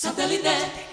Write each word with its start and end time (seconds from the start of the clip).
Satellite. 0.00 0.87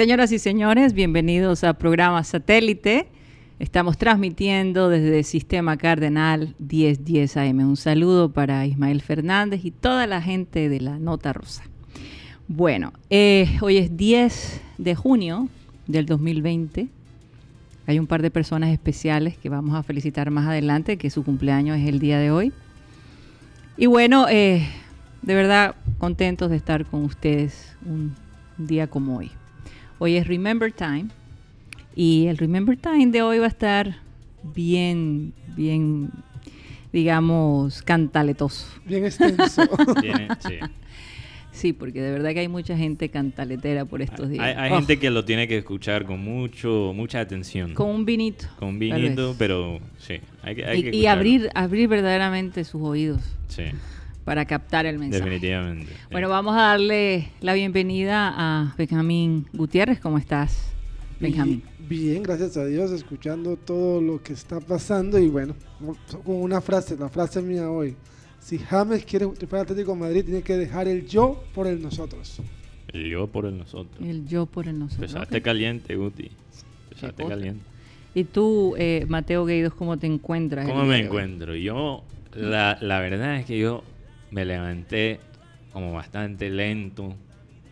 Señoras 0.00 0.32
y 0.32 0.38
señores, 0.38 0.94
bienvenidos 0.94 1.62
a 1.62 1.74
programa 1.74 2.24
Satélite. 2.24 3.08
Estamos 3.58 3.98
transmitiendo 3.98 4.88
desde 4.88 5.22
Sistema 5.24 5.76
Cardenal 5.76 6.54
1010 6.58 7.36
AM. 7.36 7.58
Un 7.58 7.76
saludo 7.76 8.32
para 8.32 8.64
Ismael 8.64 9.02
Fernández 9.02 9.62
y 9.62 9.70
toda 9.70 10.06
la 10.06 10.22
gente 10.22 10.70
de 10.70 10.80
la 10.80 10.98
Nota 10.98 11.34
Rosa. 11.34 11.64
Bueno, 12.48 12.94
eh, 13.10 13.58
hoy 13.60 13.76
es 13.76 13.94
10 13.94 14.62
de 14.78 14.94
junio 14.94 15.48
del 15.86 16.06
2020. 16.06 16.88
Hay 17.86 17.98
un 17.98 18.06
par 18.06 18.22
de 18.22 18.30
personas 18.30 18.70
especiales 18.70 19.36
que 19.36 19.50
vamos 19.50 19.74
a 19.74 19.82
felicitar 19.82 20.30
más 20.30 20.48
adelante, 20.48 20.96
que 20.96 21.10
su 21.10 21.24
cumpleaños 21.24 21.76
es 21.76 21.86
el 21.86 21.98
día 21.98 22.18
de 22.18 22.30
hoy. 22.30 22.54
Y 23.76 23.84
bueno, 23.84 24.30
eh, 24.30 24.66
de 25.20 25.34
verdad 25.34 25.74
contentos 25.98 26.48
de 26.48 26.56
estar 26.56 26.86
con 26.86 27.04
ustedes 27.04 27.76
un 27.84 28.14
día 28.56 28.86
como 28.86 29.18
hoy. 29.18 29.30
Hoy 30.02 30.16
es 30.16 30.26
Remember 30.26 30.72
Time 30.72 31.08
y 31.94 32.28
el 32.28 32.38
Remember 32.38 32.74
Time 32.74 33.08
de 33.08 33.20
hoy 33.20 33.38
va 33.38 33.44
a 33.44 33.48
estar 33.48 33.98
bien, 34.42 35.34
bien, 35.54 36.08
digamos, 36.90 37.82
cantaletoso. 37.82 38.66
Bien 38.86 39.04
extenso. 39.04 39.62
sí. 40.48 40.58
Sí, 41.52 41.72
porque 41.74 42.00
de 42.00 42.12
verdad 42.12 42.30
que 42.32 42.40
hay 42.40 42.48
mucha 42.48 42.78
gente 42.78 43.10
cantaletera 43.10 43.84
por 43.84 44.00
estos 44.00 44.30
días. 44.30 44.56
Hay, 44.56 44.70
gente 44.70 44.98
que 44.98 45.10
lo 45.10 45.26
tiene 45.26 45.46
que 45.46 45.58
escuchar 45.58 46.06
con 46.06 46.24
mucho, 46.24 46.92
mucha 46.96 47.20
atención. 47.20 47.74
Con 47.74 47.90
un 47.90 48.06
vinito. 48.06 48.46
Con 48.58 48.70
un 48.70 48.78
vinito, 48.78 49.34
pero 49.36 49.80
sí. 49.98 50.14
Hay 50.42 50.54
que, 50.54 50.64
hay 50.64 50.88
y, 50.94 50.96
y 50.96 51.06
abrir, 51.08 51.50
abrir 51.54 51.88
verdaderamente 51.88 52.64
sus 52.64 52.80
oídos. 52.80 53.20
Sí 53.48 53.64
para 54.30 54.44
captar 54.44 54.86
el 54.86 54.96
mensaje. 54.96 55.24
Definitivamente. 55.24 55.92
Bueno, 56.08 56.28
vamos 56.28 56.54
a 56.54 56.60
darle 56.60 57.32
la 57.40 57.52
bienvenida 57.52 58.32
a 58.36 58.76
Benjamín 58.78 59.48
Gutiérrez. 59.52 59.98
¿Cómo 59.98 60.18
estás, 60.18 60.70
Benjamín? 61.18 61.64
Bien, 61.80 62.22
gracias 62.22 62.56
a 62.56 62.64
Dios, 62.64 62.92
escuchando 62.92 63.56
todo 63.56 64.00
lo 64.00 64.22
que 64.22 64.32
está 64.32 64.60
pasando 64.60 65.18
y 65.18 65.28
bueno, 65.28 65.56
con 66.24 66.36
una 66.36 66.60
frase, 66.60 66.96
la 66.96 67.08
frase 67.08 67.42
mía 67.42 67.68
hoy. 67.68 67.96
Si 68.38 68.56
James 68.58 69.04
quiere 69.04 69.26
triunfar 69.26 69.62
Atlético 69.62 69.94
de 69.94 69.98
Madrid, 69.98 70.24
tiene 70.24 70.42
que 70.42 70.56
dejar 70.56 70.86
el 70.86 71.08
yo 71.08 71.42
por 71.52 71.66
el 71.66 71.82
nosotros. 71.82 72.40
El 72.92 73.10
yo 73.10 73.26
por 73.26 73.46
el 73.46 73.58
nosotros. 73.58 74.00
El 74.00 74.28
yo 74.28 74.46
por 74.46 74.68
el 74.68 74.78
nosotros. 74.78 75.12
Pesaste 75.12 75.42
caliente, 75.42 75.96
Guti. 75.96 76.30
Pesaste 76.88 77.24
caliente. 77.24 77.64
¿Y 78.14 78.22
tú, 78.22 78.76
eh, 78.78 79.06
Mateo 79.08 79.44
Gueidos, 79.44 79.74
cómo 79.74 79.98
te 79.98 80.06
encuentras? 80.06 80.68
¿Cómo 80.68 80.84
me 80.84 81.00
encuentro? 81.00 81.56
Yo, 81.56 82.04
la, 82.32 82.78
la 82.80 83.00
verdad 83.00 83.40
es 83.40 83.46
que 83.46 83.58
yo 83.58 83.82
me 84.30 84.44
levanté 84.44 85.20
como 85.72 85.92
bastante 85.92 86.50
lento, 86.50 87.14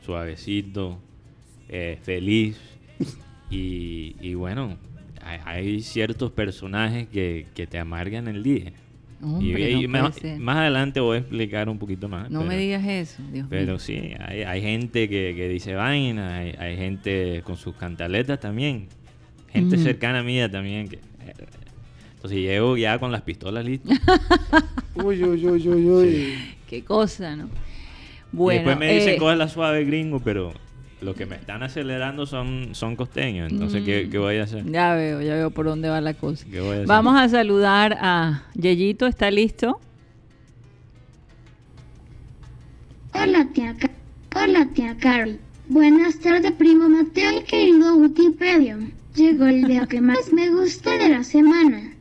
suavecito, 0.04 0.98
eh, 1.68 1.98
feliz. 2.02 2.58
Y, 3.50 4.34
bueno, 4.34 4.76
hay, 5.22 5.80
ciertos 5.80 6.30
personajes 6.32 7.08
que, 7.08 7.46
te 7.66 7.78
amargan 7.78 8.28
el 8.28 8.42
día. 8.42 8.74
y, 9.40 9.88
más, 9.88 10.20
adelante 10.48 11.00
voy 11.00 11.16
a 11.16 11.20
explicar 11.20 11.70
un 11.70 11.78
poquito 11.78 12.10
más. 12.10 12.30
No 12.30 12.44
me 12.44 12.58
digas 12.58 12.84
eso, 12.86 13.22
Dios 13.32 13.46
Pero 13.48 13.78
sí, 13.78 14.12
hay, 14.18 14.60
gente 14.60 15.08
que, 15.08 15.48
dice 15.48 15.74
vaina, 15.74 16.36
hay, 16.36 16.76
gente 16.76 17.40
con 17.42 17.56
sus 17.56 17.74
cantaletas 17.74 18.38
también. 18.38 18.88
Gente 19.48 19.78
cercana 19.78 20.18
a 20.18 20.22
mía 20.22 20.50
también. 20.50 20.88
Que, 20.88 20.96
eh, 20.96 21.32
entonces 22.18 22.40
llego 22.40 22.76
ya 22.76 22.98
con 22.98 23.12
las 23.12 23.22
pistolas 23.22 23.64
listas. 23.64 23.96
uy, 24.96 25.22
uy, 25.22 25.46
uy, 25.46 25.68
uy, 25.68 25.88
uy. 25.88 26.34
Qué 26.66 26.82
cosa, 26.82 27.36
¿no? 27.36 27.48
Bueno, 28.32 28.54
y 28.54 28.64
después 28.64 28.76
me 28.76 28.92
dicen, 28.92 29.14
eh, 29.14 29.18
coge 29.18 29.36
la 29.36 29.46
suave 29.46 29.84
gringo, 29.84 30.18
pero 30.18 30.52
lo 31.00 31.14
que 31.14 31.26
me 31.26 31.36
están 31.36 31.62
acelerando 31.62 32.26
son, 32.26 32.70
son 32.72 32.96
costeños. 32.96 33.52
Entonces, 33.52 33.84
¿qué, 33.84 34.08
mm. 34.12 34.20
voy 34.20 34.38
a 34.38 34.42
hacer? 34.42 34.64
Ya 34.68 34.94
veo, 34.94 35.22
ya 35.22 35.34
veo 35.34 35.52
por 35.52 35.66
dónde 35.66 35.90
va 35.90 36.00
la 36.00 36.14
cosa. 36.14 36.44
Vamos 36.86 37.16
a 37.16 37.28
saludar 37.28 37.96
a 38.00 38.42
Yeyito, 38.54 39.06
¿está 39.06 39.30
listo? 39.30 39.78
Hola, 43.14 43.46
tía, 43.54 43.76
Hola, 44.34 44.68
tía 44.74 44.96
Carly. 44.98 45.38
Buenas 45.68 46.18
tardes, 46.18 46.50
primo 46.50 46.88
Mateo 46.88 47.38
y 47.38 47.44
querido 47.44 47.94
Wikipedia. 47.94 48.76
Llegó 49.14 49.46
el 49.46 49.68
día 49.68 49.86
que 49.86 50.00
más 50.00 50.32
me 50.32 50.50
gusta 50.50 50.98
de 50.98 51.10
la 51.10 51.22
semana 51.22 51.92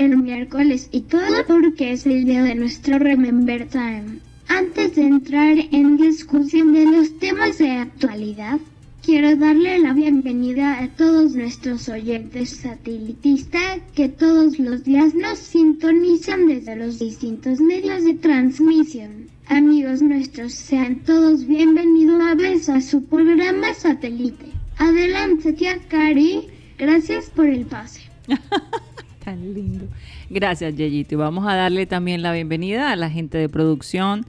el 0.00 0.16
miércoles 0.16 0.88
y 0.92 1.02
todo 1.02 1.44
porque 1.46 1.92
es 1.92 2.06
el 2.06 2.24
día 2.24 2.42
de 2.42 2.54
nuestro 2.54 2.98
Remember 2.98 3.68
Time. 3.68 4.20
Antes 4.48 4.96
de 4.96 5.02
entrar 5.02 5.58
en 5.72 5.98
discusión 5.98 6.72
de 6.72 6.86
los 6.86 7.18
temas 7.18 7.58
de 7.58 7.72
actualidad, 7.72 8.58
quiero 9.04 9.36
darle 9.36 9.78
la 9.78 9.92
bienvenida 9.92 10.78
a 10.78 10.88
todos 10.88 11.34
nuestros 11.34 11.90
oyentes 11.90 12.48
satelitistas 12.48 13.80
que 13.94 14.08
todos 14.08 14.58
los 14.58 14.84
días 14.84 15.14
nos 15.14 15.38
sintonizan 15.38 16.46
desde 16.46 16.76
los 16.76 16.98
distintos 16.98 17.60
medios 17.60 18.02
de 18.02 18.14
transmisión. 18.14 19.26
Amigos 19.48 20.00
nuestros, 20.00 20.54
sean 20.54 21.00
todos 21.00 21.46
bienvenidos 21.46 22.14
una 22.14 22.34
vez 22.34 22.70
a 22.70 22.80
su 22.80 23.04
programa 23.04 23.74
satélite. 23.74 24.46
Adelante, 24.78 25.52
tía 25.52 25.78
Cari. 25.88 26.48
Gracias 26.78 27.26
por 27.26 27.48
el 27.48 27.66
pase. 27.66 28.00
Tan 29.30 29.54
lindo. 29.54 29.84
Gracias, 30.28 30.74
Yeyito. 30.74 31.14
Y 31.14 31.18
vamos 31.18 31.46
a 31.46 31.54
darle 31.54 31.86
también 31.86 32.20
la 32.20 32.32
bienvenida 32.32 32.90
a 32.90 32.96
la 32.96 33.08
gente 33.08 33.38
de 33.38 33.48
producción, 33.48 34.26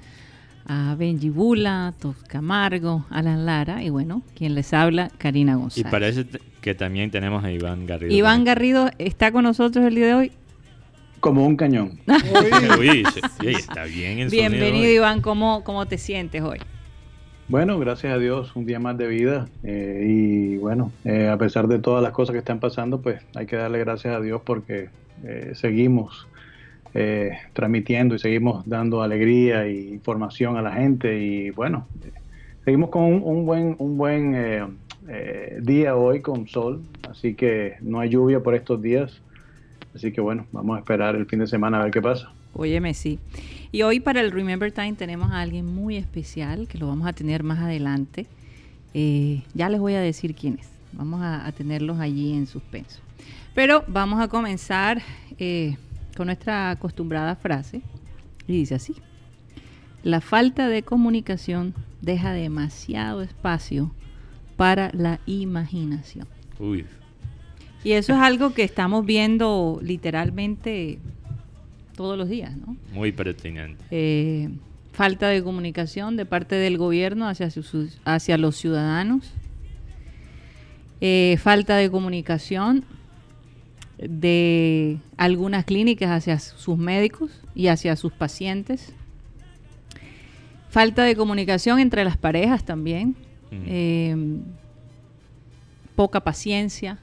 a 0.67 0.93
Benji 0.93 1.29
Bula, 1.29 1.95
Tos 1.99 2.15
Camargo, 2.27 3.07
Alan 3.09 3.47
Lara 3.47 3.81
y 3.81 3.89
bueno, 3.89 4.21
quien 4.35 4.53
les 4.53 4.75
habla, 4.75 5.09
Karina 5.17 5.55
González. 5.55 5.87
Y 5.87 5.91
parece 5.91 6.25
que 6.61 6.75
también 6.75 7.09
tenemos 7.09 7.43
a 7.43 7.51
Iván 7.51 7.87
Garrido. 7.87 8.13
Iván 8.13 8.43
Garrido 8.43 8.91
está 8.99 9.31
con 9.31 9.41
nosotros 9.41 9.83
el 9.87 9.95
día 9.95 10.05
de 10.05 10.13
hoy. 10.13 10.31
Como 11.19 11.47
un 11.47 11.57
cañón. 11.57 11.99
Uy, 12.79 13.03
está 13.43 13.85
bien 13.85 14.29
Bienvenido, 14.29 14.87
Iván. 14.87 15.21
¿Cómo, 15.21 15.63
¿Cómo 15.63 15.87
te 15.87 15.97
sientes 15.97 16.43
hoy? 16.43 16.59
Bueno, 17.47 17.77
gracias 17.79 18.13
a 18.13 18.17
Dios, 18.17 18.55
un 18.55 18.65
día 18.65 18.79
más 18.79 18.97
de 18.97 19.07
vida 19.07 19.47
eh, 19.63 20.05
y 20.07 20.57
bueno, 20.57 20.91
eh, 21.03 21.27
a 21.27 21.37
pesar 21.37 21.67
de 21.67 21.79
todas 21.79 22.01
las 22.01 22.13
cosas 22.13 22.33
que 22.33 22.39
están 22.39 22.59
pasando, 22.59 23.01
pues 23.01 23.21
hay 23.35 23.45
que 23.45 23.57
darle 23.57 23.79
gracias 23.79 24.15
a 24.15 24.21
Dios 24.21 24.41
porque 24.45 24.89
eh, 25.23 25.51
seguimos 25.55 26.27
transmitiendo 27.53 28.15
y 28.15 28.19
seguimos 28.19 28.67
dando 28.67 29.01
alegría 29.01 29.65
e 29.65 29.79
información 29.93 30.57
a 30.57 30.61
la 30.61 30.73
gente 30.73 31.21
y 31.21 31.49
bueno, 31.51 31.87
seguimos 32.65 32.89
con 32.89 33.03
un, 33.03 33.45
buen, 33.45 33.77
un 33.79 33.97
buen 33.97 34.77
día 35.61 35.95
hoy 35.95 36.19
con 36.19 36.49
sol, 36.49 36.81
así 37.09 37.33
que 37.33 37.75
no 37.79 38.01
hay 38.01 38.09
lluvia 38.09 38.41
por 38.41 38.55
estos 38.55 38.81
días, 38.81 39.21
así 39.95 40.11
que 40.11 40.19
bueno, 40.19 40.47
vamos 40.51 40.75
a 40.75 40.79
esperar 40.79 41.15
el 41.15 41.27
fin 41.27 41.39
de 41.39 41.47
semana 41.47 41.79
a 41.79 41.83
ver 41.83 41.93
qué 41.93 42.01
pasa. 42.01 42.33
Óyeme, 42.53 42.93
sí. 42.93 43.19
Y 43.71 43.83
hoy 43.83 43.99
para 43.99 44.21
el 44.21 44.31
Remember 44.31 44.71
Time 44.71 44.93
tenemos 44.93 45.31
a 45.31 45.41
alguien 45.41 45.65
muy 45.65 45.95
especial 45.95 46.67
que 46.67 46.77
lo 46.77 46.87
vamos 46.87 47.07
a 47.07 47.13
tener 47.13 47.43
más 47.43 47.59
adelante. 47.59 48.27
Eh, 48.93 49.43
ya 49.53 49.69
les 49.69 49.79
voy 49.79 49.93
a 49.93 50.01
decir 50.01 50.35
quién 50.35 50.57
es. 50.59 50.69
Vamos 50.93 51.21
a, 51.23 51.49
tenerlos 51.53 51.99
allí 51.99 52.33
en 52.33 52.47
suspenso. 52.47 52.99
Pero 53.55 53.85
vamos 53.87 54.21
a 54.21 54.27
comenzar 54.27 55.01
eh, 55.37 55.77
con 56.17 56.27
nuestra 56.27 56.71
acostumbrada 56.71 57.35
frase. 57.35 57.81
Y 58.47 58.53
dice 58.53 58.75
así. 58.75 58.95
La 60.03 60.19
falta 60.19 60.67
de 60.67 60.83
comunicación 60.83 61.73
deja 62.01 62.33
demasiado 62.33 63.21
espacio 63.21 63.91
para 64.57 64.91
la 64.93 65.19
imaginación. 65.25 66.27
Uy, 66.59 66.85
Y 67.83 67.93
eso 67.93 68.13
es 68.13 68.19
algo 68.19 68.53
que 68.53 68.63
estamos 68.63 69.05
viendo 69.05 69.79
literalmente 69.81 70.99
todos 71.95 72.17
los 72.17 72.29
días, 72.29 72.55
¿no? 72.57 72.75
muy 72.93 73.11
pertinente. 73.11 73.83
Eh, 73.91 74.49
falta 74.93 75.27
de 75.29 75.43
comunicación 75.43 76.15
de 76.17 76.25
parte 76.25 76.55
del 76.55 76.77
gobierno 76.77 77.27
hacia, 77.27 77.49
sus- 77.49 77.99
hacia 78.05 78.37
los 78.37 78.55
ciudadanos. 78.57 79.31
Eh, 81.01 81.37
falta 81.41 81.77
de 81.77 81.89
comunicación 81.89 82.83
de 83.97 84.97
algunas 85.17 85.65
clínicas 85.65 86.09
hacia 86.09 86.39
sus 86.39 86.77
médicos 86.77 87.31
y 87.55 87.67
hacia 87.67 87.95
sus 87.95 88.11
pacientes. 88.13 88.93
Falta 90.69 91.03
de 91.03 91.15
comunicación 91.15 91.79
entre 91.79 92.03
las 92.03 92.17
parejas 92.17 92.63
también. 92.65 93.15
Mm. 93.51 93.63
Eh, 93.67 94.15
poca 95.95 96.21
paciencia. 96.21 96.97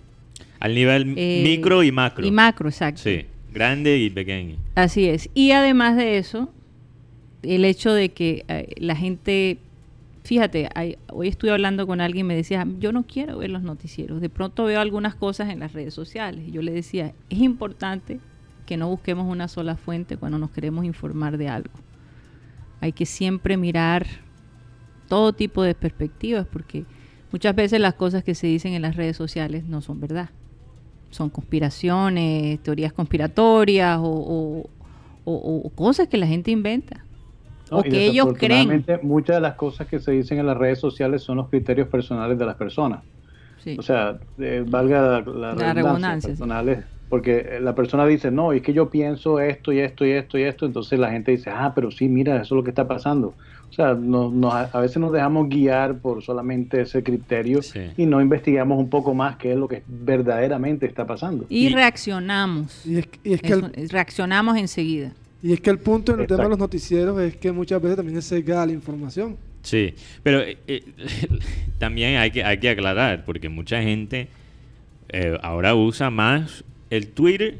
Al 0.60 0.74
nivel 0.74 1.14
Eh, 1.16 1.42
micro 1.44 1.82
y 1.82 1.92
macro. 1.92 2.26
Y 2.26 2.30
macro, 2.30 2.68
exacto. 2.68 3.02
Sí, 3.02 3.26
grande 3.58 3.98
y 3.98 4.10
pequeño. 4.10 4.56
Así 4.74 5.08
es. 5.08 5.28
Y 5.34 5.50
además 5.50 5.96
de 5.96 6.18
eso, 6.18 6.50
el 7.42 7.64
hecho 7.64 7.92
de 7.92 8.10
que 8.10 8.44
eh, 8.48 8.68
la 8.78 8.94
gente, 8.96 9.58
fíjate, 10.24 10.68
hay- 10.74 10.96
hoy 11.12 11.28
estuve 11.28 11.50
hablando 11.50 11.86
con 11.86 12.00
alguien 12.00 12.26
y 12.26 12.28
me 12.28 12.36
decía, 12.36 12.66
yo 12.78 12.92
no 12.92 13.04
quiero 13.06 13.38
ver 13.38 13.50
los 13.50 13.62
noticieros. 13.62 14.20
De 14.20 14.28
pronto 14.28 14.64
veo 14.64 14.80
algunas 14.80 15.14
cosas 15.14 15.50
en 15.50 15.60
las 15.60 15.72
redes 15.72 15.94
sociales. 15.94 16.46
Y 16.48 16.52
yo 16.52 16.62
le 16.62 16.72
decía, 16.72 17.14
es 17.30 17.38
importante 17.38 18.20
que 18.66 18.76
no 18.76 18.88
busquemos 18.88 19.26
una 19.26 19.48
sola 19.48 19.76
fuente 19.76 20.16
cuando 20.16 20.38
nos 20.38 20.50
queremos 20.50 20.84
informar 20.84 21.36
de 21.38 21.48
algo. 21.48 21.72
Hay 22.80 22.92
que 22.92 23.06
siempre 23.06 23.56
mirar 23.56 24.06
todo 25.08 25.32
tipo 25.32 25.62
de 25.62 25.74
perspectivas 25.74 26.46
porque 26.46 26.84
muchas 27.32 27.54
veces 27.56 27.80
las 27.80 27.94
cosas 27.94 28.22
que 28.22 28.34
se 28.34 28.46
dicen 28.46 28.74
en 28.74 28.82
las 28.82 28.94
redes 28.94 29.16
sociales 29.16 29.64
no 29.64 29.80
son 29.80 30.00
verdad 30.00 30.30
son 31.10 31.30
conspiraciones, 31.30 32.60
teorías 32.62 32.92
conspiratorias 32.92 33.98
o, 33.98 34.04
o- 34.04 34.70
o- 35.24 35.62
o 35.64 35.70
cosas 35.70 36.08
que 36.08 36.16
la 36.16 36.26
gente 36.26 36.50
inventa. 36.50 37.04
No, 37.70 37.78
o 37.78 37.82
que 37.82 38.06
ellos 38.06 38.26
creen. 38.38 38.84
Muchas 39.02 39.36
de 39.36 39.40
las 39.42 39.54
cosas 39.54 39.86
que 39.86 39.98
se 39.98 40.12
dicen 40.12 40.38
en 40.38 40.46
las 40.46 40.56
redes 40.56 40.78
sociales 40.78 41.22
son 41.22 41.36
los 41.36 41.48
criterios 41.50 41.88
personales 41.88 42.38
de 42.38 42.46
las 42.46 42.56
personas. 42.56 43.02
Sí. 43.62 43.76
O 43.78 43.82
sea, 43.82 44.18
eh, 44.38 44.64
valga 44.66 45.20
la, 45.20 45.20
la 45.54 45.54
redundancia, 45.74 46.30
sí. 46.36 46.42
Porque 47.08 47.38
eh, 47.38 47.60
la 47.60 47.74
persona 47.74 48.04
dice, 48.06 48.30
no, 48.30 48.52
es 48.52 48.62
que 48.62 48.72
yo 48.72 48.90
pienso 48.90 49.40
esto 49.40 49.72
y 49.72 49.78
esto 49.80 50.04
y 50.06 50.10
esto 50.12 50.38
y 50.38 50.42
esto, 50.42 50.66
entonces 50.66 50.98
la 50.98 51.10
gente 51.10 51.30
dice, 51.32 51.50
ah, 51.50 51.72
pero 51.74 51.90
sí, 51.90 52.08
mira, 52.08 52.34
eso 52.36 52.42
es 52.54 52.58
lo 52.58 52.64
que 52.64 52.70
está 52.70 52.86
pasando. 52.86 53.34
O 53.70 53.72
sea, 53.72 53.94
no- 53.94 54.30
no- 54.30 54.50
a 54.52 54.80
veces 54.80 54.96
nos 54.96 55.12
dejamos 55.12 55.48
guiar 55.48 55.98
por 55.98 56.22
solamente 56.22 56.80
ese 56.80 57.02
criterio 57.02 57.60
Sí. 57.62 57.80
y 57.96 58.06
no 58.06 58.20
investigamos 58.20 58.78
un 58.78 58.88
poco 58.88 59.12
más 59.14 59.36
qué 59.36 59.52
es 59.52 59.58
lo 59.58 59.68
que 59.68 59.82
verdaderamente 59.86 60.86
está 60.86 61.06
pasando. 61.06 61.44
y, 61.48 61.66
y- 61.66 61.74
reaccionamos. 61.74 62.84
Y 62.86 62.98
es, 62.98 63.08
y 63.24 63.32
es 63.34 63.42
que 63.42 63.52
Eso- 63.52 63.70
el, 63.74 63.88
reaccionamos 63.90 64.56
enseguida. 64.56 65.12
y 65.42 65.52
es 65.52 65.60
que 65.60 65.70
el 65.70 65.78
punto 65.78 66.14
en 66.14 66.20
el 66.20 66.26
tema 66.26 66.44
de 66.44 66.48
los 66.50 66.58
noticieros 66.58 67.20
es 67.20 67.36
que 67.36 67.52
muchas 67.52 67.80
veces 67.80 67.96
también 67.96 68.18
es 68.18 68.24
sesgada 68.24 68.66
la 68.66 68.72
información. 68.72 69.36
Sí, 69.62 69.94
pero 70.22 70.40
eh, 70.40 70.56
eh, 70.66 70.82
también 71.78 72.16
hay 72.16 72.30
que, 72.30 72.42
hay 72.44 72.58
que 72.58 72.70
aclarar, 72.70 73.24
porque 73.24 73.48
mucha 73.48 73.82
gente 73.82 74.28
eh, 75.10 75.38
ahora 75.42 75.74
usa 75.74 76.10
más 76.10 76.64
el 76.90 77.08
Twitter 77.08 77.58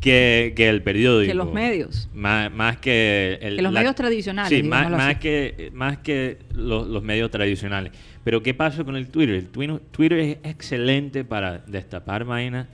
que, 0.00 0.52
que 0.56 0.68
el 0.68 0.82
periódico. 0.82 1.30
Que 1.30 1.34
los 1.34 1.52
medios. 1.52 2.08
Más, 2.14 2.50
más 2.52 2.78
que... 2.78 3.38
el- 3.40 3.56
Que 3.56 3.62
los 3.62 3.72
la- 3.72 3.80
medios 3.80 3.94
tradicionales, 3.94 4.48
Sí, 4.58 4.62
más, 4.64 4.90
más 4.90 5.16
que, 5.18 5.70
más 5.72 5.98
que 5.98 6.38
los, 6.54 6.88
los 6.88 7.02
medios 7.02 7.30
tradicionales. 7.30 7.92
Pero 8.24 8.42
¿qué 8.42 8.52
pasa 8.52 8.82
con 8.84 8.96
el 8.96 9.08
Twitter? 9.08 9.36
El 9.36 9.46
Twitter, 9.48 10.18
es 10.18 10.36
excelente 10.42 11.24
para 11.24 11.58
destapar 11.58 12.24
vainas 12.24 12.66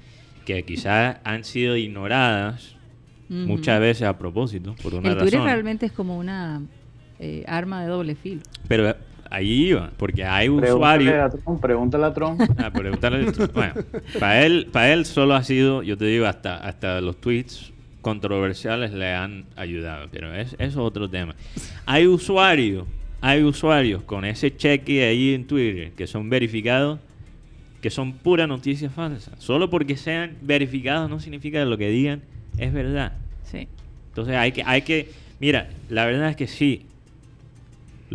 que 0.44 0.62
quizás 0.64 1.18
han 1.24 1.44
sido 1.44 1.76
ignoradas 1.76 2.74
muchas 3.28 3.80
veces 3.80 4.02
a 4.06 4.16
propósito, 4.16 4.74
por 4.82 4.94
una 4.94 5.10
El 5.10 5.18
Twitter 5.18 5.40
realmente 5.42 5.86
es 5.86 5.92
como 5.92 6.16
una 6.16 6.62
eh, 7.18 7.44
arma 7.48 7.82
de 7.82 7.88
doble 7.88 8.14
filo. 8.14 8.40
Pero 8.68 8.96
ahí 9.30 9.68
iba, 9.68 9.90
porque 9.96 10.24
hay 10.24 10.48
Pregúntale 10.48 10.74
usuarios... 10.74 11.14
a 11.14 11.30
Trump, 11.30 11.60
pregúntale 11.60 12.06
a 12.06 12.14
Trump. 12.14 12.40
Ah, 12.58 12.70
bueno, 12.72 12.96
para 14.18 14.44
él, 14.44 14.68
para 14.72 14.92
él 14.92 15.04
solo 15.06 15.34
ha 15.34 15.42
sido, 15.42 15.82
yo 15.82 15.96
te 15.96 16.04
digo, 16.06 16.26
hasta, 16.26 16.56
hasta 16.56 17.00
los 17.00 17.20
tweets 17.20 17.72
controversiales 18.02 18.92
le 18.92 19.12
han 19.12 19.46
ayudado, 19.56 20.08
pero 20.12 20.32
es, 20.32 20.52
eso 20.54 20.58
es 20.60 20.76
otro 20.76 21.10
tema. 21.10 21.34
Hay 21.86 22.06
usuarios, 22.06 22.86
hay 23.20 23.42
usuarios 23.42 24.02
con 24.04 24.24
ese 24.24 24.56
cheque 24.56 25.04
ahí 25.04 25.34
en 25.34 25.46
Twitter 25.46 25.90
que 25.92 26.06
son 26.06 26.30
verificados, 26.30 27.00
que 27.80 27.90
son 27.90 28.12
pura 28.12 28.46
noticia 28.46 28.90
falsa. 28.90 29.32
Solo 29.38 29.70
porque 29.70 29.96
sean 29.96 30.36
verificados 30.40 31.10
no 31.10 31.18
significa 31.18 31.58
que 31.58 31.66
lo 31.66 31.76
que 31.76 31.88
digan 31.88 32.22
es 32.58 32.72
verdad. 32.72 33.12
Sí. 33.44 33.66
Entonces 34.08 34.36
hay 34.36 34.52
que, 34.52 34.62
hay 34.64 34.82
que, 34.82 35.10
mira, 35.40 35.68
la 35.90 36.06
verdad 36.06 36.30
es 36.30 36.36
que 36.36 36.46
sí, 36.46 36.86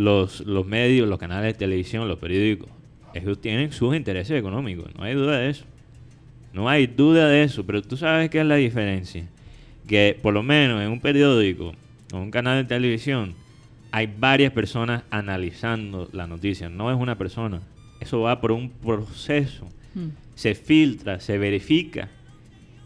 los, 0.01 0.41
los 0.41 0.65
medios, 0.65 1.07
los 1.07 1.19
canales 1.19 1.53
de 1.53 1.59
televisión, 1.59 2.07
los 2.07 2.19
periódicos, 2.19 2.69
ellos 3.13 3.39
tienen 3.39 3.71
sus 3.71 3.95
intereses 3.95 4.37
económicos, 4.37 4.93
no 4.95 5.03
hay 5.03 5.13
duda 5.13 5.37
de 5.39 5.49
eso. 5.49 5.65
No 6.53 6.67
hay 6.67 6.85
duda 6.87 7.29
de 7.29 7.43
eso, 7.43 7.65
pero 7.65 7.81
tú 7.81 7.95
sabes 7.95 8.29
qué 8.29 8.41
es 8.41 8.45
la 8.45 8.55
diferencia. 8.55 9.25
Que 9.87 10.17
por 10.21 10.33
lo 10.33 10.43
menos 10.43 10.81
en 10.81 10.89
un 10.89 10.99
periódico 10.99 11.73
o 12.11 12.17
un 12.17 12.29
canal 12.29 12.61
de 12.61 12.67
televisión 12.67 13.33
hay 13.91 14.09
varias 14.19 14.51
personas 14.51 15.03
analizando 15.11 16.09
la 16.11 16.27
noticia, 16.27 16.67
no 16.67 16.91
es 16.91 16.97
una 16.97 17.17
persona. 17.17 17.61
Eso 18.01 18.21
va 18.21 18.41
por 18.41 18.51
un 18.51 18.69
proceso 18.69 19.67
Mm. 19.93 20.09
se 20.35 20.55
filtra, 20.55 21.19
se 21.19 21.37
verifica. 21.37 22.09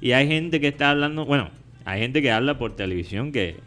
Y 0.01 0.11
hay 0.11 0.27
gente 0.27 0.59
que 0.59 0.67
está 0.69 0.91
hablando, 0.91 1.25
bueno, 1.25 1.49
hay 1.85 2.01
gente 2.01 2.21
que 2.21 2.31
habla 2.31 2.57
por 2.57 2.75
televisión 2.75 3.31
que 3.31 3.57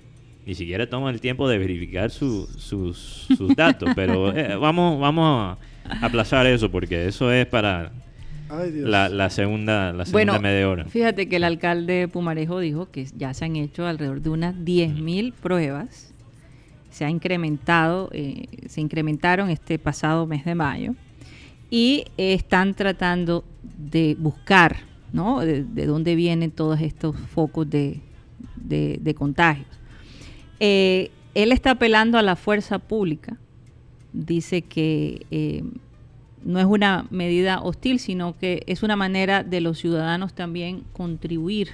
ni 0.49 0.55
siquiera 0.55 0.89
toma 0.89 1.11
el 1.11 1.21
tiempo 1.21 1.47
de 1.47 1.59
verificar 1.59 2.11
su- 2.11 2.47
sus, 2.57 3.27
sus 3.37 3.55
datos. 3.55 3.91
Pero 3.95 4.33
eh, 4.37 4.57
vamos, 4.57 4.99
vamos 4.99 5.59
a 5.87 6.05
aplazar 6.07 6.47
eso 6.47 6.71
porque 6.71 7.07
eso 7.07 7.31
es 7.31 7.45
para 7.47 7.93
Ay, 8.49 8.71
Dios. 8.71 8.89
la, 8.89 9.11
la 9.11 9.29
segunda, 9.29 9.93
la 9.93 10.07
segunda 10.07 10.33
Bueno, 10.33 10.41
media 10.41 10.67
hora. 10.69 10.85
fíjate 10.87 11.29
que 11.29 11.37
el 11.37 11.45
alcalde 11.45 11.93
de 11.93 12.09
Pumarejo 12.09 12.61
dijo 12.61 12.91
que 12.91 13.05
ya 13.15 13.35
se 13.35 13.45
han 13.45 13.57
hecho 13.57 13.87
alrededor 13.87 14.23
de 14.23 14.31
unas 14.31 14.55
10.000 14.57 15.35
pruebas. 15.35 16.15
Se 16.91 17.05
ha 17.05 17.11
incrementado, 17.11 18.09
eh, 18.15 18.47
se 18.69 18.81
incrementaron 18.81 19.51
este 19.51 19.79
pasado 19.79 20.27
mes 20.27 20.47
de 20.47 20.55
mayo 20.55 20.95
y 21.71 22.07
eh, 22.17 22.33
están 22.33 22.73
tratando 22.73 23.45
de 23.77 24.17
buscar, 24.19 24.77
¿no? 25.13 25.41
De, 25.41 25.63
de 25.65 25.85
dónde 25.85 26.15
vienen 26.15 26.51
todos 26.51 26.81
estos 26.81 27.15
focos 27.19 27.69
de, 27.69 28.01
de- 28.57 28.99
de 29.03 29.15
contagios. 29.15 29.67
Eh, 30.61 31.11
él 31.35 31.53
está 31.53 31.73
apelando 31.73 32.19
a 32.19 32.23
la 32.23 32.37
fuerza 32.37 32.79
pública. 32.79 33.37
Dice 34.13 34.63
que 34.63 35.27
eh, 35.31 35.63
no 36.45 36.59
es 36.59 36.67
una 36.67 37.07
medida 37.11 37.61
hostil, 37.63 37.99
sino 37.99 38.37
que 38.39 38.63
es 38.67 38.83
una 38.83 38.97
manera 38.97 39.45
de 39.45 39.61
los 39.61 39.79
ciudadanos 39.79 40.35
también 40.35 40.85
contribuir. 40.93 41.71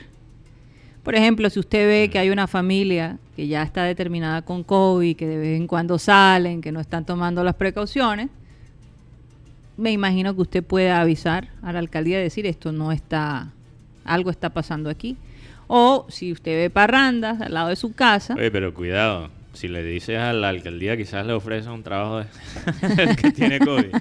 Por 1.02 1.14
ejemplo, 1.14 1.50
si 1.50 1.60
usted 1.60 1.86
ve 1.86 2.10
que 2.10 2.18
hay 2.18 2.30
una 2.30 2.46
familia 2.46 3.18
que 3.36 3.46
ya 3.46 3.62
está 3.62 3.84
determinada 3.84 4.42
con 4.42 4.64
COVID, 4.64 5.16
que 5.16 5.26
de 5.26 5.36
vez 5.36 5.60
en 5.60 5.66
cuando 5.66 5.98
salen, 5.98 6.62
que 6.62 6.72
no 6.72 6.80
están 6.80 7.04
tomando 7.04 7.44
las 7.44 7.54
precauciones, 7.54 8.30
me 9.76 9.92
imagino 9.92 10.34
que 10.34 10.42
usted 10.42 10.64
puede 10.64 10.90
avisar 10.90 11.48
a 11.62 11.72
la 11.72 11.78
alcaldía 11.78 12.20
y 12.20 12.22
decir 12.22 12.46
esto 12.46 12.72
no 12.72 12.90
está, 12.90 13.52
algo 14.04 14.30
está 14.30 14.50
pasando 14.50 14.88
aquí. 14.88 15.16
O 15.66 16.06
si 16.08 16.32
usted 16.32 16.52
ve 16.56 16.70
parrandas 16.70 17.40
al 17.40 17.54
lado 17.54 17.68
de 17.68 17.76
su 17.76 17.92
casa, 17.94 18.34
Oye, 18.34 18.50
pero 18.50 18.74
cuidado. 18.74 19.30
Si 19.52 19.68
le 19.68 19.84
dices 19.84 20.18
a 20.18 20.32
la 20.32 20.48
alcaldía, 20.48 20.96
quizás 20.96 21.24
le 21.24 21.32
ofrece 21.32 21.68
un 21.70 21.84
trabajo 21.84 22.18
de 22.18 22.26
el 23.02 23.16
que 23.16 23.30
tiene 23.30 23.60
COVID. 23.60 23.94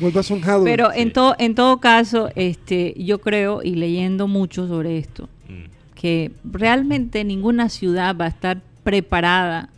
Vuelvas 0.00 0.30
un 0.32 0.40
jado. 0.40 0.64
pero 0.64 0.92
en 0.92 1.12
todo 1.12 1.36
en 1.38 1.54
todo 1.54 1.78
caso, 1.78 2.28
este, 2.34 2.92
yo 2.98 3.20
creo 3.20 3.62
y 3.62 3.76
leyendo 3.76 4.26
mucho 4.26 4.66
sobre 4.66 4.98
esto, 4.98 5.28
Mm. 5.48 5.64
que 5.94 6.32
realmente 6.42 7.22
ninguna 7.22 7.68
ciudad 7.68 8.16
va 8.18 8.24
a 8.24 8.28
estar 8.28 8.62
preparada 8.82 9.68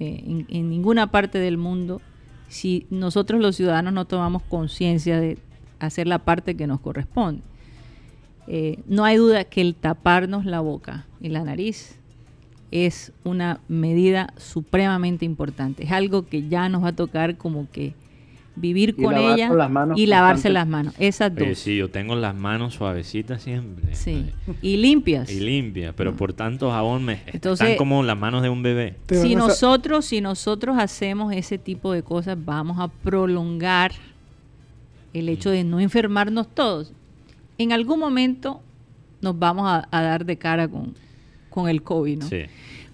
eh, 0.00 0.22
en, 0.26 0.46
en 0.48 0.70
ninguna 0.70 1.10
parte 1.10 1.38
del 1.38 1.56
mundo 1.58 2.00
si 2.48 2.86
nosotros 2.90 3.40
los 3.40 3.56
ciudadanos 3.56 3.92
no 3.92 4.04
tomamos 4.06 4.42
conciencia 4.42 5.20
de 5.20 5.36
hacer 5.80 6.06
la 6.06 6.20
parte 6.20 6.56
que 6.56 6.66
nos 6.66 6.80
corresponde. 6.80 7.42
Eh, 8.46 8.80
no 8.86 9.04
hay 9.04 9.16
duda 9.16 9.44
que 9.44 9.60
el 9.60 9.74
taparnos 9.74 10.44
la 10.44 10.60
boca 10.60 11.06
y 11.20 11.28
la 11.30 11.42
nariz 11.44 11.98
es 12.70 13.12
una 13.24 13.60
medida 13.68 14.34
supremamente 14.36 15.24
importante. 15.24 15.84
Es 15.84 15.92
algo 15.92 16.26
que 16.26 16.48
ya 16.48 16.68
nos 16.68 16.82
va 16.84 16.88
a 16.88 16.96
tocar 16.96 17.36
como 17.36 17.70
que 17.70 17.94
vivir 18.56 18.94
Y 18.98 19.02
con 19.02 19.16
ella 19.16 19.48
las 19.52 19.70
manos 19.70 19.98
y 19.98 20.06
lavarse 20.06 20.48
las 20.50 20.66
manos. 20.66 20.94
Esas 20.98 21.32
Oye, 21.36 21.48
dos. 21.50 21.58
sí, 21.58 21.76
yo 21.76 21.88
tengo 21.90 22.14
las 22.16 22.34
manos 22.36 22.74
suavecitas 22.74 23.42
siempre. 23.42 23.94
Sí. 23.94 24.26
Oye, 24.46 24.58
Y 24.62 24.76
limpias. 24.76 25.30
Y 25.30 25.40
limpias, 25.40 25.94
pero 25.96 26.14
por 26.14 26.32
tanto 26.34 26.70
jabón 26.70 27.04
me 27.04 27.20
Entonces- 27.26 27.66
están 27.66 27.78
como 27.78 28.02
las 28.02 28.18
manos 28.18 28.42
de 28.42 28.50
un 28.50 28.62
bebé. 28.62 28.96
Si 29.08 29.34
nosotros, 29.34 30.04
si 30.04 30.20
nosotros 30.20 30.76
hacemos 30.78 31.32
ese 31.32 31.58
tipo 31.58 31.92
de 31.92 32.02
cosas, 32.02 32.36
vamos 32.44 32.78
a 32.78 32.88
prolongar 32.88 33.92
el 35.12 35.28
hecho 35.28 35.50
de 35.50 35.64
no 35.64 35.80
enfermarnos 35.80 36.48
todos. 36.54 36.92
En 37.58 37.72
algún 37.72 37.98
momento 37.98 38.60
nos 39.20 39.38
vamos 39.38 39.66
a, 39.68 39.88
a 39.90 40.02
dar 40.02 40.24
de 40.24 40.36
cara 40.36 40.68
con, 40.68 40.94
con 41.50 41.68
el 41.68 41.82
COVID, 41.82 42.18
¿no? 42.18 42.28
Sí. 42.28 42.42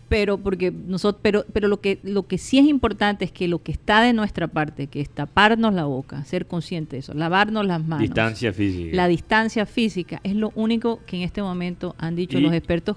Pero 0.09 0.39
porque 0.39 0.73
nosotros, 0.73 1.21
pero, 1.23 1.45
pero 1.53 1.69
lo 1.69 1.81
que 1.81 2.01
lo 2.03 2.27
que 2.27 2.37
sí 2.37 2.59
es 2.59 2.67
importante 2.67 3.25
es 3.25 3.31
que 3.31 3.47
lo 3.47 3.63
que 3.63 3.71
está 3.71 4.03
de 4.03 4.13
nuestra 4.13 4.49
parte, 4.49 4.89
que 4.89 5.01
es 5.01 5.09
taparnos 5.09 5.73
la 5.73 5.85
boca, 5.85 6.25
ser 6.25 6.47
consciente 6.47 6.97
de 6.97 7.01
eso, 7.01 7.15
lavarnos 7.15 7.65
las 7.65 7.81
manos, 7.81 8.01
Distancia 8.01 8.53
física. 8.53 8.97
la 8.97 9.07
distancia 9.07 9.67
física, 9.67 10.21
es 10.25 10.35
lo 10.35 10.51
único 10.57 10.99
que 11.07 11.17
en 11.17 11.23
este 11.23 11.43
momento 11.43 11.95
han 11.97 12.17
dicho 12.17 12.39
Y- 12.39 12.43
los 12.43 12.53
expertos 12.53 12.97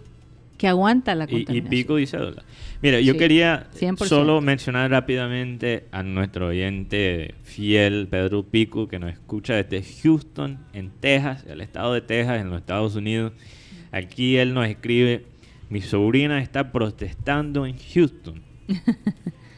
que 0.57 0.67
aguanta 0.67 1.15
la 1.15 1.25
y, 1.25 1.27
y 1.27 1.29
contaminación. 1.45 1.69
pico 1.69 1.99
y 1.99 2.07
cédula. 2.07 2.43
Mira, 2.81 2.99
yo 2.99 3.13
Sí, 3.13 3.19
quería 3.19 3.67
100%. 3.79 4.05
solo 4.05 4.41
mencionar 4.41 4.91
rápidamente 4.91 5.85
a 5.91 6.03
nuestro 6.03 6.47
oyente 6.47 7.35
fiel, 7.43 8.07
Pedro 8.09 8.43
Pico, 8.43 8.87
que 8.87 8.99
nos 8.99 9.11
escucha 9.11 9.55
desde 9.61 9.83
Houston, 10.03 10.59
en 10.73 10.91
Texas, 10.99 11.45
el 11.47 11.61
estado 11.61 11.93
de 11.93 12.01
Texas, 12.01 12.41
en 12.41 12.49
los 12.49 12.59
Estados 12.59 12.95
Unidos. 12.95 13.31
Aquí 13.91 14.37
él 14.37 14.53
nos 14.53 14.67
escribe, 14.67 15.25
mi 15.69 15.81
sobrina 15.81 16.41
está 16.41 16.71
protestando 16.71 17.65
en 17.65 17.75
Houston. 17.93 18.41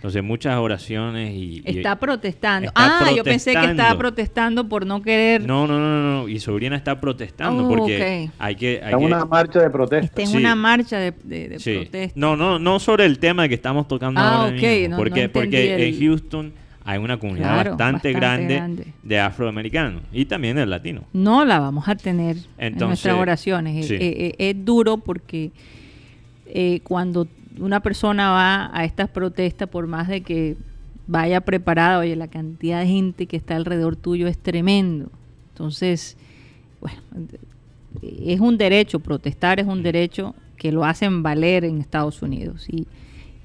Entonces 0.06 0.22
muchas 0.22 0.56
oraciones 0.60 1.34
y... 1.34 1.64
y- 1.66 1.78
Está 1.80 1.96
protestando. 1.96 2.68
Está 2.68 3.08
ah, 3.08 3.12
yo 3.12 3.24
pensé 3.24 3.54
que 3.56 3.66
estaba 3.66 3.98
protestando. 3.98 4.70
por 4.70 4.86
no 4.86 5.02
querer. 5.02 5.42
No, 5.48 5.66
no, 5.66 5.80
no, 5.80 6.00
no, 6.04 6.22
no, 6.22 6.30
y 6.30 6.40
sobrina 6.40 6.76
está 6.76 7.02
protestando 7.02 7.66
Oh, 7.66 7.70
porque 7.70 8.30
hay 8.38 8.56
que... 8.56 8.68
Hay 8.84 8.86
Está 8.86 8.90
que- 9.00 9.04
una 9.04 9.26
marcha 9.26 9.60
de 9.62 9.70
protesta. 9.72 10.06
Está 10.06 10.22
en 10.22 10.28
Sí. 10.28 10.38
una 10.38 10.54
marcha 10.54 11.00
de, 11.00 11.12
de- 11.24 11.50
de 11.50 11.60
Sí. 11.60 11.74
protesta. 11.74 12.20
No, 12.20 12.36
no, 12.36 12.60
no 12.60 12.78
sobre 12.80 13.06
el 13.06 13.18
tema 13.18 13.48
que 13.48 13.56
estamos 13.56 13.88
tocando 13.88 14.22
Ah, 14.22 14.44
ahora 14.44 14.56
ok, 14.56 14.62
mismo, 14.62 14.90
no- 14.90 14.98
porque, 14.98 15.24
no 15.24 15.32
porque 15.34 15.74
el- 15.76 15.82
en 15.96 16.00
Houston 16.00 16.54
hay 16.84 17.00
una 17.00 17.18
comunidad 17.18 17.54
Claro, 17.56 17.70
bastante, 17.72 18.14
bastante 18.14 18.14
grande, 18.14 18.56
grande. 18.58 18.88
de 19.02 19.20
afroamericanos 19.20 20.04
y 20.14 20.26
también 20.26 20.56
de 20.58 20.68
latinos. 20.68 21.06
No 21.14 21.44
la 21.46 21.60
vamos 21.60 21.88
a 21.90 21.96
tener 21.96 22.38
en 22.60 22.78
nuestras 22.78 23.16
oraciones. 23.18 23.88
sí. 23.88 23.96
Eh, 24.00 24.36
es 24.38 24.64
duro 24.64 24.98
porque 24.98 25.50
eh, 26.46 26.82
cuando 26.84 27.28
una 27.60 27.80
persona 27.82 28.32
va 28.32 28.70
a 28.78 28.86
estas 28.86 29.10
protestas, 29.10 29.70
por 29.70 29.88
más 29.88 30.08
de 30.08 30.22
que 30.22 30.56
vaya 31.08 31.42
preparada, 31.42 32.00
oye, 32.00 32.16
la 32.16 32.28
cantidad 32.28 32.80
de 32.82 32.88
gente 32.88 33.26
que 33.28 33.38
está 33.38 33.56
alrededor 33.56 33.96
tuyo 33.96 34.28
es 34.28 34.38
tremendo. 34.38 35.12
Entonces, 35.54 36.18
bueno, 36.82 37.00
es 38.02 38.40
un 38.40 38.58
derecho, 38.58 39.00
protestar 39.00 39.60
es 39.60 39.68
un 39.68 39.84
derecho 39.84 40.36
que 40.58 40.72
lo 40.72 40.84
hacen 40.86 41.24
valer 41.24 41.64
en 41.66 41.80
Estados 41.80 42.22
Unidos. 42.22 42.68
Y, 42.70 42.88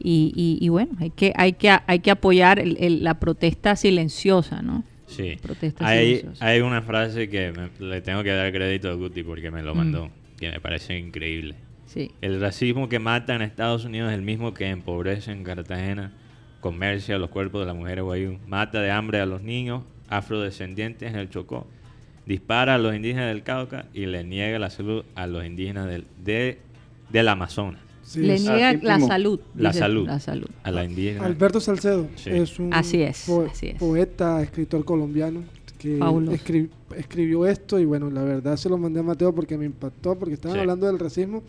y, 0.03 0.33
y- 0.35 0.59
y 0.61 0.69
bueno, 0.71 0.93
hay 0.99 1.11
que, 1.11 1.33
hay 1.37 1.53
que, 1.53 1.71
hay 1.87 1.99
que 2.01 2.11
apoyar 2.11 2.59
el- 2.59 2.77
el- 2.81 3.05
la 3.05 3.15
protesta 3.21 3.77
silenciosa, 3.77 4.63
¿no? 4.63 4.83
Sí. 5.07 5.37
Protesta 5.43 5.87
Hay, 5.87 6.17
silenciosa. 6.17 6.47
hay 6.47 6.61
una 6.61 6.83
frase 6.83 7.29
que 7.29 7.53
me- 7.53 7.87
le 7.87 8.01
tengo 8.01 8.23
que 8.23 8.31
dar 8.31 8.51
crédito 8.53 8.89
a 8.91 8.95
Guti 8.95 9.23
porque 9.23 9.51
me 9.51 9.63
lo 9.63 9.75
Mm. 9.75 9.79
mandó, 9.79 10.09
que 10.39 10.51
me 10.51 10.61
parece 10.61 10.99
increíble. 10.99 11.57
Sí. 11.93 12.13
El 12.21 12.41
racismo 12.41 12.89
que 12.89 13.01
mata 13.01 13.35
en 13.35 13.43
Estados 13.43 13.85
Unidos 13.85 14.11
es 14.13 14.15
el 14.19 14.23
mismo 14.23 14.55
que 14.55 14.69
empobrece 14.69 15.33
en 15.33 15.43
Cartagena, 15.43 16.13
comercia 16.61 17.19
los 17.19 17.31
cuerpos 17.31 17.63
de 17.63 17.67
las 17.67 17.75
mujeres 17.75 18.05
guayú, 18.05 18.39
mata 18.47 18.81
de 18.81 18.93
hambre 18.93 19.19
a 19.21 19.27
los 19.27 19.43
niños 19.43 19.83
afrodescendientes 20.09 21.11
en 21.13 21.19
el 21.19 21.29
Chocó, 21.31 21.67
dispara 22.27 22.77
a 22.77 22.79
los 22.79 22.95
indígenas 22.95 23.27
del 23.29 23.43
Cauca 23.43 23.87
y 23.93 24.07
le 24.07 24.23
niega 24.23 24.59
la 24.61 24.71
salud 24.71 25.05
a 25.17 25.27
los 25.27 25.45
indígenas 25.45 25.87
del, 25.89 26.05
de, 26.25 26.59
del 27.11 27.29
Amazonas, 27.29 27.81
Sí, 28.03 28.21
Le 28.23 28.39
niega 28.41 28.73
la 28.83 28.99
salud. 29.01 29.41
La 29.57 29.73
salud. 29.73 30.07
La 30.07 30.19
salud. 30.21 30.49
a 30.65 30.71
la 30.73 30.85
indígena. 30.85 31.25
Alberto 31.27 31.61
Salcedo 31.61 32.09
Sí. 32.17 32.31
es 32.31 32.59
un 32.59 32.73
Así 32.75 33.03
es, 33.03 33.29
así 33.29 33.69
es. 33.69 33.79
poeta, 33.79 34.43
escritor 34.43 34.85
colombiano 34.85 35.43
que 35.79 35.99
escri- 35.99 36.69
escribió 36.97 37.47
esto 37.47 37.79
y 37.79 37.85
bueno, 37.85 38.11
la 38.11 38.23
verdad 38.23 38.57
se 38.57 38.69
lo 38.69 38.77
mandé 38.79 39.01
a 39.01 39.03
Mateo 39.05 39.33
porque 39.35 39.57
me 39.57 39.65
impactó, 39.65 40.19
porque 40.19 40.35
estaban 40.35 40.57
Sí. 40.57 40.61
hablando 40.61 40.87
del 40.87 40.99
racismo. 40.99 41.43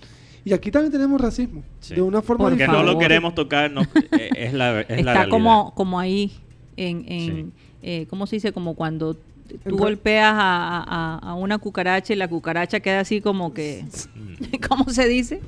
Y 0.44 0.54
aquí 0.54 0.72
también 0.72 0.92
tenemos 0.92 1.22
racismo, 1.22 1.64
Sí. 1.80 1.96
de 1.96 2.02
una 2.02 2.22
forma 2.22 2.46
Por 2.46 2.52
Porque 2.54 2.68
no 2.68 2.84
lo 2.84 2.98
queremos 2.98 3.36
tocar, 3.36 3.70
no, 3.72 3.82
eh, 3.82 4.30
es 4.36 4.54
la, 4.54 4.82
es 4.82 5.06
la 5.06 5.14
Está 5.14 5.30
como, 5.30 5.74
como 5.76 6.00
ahí, 6.00 6.32
en, 6.78 7.06
en 7.08 7.36
Sí. 7.36 7.46
eh, 7.84 8.08
¿cómo 8.10 8.26
se 8.28 8.38
dice? 8.38 8.52
Como 8.52 8.74
cuando 8.76 9.14
tú 9.14 9.78
golpeas 9.78 10.34
a, 10.34 10.84
a- 10.88 11.18
a 11.32 11.34
una 11.36 11.58
cucaracha 11.60 12.14
y 12.14 12.16
la 12.16 12.28
cucaracha 12.28 12.80
queda 12.80 13.02
así 13.02 13.22
como 13.22 13.54
que, 13.54 13.86
Mm. 14.16 14.56
¿cómo 14.70 14.86
se 14.90 15.08
dice? 15.08 15.42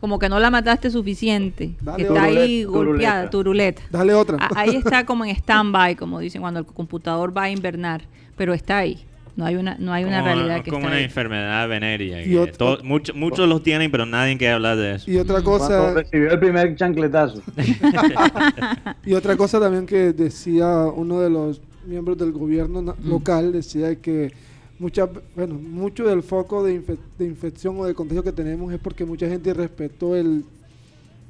Como 0.00 0.18
que 0.18 0.28
no 0.28 0.38
la 0.38 0.50
mataste 0.50 0.90
suficiente. 0.90 1.72
Dale 1.80 1.96
que 1.96 2.02
está 2.08 2.24
ahí 2.24 2.64
golpeada, 2.64 3.30
turuleta. 3.30 3.82
Dale 3.90 4.12
otra. 4.14 4.36
A- 4.38 4.60
Ahí 4.60 4.76
está 4.76 5.04
como 5.06 5.24
en 5.24 5.30
stand-by, 5.36 5.96
como 5.96 6.18
dicen, 6.18 6.40
cuando 6.42 6.60
el 6.60 6.66
computador 6.66 7.36
va 7.36 7.44
a 7.44 7.50
invernar. 7.50 8.02
Pero 8.36 8.52
está 8.54 8.78
ahí. 8.78 9.04
No 9.36 9.44
hay 9.44 9.56
una, 9.56 9.76
no 9.80 9.92
hay 9.92 10.04
una 10.04 10.20
como, 10.20 10.32
realidad 10.34 10.62
que 10.62 10.70
como 10.70 10.78
está 10.82 10.88
una 10.88 10.96
ahí. 10.98 11.04
enfermedad 11.04 11.68
que 11.68 12.52
todo- 12.56 12.78
ot- 12.78 12.82
mucho- 12.84 13.14
muchos 13.14 13.48
los 13.48 13.62
tienen, 13.64 13.90
pero 13.90 14.06
nadie 14.06 14.38
quiere 14.38 14.54
hablar 14.54 14.76
de 14.76 14.94
eso. 14.94 15.10
Y 15.10 15.16
otra 15.16 15.42
Cuando 15.42 15.58
cosa, 15.58 15.94
recibió 15.94 16.30
el 16.30 16.38
primer 16.38 16.76
chancletazo. 16.76 17.42
y 19.04 19.14
otra 19.14 19.36
cosa 19.36 19.58
también 19.60 19.86
que 19.86 20.12
decía 20.12 20.68
uno 20.86 21.20
de 21.20 21.30
los 21.30 21.60
miembros 21.86 22.16
del 22.18 22.32
gobierno 22.32 22.80
Mm. 22.82 23.08
local, 23.08 23.52
decía 23.52 23.94
que 23.96 24.32
mucha, 24.78 25.08
bueno, 25.34 25.54
mucho 25.54 26.04
del 26.04 26.22
foco 26.22 26.62
de, 26.64 26.80
infe- 26.80 26.98
de 27.18 27.24
infección 27.26 27.78
o 27.78 27.84
de 27.86 27.94
contagio 27.94 28.22
que 28.22 28.32
tenemos 28.32 28.72
es 28.72 28.78
porque 28.78 29.04
mucha 29.04 29.28
gente 29.28 29.52
respetó 29.52 30.14
el, 30.16 30.44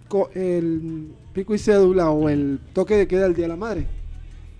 co- 0.08 0.30
el 0.34 1.08
pico 1.32 1.54
y 1.54 1.58
cédula 1.58 2.10
o 2.10 2.28
el 2.28 2.58
toque 2.72 2.96
de 2.96 3.06
queda 3.08 3.22
del 3.24 3.34
Día 3.34 3.44
de 3.46 3.48
la 3.48 3.56
Madre. 3.56 3.86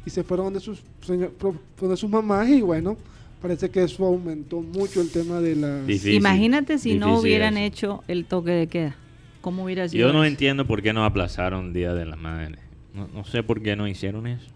Y 0.07 0.11
se 0.11 0.23
fueron 0.23 0.47
donde 0.47 0.61
sus, 0.61 0.83
donde 1.07 1.97
sus 1.97 2.11
mamás 2.11 2.49
y 2.49 2.61
bueno, 2.61 2.97
parece 3.45 3.69
que 3.71 3.85
eso 3.85 4.07
aumentó 4.07 4.63
mucho 4.63 5.03
el 5.03 5.11
tema 5.11 5.39
de 5.39 5.55
la... 5.55 5.83
Difícil, 5.83 6.15
Imagínate 6.15 6.79
si 6.79 6.95
no 6.95 7.19
hubieran 7.19 7.59
eso. 7.59 7.67
hecho 7.67 8.05
el 8.09 8.25
toque 8.25 8.53
de 8.53 8.67
queda. 8.69 8.97
¿Cómo 9.43 9.65
hubiera 9.65 9.87
sido? 9.87 10.07
Yo 10.07 10.13
no 10.15 10.25
eso? 10.25 10.31
entiendo 10.33 10.67
por 10.67 10.81
qué 10.81 10.95
no 10.95 11.05
aplazaron 11.05 11.75
Día 11.75 11.93
de 11.93 12.07
la 12.07 12.17
Madre. 12.17 12.57
No, 12.95 13.07
no 13.13 13.23
sé 13.27 13.43
por 13.43 13.61
qué 13.63 13.77
no 13.77 13.87
hicieron 13.87 14.27
eso. 14.27 14.47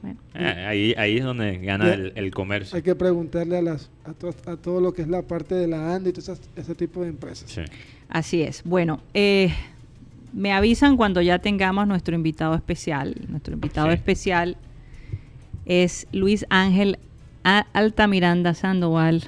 Bueno, 0.00 0.18
Eh, 0.34 0.64
ahí, 0.66 0.94
ahí 0.96 1.18
es 1.18 1.24
donde 1.24 1.58
gana 1.58 1.88
Ya. 1.88 1.92
el, 1.92 2.12
el 2.16 2.30
comercio. 2.30 2.74
Hay 2.76 2.82
que 2.82 2.94
preguntarle 2.94 3.58
a, 3.58 3.62
las, 3.62 3.90
a, 4.04 4.14
to- 4.14 4.34
a 4.46 4.56
todo 4.56 4.80
lo 4.80 4.94
que 4.94 5.02
es 5.02 5.08
la 5.08 5.20
parte 5.20 5.54
de 5.54 5.66
la 5.68 5.94
ANDA 5.94 6.08
y 6.08 6.12
todo 6.14 6.22
esas- 6.22 6.40
ese 6.56 6.74
tipo 6.74 7.02
de 7.02 7.08
empresas. 7.10 7.50
Sí. 7.50 7.60
Así 8.08 8.40
es. 8.40 8.62
Bueno, 8.64 9.02
eh, 9.12 9.52
me 10.32 10.52
avisan 10.52 10.96
cuando 10.96 11.20
ya 11.20 11.40
tengamos 11.40 11.86
nuestro 11.86 12.14
invitado 12.14 12.54
especial. 12.54 13.14
Nuestro 13.28 13.52
invitado 13.52 13.88
Sí. 13.88 13.92
especial 13.96 14.56
es 15.66 16.06
Luis 16.12 16.46
Ángel 16.48 16.98
A- 17.44 17.66
Altamiranda 17.72 18.54
Sandoval, 18.54 19.24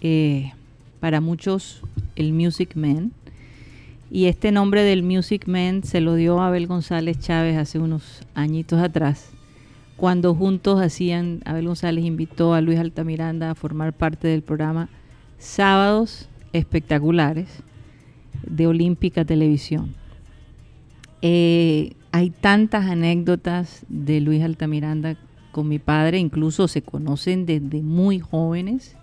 eh, 0.00 0.52
para 1.00 1.20
muchos 1.20 1.82
el 2.16 2.32
Music 2.32 2.76
Man. 2.76 3.12
Y 4.10 4.26
este 4.26 4.52
nombre 4.52 4.82
del 4.82 5.02
Music 5.02 5.48
Man 5.48 5.82
se 5.82 6.00
lo 6.00 6.14
dio 6.14 6.40
Abel 6.40 6.66
González 6.66 7.18
Chávez 7.18 7.56
hace 7.56 7.78
unos 7.78 8.22
añitos 8.34 8.80
atrás, 8.80 9.30
cuando 9.96 10.34
juntos 10.34 10.80
hacían, 10.80 11.40
Abel 11.44 11.66
González 11.66 12.04
invitó 12.04 12.54
a 12.54 12.60
Luis 12.60 12.78
Altamiranda 12.78 13.50
a 13.50 13.54
formar 13.54 13.92
parte 13.92 14.28
del 14.28 14.42
programa 14.42 14.88
Sábados 15.38 16.28
Espectaculares 16.52 17.62
de 18.46 18.66
Olímpica 18.66 19.24
Televisión. 19.24 19.94
Eh, 21.22 21.94
hay 22.12 22.30
tantas 22.30 22.84
anécdotas 22.84 23.84
de 23.88 24.20
Luis 24.20 24.42
Altamiranda 24.42 25.16
con 25.54 25.68
mi 25.68 25.78
padre, 25.78 26.18
incluso 26.18 26.68
se 26.68 26.82
conocen 26.82 27.46
desde 27.46 27.80
muy 27.80 28.18
jóvenes. 28.20 28.96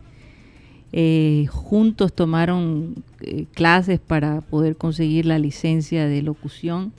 Eh, 0.93 1.48
juntos 1.50 2.12
tomaron 2.13 2.96
eh, 3.22 3.46
clases 3.53 4.00
para 4.00 4.41
poder 4.41 4.75
conseguir 4.75 5.25
la 5.25 5.39
licencia 5.39 6.05
de 6.08 6.22
locución 6.22 6.91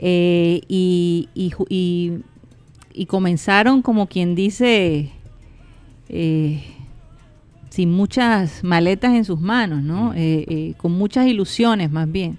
Eh, 0.00 0.60
y, 0.68 1.28
y 1.34 1.50
y- 1.68 2.12
y 2.94 3.06
comenzaron 3.06 3.82
como 3.82 4.06
quien 4.06 4.34
dice 4.36 5.10
sin 7.70 7.90
muchas 7.90 8.62
maletas 8.62 9.12
en 9.14 9.24
sus 9.24 9.40
manos, 9.40 9.82
¿no? 9.82 10.12
Eh, 10.14 10.74
con 10.76 10.92
muchas 10.92 11.26
ilusiones 11.26 11.90
más 11.90 12.06
bien. 12.10 12.38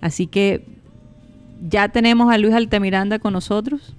Así 0.00 0.26
que 0.26 0.62
ya 1.70 1.88
tenemos 1.88 2.32
a 2.32 2.38
Luis 2.38 2.54
Altamiranda 2.54 3.18
con 3.18 3.32
nosotros. 3.34 3.94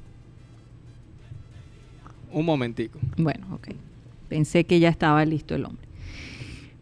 Un 2.31 2.45
momentico. 2.45 2.99
Bueno, 3.17 3.47
ok. 3.53 3.69
Pensé 4.29 4.65
que 4.65 4.79
ya 4.79 4.89
estaba 4.89 5.23
listo 5.25 5.55
el 5.55 5.65
hombre. 5.65 5.87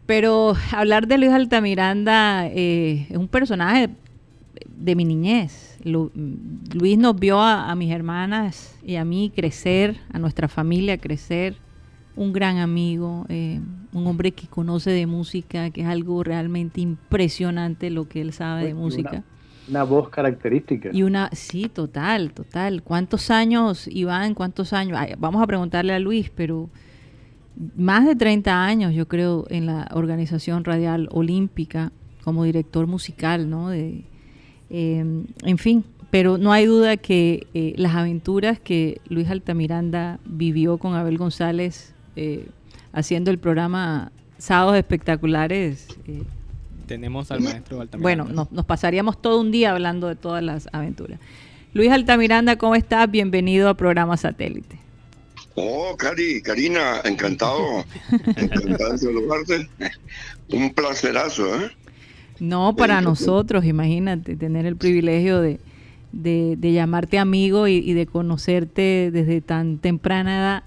Pero 0.06 0.54
hablar 0.72 1.06
de 1.08 1.18
Luis 1.18 1.32
Altamiranda 1.32 2.46
eh, 2.46 3.06
es 3.10 3.16
un 3.16 3.28
personaje 3.28 3.90
de 4.76 4.94
mi 4.94 5.04
niñez. 5.04 5.78
Luis 5.84 6.98
nos 6.98 7.18
vio 7.18 7.40
a, 7.40 7.74
mis 7.74 7.92
hermanas 7.92 8.76
y 8.84 8.96
a 8.96 9.04
mí 9.04 9.32
crecer, 9.34 9.96
a 10.12 10.18
nuestra 10.18 10.48
familia 10.48 10.98
crecer, 10.98 11.56
un 12.14 12.32
gran 12.32 12.58
amigo, 12.58 13.26
eh, 13.28 13.60
un 13.92 14.06
hombre 14.06 14.32
que 14.32 14.46
conoce 14.46 14.90
de 14.90 15.06
música, 15.06 15.70
que 15.70 15.82
es 15.82 15.86
algo 15.86 16.22
realmente 16.22 16.80
impresionante 16.80 17.90
lo 17.90 18.08
que 18.08 18.20
él 18.20 18.32
sabe 18.32 18.64
de 18.64 18.74
música. 18.74 19.24
Una, 19.68 19.82
voz 19.82 20.08
característica. 20.08 20.90
Y 20.92 21.02
una, 21.02 21.30
sí, 21.32 21.68
total, 21.68 22.32
total. 22.32 22.82
¿Cuántos 22.82 23.30
años, 23.30 23.88
Iván? 23.88 24.34
¿Cuántos 24.34 24.72
años? 24.72 24.98
vamos 25.18 25.42
a 25.42 25.46
preguntarle 25.46 25.92
a 25.92 25.98
Luis, 25.98 26.30
pero 26.30 26.68
más 27.76 28.06
de 28.06 28.14
30 28.14 28.64
años, 28.64 28.94
yo 28.94 29.08
creo, 29.08 29.46
en 29.48 29.66
la 29.66 29.88
Organización 29.92 30.64
Radial 30.64 31.08
Olímpica 31.10 31.92
como 32.22 32.44
director 32.44 32.86
musical, 32.86 33.48
¿no? 33.48 33.70
De, 33.70 34.04
Em, 34.68 35.26
en 35.44 35.58
fin, 35.58 35.84
pero 36.10 36.38
no 36.38 36.52
hay 36.52 36.66
duda 36.66 36.96
que 36.96 37.46
eh, 37.54 37.74
las 37.76 37.94
aventuras 37.94 38.58
que 38.58 39.00
Luis 39.08 39.28
Altamiranda 39.30 40.18
vivió 40.24 40.78
con 40.78 40.94
Abel 40.94 41.18
González 41.18 41.94
eh, 42.16 42.48
haciendo 42.92 43.30
el 43.30 43.38
programa 43.38 44.10
Sábados 44.38 44.76
Espectaculares. 44.76 45.88
Tenemos 46.86 47.30
al 47.30 47.40
maestro 47.40 47.80
Altamiranda. 47.80 48.24
Bueno, 48.24 48.46
nos, 48.50 48.64
pasaríamos 48.64 49.20
todo 49.20 49.40
un 49.40 49.50
día 49.50 49.72
hablando 49.72 50.06
de 50.08 50.16
todas 50.16 50.42
las 50.42 50.68
aventuras. 50.72 51.18
Luis 51.72 51.90
Altamiranda, 51.90 52.56
¿cómo 52.56 52.74
estás? 52.74 53.10
Bienvenido 53.10 53.68
a 53.68 53.74
Programa 53.74 54.16
Satélite. 54.16 54.78
Oh, 55.56 55.96
Cari, 55.96 56.42
Karina, 56.42 57.00
encantado. 57.04 57.84
encantado 58.36 58.92
de 58.92 58.98
saludarte. 58.98 59.68
Un 60.50 60.72
placerazo, 60.72 61.56
¿eh? 61.56 61.70
No, 62.38 62.76
para 62.76 63.00
nosotros, 63.00 63.64
imagínate, 63.64 64.36
tener 64.36 64.66
el 64.66 64.76
privilegio 64.76 65.40
de, 65.40 65.58
llamarte 66.60 67.18
amigo 67.18 67.66
y, 67.66 67.92
de 67.94 68.06
conocerte 68.06 69.10
desde 69.10 69.40
tan 69.40 69.78
temprana 69.78 70.38
edad. 70.38 70.64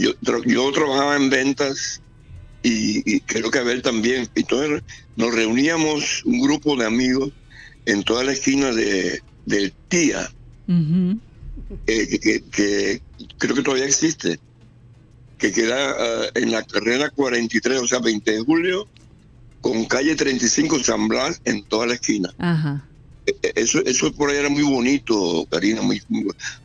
yo, 0.00 0.12
yo 0.44 0.72
trabajaba 0.72 1.16
en 1.16 1.30
ventas 1.30 2.00
y, 2.62 3.20
creo 3.20 3.50
que 3.50 3.58
Abel 3.58 3.82
también. 3.82 4.28
Entonces 4.34 4.82
nos 5.16 5.34
reuníamos 5.34 6.24
un 6.24 6.40
grupo 6.40 6.76
de 6.76 6.86
amigos 6.86 7.30
en 7.86 8.02
toda 8.02 8.24
la 8.24 8.32
esquina 8.32 8.72
de, 8.72 9.20
del 9.44 9.72
TIA, 9.88 10.30
que, 11.86 13.02
creo 13.38 13.54
que 13.54 13.62
todavía 13.62 13.84
existe 13.84 14.38
que 15.38 15.52
queda 15.52 15.90
ah, 15.90 16.26
en 16.34 16.52
la 16.52 16.62
carrera 16.62 17.10
43, 17.10 17.80
o 17.80 17.86
sea, 17.86 17.98
20 17.98 18.30
de 18.30 18.40
julio, 18.40 18.88
con 19.60 19.84
calle 19.84 20.14
35 20.14 20.78
San 20.78 21.08
Blas 21.08 21.42
en 21.44 21.64
toda 21.64 21.86
la 21.86 21.94
esquina. 21.94 22.32
Ajá. 22.38 22.86
Eso, 23.54 23.80
eso 23.84 24.12
por 24.12 24.30
ahí 24.30 24.36
era 24.36 24.48
muy 24.48 24.62
bonito, 24.62 25.46
Karina. 25.50 25.82
Muy, 25.82 26.00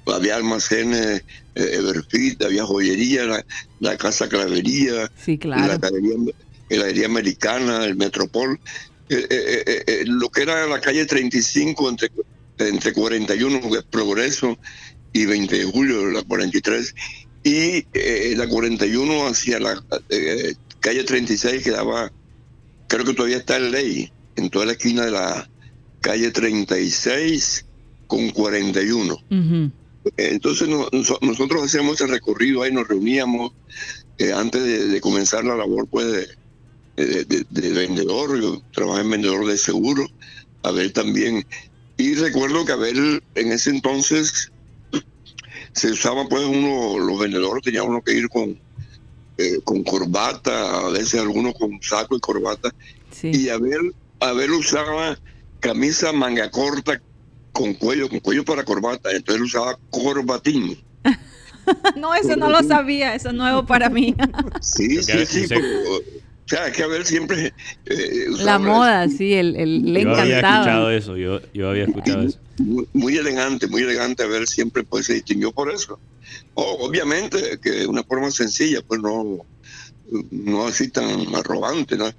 había 0.05 0.35
almacenes, 0.35 1.23
eh, 1.55 1.69
Everfit, 1.73 2.41
había 2.43 2.65
joyería, 2.65 3.43
la, 3.79 3.97
Casa 3.97 4.27
Clavería, 4.27 5.11
sí, 5.23 5.37
claro. 5.37 5.79
la 5.81 5.89
heladería 6.69 7.05
americana, 7.05 7.85
el 7.85 7.95
Metropol. 7.95 8.59
Eh, 9.09 9.25
eh, 9.29 10.03
lo 10.05 10.29
que 10.29 10.43
era 10.43 10.67
la 10.67 10.79
calle 10.79 11.05
35 11.05 11.89
entre, 11.89 12.11
entre 12.59 12.93
41, 12.93 13.59
Progreso, 13.89 14.57
y 15.13 15.25
20 15.25 15.57
de 15.57 15.65
julio, 15.65 16.05
la 16.07 16.23
43 16.23 16.95
y 17.43 17.85
eh, 17.93 18.33
la 18.35 18.47
41 18.47 19.27
hacia 19.27 19.59
la 19.59 19.83
eh, 20.09 20.55
calle 20.79 21.03
36 21.03 21.63
quedaba, 21.63 22.11
creo 22.87 23.05
que 23.05 23.13
todavía 23.13 23.37
está 23.37 23.57
en 23.57 23.71
ley, 23.71 24.11
en 24.35 24.49
toda 24.49 24.65
la 24.65 24.73
esquina 24.73 25.05
de 25.05 25.11
la 25.11 25.48
calle 26.01 26.31
36 26.31 27.65
con 28.07 28.29
41. 28.31 29.17
Entonces 30.17 30.67
nosotros 31.21 31.63
hacíamos 31.63 32.01
el 32.01 32.09
recorrido 32.09 32.63
ahí, 32.63 32.71
nos 32.71 32.87
reuníamos 32.87 33.51
eh, 34.17 34.33
antes 34.33 34.91
de, 34.91 35.01
comenzar 35.01 35.45
la 35.45 35.55
labor 35.55 35.87
pues 35.87 36.27
de, 36.95 37.25
de, 37.25 37.69
vendedor, 37.71 38.41
yo 38.41 38.61
trabajé 38.73 39.01
en 39.01 39.09
vendedor 39.11 39.45
de 39.45 39.57
seguro, 39.57 40.05
Abel 40.63 40.91
también. 40.91 41.45
Y 41.97 42.15
recuerdo 42.15 42.65
que 42.65 42.73
Abel 42.73 43.23
en 43.35 43.51
ese 43.51 43.69
entonces 43.69 44.51
se 45.73 45.91
usaba 45.91 46.27
pues 46.27 46.45
uno, 46.45 46.97
los 46.99 47.19
vendedores 47.19 47.63
tenían 47.63 47.87
uno 47.87 48.01
que 48.01 48.13
ir 48.13 48.29
con, 48.29 48.59
eh, 49.37 49.59
con 49.63 49.83
corbata, 49.83 50.87
a 50.87 50.89
veces 50.89 51.21
algunos 51.21 51.53
con 51.53 51.81
saco 51.81 52.15
y 52.15 52.19
corbata. 52.19 52.73
Y 53.21 53.49
Abel, 53.49 53.93
Abel 54.19 54.51
usaba 54.51 55.17
camisa 55.59 56.11
manga 56.11 56.49
corta 56.49 57.01
con 57.51 57.73
cuello, 57.73 58.09
con 58.09 58.19
cuello 58.19 58.45
para 58.45 58.63
corbata, 58.63 59.11
entonces 59.11 59.43
usaba 59.43 59.77
corbatín. 59.89 60.77
no, 61.97 62.13
eso 62.15 62.35
no 62.35 62.49
lo 62.49 62.63
sabía, 62.63 63.15
eso 63.15 63.29
es 63.29 63.35
nuevo 63.35 63.65
para 63.65 63.89
mí. 63.89 64.15
sí, 64.61 65.01
sí, 65.03 65.25
sí, 65.25 65.45
o 65.53 66.49
sea, 66.49 66.71
que 66.71 66.81
Abel 66.81 67.05
siempre... 67.05 67.53
Eh, 67.85 68.25
la 68.39 68.57
moda, 68.57 69.07
sí, 69.07 69.33
el, 69.35 69.55
el, 69.55 69.93
le 69.93 70.01
yo 70.01 70.09
encantaba. 70.09 70.23
Había 70.23 70.37
escuchado 70.39 70.91
eso, 70.91 71.17
yo, 71.17 71.39
yo 71.53 71.69
había 71.69 71.83
escuchado 71.83 72.23
eso. 72.23 72.39
Muy, 72.93 73.17
elegante, 73.17 73.67
muy 73.67 73.83
elegante. 73.83 74.23
Abel 74.23 74.47
siempre 74.47 74.83
pues 74.83 75.05
se 75.05 75.13
distinguió 75.13 75.51
por 75.51 75.71
eso. 75.71 75.99
obviamente 76.55 77.59
que 77.61 77.69
de 77.69 77.87
una 77.87 78.03
forma 78.03 78.31
sencilla, 78.31 78.81
pues 78.81 78.99
no, 78.99 79.45
no 80.31 80.65
así 80.65 80.87
tan 80.87 81.35
arrogante, 81.35 81.97
¿no? 81.97 82.09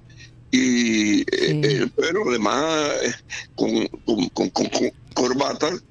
Y, 0.51 1.21
eh, 1.31 1.87
pero 1.95 2.29
además 2.29 2.91
eh, 3.03 3.13
con, 3.55 3.87
con, 4.05 4.29
con, 4.49 4.49
con 4.49 4.91
corbatas 5.13 5.81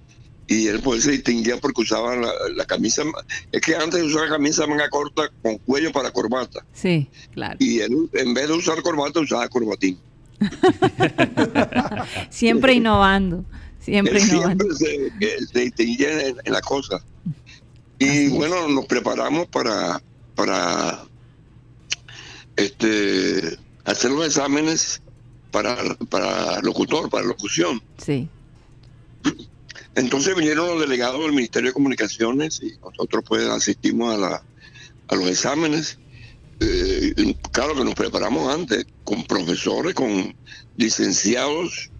y 0.51 0.67
él 0.67 0.81
pues 0.83 1.05
se 1.05 1.13
distinguía 1.13 1.59
porque 1.59 1.83
usaba 1.83 2.17
la, 2.17 2.65
camisa, 2.65 3.05
es 3.53 3.61
que 3.61 3.77
antes 3.77 4.03
usaba 4.03 4.31
camisa 4.31 4.67
manga 4.67 4.89
corta 4.89 5.31
con 5.43 5.59
cuello 5.59 5.93
para 5.93 6.11
corbata. 6.11 6.67
Sí, 6.73 7.09
claro. 7.33 7.57
Y 7.61 7.79
él 7.79 8.11
en 8.15 8.35
vez 8.35 8.49
de 8.49 8.55
usar 8.55 8.83
corbata 8.83 9.21
usaba 9.21 9.49
corbatín. 9.49 9.97
siempre 12.31 12.73
innovando, 12.73 13.45
siempre 13.79 14.21
innovando. 14.21 14.75
Siempre 14.75 15.39
se, 15.53 15.61
distinguía 15.61 16.27
en, 16.27 16.53
la 16.53 16.61
cosa. 16.63 17.01
Y 18.01 18.29
bueno, 18.31 18.67
nos 18.67 18.87
preparamos 18.87 19.47
para, 19.47 20.03
para 20.35 21.05
este 22.57 23.57
hacer 23.85 24.11
los 24.11 24.27
exámenes 24.27 25.03
para, 25.51 25.77
para 26.09 26.61
locutor, 26.61 27.11
para 27.11 27.27
locución. 27.27 27.83
Sí. 27.99 28.29
Entonces 29.95 30.37
vinieron 30.37 30.69
los 30.69 30.81
delegados 30.81 31.21
del 31.21 31.33
Ministerio 31.33 31.71
de 31.71 31.75
Comunicaciones 31.75 32.61
y 32.63 32.73
nosotros 32.83 33.25
pues 33.27 33.45
asistimos 33.49 34.15
a, 34.15 34.19
la, 34.19 34.43
a 35.09 35.15
los 35.17 35.29
exámenes. 35.29 35.99
Eh, 36.61 37.35
claro 37.53 37.75
que 37.75 37.85
nos 37.85 37.95
preparamos 37.95 38.55
antes 38.55 38.87
con 39.03 39.25
profesores, 39.25 39.95
con 39.95 40.35
licenciados, 40.77 41.91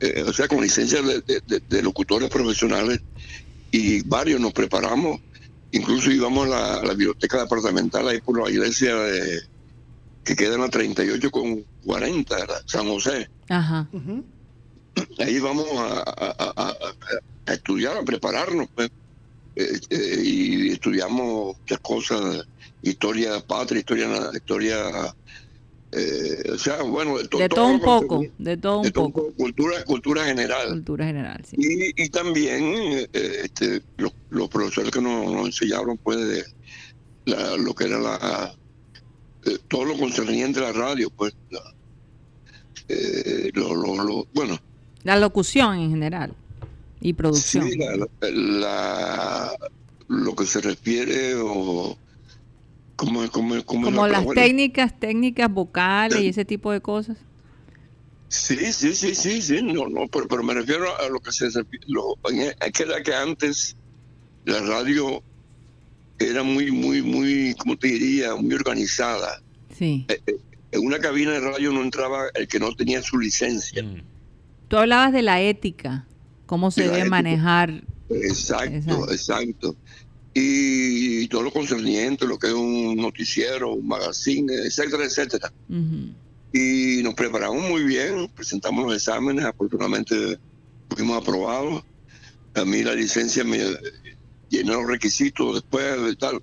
eh, 0.00 0.24
o 0.26 0.32
sea, 0.32 0.46
con 0.46 0.60
licencias 0.60 1.02
de, 1.04 1.82
locutores 1.82 2.28
profesionales 2.28 3.00
y 3.70 4.02
varios 4.02 4.40
nos 4.40 4.52
preparamos. 4.52 5.20
Incluso 5.72 6.10
íbamos 6.10 6.48
a 6.50 6.82
la, 6.84 6.94
biblioteca 6.94 7.42
departamental 7.42 8.06
ahí 8.06 8.20
por 8.20 8.40
la 8.40 8.50
iglesia 8.50 8.94
de, 8.94 9.40
que 10.24 10.36
queda 10.36 10.54
en 10.54 10.62
la 10.62 10.68
38 10.68 11.30
con 11.30 11.64
40, 11.84 12.36
San 12.66 12.88
José. 12.88 13.28
Ajá 13.48 13.88
ahí 15.18 15.38
vamos 15.38 15.66
a, 15.76 16.76
estudiar, 17.46 17.96
a 17.96 18.02
prepararnos, 18.02 18.68
pues. 18.74 18.90
eh, 19.56 19.80
eh, 19.90 20.22
y 20.22 20.70
estudiamos 20.70 21.56
muchas 21.58 21.78
cosas, 21.80 22.46
historia 22.82 23.40
patria, 23.40 23.80
historia, 23.80 24.30
historia, 24.32 25.14
eh, 25.92 26.50
o 26.52 26.58
sea, 26.58 26.82
bueno, 26.82 27.18
de, 27.18 27.28
todo, 27.48 27.66
un 27.66 27.80
poco, 27.80 28.24
de 28.38 28.56
todo 28.56 28.80
un 28.80 28.90
poco, 28.90 29.32
cultura, 29.36 29.84
cultura 29.84 30.24
general, 30.24 30.70
cultura 30.70 31.06
general, 31.06 31.44
sí. 31.44 31.56
y, 31.58 32.08
también 32.08 33.06
este, 33.12 33.82
los, 33.96 34.48
profesores 34.48 34.90
que 34.90 35.00
nos, 35.00 35.46
enseñaron, 35.46 35.96
pues, 35.98 36.52
lo 37.26 37.74
que 37.74 37.84
era 37.84 37.98
la 37.98 38.54
todo 39.68 39.84
lo 39.84 39.96
concerniente 39.98 40.60
a 40.60 40.64
la 40.64 40.72
radio, 40.72 41.10
pues, 41.10 41.34
eh, 42.88 43.50
lo, 43.54 43.74
lo, 43.74 44.02
lo- 44.04 44.26
bueno, 44.34 44.58
La 45.02 45.16
locución 45.16 45.78
en 45.78 45.90
general 45.90 46.34
y 47.00 47.12
producción. 47.12 47.68
sí, 47.70 47.76
la, 47.78 48.08
la- 48.30 49.56
lo 50.08 50.34
que 50.34 50.46
se 50.46 50.60
refiere 50.60 51.34
o 51.36 51.96
cómo 52.96 53.24
es 53.24 53.30
Como 53.30 54.06
la- 54.06 54.08
las 54.08 54.26
técnicas, 54.34 54.98
técnicas 54.98 55.50
vocales 55.52 56.20
y 56.20 56.28
ese 56.28 56.44
tipo 56.44 56.72
de 56.72 56.80
cosas. 56.80 57.16
Sí, 58.28 58.72
sí, 58.72 58.94
sí, 58.94 59.14
sí, 59.14 59.40
sí, 59.42 59.62
no, 59.62 59.86
no, 59.88 60.08
pero, 60.08 60.26
pero 60.28 60.42
me 60.42 60.54
refiero 60.54 60.86
a 60.98 61.08
lo 61.08 61.20
que 61.20 61.30
se 61.32 61.46
refiere, 61.46 61.84
lo, 61.86 62.16
aquella 62.60 63.02
que 63.02 63.14
antes 63.14 63.76
la 64.44 64.60
radio 64.60 65.22
era 66.18 66.42
muy, 66.42 66.70
muy, 66.70 67.02
muy, 67.02 67.54
¿cómo 67.58 67.76
te 67.76 67.88
diría? 67.88 68.34
Muy 68.34 68.54
organizada. 68.54 69.42
Sí. 69.76 70.06
En 70.70 70.86
una 70.86 70.98
cabina 70.98 71.32
de 71.32 71.40
radio 71.40 71.72
no 71.72 71.82
entraba 71.82 72.26
el 72.34 72.48
que 72.48 72.58
no 72.58 72.74
tenía 72.74 73.02
su 73.02 73.18
licencia. 73.18 73.82
Mm. 73.82 74.02
Tú 74.68 74.76
hablabas 74.76 75.12
de 75.12 75.22
la 75.22 75.40
ética, 75.40 76.06
cómo 76.46 76.70
se 76.70 76.82
De 76.82 76.88
debe 76.88 77.08
manejar. 77.08 77.82
Exacto, 78.10 78.74
Exacto. 78.74 79.12
exacto. 79.12 79.76
Y, 80.34 81.28
todo 81.28 81.42
lo 81.42 81.52
concerniente, 81.52 82.26
lo 82.26 82.38
que 82.38 82.48
es 82.48 82.52
un 82.52 82.96
noticiero, 82.96 83.74
un 83.74 83.86
magazine, 83.86 84.52
etcétera, 84.52 85.04
etcétera. 85.04 85.52
Y 86.52 87.02
nos 87.02 87.14
preparamos 87.14 87.68
muy 87.68 87.84
bien, 87.84 88.28
presentamos 88.34 88.84
los 88.84 88.96
exámenes, 88.96 89.44
afortunadamente 89.44 90.38
fuimos 90.90 91.22
aprobados. 91.22 91.84
A 92.54 92.64
mí 92.64 92.82
la 92.82 92.94
licencia 92.94 93.44
me 93.44 93.58
llené 94.58 94.72
los 94.72 94.86
requisitos 94.86 95.54
después 95.54 96.02
de 96.02 96.16
tal. 96.16 96.42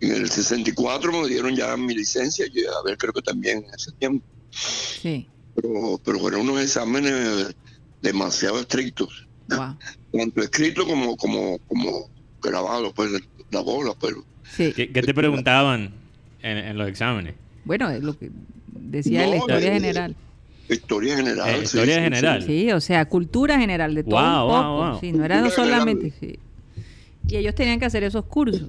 En 0.00 0.12
el 0.12 0.30
64 0.30 1.12
me 1.12 1.28
dieron 1.28 1.54
ya 1.56 1.76
mi 1.76 1.94
licencia, 1.94 2.46
y 2.52 2.60
a 2.64 2.82
ver, 2.84 2.96
creo 2.98 3.12
que 3.12 3.22
también 3.22 3.58
en 3.66 3.74
ese 3.74 3.90
tiempo. 3.92 4.24
Sí. 4.50 5.26
Pero, 5.54 6.00
pero 6.04 6.18
fueron 6.20 6.42
unos 6.42 6.62
exámenes 6.62 7.54
demasiado 8.00 8.60
estrictos, 8.60 9.26
Wow. 9.48 9.76
tanto 10.12 10.42
escritos 10.42 10.84
como, 10.84 11.16
como, 11.16 11.58
como 11.66 12.10
grabados, 12.42 12.92
pues 12.94 13.10
la 13.50 13.60
bola, 13.60 13.92
pero 14.00 14.24
Sí. 14.56 14.72
¿Qué, 14.74 14.90
qué 14.92 15.02
te 15.02 15.12
preguntaban 15.14 15.90
en, 16.42 16.58
en 16.58 16.78
los 16.78 16.88
exámenes? 16.88 17.34
Bueno, 17.64 17.90
es 17.90 18.02
lo 18.02 18.16
que 18.18 18.30
decía 18.68 19.22
de 19.22 19.26
la 19.26 19.36
No, 19.36 19.40
historia 19.42 19.68
eh, 19.68 19.72
general. 19.74 20.16
historia 20.68 21.16
general. 21.16 21.48
Eh, 21.50 21.56
sí, 21.58 21.64
historia 21.64 21.94
sí, 21.96 22.00
general. 22.02 22.42
Sí, 22.44 22.72
o 22.72 22.80
sea, 22.80 23.04
cultura 23.08 23.58
general 23.58 23.94
de 23.94 24.04
todo 24.04 24.14
Wow, 24.16 24.46
un 24.46 24.52
wow, 24.52 24.62
poco. 24.62 24.90
wow. 24.92 25.00
Sí, 25.00 25.12
no 25.12 25.24
era 25.24 25.40
no 25.40 25.50
solamente. 25.50 26.38
Y 27.28 27.36
ellos 27.36 27.54
tenían 27.54 27.78
que 27.78 27.86
hacer 27.86 28.02
esos 28.04 28.24
cursos. 28.24 28.62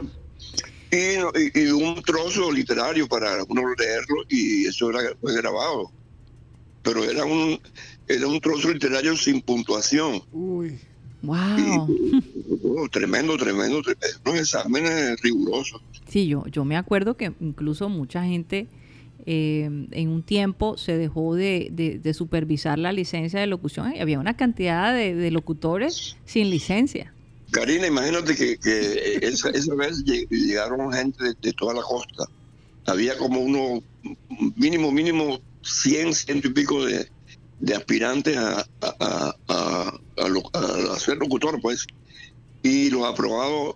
Y, 0.92 1.18
no- 1.20 1.32
y- 1.36 1.60
y 1.60 1.68
un 1.72 2.02
trozo 2.02 2.52
literario 2.52 3.08
para 3.08 3.44
uno 3.48 3.62
leerlo 3.78 4.24
y 4.28 4.66
eso 4.66 4.90
era 4.90 5.00
fue 5.22 5.36
grabado. 5.36 5.92
Pero 6.82 7.04
era 7.04 7.26
un 7.26 7.60
era 8.08 8.28
un 8.28 8.40
trozo 8.40 8.72
literario 8.72 9.16
sin 9.16 9.42
puntuación. 9.42 10.22
Uy. 10.32 10.80
Wow. 11.22 11.96
Oh, 12.64 12.88
tremendo, 12.90 13.38
tremendo, 13.38 13.82
tremendo. 13.82 14.20
Unos 14.26 14.40
exámenes 14.40 15.20
rigurosos. 15.22 15.82
Sí, 16.08 16.28
yo, 16.28 16.46
yo 16.48 16.64
me 16.66 16.78
acuerdo 16.78 17.18
que 17.18 17.34
incluso 17.42 17.90
mucha 17.90 18.24
gente 18.24 18.68
eh, 19.26 19.70
en 19.92 20.10
un 20.10 20.24
tiempo 20.24 20.78
se 20.78 20.98
dejó 20.98 21.36
de, 21.36 21.68
de- 21.72 22.00
de 22.00 22.14
supervisar 22.14 22.80
la 22.80 22.94
licencia 22.94 23.40
de 23.40 23.48
locución 23.48 23.94
y 23.96 24.00
había 24.00 24.18
una 24.20 24.36
cantidad 24.38 24.94
de, 24.94 25.14
de 25.14 25.30
locutores 25.32 26.16
sin 26.26 26.50
licencia. 26.50 27.14
Karina, 27.52 27.88
imagínate 27.88 28.36
que, 28.36 28.58
que 28.58 29.20
esa, 29.22 29.50
esa 29.50 29.74
vez 29.76 30.04
lle- 30.04 30.28
llegaron 30.30 30.92
gente 30.94 31.24
de, 31.24 31.36
de 31.42 31.54
toda 31.54 31.74
la 31.74 31.82
costa. 31.82 32.26
Había 32.86 33.18
como 33.18 33.40
unos 33.42 33.82
mínimo, 34.56 34.92
mínimo 34.92 35.40
100, 35.62 36.14
ciento 36.14 36.48
y 36.48 36.54
pico 36.54 36.86
de, 36.86 37.10
de 37.60 37.76
aspirantes 37.76 38.38
a, 38.38 38.66
a, 38.82 39.36
a, 39.48 40.00
a- 40.18 41.00
ser 41.00 41.18
locutor, 41.18 41.60
pues. 41.62 41.86
Y 42.64 42.90
los 42.90 43.04
aprobados, 43.06 43.76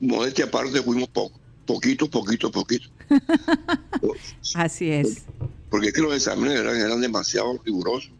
modestia 0.00 0.46
aparte, 0.46 0.82
fuimos 0.82 1.08
pocos. 1.08 1.40
Poquitos, 1.66 2.08
poquitos, 2.10 2.50
poquitos. 2.50 2.90
Así 4.54 4.90
es. 4.90 5.22
Porque 5.70 5.88
es 5.88 5.92
que 5.94 6.02
los 6.02 6.14
exámenes 6.14 6.60
eran, 6.60 6.76
eran 6.76 7.00
demasiado 7.00 7.58
rigurosos. 7.64 8.10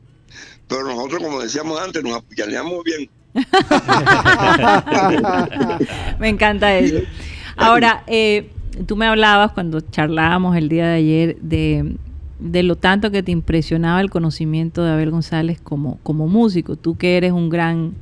Pero 0.66 0.84
nosotros, 0.84 1.22
como 1.22 1.40
decíamos 1.42 1.78
antes, 1.80 2.02
nos 2.02 2.16
apoyamos 2.16 2.82
bien. 2.84 3.10
Me 6.18 6.28
encanta 6.28 6.76
eso. 6.76 6.96
Ahora, 7.56 8.02
eh, 8.06 8.50
tú 8.86 8.96
me 8.96 9.06
hablabas 9.06 9.52
cuando 9.52 9.80
charlábamos 9.80 10.56
el 10.56 10.68
día 10.68 10.88
de 10.88 10.94
ayer 10.94 11.36
de, 11.40 11.96
de 12.38 12.62
lo 12.62 12.76
tanto 12.76 13.10
que 13.10 13.22
te 13.22 13.32
impresionaba 13.32 14.00
el 14.00 14.10
conocimiento 14.10 14.84
de 14.84 14.92
Abel 14.92 15.10
González 15.10 15.60
como, 15.60 15.98
como 16.02 16.28
músico. 16.28 16.76
Tú 16.76 16.96
que 16.96 17.16
eres 17.16 17.32
un 17.32 17.48
gran 17.48 17.94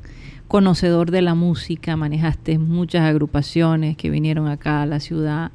conocedor 0.48 1.10
de 1.10 1.22
la 1.22 1.34
música, 1.34 1.96
manejaste 1.96 2.58
muchas 2.58 3.02
agrupaciones 3.02 3.96
que 3.96 4.10
vinieron 4.10 4.48
acá 4.48 4.82
a 4.82 4.86
la 4.86 5.00
ciudad. 5.00 5.50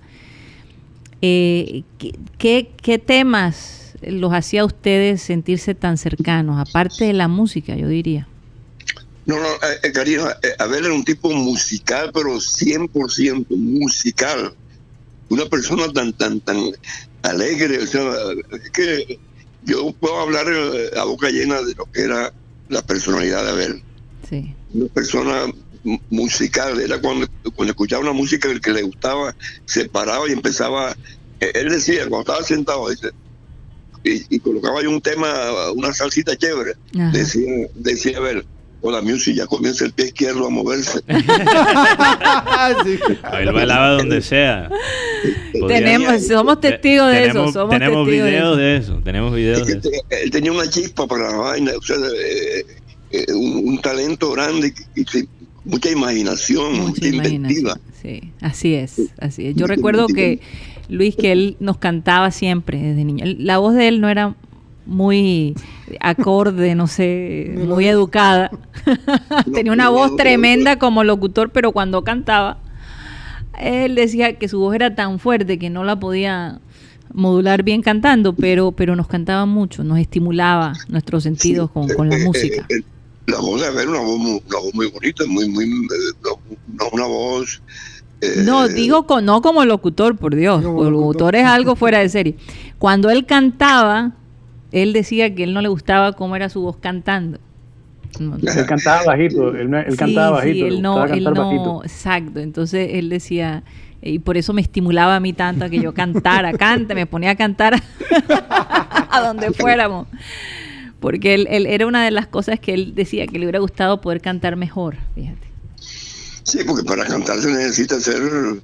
Eh, 1.22 1.84
¿qué, 1.98 2.14
qué, 2.38 2.72
qué 2.82 3.00
temas 3.00 3.96
los 4.02 4.34
hacía 4.34 4.62
a 4.62 4.66
ustedes 4.66 5.22
sentirse 5.22 5.76
tan 5.76 5.98
cercanos? 5.98 6.60
Aparte 6.60 7.06
de 7.06 7.14
la 7.14 7.28
música, 7.28 7.76
yo 7.76 7.88
diría. 7.88 8.28
No, 9.28 9.38
no, 9.40 9.48
eh, 9.56 9.80
eh, 9.84 9.92
Karina, 9.92 10.36
eh, 10.42 10.54
Abel 10.58 10.86
era 10.86 10.94
un 10.94 11.04
tipo 11.04 11.30
musical, 11.32 12.12
pero 12.14 12.40
100% 12.40 13.46
musical. 13.50 14.54
Una 15.30 15.46
persona 15.48 15.92
tan, 15.92 16.14
tan, 16.14 16.40
tan 16.42 16.58
alegre. 17.24 17.80
O 17.84 17.88
sea, 17.88 18.10
es 18.64 18.70
que 18.72 19.20
yo 19.64 19.92
puedo 20.00 20.20
hablar 20.22 20.46
eh, 20.50 20.92
a 20.98 21.04
boca 21.04 21.30
llena 21.30 21.62
de 21.62 21.76
lo 21.76 21.86
que 21.92 22.02
era 22.02 22.32
la 22.70 22.82
personalidad 22.82 23.44
de 23.44 23.50
Abel. 23.52 23.84
Sí. 24.30 24.54
Una 24.74 24.88
persona 24.88 25.46
mu- 25.84 26.00
musical. 26.10 26.80
Era 26.80 27.00
cuando, 27.02 27.28
cuando 27.54 27.72
escuchaba 27.72 28.04
una 28.04 28.14
música 28.14 28.48
que 28.62 28.72
le 28.72 28.84
gustaba, 28.84 29.36
se 29.66 29.90
paraba 29.90 30.28
y 30.30 30.32
empezaba. 30.32 30.96
eh, 31.42 31.52
Él 31.54 31.70
decía, 31.70 32.08
cuando 32.08 32.22
estaba 32.32 32.44
sentado, 32.44 32.90
dice, 32.90 33.10
y, 34.06 34.38
y 34.38 34.40
colocaba 34.40 34.82
yo 34.82 34.90
un 34.90 35.02
tema, 35.02 35.70
una 35.74 35.94
salsita 35.94 36.38
chévere. 36.38 36.76
Ajá. 36.98 37.12
Decía, 37.12 37.68
decía 37.76 38.18
Abel, 38.20 38.46
o 38.82 38.92
la 38.92 39.02
music 39.02 39.36
ya 39.36 39.46
comienza 39.48 39.86
el 39.86 39.92
pie 39.94 40.08
izquierdo 40.08 40.46
a 40.46 40.50
moverse. 40.50 41.00
Sí. 42.84 43.00
Él 43.40 43.52
bailaba 43.52 43.92
donde 43.92 44.22
sea. 44.22 44.70
Podía- 45.60 45.78
Tenemos, 45.78 46.28
somos 46.28 46.60
testigos 46.60 47.08
de 47.12 47.22
tenemos, 47.22 47.50
eso, 47.50 47.54
somos 47.62 47.70
tenemos 47.76 48.06
testigos 48.06 48.26
de 48.26 48.32
videos 48.32 48.48
eso. 48.48 48.56
de 48.58 48.78
eso. 48.78 49.02
Tenemos 49.04 49.36
videos 49.36 49.58
de 49.68 49.74
Es 49.74 49.82
que 49.82 49.90
eso. 49.90 50.04
te- 50.10 50.24
él 50.24 50.32
tenía 50.32 50.52
una 50.52 50.70
chispa 50.70 51.08
para 51.08 51.30
la 51.32 51.38
vaina, 51.38 51.72
o 51.78 51.82
sea, 51.82 51.96
eh, 51.98 52.66
eh, 53.12 53.26
un, 53.34 53.70
un 53.70 53.82
talento 53.82 54.32
grande 54.32 54.74
y, 54.96 55.02
y 55.02 55.28
mucha 55.66 55.90
imaginación, 55.90 56.80
mucha, 56.80 57.08
imaginación. 57.08 57.80
Sí, 58.02 58.32
así 58.42 58.74
es, 58.76 59.02
así 59.20 59.48
es. 59.48 59.56
Yo 59.56 59.66
recuerdo 59.68 60.08
que 60.08 60.40
Luis, 60.90 61.16
que 61.16 61.32
él 61.32 61.58
nos 61.60 61.78
cantaba 61.78 62.32
siempre 62.32 62.80
desde 62.82 63.04
niño. 63.04 63.26
La 63.40 63.58
voz 63.58 63.76
de 63.76 63.88
él 63.88 64.02
no 64.02 64.10
era 64.10 64.36
muy 64.86 65.56
acorde, 66.00 66.76
no 66.76 66.88
sé, 66.88 67.54
muy 67.58 67.88
educada. 67.88 68.52
Tenía 69.54 69.72
una 69.72 69.90
voz 69.90 70.16
tremenda 70.16 70.78
como 70.80 71.04
locutor, 71.04 71.50
pero 71.52 71.72
cuando 71.72 72.04
cantaba, 72.04 72.58
él 73.60 73.96
decía 73.96 74.38
que 74.38 74.48
su 74.48 74.60
voz 74.60 74.76
era 74.76 74.96
tan 74.96 75.20
fuerte 75.20 75.58
que 75.58 75.70
no 75.70 75.84
la 75.84 76.00
podía 76.00 76.60
modular 77.14 77.64
bien 77.64 77.82
cantando, 77.82 78.34
pero, 78.34 78.72
pero 78.74 78.96
nos 78.96 79.08
cantaba 79.08 79.46
mucho, 79.46 79.84
nos 79.84 79.98
estimulaba 80.00 80.74
nuestros 80.90 81.24
sentidos 81.24 81.72
con, 81.72 81.88
con 81.90 82.10
la 82.10 82.18
Eh, 82.18 82.22
eh, 82.22 82.26
música. 82.26 82.66
eh, 82.70 82.82
la 83.28 83.40
voz 83.40 83.62
de 83.62 83.68
Abel, 83.68 83.90
una 83.90 84.00
voz 84.00 84.20
muy, 84.20 84.42
una 84.48 84.60
voz 84.60 84.74
muy 84.76 84.88
bonita, 84.92 85.24
muy, 85.28 85.50
muy, 85.50 85.66
eh, 85.66 86.88
una, 86.94 87.06
voz. 87.06 87.62
eh, 88.22 88.44
No, 88.46 88.68
digo 88.68 89.06
con, 89.08 89.26
no 89.26 89.42
como 89.42 89.66
locutor, 89.66 90.16
por 90.18 90.36
Dios. 90.36 90.64
Como 90.64 90.84
el 90.84 90.92
locutor. 90.92 91.34
locutor 91.34 91.36
es 91.38 91.46
algo 91.46 91.76
fuera 91.76 92.00
de 92.00 92.10
serie. 92.10 92.36
Cuando 92.78 93.10
él 93.10 93.26
cantaba, 93.26 94.12
él 94.72 94.94
decía 94.94 95.34
que 95.34 95.44
él 95.44 95.54
no 95.54 95.62
le 95.62 95.68
gustaba 95.70 96.14
cómo 96.14 96.36
era 96.36 96.50
su 96.50 96.62
voz 96.62 96.78
cantando. 96.78 97.40
No, 98.20 98.36
Él 98.38 98.66
cantaba 98.66 99.04
bajito, 99.04 99.54
él, 99.56 99.70
no- 99.70 99.80
él 99.80 99.92
sí, 99.92 99.98
cantaba 99.98 100.42
sí, 100.42 100.48
bajito, 100.48 100.68
él 100.68 100.82
no, 100.82 101.06
él 101.06 101.24
no, 101.24 101.34
bajito. 101.34 101.84
exacto. 101.84 102.40
Entonces 102.40 102.90
él 102.94 103.10
decía, 103.10 103.64
y 104.02 104.20
por 104.20 104.38
eso 104.38 104.54
me 104.54 104.62
estimulaba 104.62 105.16
a 105.16 105.20
mí 105.20 105.34
tanto 105.34 105.66
a 105.66 105.70
que 105.70 105.80
yo 105.80 105.94
cantara, 105.94 106.54
cante, 106.58 106.96
me 106.96 107.06
ponía 107.06 107.32
a 107.32 107.36
cantar 107.36 107.76
a 109.10 109.22
donde 109.26 109.52
fuéramos. 109.52 110.08
Porque 111.00 111.36
él, 111.36 111.48
él- 111.52 111.68
era 111.68 111.86
una 111.86 112.04
de 112.04 112.12
las 112.12 112.26
cosas 112.28 112.60
que 112.60 112.74
él 112.74 112.96
decía 112.96 113.28
que 113.28 113.38
le 113.38 113.46
hubiera 113.46 113.60
gustado 113.60 114.02
poder 114.02 114.20
cantar 114.22 114.56
mejor, 114.56 114.96
fíjate. 115.14 115.48
Sí, 116.44 116.60
porque 116.66 116.84
para 116.84 117.06
cantar 117.06 117.38
se 117.40 117.52
necesita 117.52 117.96
hacer 117.98 118.22
o 118.22 118.58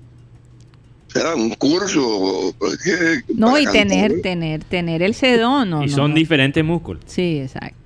sea, 1.19 1.35
un 1.35 1.49
curso. 1.51 2.53
porque 2.57 3.21
No, 3.35 3.47
para 3.51 3.61
y 3.61 3.65
cantar- 3.65 3.87
tener, 3.87 4.21
tener, 4.21 4.63
tener 4.63 5.01
el 5.03 5.13
sedón. 5.13 5.69
No, 5.69 5.83
y 5.83 5.87
no, 5.87 5.95
son 5.95 6.11
no. 6.11 6.15
diferentes 6.17 6.63
músculos. 6.63 7.03
Sí, 7.05 7.39
exacto. 7.39 7.77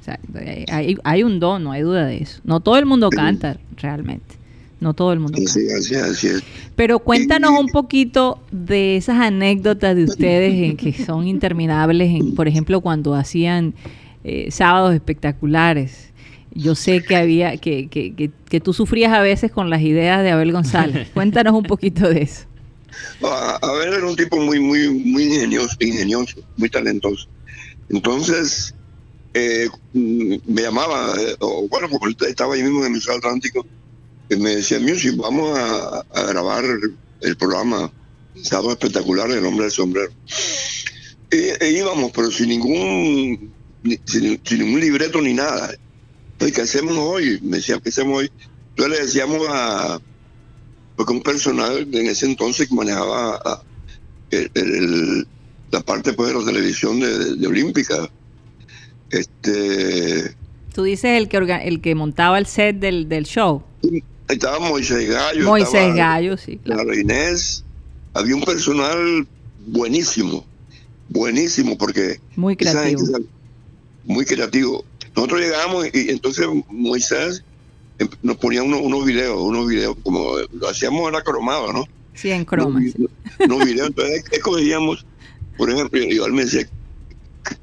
exacto. 0.00 0.38
Hay, 0.38 0.64
hay- 0.68 0.96
hay 1.04 1.22
un 1.22 1.38
don, 1.40 1.64
no 1.64 1.72
hay 1.72 1.82
duda 1.82 2.06
de 2.06 2.18
eso. 2.18 2.40
No 2.44 2.60
todo 2.60 2.76
el 2.78 2.86
mundo 2.86 3.10
canta 3.10 3.56
realmente. 3.76 4.36
No 4.78 4.92
todo 4.92 5.12
el 5.14 5.20
mundo. 5.20 5.38
Así, 5.42 5.60
así, 5.70 5.94
así 5.94 6.26
es. 6.26 6.42
Pero 6.76 6.98
cuéntanos 6.98 7.52
Y- 7.52 7.60
un 7.60 7.68
poquito 7.68 8.38
de 8.52 8.98
esas 8.98 9.16
anécdotas 9.20 9.96
de 9.96 10.04
ustedes 10.04 10.52
en 10.52 10.76
que 10.76 10.92
son 10.92 11.26
interminables, 11.26 12.10
en, 12.10 12.34
por 12.34 12.46
ejemplo, 12.46 12.82
cuando 12.82 13.14
hacían 13.14 13.72
eh, 14.24 14.50
sábados 14.50 14.92
espectaculares. 14.94 16.10
Yo 16.52 16.74
sé 16.74 17.02
que 17.02 17.16
había 17.16 17.56
que, 17.58 17.88
que, 17.88 18.14
que, 18.14 18.30
que 18.48 18.60
tú 18.60 18.72
sufrías 18.72 19.12
a 19.12 19.20
veces 19.20 19.50
con 19.52 19.68
las 19.70 19.82
ideas 19.82 20.22
de 20.22 20.30
Abel 20.30 20.52
González. 20.52 21.08
Cuéntanos 21.14 21.54
un 21.54 21.62
poquito 21.64 22.08
de 22.08 22.22
eso. 22.22 22.44
A, 23.22 23.72
ver, 23.72 23.94
era 23.94 24.06
un 24.06 24.16
tipo 24.16 24.36
muy, 24.38 24.60
muy, 24.60 24.88
muy 24.88 25.24
ingenioso, 25.24 25.76
ingenioso, 25.80 26.40
muy 26.56 26.68
talentoso. 26.68 27.26
Entonces, 27.88 28.74
eh, 29.34 29.68
mm, 29.92 30.36
me 30.46 30.62
llamaba, 30.62 31.14
eh, 31.18 31.36
bueno, 31.70 31.88
él 32.02 32.16
estaba 32.28 32.54
ahí 32.54 32.62
mismo 32.62 32.80
en 32.80 32.86
el 32.86 32.92
Museo 32.92 33.14
Atlántico, 33.16 33.66
que 34.28 34.36
me 34.36 34.56
decía, 34.56 34.78
Music, 34.80 35.14
vamos 35.16 35.58
a, 35.58 36.04
grabar 36.28 36.64
el 37.20 37.36
programa 37.36 37.92
Sábado 38.42 38.72
Espectacular, 38.72 39.30
El 39.30 39.46
Hombre 39.46 39.64
del 39.64 39.72
Sombrero. 39.72 40.12
E, 41.30 41.70
íbamos, 41.70 42.12
pero 42.12 42.30
sin 42.30 42.48
ningún, 42.48 43.54
ni- 43.82 44.00
sin, 44.06 44.40
sin 44.44 44.58
ningún 44.58 44.80
libreto 44.80 45.20
ni 45.20 45.34
nada. 45.34 45.74
Entonces, 46.32 46.54
¿qué 46.54 46.62
hacemos 46.62 46.96
hoy? 46.98 47.38
Me 47.42 47.58
decía, 47.58 47.80
¿qué 47.82 47.88
hacemos 47.88 48.18
hoy? 48.18 48.30
Entonces 48.74 48.98
le 48.98 49.06
decíamos 49.06 49.46
a, 49.48 49.98
porque 50.96 51.12
un 51.12 51.22
personal 51.22 51.86
en 51.92 52.06
ese 52.06 52.26
entonces 52.26 52.68
que 52.68 52.74
manejaba 52.74 53.36
a- 53.36 53.62
el- 54.30 54.50
el- 54.54 55.26
la 55.70 55.80
parte 55.80 56.12
pues, 56.12 56.32
de 56.32 56.38
la 56.40 56.44
televisión 56.44 57.00
de, 57.00 57.18
de- 57.18 57.34
de 57.36 57.46
Olímpica. 57.46 58.08
Este, 59.10 60.34
Tú 60.74 60.82
dices 60.82 61.10
el 61.16 61.28
que 61.28 61.36
el 61.38 61.80
que 61.80 61.94
montaba 61.94 62.38
el 62.38 62.46
set 62.46 62.76
del, 62.78 63.08
del 63.08 63.24
show. 63.24 63.62
estaba 64.28 64.58
Moisés 64.58 65.08
Gallo. 65.08 65.44
Moisés 65.46 65.74
estaba 65.74 65.94
Gallo, 65.94 66.36
sí. 66.36 66.58
claro. 66.62 66.82
Clara 66.84 67.00
Inés. 67.00 67.64
Había 68.14 68.34
un 68.34 68.42
personal 68.42 69.26
buenísimo, 69.66 70.44
buenísimo, 71.08 71.76
porque 71.78 72.20
Muy 72.34 72.56
creativo. 72.56 73.04
gente 73.06 73.28
muy 74.04 74.24
creativo. 74.24 74.84
Nosotros 75.14 75.40
llegamos 75.40 75.86
y, 75.92 76.10
entonces 76.10 76.46
Moisés 76.68 77.42
nos 78.22 78.36
ponía 78.36 78.62
unos, 78.62 78.80
unos 78.82 79.04
videos, 79.04 79.38
unos 79.40 79.66
videos 79.68 79.96
como 80.02 80.36
lo 80.52 80.68
hacíamos 80.68 81.08
era 81.08 81.22
cromado, 81.22 81.72
¿no? 81.72 81.84
Sí, 82.14 82.30
en 82.30 82.44
croma. 82.44 82.78
Unos, 82.78 82.94
vi- 82.94 83.08
unos 83.44 83.64
videos. 83.64 83.88
Entonces, 83.88 84.24
¿qué 84.30 84.40
cogíamos? 84.40 85.06
Por 85.56 85.70
ejemplo, 85.70 86.00
él 86.02 86.32
me 86.32 86.44
decía, 86.44 86.68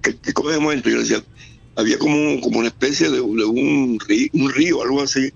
¿qué, 0.01 0.15
qué 0.17 0.33
cogemos 0.33 0.73
esto? 0.75 0.89
Yo 0.89 0.95
le 0.97 1.01
decía, 1.03 1.23
había 1.75 1.97
como, 1.97 2.39
como 2.41 2.59
una 2.59 2.67
especie 2.67 3.09
de, 3.09 3.17
de 3.17 3.21
un, 3.21 3.97
río, 4.07 4.27
un 4.33 4.51
río, 4.51 4.81
algo 4.83 5.01
así. 5.01 5.31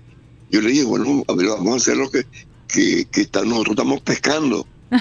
Yo 0.50 0.60
le 0.60 0.70
dije, 0.70 0.84
bueno, 0.84 1.24
a 1.28 1.34
ver, 1.34 1.46
vamos 1.48 1.72
a 1.74 1.76
hacer 1.76 1.96
lo 1.96 2.10
que, 2.10 2.24
que, 2.68 3.06
que 3.10 3.20
está- 3.22 3.44
nosotros 3.44 3.72
estamos 3.74 4.00
pescando. 4.02 4.66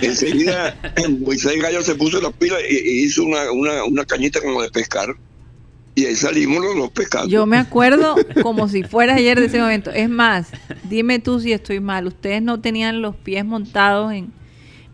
Enseguida 0.00 0.76
Moisés 1.20 1.60
Gallo 1.60 1.82
se 1.82 1.94
puso 1.94 2.20
las 2.20 2.32
pilas 2.32 2.60
y, 2.68 2.74
y 2.76 3.04
hizo 3.04 3.24
una, 3.24 3.50
una, 3.52 3.84
una 3.84 4.04
cañita 4.04 4.40
como 4.40 4.62
de 4.62 4.70
pescar. 4.70 5.14
Y 5.94 6.06
ahí 6.06 6.14
salimos 6.14 6.62
los 6.62 6.76
dos. 6.76 7.26
Yo 7.28 7.44
me 7.46 7.56
acuerdo 7.58 8.14
como 8.42 8.68
si 8.68 8.84
fuera 8.84 9.14
ayer 9.16 9.40
de 9.40 9.46
ese 9.46 9.58
momento. 9.60 9.90
Es 9.90 10.08
más, 10.08 10.48
dime 10.88 11.18
tú 11.18 11.40
si 11.40 11.52
estoy 11.52 11.80
mal. 11.80 12.06
Ustedes 12.06 12.40
no 12.42 12.60
tenían 12.60 13.02
los 13.02 13.16
pies 13.16 13.44
montados 13.44 14.12
en 14.12 14.32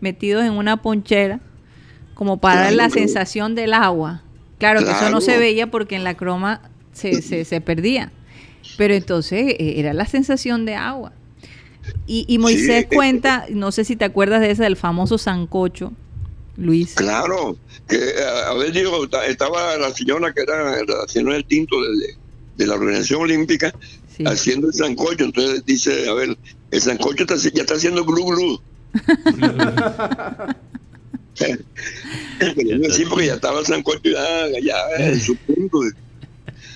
metidos 0.01 0.43
en 0.43 0.53
una 0.53 0.81
ponchera 0.81 1.39
como 2.15 2.37
para 2.37 2.61
dar 2.61 2.73
la 2.73 2.89
sensación 2.89 3.55
del 3.55 3.73
agua. 3.73 4.23
Claro, 4.57 4.83
que 4.83 4.91
eso 4.91 5.09
no 5.09 5.21
se 5.21 5.37
veía 5.37 5.69
porque 5.69 5.95
en 5.95 6.03
la 6.03 6.15
croma 6.15 6.61
se, 6.93 7.21
se, 7.21 7.45
se 7.45 7.61
perdía. 7.61 8.11
Pero 8.77 8.93
entonces 8.95 9.55
eh, 9.59 9.73
era 9.77 9.93
la 9.93 10.05
sensación 10.05 10.65
de 10.65 10.75
agua. 10.75 11.11
Y, 12.07 12.25
y 12.27 12.39
Moisés 12.39 12.87
Sí. 12.89 12.95
cuenta, 12.95 13.45
no 13.51 13.71
sé 13.71 13.83
si 13.83 13.95
te 13.95 14.05
acuerdas 14.05 14.41
de 14.41 14.49
ese, 14.51 14.63
del 14.63 14.75
famoso 14.75 15.17
sancocho, 15.19 15.93
Luis. 16.57 16.93
Claro, 16.95 17.57
que 17.87 17.95
eh, 17.95 18.23
a 18.47 18.53
ver, 18.53 18.71
digo, 18.71 19.07
ta- 19.09 19.25
estaba 19.25 19.77
la 19.77 19.91
señora 19.91 20.33
que 20.33 20.41
era 20.41 20.83
la 20.85 21.07
señora 21.07 21.33
del 21.35 21.45
tinto 21.45 21.75
de, 21.81 21.89
de 22.55 22.67
la 22.67 22.75
organización 22.75 23.21
olímpica 23.21 23.73
Sí. 24.15 24.23
haciendo 24.25 24.67
el 24.67 24.73
sancocho. 24.73 25.25
Entonces 25.25 25.65
dice, 25.65 26.07
a 26.07 26.13
ver, 26.13 26.37
el 26.71 26.81
sancocho 26.81 27.23
está, 27.23 27.35
ya 27.35 27.61
está 27.63 27.73
haciendo 27.75 28.05
glu 28.05 28.25
glu. 28.25 28.61
sí, 31.35 33.03
porque 33.09 33.25
ya 33.27 33.33
estaba 33.35 33.59
el 33.59 33.65
sancocho 33.65 34.09
ya, 34.09 34.47
ya 34.63 35.05
en 35.05 35.19
su 35.19 35.35
punto. 35.35 35.79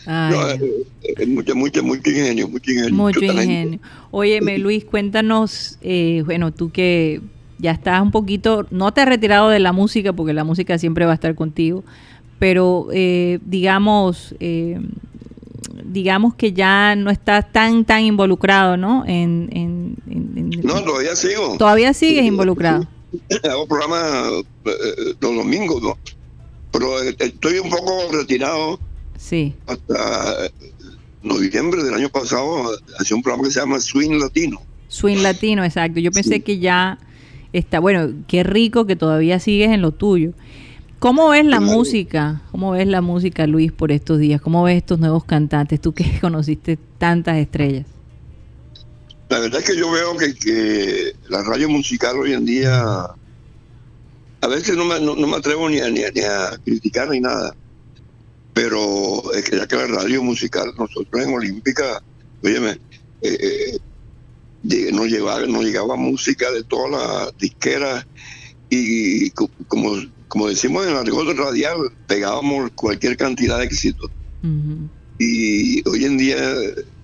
No, 0.05 0.49
eh, 0.49 0.59
eh, 1.03 1.25
mucho, 1.27 1.55
mucho, 1.55 1.83
mucho 1.83 2.09
ingenio, 2.09 2.47
mucho 2.47 2.71
ingenio. 2.71 2.93
Mucho 2.95 3.19
talento. 3.19 3.43
ingenio. 3.43 3.79
Óyeme, 4.11 4.57
Luis, 4.57 4.83
cuéntanos, 4.85 5.77
eh, 5.81 6.23
bueno, 6.25 6.51
tú 6.53 6.71
que 6.71 7.21
ya 7.59 7.71
estás 7.71 8.01
un 8.01 8.11
poquito, 8.11 8.65
no 8.71 8.91
te 8.93 9.01
has 9.01 9.07
retirado 9.07 9.49
de 9.49 9.59
la 9.59 9.71
música, 9.73 10.13
porque 10.13 10.33
la 10.33 10.43
música 10.43 10.77
siempre 10.77 11.05
va 11.05 11.11
a 11.11 11.15
estar 11.15 11.35
contigo, 11.35 11.83
pero 12.39 12.87
eh, 12.91 13.39
digamos, 13.45 14.33
eh, 14.39 14.79
digamos 15.83 16.35
que 16.35 16.53
ya 16.53 16.95
no 16.95 17.09
estás 17.11 17.51
tan, 17.51 17.85
tan 17.85 18.03
involucrado, 18.03 18.77
¿no? 18.77 19.03
En, 19.05 19.49
en- 19.51 19.95
No, 20.63 20.81
todavía 20.83 21.15
sigo. 21.15 21.57
Todavía 21.57 21.93
sigues 21.93 22.25
involucrado. 22.25 22.87
Hago 23.49 23.67
programas 23.67 24.31
eh, 24.65 24.71
los 25.19 25.35
domingos, 25.35 25.81
¿no? 25.81 25.97
Pero 26.71 27.01
eh, 27.01 27.15
estoy 27.19 27.59
un 27.59 27.69
poco 27.69 27.91
retirado 28.11 28.79
Sí. 29.17 29.53
hasta 29.67 30.49
noviembre 31.23 31.83
del 31.83 31.93
año 31.93 32.09
pasado 32.09 32.69
hacía 32.99 33.17
un 33.17 33.23
programa 33.23 33.47
que 33.47 33.51
se 33.53 33.59
llama 33.59 33.79
Swing 33.79 34.19
Latino. 34.19 34.61
Swing 34.87 35.17
latino, 35.21 35.63
exacto. 35.65 35.99
Yo 35.99 36.11
pensé 36.11 36.35
Sí. 36.35 36.41
que 36.41 36.59
ya 36.59 36.97
está, 37.53 37.79
bueno, 37.79 38.13
qué 38.27 38.43
rico 38.43 38.85
que 38.85 38.95
todavía 38.95 39.39
sigues 39.39 39.69
en 39.71 39.81
lo 39.81 39.91
tuyo. 39.91 40.33
¿Cómo 40.99 41.29
ves 41.29 41.45
la 41.45 41.62
música? 41.62 42.41
¿Cómo 42.51 42.71
ves 42.71 42.88
la 42.88 43.01
música, 43.01 43.47
Luis, 43.47 43.71
por 43.71 43.91
estos 43.91 44.19
días? 44.19 44.41
¿Cómo 44.41 44.63
ves 44.63 44.77
estos 44.77 44.99
nuevos 44.99 45.23
cantantes? 45.23 45.79
Tú 45.79 45.93
que 45.93 46.19
conociste 46.21 46.77
tantas 46.97 47.38
estrellas. 47.38 47.85
La 49.29 49.39
verdad 49.39 49.59
es 49.62 49.65
que 49.65 49.77
yo 49.77 49.91
veo 49.91 50.17
que, 50.17 50.33
que 50.33 51.13
la 51.29 51.43
radio 51.43 51.69
musical 51.69 52.17
hoy 52.17 52.33
en 52.33 52.45
día, 52.45 52.83
a 54.41 54.47
veces 54.47 54.75
no 54.75 54.85
me, 54.85 54.99
no, 54.99 55.15
no 55.15 55.27
me 55.27 55.38
atrevo 55.38 55.69
ni 55.69 55.79
a, 55.79 55.89
ni, 55.89 56.03
a, 56.03 56.12
ni 56.12 56.21
a 56.21 56.59
criticar 56.65 57.09
ni 57.09 57.19
nada, 57.19 57.55
pero 58.53 59.31
es 59.33 59.47
que 59.47 59.55
ya 59.55 59.67
que 59.67 59.75
la 59.75 59.88
radio 59.88 60.23
musical, 60.23 60.73
nosotros 60.77 61.23
en 61.23 61.33
Olímpica, 61.33 62.01
óyeme, 62.43 62.71
eh, 63.21 63.38
eh, 63.39 63.77
nos, 64.61 65.07
llegaba 65.63 65.95
música 65.95 66.51
de 66.51 66.63
todas 66.63 66.91
las 66.91 67.37
disqueras 67.37 68.05
y 68.69 69.31
co- 69.31 69.51
como, 69.67 69.95
como 70.27 70.47
decimos 70.47 70.85
en 70.85 70.91
el 70.91 70.97
argot 70.97 71.35
radial, 71.37 71.77
pegábamos 72.05 72.71
cualquier 72.75 73.17
cantidad 73.17 73.57
de 73.59 73.65
éxitos. 73.65 74.11
Ujú. 74.41 74.89
y 75.17 75.87
hoy 75.89 76.05
en 76.05 76.17
día 76.17 76.37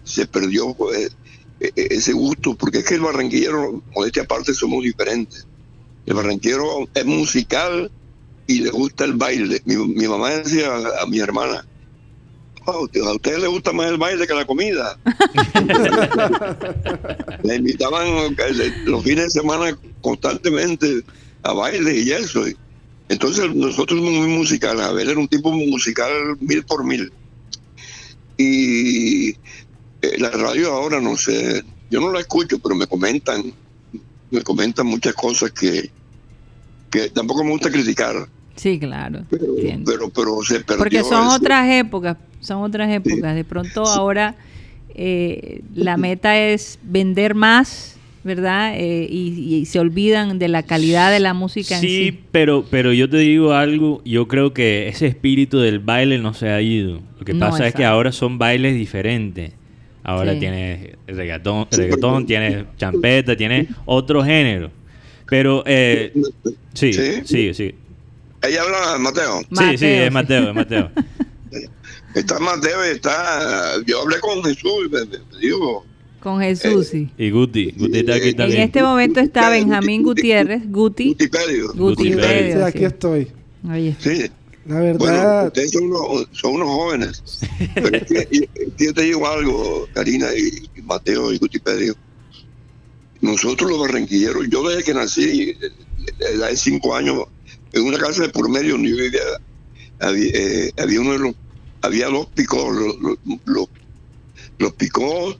se 0.03 0.25
perdió 0.25 0.73
pues, 0.73 1.17
e- 1.59 1.71
e- 1.75 1.87
ese 1.91 2.13
gusto, 2.13 2.55
porque 2.55 2.77
es 2.79 2.85
que 2.85 2.95
el 2.95 3.01
barranquillero, 3.01 3.83
modestia 3.93 4.23
aparte, 4.23 4.53
somos 4.53 4.83
diferentes. 4.83 5.47
El 6.05 6.13
barranquillero 6.13 6.87
es 6.93 7.05
musical 7.05 7.91
y 8.47 8.59
le 8.59 8.69
gusta 8.69 9.03
el 9.03 9.13
baile. 9.15 9.61
Mi, 9.65 9.75
mi 9.75 10.07
mamá 10.07 10.29
decía 10.31 10.73
a, 10.73 11.03
a 11.03 11.05
mi 11.07 11.19
hermana, 11.19 11.67
"Oh, 12.65 12.87
a 13.05 13.13
usted 13.13 13.37
le 13.37 13.47
gusta 13.47 13.71
más 13.71 13.87
el 13.87 13.97
baile 13.97 14.27
que 14.27 14.33
la 14.33 14.45
comida. 14.45 14.97
Le 17.43 17.55
invitaban 17.55 18.07
eh, 18.07 18.73
los 18.85 19.03
fines 19.03 19.25
de 19.25 19.41
semana 19.41 19.77
constantemente 20.01 21.03
a 21.43 21.53
baile 21.53 21.99
y 21.99 22.11
eso. 22.11 22.43
Entonces 23.07 23.53
nosotros 23.53 23.99
somos 23.99 24.13
muy 24.13 24.27
musicales. 24.27 24.83
Abel 24.83 25.09
era 25.09 25.19
un 25.19 25.27
tipo 25.27 25.51
musical 25.51 26.11
mil 26.39 26.63
por 26.65 26.83
mil. 26.83 27.11
Y 28.37 29.29
eh, 29.29 29.35
la 30.17 30.31
radio 30.31 30.73
ahora, 30.73 30.99
no 30.99 31.15
sé, 31.15 31.63
yo 31.89 32.01
no 32.01 32.11
la 32.11 32.19
escucho, 32.19 32.59
pero 32.59 32.75
me 32.75 32.87
comentan, 32.87 33.53
me 34.31 34.41
comentan 34.41 34.87
muchas 34.87 35.13
cosas 35.13 35.51
que, 35.51 35.89
que 36.89 37.09
tampoco 37.09 37.43
me 37.43 37.51
gusta 37.51 37.71
criticar, 37.71 38.27
Sí, 38.55 38.79
claro. 38.79 39.23
pero, 39.29 39.45
entiendo. 39.45 39.91
pero, 39.91 40.09
pero 40.09 40.41
se 40.43 40.59
perdió. 40.61 40.77
Porque 40.77 41.03
son 41.03 41.27
eso. 41.27 41.35
otras 41.35 41.69
épocas, 41.69 42.17
son 42.39 42.61
otras 42.63 42.89
épocas. 42.91 43.35
De 43.35 43.43
pronto 43.43 43.83
ahora 43.85 44.35
eh, 44.95 45.61
la 45.73 45.97
meta 45.97 46.39
es 46.39 46.79
vender 46.83 47.35
más, 47.35 47.97
¿verdad? 48.23 48.73
Eh, 48.75 49.07
y, 49.09 49.55
y 49.55 49.65
se 49.65 49.79
olvidan 49.79 50.39
de 50.39 50.47
la 50.47 50.63
calidad 50.63 51.11
de 51.11 51.19
la 51.19 51.33
música 51.33 51.77
Sí, 51.79 52.07
en 52.07 52.13
sí. 52.13 52.19
pero, 52.31 52.65
pero 52.71 52.93
yo 52.93 53.09
te 53.09 53.17
digo 53.17 53.53
algo, 53.53 54.01
yo 54.05 54.27
creo 54.27 54.53
que 54.53 54.87
ese 54.87 55.07
espíritu 55.07 55.59
del 55.59 55.79
baile 55.79 56.17
no 56.17 56.33
se 56.33 56.49
ha 56.49 56.61
ido. 56.61 57.01
Lo 57.19 57.25
que 57.25 57.33
No, 57.33 57.49
pasa 57.49 57.67
es 57.67 57.75
que 57.75 57.83
ahora 57.85 58.11
son 58.11 58.37
bailes 58.37 58.73
diferentes. 58.75 59.51
Ahora 60.03 60.33
Sí. 60.33 60.39
tienes 60.39 60.89
reggaetón, 61.07 61.67
reggaetón 61.71 62.25
tienes 62.27 62.63
champeta, 62.77 63.35
tienes 63.35 63.67
otro 63.85 64.23
género. 64.23 64.71
Pero 65.27 65.63
eh, 65.65 66.13
sí, 66.73 66.93
¿Sí? 66.93 67.53
sí, 67.53 67.75
sí. 68.47 68.51
Ahí 68.51 68.57
habla 68.57 68.97
Mateo. 68.99 69.41
Sí, 69.51 69.77
sí, 69.77 69.85
es 69.85 70.11
Mateo, 70.11 70.49
es 70.49 70.55
Mateo. 70.55 70.91
Está 72.15 72.39
Mateo, 72.39 72.81
está. 72.83 73.73
Yo 73.85 74.01
hablé 74.01 74.19
con 74.21 74.41
Jesús 74.41 74.71
y 74.85 74.89
me, 74.89 75.05
me 75.05 75.39
dijo. 75.41 75.85
Con 76.21 76.39
Jesús, 76.39 76.87
sí. 76.87 77.09
Y 77.17 77.29
Guti, 77.29 77.71
Guti 77.77 77.99
está 77.99 78.15
aquí 78.15 78.29
En 78.29 78.35
también. 78.37 78.61
este 78.61 78.81
momento 78.81 79.19
está 79.19 79.49
Benjamín 79.49 80.01
Gutiérrez, 80.01 80.63
Guti. 80.71 81.09
Gutipedio. 81.09 81.71
Sí, 81.73 81.77
Gutipedio. 81.77 82.65
aquí 82.65 82.79
sí. 82.79 82.85
estoy. 82.85 83.27
Sí. 83.99 84.31
La 84.65 84.79
Bueno, 84.79 84.97
verdad, 84.97 85.47
ustedes 85.47 85.71
son 85.71 85.83
unos, 85.83 86.27
son 86.31 86.53
unos 86.53 86.67
jóvenes. 86.69 87.23
Pero 87.75 87.97
es 87.97 88.03
que, 88.05 88.49
yo 88.77 88.93
te 88.93 89.01
digo 89.03 89.27
algo, 89.27 89.87
Karina 89.93 90.27
y, 90.35 90.79
y 90.79 90.81
Mateo 90.83 91.31
y 91.33 91.37
Gutipedio. 91.37 91.95
Nosotros 93.21 93.69
los 93.69 93.79
barranquilleros, 93.81 94.47
yo 94.49 94.67
desde 94.67 94.83
que 94.83 94.93
nací, 94.93 95.49
eh, 95.49 95.57
eh, 95.61 96.43
hace 96.43 96.55
cinco 96.57 96.95
años, 96.95 97.25
en 97.75 97.83
una 97.85 97.97
casa 97.99 98.23
de 98.23 98.29
por 98.29 98.49
medio 98.49 98.73
donde 98.73 98.89
yo 98.89 98.95
vivía, 98.95 99.21
había, 99.99 100.31
eh, 100.33 100.71
había 100.77 101.01
uno 101.01 101.11
de 101.11 101.19
los, 101.19 101.35
había 101.81 102.07
dos 102.07 102.27
picos, 102.33 102.73
los, 102.73 102.95
los, 102.99 103.17
los, 103.45 103.67
los 104.57 104.73
picos, 104.73 105.37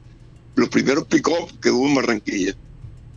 los 0.56 0.70
primeros 0.70 1.06
picos 1.08 1.34
que 1.62 1.72
hubo 1.72 1.88
en 1.88 1.96
Barranquilla. 1.96 2.54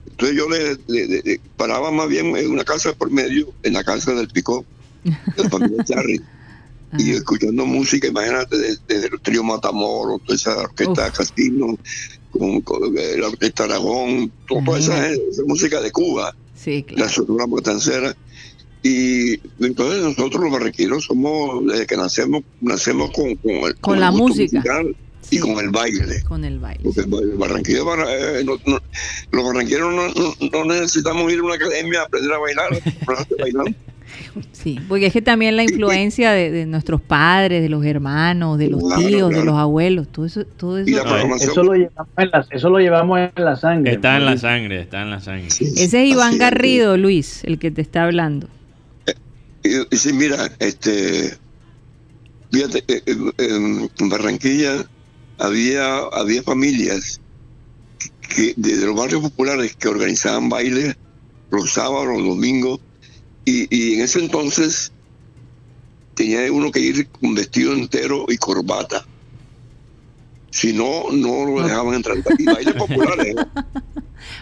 Entonces 0.07 0.37
yo 0.37 0.48
le, 0.48 0.76
le- 0.87 1.07
le- 1.07 1.22
le 1.24 1.40
paraba 1.57 1.90
más 1.90 2.09
bien 2.09 2.35
en 2.37 2.50
una 2.50 2.64
casa 2.64 2.90
de 2.90 2.94
por 2.94 3.11
medio, 3.11 3.52
en 3.62 3.72
la 3.74 3.83
casa 3.85 4.14
del 4.14 4.28
picó, 4.28 4.64
de 5.02 5.42
la 5.42 5.48
familia 5.50 5.85
Charry 5.85 6.20
y 6.96 7.11
Ajá. 7.11 7.18
escuchando 7.18 7.66
música, 7.66 8.07
imagínate, 8.07 8.57
desde, 8.57 8.78
desde 8.87 9.07
el 9.09 9.20
trío 9.20 9.42
Matamoros, 9.42 10.22
toda 10.24 10.37
esa 10.37 10.57
orquesta 10.59 11.11
Casino, 11.11 11.76
con, 12.31 12.61
con, 12.62 12.94
la 12.94 13.26
orquesta 13.28 13.64
Aragón, 13.64 14.33
to- 14.46 14.62
toda 14.64 14.78
esa, 14.78 15.11
esa 15.11 15.42
música 15.44 15.81
de 15.81 15.90
Cuba, 15.90 16.35
Sí, 16.54 16.85
la 16.90 16.94
claro. 17.07 17.12
sonora 17.12 17.46
matancera. 17.46 18.16
Y 18.83 19.41
entonces 19.61 20.03
nosotros 20.03 20.43
los 20.45 20.53
barranquilleros 20.53 21.05
somos, 21.05 21.67
desde 21.67 21.87
que 21.87 21.97
nacemos, 21.97 22.43
nacemos 22.61 23.11
con, 23.11 23.35
con, 23.37 23.51
el- 23.53 23.77
Con 23.77 23.99
la 24.01 24.11
gusto 24.11 24.29
música. 24.29 24.59
musical 24.59 24.97
Sí, 25.21 25.37
y 25.37 25.41
con 25.41 25.59
el 25.59 25.71
baile. 25.71 26.23
con 26.23 26.45
el 26.45 26.59
baile. 26.59 26.81
Porque 26.85 27.01
el 27.01 27.37
barranquillo, 27.37 27.85
barra- 27.85 28.07
eh, 28.09 28.45
no- 28.45 28.57
no- 28.67 28.81
los 29.33 29.45
barranquilleros 29.45 29.93
no, 29.95 30.09
no- 30.09 30.35
no 30.64 30.64
necesitamos 30.75 31.31
ir 31.33 31.41
a 31.41 31.43
una 31.43 31.55
academia 31.57 32.01
a 32.01 32.05
aprender 32.05 32.33
a 32.33 32.38
bailar. 32.38 32.69
Sí, 34.53 34.81
porque 34.88 35.07
es 35.07 35.12
que 35.12 35.23
también 35.23 35.55
la 35.57 35.62
influencia 35.64 36.33
de, 36.33 36.51
de 36.51 36.67
nuestros 36.67 37.01
padres, 37.01 37.62
de 37.62 37.69
los 37.69 37.85
hermanos, 37.85 38.59
de 38.59 38.69
los 38.69 38.83
Claro, 38.83 39.07
tíos, 39.07 39.31
de 39.31 39.45
los 39.45 39.55
abuelos, 39.55 40.09
todo 40.11 40.25
eso, 40.27 40.45
todo 40.45 40.79
eso. 40.79 40.88
Y 40.88 40.95
la 40.95 41.05
No, 41.05 41.11
programación. 41.11 41.51
Eso 41.51 41.62
lo 41.62 41.75
llevamos 41.75 42.09
en 42.17 42.31
la, 42.31 42.47
eso 42.51 42.71
lo 42.71 42.79
llevamos 42.79 43.19
en 43.37 43.45
la 43.45 43.57
sangre. 43.57 43.93
Está 43.93 44.17
en 44.17 44.25
la 44.25 44.37
sangre, 44.38 44.81
está 44.81 45.03
en 45.03 45.11
la 45.11 45.21
sangre. 45.21 45.47
Ese 45.49 45.85
es 45.85 45.95
Iván 46.11 46.33
es. 46.35 46.38
Garrido, 46.38 46.97
Luis, 46.97 47.45
el 47.45 47.59
que 47.59 47.71
te 47.71 47.83
está 47.83 48.05
hablando. 48.05 48.49
Y, 49.62 49.97
sí, 49.97 50.12
mira, 50.12 50.51
este, 50.59 51.37
fíjate, 52.51 52.85
eh, 52.88 53.03
eh, 53.07 53.88
en, 53.99 54.09
Barranquilla 54.09 54.88
había, 55.38 55.99
había 56.12 56.42
familias 56.42 57.21
que, 58.35 58.55
de, 58.57 58.87
los 58.87 58.97
barrios 58.97 59.23
populares 59.23 59.75
que 59.77 59.88
organizaban 59.88 60.49
bailes 60.49 60.97
los 61.51 61.71
sábados, 61.71 62.07
los 62.07 62.25
domingos, 62.27 62.81
y, 63.44 63.66
y 63.75 63.94
en 63.94 64.01
ese 64.03 64.21
entonces 64.21 64.92
tenía 66.14 66.51
uno 66.53 66.71
que 66.71 66.81
ir 66.81 67.09
con 67.09 67.35
vestido 67.35 67.73
entero 67.73 68.27
y 68.29 68.37
corbata. 68.37 69.07
Si 70.51 70.73
no, 70.73 71.05
no 71.12 71.44
lo 71.44 71.62
dejaban 71.62 71.94
entrar. 71.94 72.16
Y 72.38 72.47
bailes 72.47 72.75
populares. 72.79 73.27
¿eh? 73.27 73.35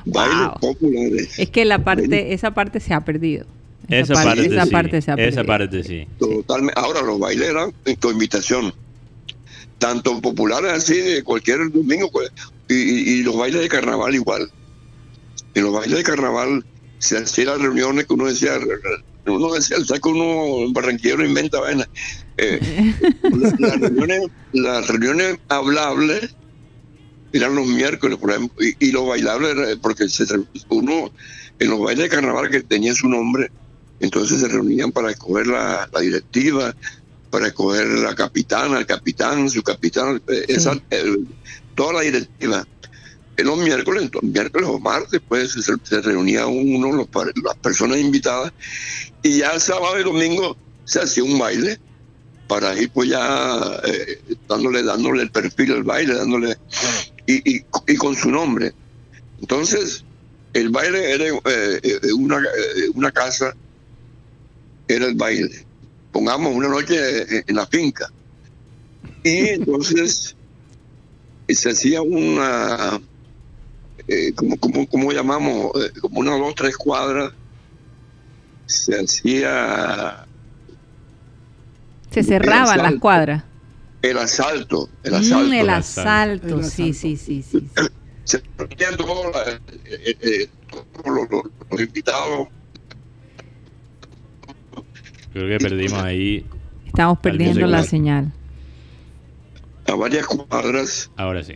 Bailes 0.07 0.48
Wow. 0.48 0.61
populares. 0.61 1.38
Es 1.38 1.50
que 1.50 1.64
la 1.64 1.85
parte, 1.85 2.33
esa 2.33 2.52
parte 2.52 2.81
se 2.81 2.94
ha 2.94 3.05
perdido. 3.05 3.46
Esa 3.88 4.14
parte, 4.14 4.46
esa 4.46 4.64
sí. 4.64 4.70
parte 4.70 5.03
se 5.03 5.14
Esa 5.16 5.44
parte 5.44 5.83
sí. 5.85 6.07
Totalmente. 6.18 6.81
Ahora 6.81 7.03
los 7.03 7.18
bailes 7.18 7.49
eran 7.49 7.72
con 8.01 8.12
invitación. 8.12 8.75
Tanto 9.79 10.20
populares 10.20 10.72
así 10.72 10.99
de 10.99 11.22
cualquier 11.22 11.70
domingo 11.70 12.11
y, 12.68 13.22
los 13.22 13.37
bailes 13.37 13.61
de 13.61 13.68
carnaval 13.68 14.14
igual. 14.14 14.51
En 15.55 15.64
los 15.64 15.72
bailes 15.72 15.99
de 15.99 16.03
carnaval 16.03 16.64
se 16.99 17.18
hacían 17.18 17.49
las 17.49 17.59
reuniones 17.61 18.07
que 18.07 18.14
uno 18.14 18.27
decía, 18.27 18.59
uno 19.27 19.53
decía, 19.53 19.77
¿sabes 19.85 20.01
que 20.01 20.09
uno 20.09 20.64
en 20.64 20.72
barranquillero 20.72 21.25
inventa 21.25 21.61
vaina? 21.61 21.87
Eh, 22.38 22.59
las, 23.59 23.81
reuniones, 23.81 24.22
las 24.53 24.88
reuniones 24.88 25.38
hablables 25.49 26.35
eran 27.33 27.55
los 27.55 27.66
miércoles, 27.66 28.18
por 28.18 28.31
ejemplo, 28.31 28.64
y, 28.64 28.77
y 28.81 28.92
los 28.92 29.07
bailables, 29.07 29.77
porque 29.83 30.09
se, 30.09 30.25
uno 30.70 31.11
en 31.59 31.70
los 31.70 31.81
bailes 31.81 32.05
de 32.05 32.16
carnaval 32.16 32.51
que 32.51 32.62
tenía 32.62 32.94
su 32.94 33.09
nombre, 33.09 33.51
entonces 34.00 34.40
se 34.40 34.48
reunían 34.48 34.92
para 34.92 35.11
escoger 35.11 35.46
la, 35.46 35.88
la 35.92 36.00
directiva, 36.00 36.74
para 37.30 37.48
escoger 37.48 37.87
la 37.87 38.14
capitana, 38.14 38.78
el 38.78 38.87
capitán, 38.87 39.48
su 39.50 39.62
capitán, 39.62 40.22
eh, 40.28 40.44
esa, 40.48 40.72
el- 40.90 41.26
toda 41.74 41.94
la 41.94 42.00
directiva. 42.02 42.66
En 43.38 43.46
los 43.46 43.59
miércoles, 43.59 44.04
entonces, 44.04 44.30
miércoles 44.30 44.68
o 44.68 44.78
martes, 44.80 45.20
pues 45.28 45.52
se, 45.52 45.74
se 45.82 46.00
reunía 46.00 46.46
uno, 46.46 46.92
los 46.92 47.09
las 47.44 47.56
personas 47.61 47.98
invitadas, 47.98 48.50
y 49.22 49.38
ya 49.38 49.52
el 49.52 49.61
sábado 49.61 50.00
y 50.00 50.04
domingo 50.04 50.56
se 50.85 51.00
hacía 51.00 51.24
un 51.24 51.38
baile 51.38 51.78
para 52.46 52.78
ir 52.80 52.90
pues 52.92 53.11
ya 53.11 53.80
eh, 53.85 54.22
dándole, 54.48 54.82
dándole 54.82 55.22
el 55.22 55.30
perfil 55.30 55.72
al 55.72 55.82
baile, 55.82 56.14
dándole 56.14 56.56
y, 57.26 57.56
y, 57.56 57.66
y 57.88 57.96
con 57.96 58.14
su 58.16 58.30
nombre. 58.30 58.72
Entonces, 59.40 60.04
el 60.52 60.70
baile 60.70 61.12
era 61.12 61.35
una, 62.14 62.38
eh, 62.38 62.88
una 62.94 63.11
casa, 63.12 63.54
era 64.88 65.07
el 65.07 65.14
baile. 65.14 65.66
Pongamos 66.12 66.55
una 66.55 66.68
noche 66.68 66.96
en 67.46 67.57
la 67.57 67.66
finca. 67.66 68.09
Y 69.22 69.38
entonces 69.49 70.35
se 71.49 71.70
hacía 71.70 72.03
una, 72.03 73.01
eh, 74.09 74.33
como, 74.35 74.57
como, 74.59 74.87
como 74.88 75.12
llamamos, 75.12 75.72
Eh, 75.77 75.92
como 76.01 76.20
una, 76.20 76.37
dos, 76.37 76.55
tres 76.55 76.77
cuadras. 76.77 77.33
Se 78.66 78.99
hacía 78.99 80.27
Se 82.11 82.22
cerraban 82.25 82.79
las 82.83 82.94
cuadras. 82.96 83.44
el 84.03 84.18
asalto, 84.18 84.88
el 85.05 85.12
Mm, 85.12 85.16
asalto. 85.16 85.53
el 85.53 85.70
asalto. 85.70 86.59
El 86.59 86.64
sí, 86.64 86.90
asalto. 86.90 86.94
sí, 86.94 87.16
sí, 87.16 87.16
sí. 87.16 87.42
sí. 87.42 87.68
se 88.25 88.38
eh, 88.38 90.16
eh, 90.20 90.49
todos 90.68 91.16
los, 91.16 91.31
los- 91.31 91.53
los 91.70 91.81
invitados 91.81 92.49
Creo 95.37 95.59
que 95.59 95.62
perdimos 95.62 96.03
ahí. 96.03 96.46
Estamos 96.87 97.18
perdiendo 97.18 97.66
la 97.66 97.83
señal. 97.83 98.33
a 99.87 99.94
varias 99.94 100.27
cuadras 100.27 101.11
Ahora 101.16 101.44
sí. 101.44 101.53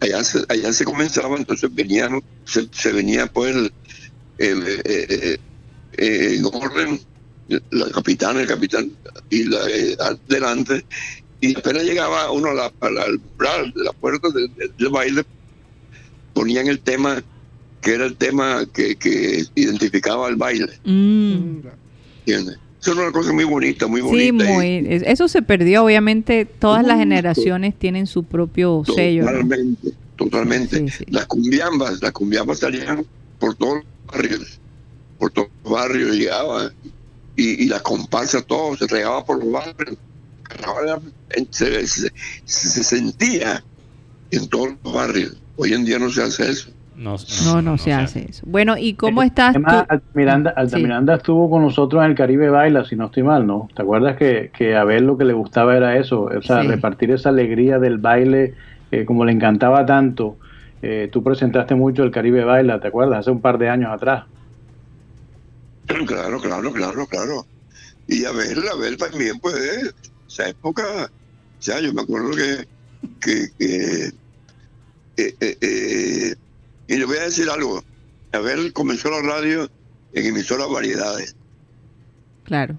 allá 0.00 0.24
se, 0.24 0.44
allá 0.48 0.72
se 0.72 0.84
comenzaba 0.84 1.36
entonces 1.36 1.72
venían 1.72 2.20
se, 2.44 2.68
se 2.72 2.92
venía 2.92 3.28
pues 3.28 3.54
el, 3.54 3.72
el, 4.38 4.62
eh, 4.66 4.82
eh, 4.84 5.38
eh, 5.96 6.34
en 6.38 6.44
orden 6.46 7.00
la 7.70 7.88
capitana 7.90 8.40
el 8.40 8.48
capitán 8.48 8.90
y 9.30 9.44
la, 9.44 9.58
eh, 9.70 9.96
adelante 10.00 10.84
y 11.40 11.56
apenas 11.56 11.84
llegaba 11.84 12.32
uno 12.32 12.48
a 12.50 12.54
la, 12.54 12.72
a 12.80 12.90
la- 12.90 13.02
al 13.04 13.14
umbral 13.16 13.72
de 13.76 13.84
la 13.84 13.92
puerta 13.92 14.28
del 14.30 14.88
baile 14.90 15.22
ponían 16.32 16.66
el 16.66 16.80
tema 16.80 17.22
que 17.80 17.94
era 17.94 18.06
el 18.06 18.16
tema 18.16 18.66
que, 18.74 18.96
que 18.96 19.44
identificaba 19.54 20.28
el 20.28 20.36
baile 20.36 20.72
Mm. 20.84 21.60
¿entiendes? 22.26 22.58
Eso 22.84 22.92
era 22.92 23.02
una 23.04 23.12
cosa 23.12 23.32
muy 23.32 23.44
bonita, 23.44 23.86
muy 23.86 24.02
bonita. 24.02 24.44
muy, 24.44 24.86
eso 25.06 25.26
se 25.26 25.40
perdió. 25.40 25.84
Obviamente, 25.84 26.44
todas 26.44 26.84
las 26.86 26.98
generaciones 26.98 27.74
tienen 27.78 28.06
su 28.06 28.24
propio 28.24 28.82
sello. 28.94 29.24
Totalmente, 29.24 29.92
totalmente. 30.16 30.78
Sí, 30.80 30.88
sí. 30.90 31.04
Las 31.08 31.24
cumbiambas, 31.26 32.02
las 32.02 32.12
cumbiambas 32.12 32.58
salían 32.58 33.06
por 33.38 33.54
todos 33.54 33.76
los 33.76 33.84
barrios, 34.06 34.60
por 35.18 35.30
todos 35.30 35.48
los 35.64 35.72
barrios 35.72 36.14
llegaban. 36.14 36.72
Y, 37.36 37.64
y 37.64 37.68
las 37.68 37.80
comparsas, 37.80 38.44
todo 38.46 38.76
se 38.76 38.86
regaba 38.86 39.24
por 39.24 39.42
los 39.42 39.50
barrios. 39.50 39.96
Se, 41.50 41.86
se- 41.86 42.12
se 42.44 42.84
sentía 42.84 43.64
en 44.30 44.46
todos 44.48 44.74
los 44.84 44.92
barrios. 44.92 45.36
Hoy 45.56 45.72
en 45.72 45.86
día 45.86 45.98
no 45.98 46.10
se 46.10 46.22
hace 46.22 46.50
eso. 46.50 46.68
No, 46.96 47.16
No, 47.44 47.62
no 47.62 47.78
se 47.78 47.92
hace 47.92 48.26
eso. 48.30 48.44
Bueno, 48.46 48.76
¿y 48.78 48.94
cómo 48.94 49.22
estás 49.22 49.54
tú? 49.54 49.60
Además, 49.64 50.52
Altamiranda, 50.56 51.14
estuvo 51.14 51.50
con 51.50 51.62
nosotros 51.62 52.04
en 52.04 52.10
el 52.10 52.16
Caribe 52.16 52.50
Baila, 52.50 52.84
si 52.84 52.96
no 52.96 53.06
estoy 53.06 53.22
mal, 53.22 53.46
¿no? 53.46 53.68
¿Te 53.74 53.82
acuerdas 53.82 54.16
que, 54.16 54.50
que 54.56 54.76
a 54.76 54.84
ver 54.84 55.02
lo 55.02 55.16
que 55.18 55.24
le 55.24 55.32
gustaba 55.32 55.76
era 55.76 55.96
eso? 55.98 56.22
O 56.22 56.42
sea, 56.42 56.62
Sí. 56.62 56.68
repartir 56.68 57.10
esa 57.10 57.28
alegría 57.30 57.78
del 57.78 57.98
baile, 57.98 58.54
eh, 58.90 59.04
como 59.04 59.24
le 59.24 59.32
encantaba 59.32 59.84
tanto. 59.84 60.38
Eh, 60.82 61.08
tú 61.12 61.22
presentaste 61.22 61.74
mucho 61.74 62.02
el 62.02 62.10
Caribe 62.10 62.44
Baila, 62.44 62.80
¿te 62.80 62.88
acuerdas? 62.88 63.20
Hace 63.20 63.30
un 63.30 63.40
par 63.40 63.58
de 63.58 63.68
años 63.68 63.90
atrás. 63.92 64.24
Claro, 66.06 66.40
claro, 66.40 66.72
claro, 66.72 67.06
claro. 67.06 67.46
Y 68.06 68.24
a 68.24 68.32
ver, 68.32 68.58
a 68.72 68.76
ver 68.76 68.96
también, 68.96 69.38
pues, 69.40 69.54
eh, 69.54 69.90
esa 70.26 70.48
época, 70.48 70.82
o 71.04 71.08
sea, 71.58 71.80
yo 71.80 71.92
me 71.92 72.02
acuerdo 72.02 72.30
que, 72.32 72.64
que, 73.20 73.48
que 73.58 74.04
eh, 75.16 75.34
eh, 75.40 75.56
eh, 75.60 76.34
y 76.88 76.96
le 76.96 77.04
voy 77.04 77.18
a 77.18 77.24
decir 77.24 77.48
algo, 77.48 77.84
a 78.32 78.38
ver, 78.38 78.72
comenzó 78.72 79.10
la 79.10 79.22
radio 79.22 79.70
en 80.12 80.26
emisoras 80.26 80.68
variedades. 80.68 81.36
Claro. 82.44 82.78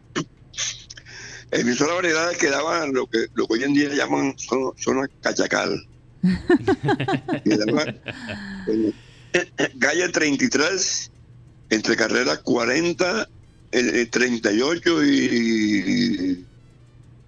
emisora 1.51 1.91
de 1.91 1.95
variedades 1.95 2.37
que 2.37 2.49
daban 2.49 2.93
lo 2.93 3.07
que, 3.07 3.27
lo 3.33 3.47
que 3.47 3.53
hoy 3.53 3.63
en 3.63 3.73
día 3.73 3.89
llaman 3.89 4.37
son, 4.37 4.71
zona 4.77 5.07
cachacal. 5.21 5.85
calle 9.79 10.09
33, 10.09 11.11
entre 11.69 11.95
carreras 11.95 12.39
40, 12.39 13.29
eh, 13.71 14.07
38 14.09 15.05
y 15.05 16.43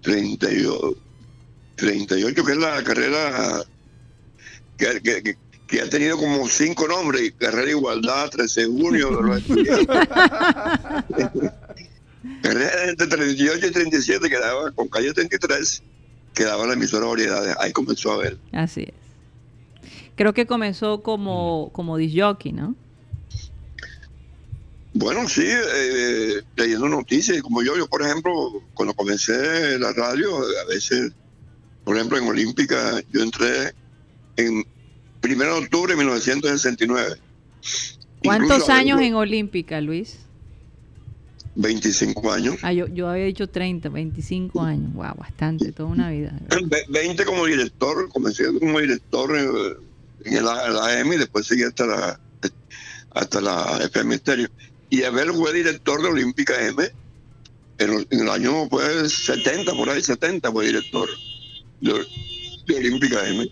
38, 0.02 0.96
38, 1.76 2.44
que 2.44 2.52
es 2.52 2.58
la 2.58 2.82
carrera 2.82 3.62
que, 4.76 5.00
que, 5.02 5.38
que 5.68 5.80
ha 5.82 5.88
tenido 5.88 6.16
como 6.16 6.48
cinco 6.48 6.88
nombres, 6.88 7.34
Carrera 7.38 7.70
Igualdad, 7.70 8.30
13 8.30 8.60
de 8.62 8.66
junio, 8.66 9.10
Carrera 12.42 12.88
entre 12.88 13.06
38 13.06 13.66
y 13.66 13.70
37 13.70 14.30
quedaba, 14.30 14.72
con 14.72 14.88
calle 14.88 15.12
33, 15.12 15.82
quedaba 16.34 16.66
la 16.66 16.72
emisora 16.72 17.06
Variedades, 17.06 17.54
ahí 17.60 17.72
comenzó 17.72 18.12
a 18.12 18.16
ver. 18.16 18.38
Así 18.52 18.84
es. 18.84 18.94
Creo 20.16 20.32
que 20.32 20.46
comenzó 20.46 21.02
como, 21.02 21.70
como 21.72 21.98
disjockey, 21.98 22.52
¿no? 22.52 22.74
Bueno, 24.94 25.28
sí, 25.28 25.44
eh, 25.46 26.42
leyendo 26.56 26.88
noticias, 26.88 27.42
como 27.42 27.62
yo, 27.62 27.76
yo 27.76 27.86
por 27.86 28.00
ejemplo, 28.02 28.32
cuando 28.72 28.94
comencé 28.94 29.78
la 29.78 29.92
radio, 29.92 30.34
a 30.38 30.64
veces, 30.66 31.12
por 31.84 31.94
ejemplo, 31.94 32.16
en 32.16 32.26
Olímpica, 32.26 33.00
yo 33.12 33.22
entré 33.22 33.74
en 34.36 34.64
primero 35.20 35.54
de 35.54 35.60
octubre 35.60 35.92
de 35.92 35.98
1969. 35.98 37.16
¿Cuántos 38.22 38.68
años 38.68 39.00
en 39.00 39.14
Olímpica, 39.14 39.80
Luis? 39.80 40.18
25 41.54 42.32
años. 42.32 42.56
Ah, 42.62 42.72
yo, 42.72 42.86
yo 42.86 43.08
había 43.08 43.24
dicho 43.24 43.48
30, 43.48 43.88
25 43.88 44.62
años. 44.62 44.92
Wow, 44.94 45.14
bastante, 45.16 45.72
toda 45.72 45.88
una 45.88 46.10
vida. 46.10 46.32
20 46.88 47.24
como 47.24 47.46
director, 47.46 48.08
comencé 48.10 48.44
como 48.58 48.78
director 48.78 49.36
en, 49.36 50.36
el, 50.36 50.46
AM 50.46 51.12
y 51.12 51.16
después 51.16 51.46
seguí 51.46 51.64
hasta 51.64 51.86
la 51.86 52.20
hasta 53.10 53.40
la 53.40 53.80
FM 53.84 54.10
Misterio. 54.10 54.48
Y 54.90 55.02
Abel 55.02 55.32
fue 55.32 55.52
director 55.52 56.00
de 56.00 56.08
Olímpica 56.08 56.54
M 56.64 56.90
en, 57.78 58.06
el 58.10 58.28
año 58.28 58.68
pues 58.68 59.12
70, 59.12 59.72
por 59.74 59.90
ahí 59.90 60.00
70 60.00 60.52
fue 60.52 60.66
director 60.66 61.08
de, 61.80 62.06
de 62.66 62.76
Olímpica 62.76 63.26
M. 63.28 63.50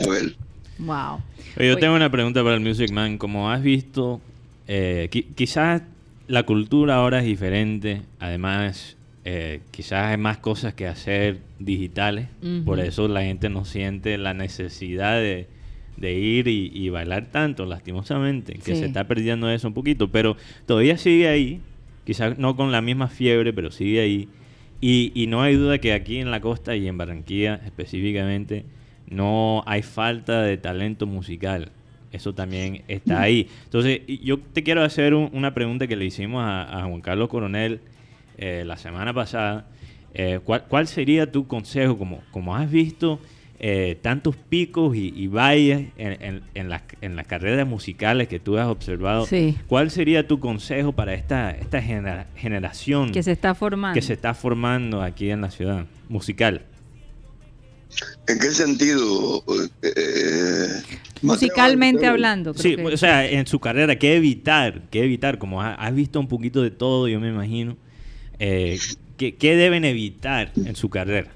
Abel. 0.00 0.36
Wow. 0.78 1.20
yo 1.58 1.76
tengo 1.78 1.94
una 1.94 2.10
pregunta 2.10 2.42
para 2.42 2.56
el 2.56 2.60
Music 2.60 2.90
Man. 2.90 3.18
Como 3.18 3.50
has 3.50 3.62
visto, 3.62 4.20
eh, 4.66 5.08
quizás 5.34 5.82
la 6.26 6.44
cultura 6.44 6.96
ahora 6.96 7.20
es 7.20 7.24
diferente. 7.24 8.02
Además, 8.18 8.96
eh, 9.24 9.60
quizás 9.70 10.10
hay 10.10 10.16
más 10.16 10.38
cosas 10.38 10.74
que 10.74 10.86
hacer 10.86 11.38
digitales. 11.58 12.28
Por 12.64 12.80
eso 12.80 13.08
la 13.08 13.22
gente 13.22 13.48
no 13.48 13.64
siente 13.64 14.18
la 14.18 14.34
necesidad 14.34 15.18
de, 15.18 15.46
ir 16.00 16.48
y, 16.48 16.88
bailar 16.88 17.26
tanto, 17.30 17.66
lastimosamente. 17.66 18.54
Que 18.54 18.76
se 18.76 18.86
está 18.86 19.06
perdiendo 19.06 19.50
eso 19.50 19.68
un 19.68 19.74
poquito. 19.74 20.08
Pero 20.10 20.36
todavía 20.66 20.98
sigue 20.98 21.28
ahí. 21.28 21.60
Quizás 22.04 22.38
no 22.38 22.54
con 22.56 22.70
la 22.70 22.82
misma 22.82 23.08
fiebre, 23.08 23.52
pero 23.52 23.70
sigue 23.70 24.00
ahí. 24.00 24.28
Y, 24.80 25.12
y 25.14 25.28
no 25.28 25.40
hay 25.40 25.54
duda 25.54 25.78
que 25.78 25.94
aquí 25.94 26.18
en 26.18 26.30
la 26.30 26.40
costa 26.40 26.76
y 26.76 26.86
en 26.88 26.98
Barranquilla 26.98 27.62
específicamente 27.64 28.66
no 29.08 29.62
hay 29.66 29.82
falta 29.82 30.42
de 30.42 30.56
talento 30.56 31.06
musical. 31.06 31.70
Eso 32.12 32.32
también 32.32 32.82
está 32.86 33.22
ahí. 33.22 33.48
Entonces, 33.64 34.02
yo 34.22 34.38
te 34.38 34.62
quiero 34.62 34.84
hacer 34.84 35.14
una 35.14 35.52
pregunta 35.52 35.88
que 35.88 35.96
le 35.96 36.04
hicimos 36.04 36.44
a, 36.46 36.84
Juan 36.86 37.00
Carlos 37.00 37.28
Coronel 37.28 37.80
eh, 38.38 38.62
la 38.64 38.76
semana 38.76 39.12
pasada. 39.12 39.66
Eh, 40.14 40.38
¿cuál, 40.44 40.86
sería 40.86 41.32
tu 41.32 41.48
consejo? 41.48 41.98
Como, 41.98 42.20
como 42.30 42.54
has 42.54 42.70
visto 42.70 43.18
eh, 43.58 43.98
tantos 44.00 44.36
picos 44.36 44.94
y, 44.94 45.26
valles 45.26 45.88
en, 45.96 46.42
en, 46.54 46.68
las, 46.68 46.82
en, 47.00 47.16
las, 47.16 47.26
carreras 47.26 47.66
musicales 47.66 48.28
que 48.28 48.38
tú 48.38 48.58
has 48.58 48.66
observado, 48.66 49.26
¿cuál 49.66 49.90
sería 49.90 50.28
tu 50.28 50.38
consejo 50.38 50.92
para 50.92 51.14
esta, 51.14 51.50
esta 51.50 51.80
generación 51.80 53.10
que 53.10 53.22
se 53.22 53.32
está 53.32 53.54
formando 53.54 53.94
que 53.94 54.02
se 54.02 54.12
está 54.12 54.34
formando 54.34 55.02
aquí 55.02 55.30
en 55.30 55.40
la 55.40 55.50
ciudad 55.50 55.86
musical? 56.08 56.62
¿En 58.26 58.38
qué 58.38 58.50
sentido? 58.52 59.44
Eh, 59.82 60.82
Musicalmente 61.22 62.06
hablando. 62.06 62.54
sí, 62.54 62.76
o 62.76 62.96
sea, 62.96 63.28
en 63.28 63.46
su 63.46 63.60
carrera, 63.60 63.98
¿qué 63.98 64.16
evitar? 64.16 64.82
¿Qué 64.90 65.04
evitar? 65.04 65.38
Como 65.38 65.62
has 65.62 65.94
visto 65.94 66.20
un 66.20 66.28
poquito 66.28 66.62
de 66.62 66.70
todo, 66.70 67.08
yo 67.08 67.20
me 67.20 67.28
imagino. 67.28 67.76
Eh, 68.38 68.78
¿qué, 69.16 69.56
deben 69.56 69.84
evitar 69.84 70.52
en 70.56 70.74
su 70.76 70.88
carrera? 70.88 71.30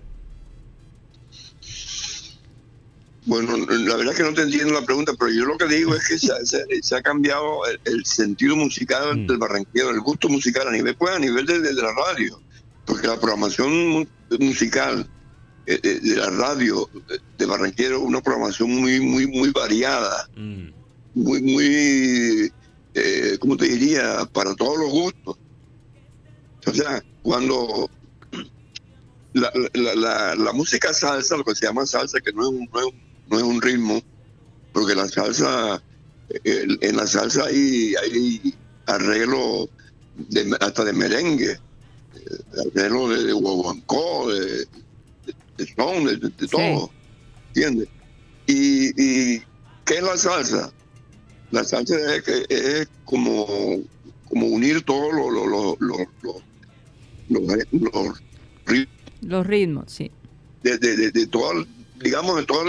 Bueno, 3.25 3.57
la 3.57 3.97
verdad 3.97 4.13
es 4.13 4.17
que 4.17 4.23
no 4.23 4.33
te 4.33 4.43
entiendo 4.43 4.73
la 4.73 4.87
pregunta, 4.87 5.13
pero 5.19 5.31
yo 5.31 5.45
lo 5.45 5.59
que 5.59 5.67
digo 5.67 5.95
es 5.95 6.09
que 6.09 6.19
se, 6.19 6.97
ha 6.97 7.03
cambiado 7.03 7.61
el, 7.85 8.05
sentido 8.07 8.57
musical 8.57 9.19
mm. 9.19 9.27
del 9.27 9.37
barranquero, 9.37 9.91
el 9.91 10.01
gusto 10.01 10.31
musical 10.31 10.67
a 10.69 10.73
nivel, 10.73 10.95
pues, 10.97 11.15
a 11.15 11.19
nivel 11.19 11.45
de 11.45 11.73
la 11.75 11.93
radio, 11.93 12.41
porque 12.87 13.07
la 13.07 13.21
programación 13.21 14.09
musical 14.39 15.07
eh, 15.71 15.79
eh, 15.83 16.01
de 16.03 16.17
la 16.17 16.31
radio 16.31 16.89
de 17.37 17.45
Barranquero, 17.45 18.01
una 18.01 18.23
programación 18.23 18.71
muy, 18.71 19.01
muy, 19.01 19.27
muy 19.27 19.51
variada, 19.51 20.27
mm. 20.35 20.69
muy, 21.15 21.43
muy, 21.43 22.53
eh, 22.95 23.37
¿cómo 23.39 23.55
te 23.55 23.67
diría? 23.67 24.25
Para 24.33 24.55
todos 24.55 24.79
los 24.79 24.91
gustos. 24.91 25.37
O 26.67 26.73
sea, 26.73 27.05
cuando 27.21 27.91
la, 29.35 29.53
la, 29.75 30.35
la, 30.37 30.53
música 30.55 30.95
salsa, 30.95 31.37
lo 31.37 31.45
que 31.45 31.55
se 31.55 31.67
llama 31.67 31.85
salsa, 31.85 32.19
que 32.21 32.33
no 32.33 32.45
es 32.45 32.49
un, 32.49 32.71
no 33.29 33.37
es, 33.37 33.45
un 33.45 33.61
ritmo, 33.61 34.01
porque 34.73 34.95
la 34.95 35.07
salsa, 35.07 35.83
en 36.45 36.97
la 36.97 37.07
salsa 37.07 37.45
hay, 37.45 37.95
hay 37.95 38.55
arreglo 38.87 39.69
de, 40.17 40.57
hasta 40.61 40.83
de 40.87 40.95
merengue, 40.95 41.61
arreglo 42.73 43.11
de, 43.11 43.25
de 43.25 43.33
guaguancó, 43.35 44.33
de, 44.33 44.67
de 45.59 45.75
son, 45.75 46.05
de, 46.05 46.49
todo. 46.49 46.91
¿Entiendes? 47.49 47.89
Y, 48.47 48.89
y, 48.91 49.43
¿qué 49.85 49.97
es 49.97 50.03
la 50.03 50.17
salsa? 50.17 50.73
La 51.51 51.65
salsa 51.65 51.97
es, 52.15 52.29
es 52.49 52.89
como, 53.05 53.47
como 54.29 54.47
unir 54.47 54.83
todos 54.83 55.13
los, 55.13 55.79
los, 55.81 56.07
los, 57.29 57.47
ritmos. 57.47 58.23
Los 59.23 59.47
ritmos, 59.47 59.93
sí. 59.93 60.11
De, 60.63 60.79
de, 60.79 61.11
de, 61.11 61.27
todo, 61.27 61.67
digamos, 62.03 62.37
de 62.37 62.45
todo 62.45 62.63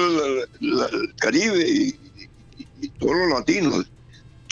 el, 0.59 1.15
Caribe 1.17 1.69
y, 1.69 1.95
todos 2.97 3.15
los 3.15 3.39
latinos 3.39 3.85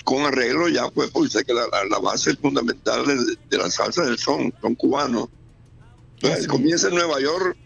con 0.04 0.26
arreglo 0.26 0.68
ya 0.68 0.90
pues, 0.90 1.10
pues 1.12 1.32
sé 1.32 1.46
que 1.46 1.54
la, 1.54 1.66
la, 1.90 2.00
base 2.00 2.36
fundamental 2.36 3.06
de, 3.06 3.58
la 3.58 3.70
salsa 3.70 4.04
del 4.04 4.18
son, 4.18 4.54
son 4.62 4.76
cubanos. 4.76 5.30
Entonces, 6.16 6.48
comienza 6.48 6.88
en 6.88 6.96
Nueva 6.96 7.22
York 7.22 7.58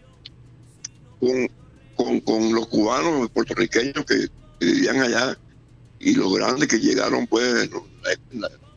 con, 1.94 2.20
con, 2.20 2.52
los 2.52 2.66
cubanos 2.66 3.30
puertorriqueños 3.30 4.04
que, 4.04 4.28
vivían 4.60 5.00
allá 5.00 5.36
y 5.98 6.14
los 6.14 6.32
grandes 6.34 6.68
que 6.68 6.78
llegaron 6.78 7.26
pues 7.26 7.64
en 7.64 7.70
los, 7.70 7.82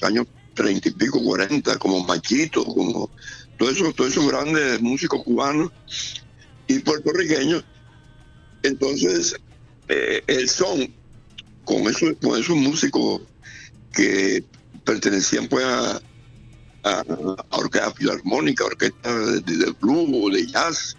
años 0.02 0.28
treinta 0.54 0.90
y 0.90 0.92
pico, 0.92 1.22
cuarenta, 1.24 1.78
como 1.78 2.04
Machito, 2.06 2.64
como 2.64 3.10
todos 3.58 3.74
esos, 3.74 3.96
todos 3.96 4.12
esos 4.12 4.28
grandes 4.28 4.82
músicos 4.82 5.24
cubanos 5.24 5.72
y 6.68 6.80
puertorriqueños. 6.80 7.64
Entonces, 8.64 9.36
eh, 9.90 10.24
el 10.28 10.48
son 10.50 10.94
con 11.66 11.82
esos, 11.88 12.14
con 12.22 12.40
esos 12.40 12.56
músicos 12.56 13.22
que 13.94 14.44
pertenecían 14.86 15.48
pues 15.48 15.66
a, 15.66 16.02
a, 16.84 17.04
orquesta 17.50 17.92
filarmónica, 17.92 18.66
orquesta 18.66 19.14
de, 19.14 19.42
de 19.42 19.72
blues 19.80 20.10
o 20.14 20.30
de 20.30 20.48
jazz, 20.48 20.96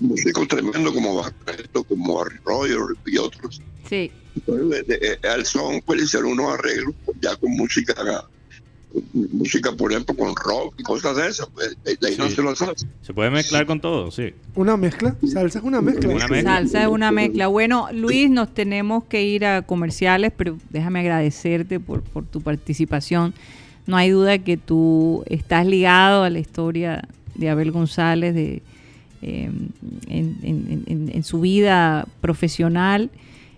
músicos 0.00 0.48
tremendos 0.48 0.92
como 0.92 1.16
Barreto, 1.16 1.84
como 1.84 2.24
Roger 2.44 2.78
y 3.06 3.18
otros. 3.18 3.60
Sí. 3.88 4.10
Entonces, 4.34 4.84
al 5.24 5.46
son 5.46 5.80
puede 5.82 6.06
ser 6.06 6.24
unos 6.24 6.52
arreglos 6.52 6.94
ya 7.20 7.36
con 7.36 7.52
música 7.52 7.94
música, 9.12 9.72
por 9.72 9.92
ejemplo, 9.92 10.14
con 10.16 10.34
rock 10.36 10.74
y 10.78 10.82
cosas 10.82 11.16
de 11.16 11.28
esas. 11.28 11.48
Pues, 11.48 11.76
se 13.02 13.14
puede 13.14 13.30
mezclar 13.30 13.66
con 13.66 13.80
todo, 13.80 14.10
sí. 14.10 14.32
¿Una 14.54 14.76
mezcla? 14.76 15.16
¿Salsa 15.26 15.58
es 15.58 15.64
una 15.64 15.80
mezcla? 15.80 16.14
Una 16.14 16.42
Salsa 16.42 16.82
es 16.82 16.88
una 16.88 17.12
mezcla. 17.12 17.46
Bueno, 17.48 17.88
Luis, 17.92 18.30
nos 18.30 18.52
tenemos 18.54 19.04
que 19.04 19.22
ir 19.22 19.44
a 19.44 19.62
comerciales, 19.62 20.32
pero 20.36 20.58
déjame 20.70 21.00
agradecerte 21.00 21.80
por, 21.80 22.02
por 22.02 22.24
tu 22.24 22.40
participación. 22.40 23.34
No 23.86 23.96
hay 23.96 24.10
duda 24.10 24.38
que 24.38 24.56
tú 24.56 25.22
estás 25.26 25.66
ligado 25.66 26.22
a 26.22 26.30
la 26.30 26.38
historia 26.38 27.06
de 27.34 27.50
Abel 27.50 27.70
González, 27.70 28.34
de, 28.34 28.62
Em, 29.26 29.70
en, 30.06 31.24
su 31.24 31.40
vida 31.40 32.06
profesional 32.20 33.10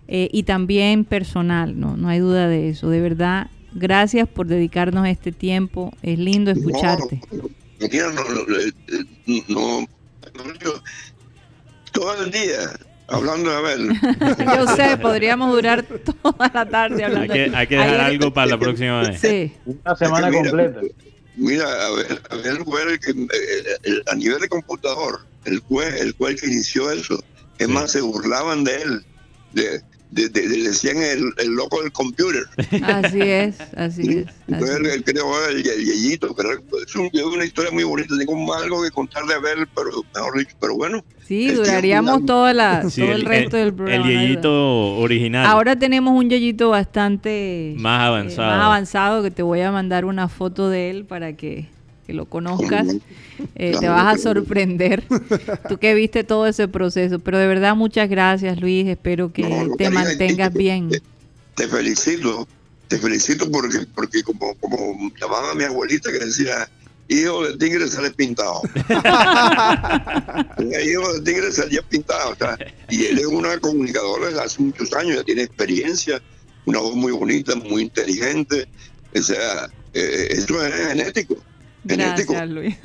eh, 0.07 0.31
y 0.33 0.45
también 0.45 1.05
personal, 1.05 1.79
¿no? 1.79 1.99
no 1.99 2.09
hay 2.09 2.21
duda 2.21 2.49
de 2.49 2.71
eso. 2.71 2.89
De 2.89 3.03
verdad, 3.03 3.49
gracias 3.75 4.27
por 4.27 4.47
dedicarnos 4.47 5.07
este 5.07 5.31
tiempo. 5.31 5.93
Es 6.03 6.19
lindo 6.19 6.51
escucharte. 6.51 7.21
No, 7.31 7.51
no, 9.49 10.45
no, 10.45 10.73
todo 11.93 12.25
el 12.25 12.31
día 12.31 12.79
hablando 13.09 13.51
de 13.51 13.57
Abel. 13.57 13.91
Yo 14.57 14.67
sé, 14.75 14.97
podríamos 14.97 15.53
durar 15.53 15.83
toda 15.83 16.51
la 16.55 16.67
tarde 16.67 17.05
hablando. 17.05 17.35
Hay 17.35 17.51
que, 17.51 17.57
hay 17.57 17.67
que 17.67 17.77
dejar 17.77 18.01
algo 18.01 18.33
para 18.33 18.47
la 18.47 18.59
próxima 18.59 19.03
vez. 19.03 19.21
Sí. 19.21 19.53
Una 19.67 19.97
semana 19.97 20.33
completa. 20.33 20.81
Mira, 21.37 21.67
Abel, 21.87 22.21
Abel 22.31 22.65
fue 22.65 22.83
el 22.83 22.99
que, 22.99 23.11
el- 23.11 24.03
a 24.11 24.15
nivel 24.17 24.41
de 24.41 24.49
computador, 24.49 25.28
el 25.45 25.59
juez, 25.61 26.01
el 26.01 26.13
juez 26.13 26.41
que 26.41 26.47
inició 26.49 26.91
eso. 26.91 27.23
Es 27.59 27.67
Sí. 27.67 27.73
más, 27.73 27.91
se 27.93 28.01
burlaban 28.01 28.65
de 28.65 28.83
él. 28.83 29.05
De, 29.53 29.83
de- 30.11 30.29
de- 30.31 30.49
le 30.49 30.69
decían 30.71 30.97
el, 31.03 31.33
el 31.39 31.49
loco 31.55 31.83
del 31.83 31.91
computer. 31.93 32.45
Así 32.83 33.21
es, 33.21 33.57
así 33.77 34.19
es. 34.19 34.27
Fue 34.47 34.57
así 34.71 34.77
el, 34.81 34.87
es. 34.87 34.95
el 34.97 35.05
creó 35.05 35.47
el, 35.49 35.57
el 35.67 35.85
Yeyito, 35.85 36.35
pero 36.35 36.53
es, 36.53 36.95
un- 36.97 37.11
es 37.13 37.23
una 37.25 37.45
historia 37.45 37.71
muy 37.73 37.85
bonita. 37.85 38.15
Tengo 38.17 38.55
algo 38.55 38.83
que 38.83 38.91
contar 38.91 39.25
de 39.27 39.35
Abel, 39.35 39.67
pero 39.75 39.91
mejor 40.15 40.39
dicho, 40.39 40.57
pero 40.61 40.77
bueno. 40.77 41.05
Sí, 41.27 41.49
el 41.49 41.57
duraríamos 41.57 42.25
toda 42.25 42.55
la, 42.55 42.89
Sí, 42.89 43.03
todo 43.03 43.13
el, 43.13 43.25
resto 43.27 43.57
del 43.59 43.75
programa. 43.75 44.07
El 44.07 44.11
yeyito 44.19 44.97
original. 44.99 45.45
Ahora 45.47 45.77
tenemos 45.79 46.15
un 46.17 46.31
yeyito 46.31 46.71
bastante 46.71 47.75
Más 47.77 48.01
eh, 48.01 48.07
avanzado. 48.07 48.49
más 48.57 48.65
avanzado 48.65 49.23
que 49.23 49.31
te 49.31 49.43
voy 49.43 49.61
a 49.61 49.71
mandar 49.73 50.05
una 50.07 50.29
foto 50.29 50.71
de 50.71 50.89
él 50.91 51.05
para 51.05 51.35
que, 51.35 51.69
que 52.09 52.15
lo 52.15 52.25
conozcas. 52.25 52.87
Eh, 53.55 53.77
te 53.79 53.87
vas 53.87 54.15
a 54.15 54.19
sorprender. 54.19 55.05
Tú 55.69 55.77
que 55.77 55.93
viste 55.93 56.25
todo 56.25 56.47
ese 56.47 56.67
proceso. 56.67 57.19
Pero 57.19 57.37
de 57.39 57.47
verdad, 57.47 57.77
muchas 57.77 58.09
gracias, 58.09 58.59
Luis. 58.59 58.87
Espero 58.89 59.31
que 59.31 59.43
No, 59.43 59.77
te 59.77 59.91
mantengas 59.91 60.51
te- 60.51 60.59
bien. 60.59 60.89
Te, 60.89 61.03
te 61.55 61.69
felicito, 61.69 62.49
te 62.89 62.97
felicito 62.97 63.51
porque, 63.51 63.81
porque 63.95 64.23
como, 64.23 64.55
como 64.55 65.11
llamaba 65.21 65.51
a 65.51 65.55
mi 65.55 65.65
abuelita 65.65 66.11
que 66.11 66.21
decía, 66.25 66.67
hijo 67.09 67.47
de 67.47 67.59
tigre 67.59 67.87
sale 67.89 68.11
pintado. 68.13 68.63
Hijo 70.59 71.13
de 71.13 71.21
tigre 71.25 71.53
salía 71.53 71.83
pintado. 71.83 72.31
o 72.31 72.37
sea, 72.37 72.57
y 72.89 73.05
él 73.05 73.19
es 73.19 73.27
una 73.27 73.59
comunicadora 73.59 74.29
desde 74.29 74.41
hace 74.41 74.63
muchos 74.63 74.91
años, 74.95 75.17
ya 75.17 75.25
tiene 75.25 75.43
experiencia, 75.43 76.23
una 76.65 76.79
voz 76.81 76.95
muy 76.97 77.13
bonita, 77.13 77.55
muy 77.55 77.83
inteligente. 77.83 78.67
O 79.15 79.21
sea, 79.23 79.69
eh, 79.93 80.29
eso 80.31 80.65
es 80.65 80.75
genético. 80.75 81.37
Genético. 81.89 82.33
Gracias, 82.33 82.51
Luis. 82.51 82.77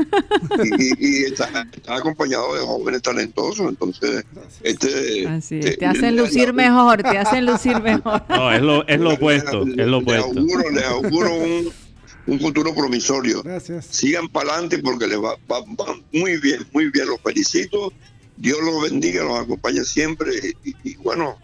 Y, 0.64 0.84
y- 0.84 1.22
y 1.22 1.24
está, 1.26 1.68
está 1.76 1.96
acompañado 1.96 2.56
de 2.56 2.62
jóvenes 2.62 3.02
talentosos. 3.02 3.70
Entonces, 3.70 4.24
este. 4.64 5.28
Así 5.28 5.60
es. 5.60 5.66
eh, 5.66 5.78
Te 5.78 5.86
hacen 5.86 6.16
la- 6.16 6.22
lucir 6.24 6.54
mejor, 6.54 7.04
te 7.04 7.18
hacen 7.18 7.46
lucir 7.46 7.82
mejor. 7.82 8.24
No, 8.30 8.52
es 8.52 8.62
lo, 8.62 8.88
es 8.88 9.00
lo 9.00 9.14
opuesto. 9.14 9.64
Es 9.68 9.88
lo 9.88 9.98
opuesto. 10.00 10.26
auguro, 10.40 10.70
le 10.72 10.84
auguro 10.86 11.36
un, 11.36 11.70
un 12.28 12.40
futuro 12.40 12.74
promisorio. 12.74 13.44
Gracias. 13.44 13.86
Sigan 13.88 14.28
para 14.30 14.54
adelante 14.54 14.80
porque 14.80 15.08
les 15.08 15.18
va, 15.18 15.36
va- 15.52 15.62
va 15.62 15.96
muy 16.12 16.38
bien, 16.40 16.66
muy 16.72 16.90
bien. 16.92 17.08
Los 17.08 17.20
felicito. 17.22 17.92
Dios 18.38 18.58
los 18.64 18.82
bendiga, 18.90 19.24
los 19.24 19.40
acompañe 19.40 19.84
siempre. 19.84 20.34
Y, 20.64 20.76
y 20.84 20.96
bueno, 20.96 21.38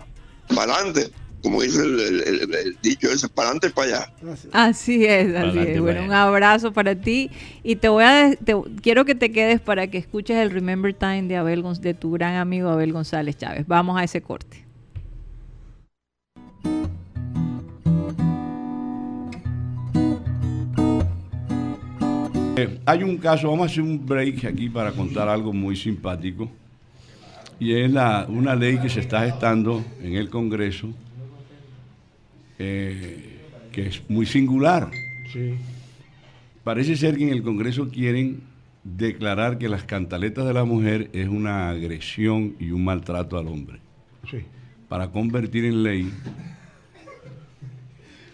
para 0.56 0.74
adelante. 0.76 1.12
Como 1.42 1.62
dice 1.62 1.82
el, 1.82 2.00
el- 2.00 2.22
el- 2.22 2.54
el 2.56 2.78
dicho 2.82 3.10
ese, 3.10 3.30
para 3.30 3.50
adelante 3.50 3.70
para 3.70 3.88
allá. 3.88 4.14
Así 4.52 5.06
es, 5.06 5.28
así 5.30 5.36
Adelante, 5.38 5.74
es. 5.76 5.82
Bueno, 5.82 6.04
un 6.04 6.12
abrazo 6.12 6.74
para 6.74 6.96
ti 6.96 7.30
y 7.64 7.78
te 7.78 7.88
voy 7.88 8.04
a 8.04 8.36
te- 8.44 8.56
quiero 8.82 9.06
que 9.06 9.16
te 9.16 9.32
quedes 9.32 9.62
para 9.62 9.88
que 9.88 9.98
escuches 9.98 10.36
el 10.38 10.52
Remember 10.52 10.94
Time 10.94 11.24
de 11.24 11.38
Abel 11.38 11.64
Gonz- 11.64 11.80
de 11.80 11.94
tu 11.94 12.12
gran 12.12 12.36
amigo 12.36 12.70
Abel 12.70 12.92
González 12.92 13.38
Chávez. 13.38 13.66
Vamos 13.68 13.98
a 14.00 14.04
ese 14.04 14.22
corte. 14.22 14.66
Eh, 22.58 22.80
hay 22.86 23.04
un 23.04 23.18
caso, 23.18 23.50
vamos 23.50 23.70
a 23.70 23.72
hacer 23.72 23.84
un 23.84 24.06
break 24.06 24.46
aquí 24.46 24.70
para 24.70 24.92
contar 24.92 25.30
algo 25.30 25.54
muy 25.54 25.76
simpático. 25.76 26.50
Y 27.60 27.74
es 27.74 27.92
la, 27.92 28.26
una 28.30 28.56
ley 28.56 28.78
que 28.80 28.90
se 28.90 29.00
está 29.02 29.26
gestando 29.26 29.84
en 30.02 30.16
el 30.16 30.30
Congreso, 30.30 30.90
eh, 32.60 33.38
que 33.72 33.88
es 33.88 34.02
muy 34.10 34.26
singular. 34.26 34.92
Parece 36.64 36.96
ser 36.96 37.18
que 37.18 37.24
en 37.24 37.34
el 37.34 37.42
Congreso 37.42 37.90
quieren 37.90 38.42
declarar 38.84 39.58
que 39.58 39.70
las 39.70 39.84
cantaletas 39.84 40.46
de 40.46 40.54
la 40.54 40.66
mujer 40.66 41.10
es 41.14 41.28
una 41.28 41.70
agresión 41.70 42.56
y 42.60 42.72
un 42.72 42.84
maltrato 42.84 43.38
al 43.38 43.48
hombre. 43.48 43.80
Para 44.88 45.10
convertir 45.12 45.66
en 45.66 45.84
ley 45.84 46.12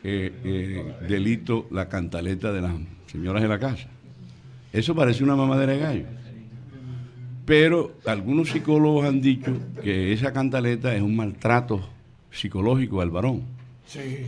eh, 0.03 0.32
eh, 0.43 0.93
delito 1.07 1.67
la 1.71 1.89
cantaleta 1.89 2.51
de 2.51 2.61
las 2.61 2.73
señoras 3.07 3.41
de 3.41 3.47
la 3.47 3.59
casa. 3.59 3.88
Eso 4.71 4.93
parece 4.93 5.23
una 5.23 5.36
mamadera 5.36 5.73
de 5.73 5.80
gallo. 5.80 6.05
Pero 7.45 7.95
algunos 8.05 8.49
psicólogos 8.49 9.05
han 9.05 9.21
dicho 9.21 9.57
que 9.84 10.13
esa 10.13 10.34
cantaleta 10.34 10.95
es 10.95 11.01
un 11.01 11.15
maltrato 11.15 11.88
psicológico 12.32 13.01
al 13.01 13.11
varón. 13.11 13.54
Sí. 13.88 14.27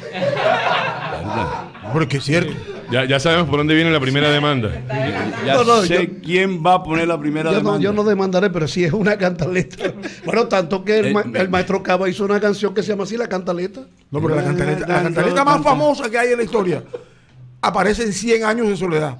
Porque 1.92 2.18
es 2.18 2.24
cierto. 2.24 2.52
Ya, 2.90 3.04
ya 3.04 3.20
sabemos 3.20 3.48
por 3.48 3.58
dónde 3.58 3.74
viene 3.74 3.90
la 3.90 4.00
primera 4.00 4.30
demanda. 4.30 4.70
Ya 5.44 5.54
No, 5.54 5.64
no, 5.64 5.82
sé 5.82 6.06
yo- 6.06 6.20
quién 6.22 6.64
va 6.64 6.74
a 6.74 6.82
poner 6.82 7.06
la 7.08 7.18
primera 7.18 7.50
Yo 7.50 7.56
no, 7.56 7.64
demanda. 7.72 7.80
yo 7.84 7.92
no 7.92 8.04
demandaré, 8.04 8.50
pero 8.50 8.66
sí 8.68 8.84
es 8.84 8.92
una 8.92 9.16
cantaleta. 9.18 9.92
bueno, 10.24 10.46
tanto 10.48 10.84
que 10.84 10.98
el, 10.98 11.12
ma- 11.14 11.20
Eh, 11.22 11.32
el 11.34 11.48
maestro 11.50 11.82
Cava 11.82 12.08
hizo 12.08 12.24
una 12.24 12.40
canción 12.40 12.72
que 12.74 12.82
se 12.82 12.88
llama 12.90 13.04
así, 13.04 13.16
La 13.16 13.28
Cantaleta. 13.28 13.82
No, 14.10 14.20
pero 14.22 14.34
la 14.34 14.44
cantaleta, 14.44 14.86
la 14.86 15.02
cantaleta 15.02 15.44
más 15.44 15.62
famosa 15.62 16.08
que 16.10 16.18
hay 16.18 16.32
en 16.32 16.38
la 16.38 16.44
historia 16.44 16.82
aparece 17.60 18.04
en 18.04 18.12
100 18.12 18.44
años 18.44 18.68
de 18.68 18.76
soledad. 18.76 19.18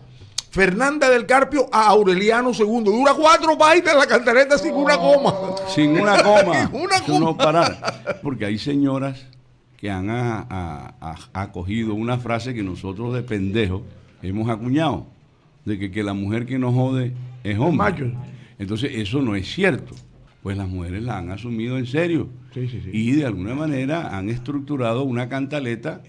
Fernanda 0.58 1.08
del 1.08 1.24
Carpio 1.24 1.68
a 1.70 1.86
Aureliano 1.86 2.50
II. 2.50 2.82
Dura 2.82 3.14
cuatro 3.14 3.56
bailes 3.56 3.94
la 3.94 4.08
cantaleta 4.08 4.58
sin 4.58 4.74
una 4.74 4.96
goma. 4.96 5.32
Sin 5.68 5.92
una 5.92 6.20
coma. 6.20 6.66
Sin 6.66 6.80
una 6.80 6.96
Eso 7.04 7.20
no 7.20 7.26
coma. 7.26 7.36
parar. 7.36 8.20
Porque 8.24 8.44
hay 8.44 8.58
señoras 8.58 9.24
que 9.76 9.88
han 9.88 10.08
acogido 10.10 11.94
una 11.94 12.18
frase 12.18 12.54
que 12.54 12.64
nosotros 12.64 13.14
de 13.14 13.22
pendejos 13.22 13.82
hemos 14.20 14.50
acuñado. 14.50 15.06
De 15.64 15.78
que, 15.78 15.92
que 15.92 16.02
la 16.02 16.12
mujer 16.12 16.44
que 16.44 16.58
nos 16.58 16.74
jode 16.74 17.12
es 17.44 17.56
hombre. 17.56 18.16
Entonces 18.58 18.90
eso 18.94 19.22
no 19.22 19.36
es 19.36 19.46
cierto. 19.46 19.94
Pues 20.42 20.56
las 20.56 20.68
mujeres 20.68 21.04
la 21.04 21.18
han 21.18 21.30
asumido 21.30 21.78
en 21.78 21.86
serio. 21.86 22.30
Sí, 22.52 22.66
sí, 22.66 22.80
sí. 22.84 22.90
Y 22.92 23.12
de 23.12 23.26
alguna 23.26 23.54
manera 23.54 24.18
han 24.18 24.28
estructurado 24.28 25.04
una 25.04 25.28
cantaleta 25.28 26.02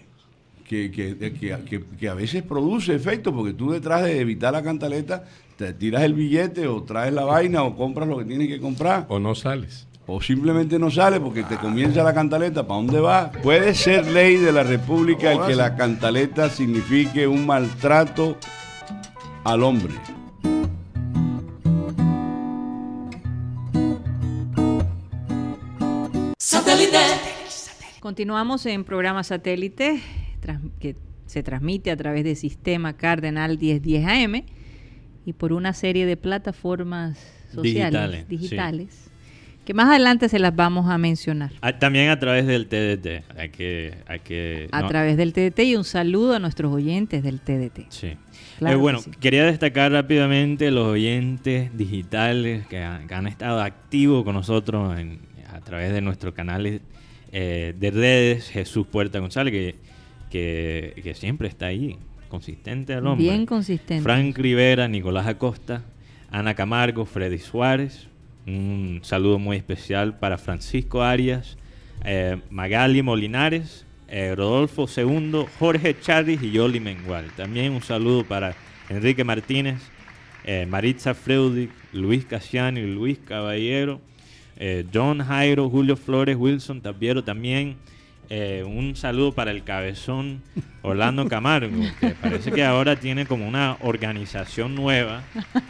que, 0.70 0.91
que- 0.91 1.17
que- 1.17 1.57
que- 1.67 1.84
que 1.99 2.09
a 2.09 2.13
veces 2.13 2.43
produce 2.43 2.93
efecto, 2.93 3.34
porque 3.36 3.53
tú 3.53 3.72
detrás 3.72 4.03
de 4.03 4.20
evitar 4.22 4.53
la 4.53 4.61
cantaleta 4.61 5.24
te 5.57 5.74
tiras 5.74 6.03
el 6.03 6.13
billete 6.13 6.67
o 6.67 6.84
traes 6.84 7.11
la 7.11 7.26
vaina 7.26 7.63
o 7.63 7.76
compras 7.76 8.07
lo 8.07 8.20
que 8.20 8.26
tienes 8.26 8.47
que 8.47 8.59
comprar. 8.61 9.07
O 9.09 9.17
no 9.20 9.34
sales. 9.34 9.88
O 10.05 10.22
simplemente 10.22 10.78
no 10.78 10.91
sale 10.91 11.20
porque 11.20 11.41
te 11.43 11.57
comienza 11.57 12.03
la 12.03 12.13
cantaleta. 12.13 12.67
¿Para 12.67 12.78
dónde 12.82 12.99
va? 12.99 13.32
Puede 13.43 13.74
ser 13.74 14.05
ley 14.07 14.38
de 14.38 14.51
la 14.51 14.61
República 14.63 15.32
el 15.34 15.41
que 15.47 15.55
la 15.55 15.76
cantaleta 15.76 16.49
signifique 16.49 17.28
un 17.28 17.45
maltrato 17.47 18.38
al 19.43 19.63
hombre. 19.63 19.95
Continuamos 27.99 28.65
en 28.65 28.84
programa 28.86 29.24
satélite 29.24 30.01
que 30.79 30.95
se 31.25 31.43
transmite 31.43 31.91
a 31.91 31.97
través 31.97 32.23
del 32.23 32.35
sistema 32.35 32.93
Cardenal 32.93 33.57
1010 33.59 34.05
AM 34.07 34.43
y 35.25 35.33
por 35.33 35.53
una 35.53 35.73
serie 35.73 36.05
de 36.05 36.17
plataformas 36.17 37.17
sociales 37.53 38.25
Digitales, 38.27 38.27
digitales, 38.29 39.11
que 39.65 39.73
más 39.75 39.87
adelante 39.89 40.29
se 40.29 40.39
las 40.39 40.55
vamos 40.55 40.89
a 40.89 40.97
mencionar 40.97 41.51
Ah, 41.61 41.77
También 41.77 42.09
a 42.09 42.17
través 42.17 42.47
del 42.47 42.65
TDT. 42.67 43.23
Hay 43.37 43.49
que. 43.49 43.93
Hay 44.07 44.19
que 44.21 44.67
a 44.71 44.81
no, 44.81 44.87
través 44.87 45.17
del 45.17 45.33
TDT 45.33 45.59
y 45.59 45.75
un 45.75 45.83
saludo 45.83 46.33
a 46.35 46.39
nuestros 46.39 46.73
oyentes 46.73 47.21
del 47.21 47.39
TDT. 47.39 47.85
Sí. 47.89 48.13
Claro 48.57 48.73
Eh, 48.73 48.77
que 48.77 48.81
bueno, 48.81 48.99
sí. 48.99 49.11
quería 49.19 49.45
destacar 49.45 49.91
rápidamente 49.91 50.71
los 50.71 50.87
oyentes 50.87 51.75
digitales 51.77 52.65
que 52.67 52.79
han, 52.79 53.07
que 53.07 53.13
han 53.13 53.27
estado 53.27 53.61
activos 53.61 54.23
con 54.23 54.33
nosotros 54.35 54.97
en- 54.99 55.19
a 55.53 55.59
través 55.61 55.93
de 55.93 56.01
nuestros 56.01 56.33
canales 56.33 56.81
eh, 57.31 57.75
de 57.77 57.91
redes. 57.91 58.49
Jesús 58.49 58.87
Puerta 58.87 59.19
González, 59.19 59.51
que, 59.51 59.75
que, 60.30 60.99
que 61.03 61.13
siempre 61.15 61.47
está 61.47 61.67
ahí, 61.67 61.97
consistente 62.30 62.93
al 62.93 63.07
hombre. 63.07 63.27
Bien 63.27 63.45
consistente. 63.45 64.03
Frank 64.03 64.38
Rivera, 64.38 64.88
Nicolás 64.88 65.27
Acosta, 65.27 65.84
Ana 66.32 66.53
Camargo, 66.53 67.05
Freddy 67.05 67.39
Suárez. 67.39 68.07
Un 68.47 69.01
saludo 69.03 69.38
muy 69.38 69.57
especial 69.57 70.17
para 70.17 70.38
Francisco 70.38 71.03
Arias, 71.03 71.57
eh, 72.05 72.41
Magali 72.49 73.03
Molinares, 73.03 73.86
eh, 74.07 74.34
Rodolfo 74.36 74.88
II, 74.95 75.45
Jorge 75.59 75.99
Charris 75.99 76.41
y 76.41 76.51
Yoli 76.51 76.80
Mengual. 76.80 77.25
También 77.36 77.73
un 77.73 77.84
saludo 77.84 78.23
para 78.23 78.55
Enrique 78.89 79.23
Martínez, 79.23 79.82
eh, 80.45 80.65
Maritza 80.67 81.13
Freudic, 81.13 81.69
Luis 81.93 82.25
Casiano 82.25 82.80
y 82.80 82.91
Luis 82.91 83.19
Caballero, 83.19 84.01
John 84.93 85.23
Jairo, 85.23 85.69
Julio 85.69 85.95
Flores, 85.95 86.36
Wilson 86.36 86.82
Tapiero 86.82 87.23
también, 87.23 87.77
eh, 88.30 88.63
un 88.65 88.95
saludo 88.95 89.32
para 89.32 89.51
el 89.51 89.63
cabezón 89.63 90.41
Orlando 90.82 91.27
Camargo, 91.27 91.82
que 91.99 92.09
parece 92.09 92.51
que 92.51 92.63
ahora 92.63 92.95
tiene 92.95 93.25
como 93.25 93.47
una 93.47 93.77
organización 93.82 94.75
nueva, 94.75 95.23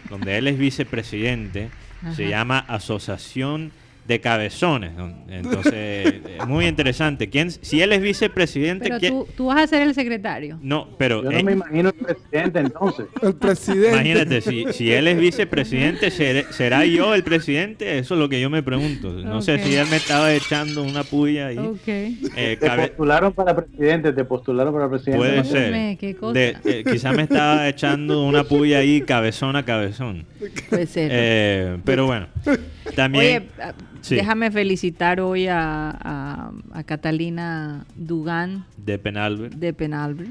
donde 0.09 0.37
él 0.37 0.47
es 0.47 0.57
vicepresidente, 0.57 1.69
se 2.15 2.27
llama 2.27 2.59
Asociación 2.59 3.71
de 4.09 4.19
Cabezones. 4.19 4.91
Entonces, 5.29 5.73
es 6.39 6.47
muy 6.47 6.65
interesante. 6.65 7.29
¿Quién, 7.29 7.51
si 7.51 7.79
él 7.81 7.93
es 7.93 8.01
vicepresidente, 8.01 8.85
Pero 8.85 8.99
¿quién- 8.99 9.13
tú, 9.13 9.27
tú 9.37 9.45
vas 9.45 9.61
a 9.61 9.67
ser 9.67 9.83
el 9.83 9.93
secretario. 9.93 10.57
No, 10.63 10.89
pero... 10.97 11.23
Yo 11.23 11.31
no 11.31 11.37
eh, 11.37 11.43
me 11.43 11.51
imagino 11.53 11.89
el 11.89 11.95
presidente 11.95 12.59
entonces. 12.59 13.05
El 13.21 13.35
presidente. 13.35 13.89
Imagínate, 13.89 14.41
si, 14.41 14.65
si 14.73 14.91
él 14.91 15.07
es 15.07 15.19
vicepresidente, 15.19 16.09
¿seré- 16.09 16.45
¿será 16.51 16.85
yo 16.85 17.13
el 17.13 17.23
presidente? 17.23 17.99
Eso 17.99 18.15
es 18.15 18.19
lo 18.19 18.27
que 18.29 18.41
yo 18.41 18.49
me 18.49 18.63
pregunto. 18.63 19.11
No 19.13 19.41
sé 19.43 19.59
si 19.59 19.75
él 19.75 19.85
me 19.91 19.97
estaba 19.97 20.33
echando 20.33 20.81
una 20.83 21.03
puya 21.03 21.47
ahí. 21.47 21.57
Ok. 21.59 21.87
Eh, 21.87 22.57
Te 22.59 22.65
cabe- 22.65 22.87
postularon 22.87 23.33
para 23.33 23.55
presidente, 23.55 24.11
te 24.11 24.25
postularon 24.25 24.73
para 24.73 24.89
presidente. 24.89 25.17
puede 25.19 25.37
¿no? 25.37 25.43
ser. 25.43 25.97
Qué 25.99 26.15
cosa. 26.15 26.33
De- 26.39 26.55
eh, 26.65 26.83
quizá 26.91 27.11
me 27.13 27.23
estaba 27.23 27.67
echando 27.69 28.23
una 28.25 28.43
puya 28.43 28.79
ahí, 28.79 29.01
cabezón 29.01 29.55
a 29.55 29.63
cabezón. 29.65 30.25
Puede 30.69 30.87
ser. 30.87 31.09
Eh, 31.13 31.77
pero 31.85 32.07
bueno, 32.07 32.27
también... 32.95 33.25
Oye, 33.43 33.49
ah, 33.61 33.73
Sí. 34.01 34.15
déjame 34.15 34.49
felicitar 34.49 35.19
hoy 35.19 35.47
a, 35.47 35.89
a- 35.91 36.51
a 36.71 36.83
Catalina 36.83 37.85
Dugan 37.97 38.65
de 38.77 38.97
Penalver. 38.97 39.53
de 39.53 39.73
Penalver, 39.73 40.27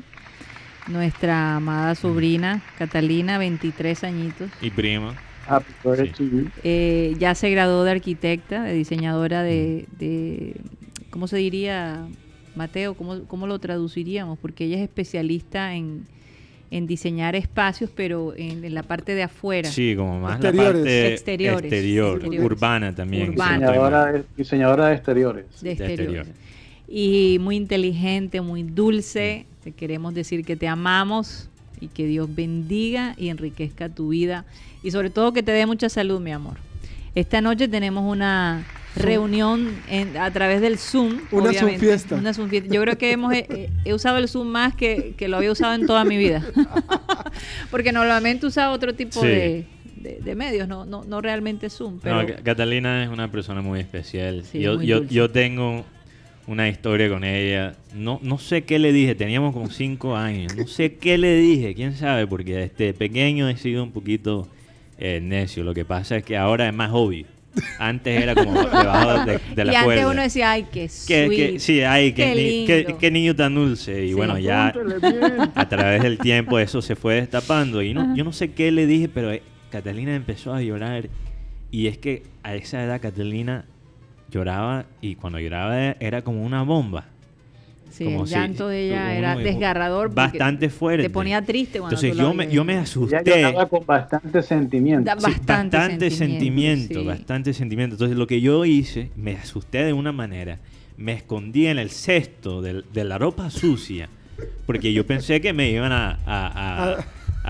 nuestra 0.88 1.56
amada 1.56 1.94
sobrina 1.94 2.62
Catalina, 2.78 3.36
23 3.36 4.04
añitos. 4.04 4.50
Y 4.62 4.70
prima. 4.70 5.14
Happy 5.46 5.70
birthday 5.84 6.12
to 6.12 6.24
you. 6.24 6.48
Eh, 6.64 7.14
ya 7.18 7.34
se 7.34 7.50
graduó 7.50 7.84
de 7.84 7.90
arquitecta, 7.90 8.62
de 8.62 8.72
diseñadora 8.72 9.42
de, 9.42 9.86
de- 9.98 10.56
¿cómo 11.10 11.26
se 11.26 11.36
diría, 11.36 12.06
Mateo? 12.56 12.94
¿Cómo, 12.94 13.24
cómo 13.24 13.46
lo 13.46 13.58
traduciríamos? 13.58 14.38
Porque 14.38 14.64
ella 14.64 14.76
es 14.76 14.82
especialista 14.82 15.74
en, 15.74 16.06
en 16.70 16.86
diseñar 16.86 17.34
espacios, 17.34 17.90
pero 17.94 18.34
en, 18.36 18.64
en 18.64 18.74
la 18.74 18.82
parte 18.82 19.14
de 19.14 19.22
afuera. 19.22 19.70
Sí, 19.70 19.94
como 19.96 20.20
más 20.20 20.34
Exteriores. 20.34 20.66
la 20.66 20.72
parte 20.82 21.12
Exteriores. 21.14 21.62
exterior, 21.64 22.14
Exteriores. 22.16 22.44
urbana 22.52 22.94
también. 22.94 23.30
Urbana. 23.30 23.58
Diseñadora, 23.68 24.06
de- 24.12 24.24
diseñadora 24.36 24.86
de 24.88 24.94
exteriores. 24.94 25.44
de 25.60 25.68
de 25.68 25.70
exteriores. 25.72 26.28
exterior. 26.28 26.48
Y 26.88 27.38
muy 27.40 27.56
inteligente, 27.56 28.40
muy 28.40 28.62
dulce. 28.62 29.46
Te 29.64 29.72
queremos 29.72 30.14
decir 30.14 30.44
que 30.44 30.56
te 30.56 30.68
amamos 30.68 31.48
y 31.80 31.88
que 31.88 32.06
Dios 32.06 32.28
bendiga 32.34 33.14
y 33.16 33.28
enriquezca 33.28 33.88
tu 33.88 34.08
vida. 34.08 34.44
Y 34.82 34.90
sobre 34.90 35.10
todo 35.10 35.32
que 35.32 35.42
te 35.42 35.52
dé 35.52 35.66
mucha 35.66 35.88
salud, 35.88 36.20
mi 36.20 36.32
amor. 36.32 36.56
Esta 37.14 37.40
noche 37.40 37.68
tenemos 37.68 38.04
una 38.10 38.64
reunión 38.98 39.74
en- 39.88 40.16
a 40.16 40.30
través 40.32 40.60
del 40.60 40.78
Zoom. 40.78 41.18
Una. 41.30 41.52
Zoom 41.52 41.76
fiesta. 41.78 42.14
Una 42.16 42.34
Zoom 42.34 42.48
fiesta. 42.48 42.72
Yo 42.74 42.80
creo 42.82 42.98
que 42.98 43.12
hemos, 43.12 43.32
eh, 43.34 43.70
he 43.84 43.94
usado 43.94 44.18
el 44.18 44.28
Zoom 44.28 44.48
más 44.48 44.74
que, 44.74 45.14
que 45.16 45.28
lo 45.28 45.36
había 45.38 45.52
usado 45.52 45.74
en 45.74 45.86
toda 45.86 46.04
mi 46.04 46.16
vida. 46.16 46.44
Porque 47.70 47.92
normalmente 47.92 48.46
usaba 48.46 48.72
otro 48.74 48.94
tipo 48.94 49.20
Sí. 49.20 49.26
de, 49.26 49.64
de- 49.96 50.18
de 50.22 50.34
medios, 50.34 50.68
no, 50.68 50.84
no, 50.84 51.04
no 51.04 51.20
realmente 51.20 51.70
Zoom. 51.70 51.98
Pero 52.00 52.22
No, 52.22 52.26
Ca- 52.28 52.36
Catalina 52.42 53.02
es 53.02 53.08
una 53.10 53.30
persona 53.30 53.60
muy 53.62 53.80
especial. 53.80 54.44
Sí, 54.44 54.60
yo, 54.60 54.76
muy 54.76 54.86
yo, 54.86 54.98
dulce. 55.00 55.14
yo 55.14 55.30
tengo 55.30 55.84
una 56.46 56.68
historia 56.68 57.08
con 57.08 57.24
ella. 57.24 57.74
No, 57.94 58.20
no 58.22 58.38
sé 58.38 58.62
qué 58.64 58.78
le 58.78 58.92
dije, 58.92 59.14
teníamos 59.14 59.52
como 59.52 59.68
cinco 59.70 60.16
años. 60.16 60.56
No 60.56 60.66
sé 60.66 60.94
qué 60.94 61.18
le 61.18 61.36
dije, 61.36 61.74
quién 61.74 61.94
sabe, 61.94 62.26
porque 62.26 62.54
desde 62.76 62.94
pequeño 62.94 63.48
he 63.48 63.56
sido 63.56 63.82
un 63.82 63.92
poquito 63.92 64.48
eh, 64.98 65.20
necio. 65.22 65.62
Lo 65.62 65.74
que 65.74 65.84
pasa 65.84 66.16
es 66.16 66.24
que 66.24 66.36
ahora 66.36 66.66
es 66.68 66.74
más 66.74 66.90
obvio. 66.92 67.26
Antes 67.78 68.22
era 68.22 68.34
como 68.34 68.52
debajo 68.52 69.24
de, 69.24 69.40
de 69.54 69.64
la 69.64 69.72
y 69.72 69.76
antes 69.76 69.84
cuerda. 69.84 70.10
uno 70.10 70.22
decía, 70.22 70.50
ay, 70.52 70.64
qué 70.70 70.82
Que- 70.82 71.26
sweet. 71.26 71.36
que- 71.52 71.58
sí, 71.58 71.80
ay, 71.82 72.12
qué, 72.12 72.22
qué 72.24 72.34
ni- 72.34 72.66
qué- 72.66 72.78
lindo". 72.82 72.98
qué 72.98 73.10
niño 73.10 73.34
tan 73.36 73.54
dulce. 73.54 74.04
Y 74.04 74.08
Sí. 74.08 74.14
bueno, 74.14 74.38
ya 74.38 74.72
a 75.54 75.68
través 75.68 76.02
del 76.02 76.18
tiempo 76.18 76.58
eso 76.58 76.80
se 76.82 76.94
fue 76.94 77.14
destapando. 77.16 77.82
Y 77.82 77.94
no, 77.94 78.02
Ajá. 78.02 78.14
yo 78.14 78.24
no 78.24 78.32
sé 78.32 78.52
qué 78.52 78.70
le 78.70 78.86
dije, 78.86 79.08
pero 79.08 79.32
eh, 79.32 79.42
Catalina 79.70 80.14
empezó 80.14 80.54
a 80.54 80.62
llorar. 80.62 81.08
Y 81.70 81.86
es 81.88 81.98
que 81.98 82.22
a 82.42 82.54
esa 82.54 82.82
edad 82.82 83.00
Catalina 83.00 83.64
lloraba 84.30 84.86
y 85.00 85.16
cuando 85.16 85.38
lloraba 85.40 85.76
era 86.00 86.22
como 86.22 86.42
una 86.44 86.62
bomba. 86.62 87.06
Sí, 87.98 88.04
como 88.04 88.22
el 88.22 88.28
si- 88.28 88.34
llanto 88.34 88.68
de 88.68 88.86
ella 88.86 88.98
como 89.02 89.10
era 89.18 89.36
desgarrador. 89.36 90.14
Bastante 90.14 90.70
fuerte. 90.70 91.02
Te 91.04 91.10
ponía 91.10 91.42
triste 91.42 91.80
cuando 91.80 91.96
Entonces 91.96 92.16
tú 92.16 92.22
yo 92.22 92.34
me, 92.34 92.50
yo 92.50 92.64
me 92.64 92.72
Ella 92.74 92.82
asusté. 92.82 93.22
lloraba 93.24 93.66
con 93.68 93.84
bastante 93.84 94.42
sentimiento. 94.42 95.04
Da- 95.04 95.16
Sí, 95.18 95.22
bastante 95.26 95.76
bastante, 95.76 96.10
sentimiento, 96.10 96.16
sentimiento, 96.16 97.00
sí. 97.00 97.06
bastante 97.06 97.52
sentimiento. 97.52 97.94
Entonces 97.96 98.16
lo 98.16 98.26
que 98.26 98.40
yo 98.40 98.64
hice, 98.64 99.10
me 99.16 99.32
asusté 99.36 99.84
de 99.84 99.92
una 99.92 100.12
manera, 100.12 100.58
me 100.96 101.12
escondí 101.12 101.66
en 101.66 101.78
el 101.78 101.90
cesto 101.90 102.62
del- 102.62 102.84
de, 102.92 103.04
la 103.04 103.18
ropa 103.18 103.50
sucia, 103.50 104.08
porque 104.66 104.92
yo 104.92 105.06
pensé 105.06 105.40
que 105.40 105.52
me 105.52 105.70
iban 105.70 105.92
a, 105.92 106.18
a- 106.26 106.92
a- 106.94 107.04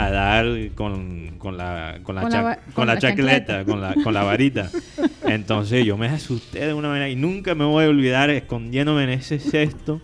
a 0.04 0.10
dar 0.10 0.46
con, 0.74 1.36
con 1.38 1.56
la, 1.56 1.98
con 2.02 2.14
la, 2.14 2.22
Con 2.22 2.30
la 2.30 2.36
cha- 2.36 2.42
va- 2.42 2.58
con 2.74 2.86
la 2.86 2.94
la 2.94 3.00
chacleta, 3.00 3.64
con 3.64 3.80
la, 3.80 3.94
con 4.02 4.14
la 4.14 4.22
varita. 4.22 4.70
Entonces 5.26 5.84
yo 5.84 5.96
me 5.96 6.06
asusté 6.06 6.66
de 6.66 6.74
una 6.74 6.88
manera 6.88 7.08
y 7.08 7.16
nunca 7.16 7.54
me 7.54 7.64
voy 7.64 7.84
a 7.84 7.88
olvidar 7.88 8.30
escondiéndome 8.30 9.04
en 9.04 9.10
ese 9.10 9.38
cesto. 9.38 10.00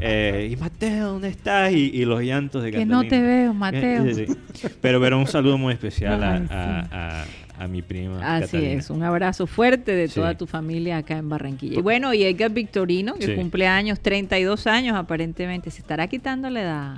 Eh, 0.00 0.50
y 0.52 0.56
Mateo, 0.56 1.12
¿dónde 1.12 1.28
estás? 1.28 1.72
Y, 1.72 1.90
y 1.94 2.04
los 2.04 2.22
llantos 2.22 2.62
de 2.62 2.70
Que 2.70 2.84
no 2.86 3.02
te 3.04 3.20
veo, 3.20 3.50
Eh, 3.50 3.54
Mateo. 3.54 4.14
sí, 4.14 4.26
sí. 4.54 4.68
Pero, 4.80 5.00
pero 5.00 5.18
un 5.18 5.26
saludo 5.26 5.58
muy 5.58 5.72
especial 5.72 6.22
a, 6.22 6.34
Ay, 6.34 6.46
a- 6.50 6.82
sí. 6.84 6.88
a- 6.92 7.24
a 7.64 7.68
mi 7.68 7.80
prima. 7.82 8.18
Así 8.36 8.46
Catalina. 8.56 8.80
es, 8.80 8.90
un 8.90 9.02
abrazo 9.04 9.46
fuerte 9.46 9.94
de 9.94 10.08
Sí. 10.08 10.14
toda 10.16 10.36
tu 10.36 10.46
familia 10.48 10.96
acá 10.96 11.16
en 11.18 11.28
Barranquilla. 11.28 11.78
Y 11.78 11.82
bueno, 11.82 12.12
y 12.12 12.24
Edgar 12.24 12.50
Victorino, 12.50 13.14
que 13.14 13.26
Sí. 13.26 13.34
cumple 13.34 13.68
años, 13.68 14.00
32 14.00 14.66
años 14.66 14.96
aparentemente, 14.96 15.70
se 15.70 15.80
estará 15.80 16.08
quitando 16.08 16.50
la 16.50 16.60
edad. 16.62 16.96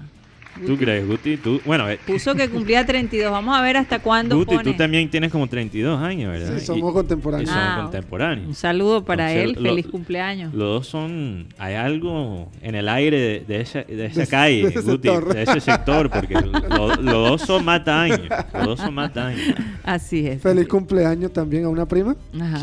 ¿Tú 0.67 0.77
crees, 0.77 1.07
Guti? 1.07 1.37
Tú, 1.37 1.61
bueno, 1.65 1.89
eh, 1.91 1.99
Puso 2.07 2.35
que 2.35 2.49
cumplía 2.49 2.87
32, 2.87 3.31
vamos 3.33 3.57
a 3.57 3.61
ver 3.63 3.77
hasta 3.77 3.99
cuándo 3.99 4.37
Guti, 4.37 4.57
pone. 4.57 4.65
tú 4.73 4.77
también 4.77 5.11
tienes 5.11 5.33
como 5.33 5.47
32 5.49 6.01
años, 6.01 6.31
¿verdad? 6.33 6.59
Sí, 6.59 6.65
somos 6.67 6.91
Y- 6.91 6.95
contemporáneos. 6.95 7.51
y 7.51 7.53
Ah, 7.55 7.79
contemporáneos. 7.83 8.49
Un 8.49 8.55
saludo 8.55 9.05
para 9.05 9.33
Entonces, 9.33 9.57
él, 9.59 9.63
lo- 9.65 9.71
feliz 9.71 9.87
cumpleaños. 9.87 10.55
Los 10.55 10.69
dos 10.69 10.87
son. 10.87 11.47
Hay 11.59 11.75
algo 11.75 12.51
en 12.63 12.75
el 12.75 12.89
aire 12.89 13.19
de, 13.19 13.41
de 13.41 13.61
esa, 13.61 13.83
de 13.83 14.07
esa 14.07 14.21
De- 14.21 14.27
calle, 14.27 14.63
de 14.63 14.69
ese 14.69 14.81
Guti, 14.81 15.09
sector. 15.09 15.35
de 15.35 15.43
ese 15.43 15.61
sector, 15.61 16.11
porque 16.11 16.35
lo- 16.35 16.97
los 16.97 17.05
dos 17.29 17.41
son 17.43 17.65
más 17.65 17.87
años. 17.89 18.21
Los 18.53 18.65
dos 18.67 18.81
son 18.81 18.95
más 18.95 19.17
años. 19.17 19.41
Así 19.83 20.27
es. 20.27 20.41
Feliz 20.41 20.69
cumpleaños 20.69 21.33
también 21.33 21.65
a 21.65 21.69
una 21.69 21.87
prima, 21.87 22.17
Ajá. 22.41 22.59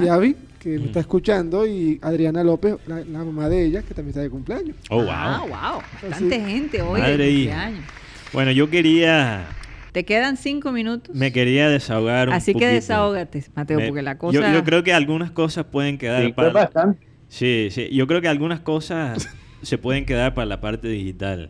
Que 0.61 0.77
me 0.77 0.85
está 0.85 0.99
escuchando, 0.99 1.65
y 1.65 1.97
Adriana 2.03 2.43
López, 2.43 2.75
la, 2.85 2.97
la 2.99 3.23
mamá 3.23 3.49
de 3.49 3.65
ella, 3.65 3.81
que 3.81 3.93
también 3.95 4.09
está 4.09 4.21
de 4.21 4.29
cumpleaños. 4.29 4.75
Oh, 4.89 4.97
wow. 4.97 5.09
Ah, 5.11 5.41
wow, 5.41 6.09
bastante 6.09 6.35
Así. 6.35 6.45
gente 6.51 6.81
hoy 6.83 7.01
Madre 7.01 7.17
de 7.17 7.33
cumpleaños. 7.33 7.85
Bueno, 8.31 8.51
yo 8.51 8.69
quería. 8.69 9.47
Te 9.91 10.05
quedan 10.05 10.37
cinco 10.37 10.71
minutos. 10.71 11.13
Me 11.15 11.31
quería 11.31 11.67
desahogar 11.67 12.29
un 12.29 12.35
Así 12.35 12.51
que 12.53 12.59
poquito. 12.59 12.71
desahógate, 12.73 13.43
Mateo, 13.55 13.79
Me- 13.79 13.87
porque 13.87 14.01
la 14.03 14.13
yo- 14.13 14.17
cosa... 14.19 14.53
Yo, 14.53 14.63
creo 14.63 14.83
que 14.83 14.93
algunas 14.93 15.31
cosas 15.31 15.65
pueden 15.65 15.97
quedar 15.97 16.23
Sí, 16.25 16.31
para. 16.31 16.49
bastante. 16.51 17.05
Sí, 17.27 17.69
sí. 17.71 17.89
Yo 17.91 18.05
creo 18.07 18.21
que 18.21 18.27
algunas 18.27 18.59
cosas 18.61 19.27
se 19.63 19.77
pueden 19.79 20.05
quedar 20.05 20.33
para 20.33 20.45
la 20.45 20.61
parte 20.61 20.87
digital. 20.87 21.49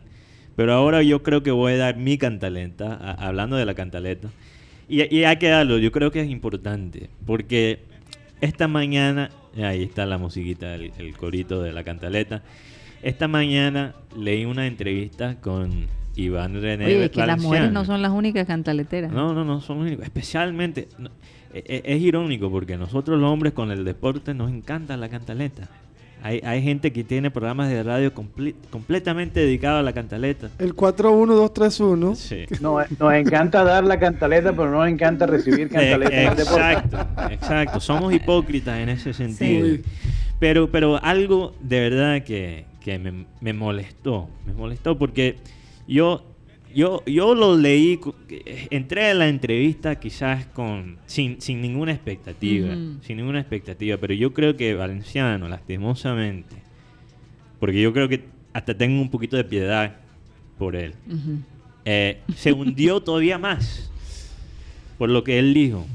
Pero 0.56 0.74
ahora 0.74 1.04
yo 1.04 1.22
creo 1.22 1.44
que 1.44 1.52
voy 1.52 1.74
a 1.74 1.78
dar 1.78 1.98
mi 1.98 2.18
cantaleta, 2.18 2.94
a- 2.94 3.28
hablando 3.28 3.58
de 3.58 3.66
la 3.66 3.74
cantaleta. 3.76 4.30
Y, 4.88 5.04
y 5.16 5.24
hay 5.26 5.36
que 5.38 5.50
darlo, 5.50 5.78
yo 5.78 5.92
creo 5.92 6.12
que 6.12 6.22
es 6.22 6.30
importante. 6.30 7.10
Porque 7.26 7.80
esta 8.42 8.68
mañana, 8.68 9.30
ahí 9.58 9.84
está 9.84 10.06
la 10.06 10.18
musiquita, 10.18 10.76
el, 10.76 10.92
el 10.98 11.16
corito 11.16 11.62
de 11.62 11.74
la 11.74 11.84
cantaleta. 11.84 12.42
Esta 13.04 13.28
mañana 13.28 13.96
leí 14.16 14.46
una 14.46 14.68
entrevista 14.68 15.36
con 15.40 15.88
Iván 16.16 16.62
René 16.62 16.86
Oye, 16.86 17.12
que 17.12 17.26
las 17.26 17.42
mujeres 17.42 17.72
no 17.72 17.86
son 17.86 18.02
las 18.02 18.12
únicas 18.12 18.46
cantaleteras. 18.46 19.12
No, 19.12 19.34
no, 19.34 19.46
no, 19.46 19.62
son 19.62 19.80
los 19.80 19.88
únicos. 19.88 20.06
Especialmente, 20.06 20.88
no, 20.98 21.10
e- 21.54 21.64
e- 21.66 21.84
es, 21.86 22.02
irónico 22.02 22.52
porque 22.52 22.78
nosotros 22.78 23.20
los 23.20 23.32
hombres 23.32 23.54
con 23.54 23.72
el 23.72 23.86
deporte 23.86 24.34
nos 24.34 24.52
encanta 24.52 24.98
la 24.98 25.10
cantaleta. 25.10 25.70
Hay, 26.24 26.40
hay 26.46 26.62
gente 26.62 26.92
que 26.94 27.04
tiene 27.04 27.32
programas 27.32 27.70
de 27.70 27.82
radio 27.82 28.14
comple- 28.14 28.54
completamente 28.70 29.40
dedicados 29.40 29.80
a 29.80 29.84
la 29.84 29.92
cantaleta. 29.94 30.50
El 30.60 30.76
41231. 30.76 32.16
Sí. 32.16 32.46
No, 32.62 32.78
nos 33.00 33.14
encanta 33.14 33.64
dar 33.64 33.84
la 33.84 34.00
cantaleta, 34.00 34.52
pero 34.52 34.70
no 34.70 34.78
nos 34.80 34.88
encanta 34.90 35.26
recibir 35.26 35.62
Eh, 35.68 35.70
cantaleta. 35.70 36.22
en 36.22 36.28
el 36.30 36.36
deporte. 36.36 36.62
exacto, 36.62 36.98
exacto. 37.32 37.80
Somos 37.80 38.14
hipócritas 38.14 38.80
en 38.80 38.90
ese 38.90 39.14
sentido. 39.14 39.66
Sí. 39.68 39.82
Pero, 40.40 40.70
pero 40.72 41.04
algo 41.04 41.54
de 41.62 41.80
verdad 41.90 42.24
que, 42.24 42.66
que 42.82 42.98
me, 43.00 43.26
me 43.42 43.54
molestó. 43.54 44.28
Me 44.46 44.54
molestó 44.54 44.98
porque 44.98 45.38
yo, 45.88 46.24
yo, 46.74 47.04
yo 47.06 47.36
lo 47.36 47.58
leí, 47.58 48.00
entré 48.70 49.12
a 49.12 49.14
la 49.14 49.28
entrevista 49.28 50.00
quizás 50.00 50.46
con 50.48 50.98
sin, 51.06 51.42
sin 51.42 51.62
ninguna 51.62 51.92
expectativa. 51.92 52.76
Sin 53.02 53.18
ninguna 53.18 53.40
expectativa. 53.40 53.98
Pero 53.98 54.14
yo 54.14 54.34
creo 54.34 54.56
que 54.58 54.74
Valenciano, 54.74 55.48
lastimosamente, 55.48 56.56
porque 57.60 57.82
yo 57.82 57.94
creo 57.94 58.10
que 58.10 58.26
hasta 58.54 58.76
tengo 58.76 59.02
un 59.02 59.10
poquito 59.10 59.38
de 59.38 59.44
piedad 59.44 59.96
por 60.58 60.76
él. 60.76 60.94
Eh, 61.86 62.20
se 62.36 62.54
hundió 62.54 63.00
todavía 63.04 63.38
más 63.38 63.92
por 65.02 65.10
lo 65.10 65.24
que 65.24 65.40
él 65.40 65.56
dijo. 65.56 65.88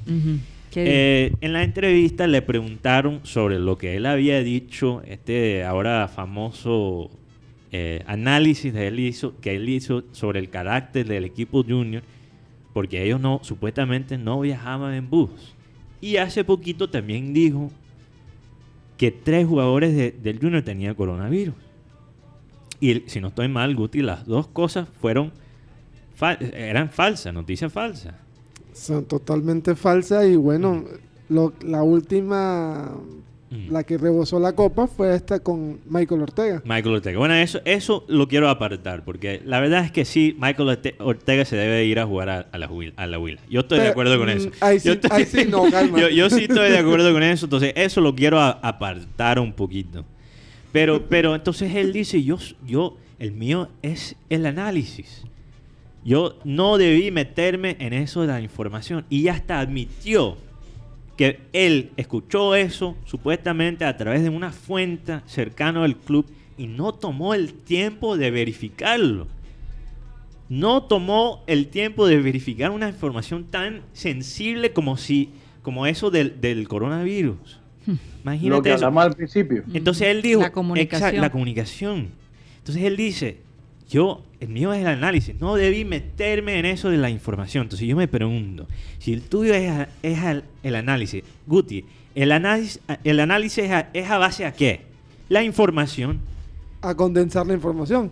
Eh, 0.74 1.32
en 1.40 1.52
la 1.52 1.62
entrevista 1.62 2.26
le 2.26 2.42
preguntaron 2.42 3.20
sobre 3.22 3.60
lo 3.60 3.78
que 3.78 3.96
él 3.96 4.04
había 4.04 4.42
dicho, 4.42 5.00
este 5.06 5.62
ahora 5.62 6.08
famoso 6.08 7.12
eh, 7.72 8.02
análisis 8.06 8.72
de 8.72 8.86
él 8.88 9.00
hizo, 9.00 9.34
que 9.40 9.56
él 9.56 9.68
hizo 9.68 10.04
sobre 10.12 10.38
el 10.40 10.50
carácter 10.50 11.06
del 11.06 11.24
equipo 11.24 11.62
junior, 11.62 12.02
porque 12.72 13.02
ellos 13.04 13.20
no, 13.20 13.40
supuestamente 13.42 14.18
no 14.18 14.40
viajaban 14.40 14.94
en 14.94 15.08
bus. 15.10 15.30
Y 16.00 16.16
hace 16.18 16.44
poquito 16.44 16.88
también 16.90 17.32
dijo 17.32 17.70
que 18.96 19.10
tres 19.10 19.46
jugadores 19.46 19.94
de- 19.96 20.12
del 20.12 20.38
junior 20.38 20.62
tenían 20.62 20.94
coronavirus. 20.94 21.54
Y 22.80 23.02
si 23.06 23.20
no 23.20 23.28
estoy 23.28 23.48
mal, 23.48 23.74
Guti, 23.74 24.02
las 24.02 24.26
dos 24.26 24.46
cosas 24.48 24.88
fueron 25.00 25.32
eran 26.52 26.90
falsas, 26.90 27.32
noticias 27.34 27.72
falsas. 27.72 28.14
Son 28.72 29.04
totalmente 29.04 29.74
falsas 29.74 30.26
y 30.26 30.36
bueno, 30.36 30.84
la 31.28 31.82
última, 31.82 32.94
Mm. 33.49 33.70
la 33.72 33.84
que 33.84 33.97
rebosó 33.97 34.40
la 34.40 34.55
copa 34.55 34.88
fue 34.88 35.14
esta 35.14 35.38
con 35.38 35.78
Michael 35.88 36.22
Ortega. 36.22 36.62
Michael 36.64 36.97
Ortega. 36.97 37.16
Bueno, 37.18 37.34
eso, 37.34 37.61
eso 37.64 38.05
lo 38.09 38.26
quiero 38.26 38.49
apartar, 38.49 39.05
porque 39.05 39.40
la 39.44 39.61
verdad 39.61 39.84
es 39.84 39.92
que 39.92 40.05
sí, 40.05 40.36
Michael 40.40 40.68
Orte- 40.68 40.94
Ortega 40.99 41.44
se 41.44 41.55
debe 41.55 41.84
ir 41.84 42.01
a 42.01 42.07
jugar 42.07 42.28
a, 42.28 42.40
a 42.51 42.59
la, 42.59 42.68
Huila, 42.68 42.92
a 42.97 43.07
la 43.07 43.18
Huila. 43.20 43.40
Yo 43.49 43.61
estoy 43.61 43.78
de 43.78 43.88
acuerdo 43.88 44.18
con 44.18 44.26
mm, 44.26 44.30
eso. 44.36 44.51
ahí 44.61 44.80
sí- 44.80 44.88
yo, 44.88 44.94
estoy- 44.94 45.11
ahí 45.12 45.24
sí 45.26 45.44
no, 45.49 45.62
calma. 45.70 46.01
yo, 46.01 46.09
yo 46.09 46.28
sí 46.28 46.42
estoy 46.49 46.70
de 46.70 46.78
acuerdo 46.78 47.12
con 47.12 47.22
eso, 47.22 47.47
entonces 47.47 47.72
eso 47.76 48.01
lo 48.01 48.16
quiero 48.16 48.40
a- 48.40 48.51
apartar 48.51 49.38
un 49.38 49.53
poquito. 49.53 50.05
Pero, 50.72 51.07
pero 51.09 51.34
entonces 51.36 51.74
él 51.76 51.92
dice, 51.92 52.22
yo, 52.24 52.38
yo, 52.66 52.97
el 53.20 53.30
mío 53.32 53.68
es 53.82 54.16
el 54.28 54.44
análisis. 54.44 55.22
Yo 56.05 56.36
no 56.44 56.78
debí 56.78 57.11
meterme 57.11 57.76
en 57.80 57.92
eso 57.92 58.20
de 58.22 58.26
la 58.28 58.40
información. 58.40 59.05
Y 59.09 59.28
hasta 59.28 59.59
admitió 59.59 60.36
que 61.16 61.40
él 61.52 61.90
escuchó 61.96 62.54
eso 62.54 62.96
supuestamente 63.04 63.84
a 63.84 63.96
través 63.96 64.22
de 64.22 64.28
una 64.28 64.52
fuente 64.52 65.20
cercana 65.26 65.84
al 65.84 65.96
club 65.96 66.26
y 66.58 66.66
no 66.66 66.92
tomó 66.92 67.34
el 67.34 67.52
tiempo 67.54 68.16
de 68.16 68.30
verificarlo. 68.30 69.26
No 70.48 70.84
tomó 70.84 71.42
el 71.46 71.68
tiempo 71.68 72.06
de 72.06 72.18
verificar 72.20 72.70
una 72.70 72.88
información 72.88 73.44
tan 73.44 73.82
sensible 73.92 74.72
como 74.72 74.96
si 74.96 75.30
como 75.62 75.86
eso 75.86 76.12
del, 76.12 76.40
del 76.40 76.68
coronavirus. 76.68 77.58
Imagínate 78.22 78.48
Lo 78.56 78.62
que 78.62 78.72
eso. 78.74 78.86
al 79.00 79.14
principio. 79.14 79.64
Entonces 79.72 80.06
él 80.08 80.22
dijo, 80.22 80.40
La 80.40 80.52
comunicación. 80.52 81.02
exacto, 81.02 81.20
la 81.20 81.30
comunicación. 81.30 82.08
Entonces 82.58 82.84
él 82.84 82.96
dice, 82.96 83.38
yo, 83.88 84.22
el 84.41 84.49
mío 84.49 84.72
es 84.72 84.80
el 84.82 84.87
análisis, 84.89 85.34
no 85.41 85.55
debí 85.55 85.84
meterme 85.84 86.59
en 86.59 86.66
eso 86.66 86.91
de 86.91 86.97
la 86.99 87.11
información. 87.11 87.62
Entonces 87.64 87.87
yo 87.89 87.97
me 87.97 88.07
pregunto, 88.09 88.66
si 88.99 89.12
el 89.12 89.22
tuyo 89.22 89.55
es, 89.55 89.70
a- 89.70 89.89
es 90.03 90.18
al- 90.18 90.45
el 90.62 90.74
análisis, 90.76 91.22
Guti, 91.47 91.84
el 92.14 92.32
análisis, 92.32 92.80
el 93.05 93.20
análisis 93.20 93.64
es 93.64 93.70
a, 93.70 93.89
es 93.93 94.11
a 94.11 94.18
base 94.18 94.45
a 94.45 94.53
qué? 94.53 94.82
La 95.28 95.43
información. 95.43 96.20
A 96.82 96.95
condensar 96.95 97.47
la 97.47 97.55
información. 97.55 98.11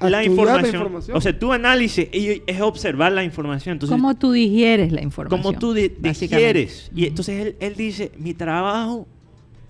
A 0.00 0.10
La 0.10 0.22
estudiar 0.22 0.64
información. 0.66 1.16
O 1.16 1.20
sea, 1.20 1.38
tu 1.38 1.52
análisis 1.52 2.08
es 2.12 2.60
observar 2.60 3.12
la 3.12 3.22
información. 3.22 3.74
Entonces, 3.74 3.94
¿Cómo 3.96 4.14
tú 4.16 4.32
digieres 4.32 4.90
la 4.90 5.00
información? 5.02 5.40
como 5.42 5.58
tú 5.58 5.74
di- 5.74 5.92
digieres. 6.00 6.90
Y 6.94 7.06
entonces 7.06 7.40
él, 7.46 7.56
él 7.60 7.74
dice, 7.76 8.10
mi 8.18 8.34
trabajo, 8.34 9.06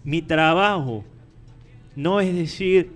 mi 0.05 0.23
trabajo 0.23 1.05
no 1.97 2.21
es 2.21 2.35
decir, 2.35 2.91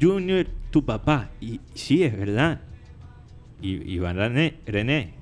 Junior, 0.00 0.46
tu 0.76 0.84
papá. 0.84 1.30
Y 1.40 1.58
sí, 1.72 2.02
es 2.02 2.14
verdad. 2.14 2.60
Y 3.62 3.94
Iván 3.94 4.18
René, 4.18 4.56
René, 4.66 5.14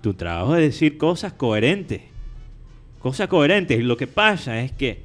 tu 0.00 0.14
trabajo 0.14 0.56
es 0.56 0.62
decir 0.62 0.98
cosas 0.98 1.32
coherentes. 1.32 2.00
Cosas 2.98 3.28
coherentes. 3.28 3.78
Y 3.78 3.84
lo 3.84 3.96
que 3.96 4.08
pasa 4.08 4.60
es 4.60 4.72
que 4.72 5.02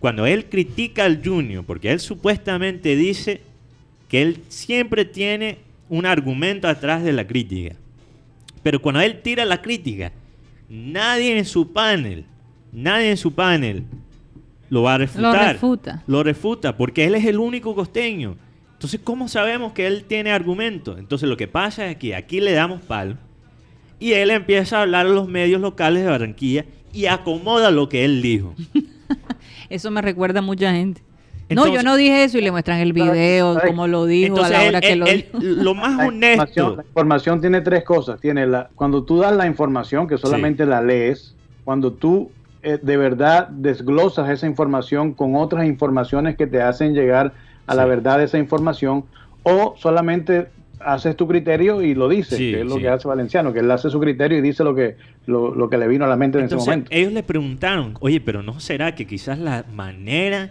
cuando 0.00 0.26
él 0.26 0.46
critica 0.46 1.04
al 1.04 1.24
Junior, 1.24 1.64
porque 1.64 1.92
él 1.92 2.00
supuestamente 2.00 2.96
dice 2.96 3.42
que 4.08 4.22
él 4.22 4.40
siempre 4.48 5.04
tiene 5.04 5.58
un 5.88 6.04
argumento 6.04 6.66
atrás 6.66 7.04
de 7.04 7.12
la 7.12 7.28
crítica. 7.28 7.76
Pero 8.64 8.82
cuando 8.82 9.02
él 9.02 9.22
tira 9.22 9.44
la 9.44 9.62
crítica, 9.62 10.10
nadie 10.68 11.38
en 11.38 11.44
su 11.44 11.72
panel, 11.72 12.24
nadie 12.72 13.12
en 13.12 13.16
su 13.16 13.32
panel 13.32 13.84
lo 14.68 14.82
va 14.82 14.94
a 14.94 14.98
refutar. 14.98 15.52
refuta. 15.52 16.02
Lo 16.08 16.24
refuta, 16.24 16.76
porque 16.76 17.04
él 17.04 17.14
es 17.14 17.24
el 17.24 17.38
único 17.38 17.72
costeño. 17.76 18.34
Entonces, 18.80 19.00
¿cómo 19.04 19.28
sabemos 19.28 19.72
que 19.74 19.86
él 19.86 20.04
tiene 20.08 20.32
argumento? 20.32 20.96
Entonces, 20.96 21.28
lo 21.28 21.36
que 21.36 21.46
pasa 21.46 21.90
es 21.90 21.98
que 21.98 22.14
aquí 22.16 22.40
le 22.40 22.52
damos 22.52 22.80
palo 22.80 23.16
y 23.98 24.12
él 24.14 24.30
empieza 24.30 24.78
a 24.78 24.82
hablar 24.82 25.04
a 25.04 25.10
los 25.10 25.28
medios 25.28 25.60
locales 25.60 26.02
de 26.02 26.08
Barranquilla 26.08 26.64
y 26.90 27.04
acomoda 27.04 27.70
lo 27.70 27.90
que 27.90 28.06
él 28.06 28.22
dijo. 28.22 28.54
Eso 29.68 29.90
me 29.90 30.00
recuerda 30.00 30.38
a 30.38 30.42
mucha 30.42 30.72
gente. 30.72 31.02
no, 31.50 31.66
yo 31.68 31.82
no 31.82 31.94
dije 31.96 32.24
eso 32.24 32.38
y 32.38 32.40
le 32.40 32.50
muestran 32.50 32.78
el 32.78 32.94
video, 32.94 33.52
¿sabes? 33.52 33.68
cómo 33.70 33.86
lo 33.86 34.06
dijo, 34.06 34.28
Entonces, 34.28 34.54
a 34.56 34.58
la 34.58 34.64
él- 34.64 34.68
hora 34.70 34.80
que 34.80 34.92
él- 34.92 34.98
lo 35.00 35.06
él- 35.06 35.26
dijo. 35.30 35.62
lo 35.62 35.74
más 35.74 35.96
La 35.98 36.04
información, 36.06 36.66
honesto. 36.66 36.76
la 36.76 36.82
información 36.88 37.40
tiene 37.42 37.60
tres 37.60 37.84
cosas. 37.84 38.18
Tiene 38.18 38.46
la, 38.46 38.70
cuando 38.74 39.02
tú 39.04 39.18
das 39.18 39.36
la 39.36 39.46
información, 39.46 40.08
que 40.08 40.16
solamente 40.16 40.64
la 40.64 40.80
lees, 40.80 41.34
cuando 41.64 41.92
tú 41.92 42.30
eh, 42.62 42.78
de 42.80 42.96
verdad 42.96 43.48
desglosas 43.48 44.30
esa 44.30 44.46
información 44.46 45.12
con 45.12 45.34
otras 45.36 45.66
informaciones 45.66 46.34
que 46.38 46.46
te 46.46 46.62
hacen 46.62 46.94
llegar 46.94 47.34
a 47.70 47.74
la 47.74 47.84
verdad 47.84 48.18
de 48.18 48.24
esa 48.24 48.38
información, 48.38 49.04
o 49.42 49.74
solamente 49.78 50.48
haces 50.80 51.14
tu 51.16 51.28
criterio 51.28 51.82
y 51.82 51.94
lo 51.94 52.08
dices, 52.08 52.38
Sí, 52.38 52.52
que 52.52 52.60
es 52.62 52.66
lo 52.66 52.76
sí. 52.76 52.80
que 52.82 52.88
hace 52.88 53.06
Valenciano, 53.06 53.52
que 53.52 53.58
él 53.60 53.70
hace 53.70 53.90
su 53.90 54.00
criterio 54.00 54.38
y 54.38 54.40
dice 54.40 54.64
lo 54.64 54.74
que, 54.74 54.96
lo, 55.26 55.54
lo 55.54 55.68
que 55.68 55.76
le 55.78 55.86
vino 55.88 56.04
a 56.04 56.08
la 56.08 56.16
mente 56.16 56.38
en 56.38 56.46
ese 56.46 56.56
momento. 56.56 56.90
ellos 56.92 57.12
le 57.12 57.22
preguntaron, 57.22 57.94
oye, 58.00 58.20
pero 58.20 58.42
¿no 58.42 58.60
será 58.60 58.94
que 58.94 59.06
quizás 59.06 59.38
la 59.38 59.64
manera 59.74 60.50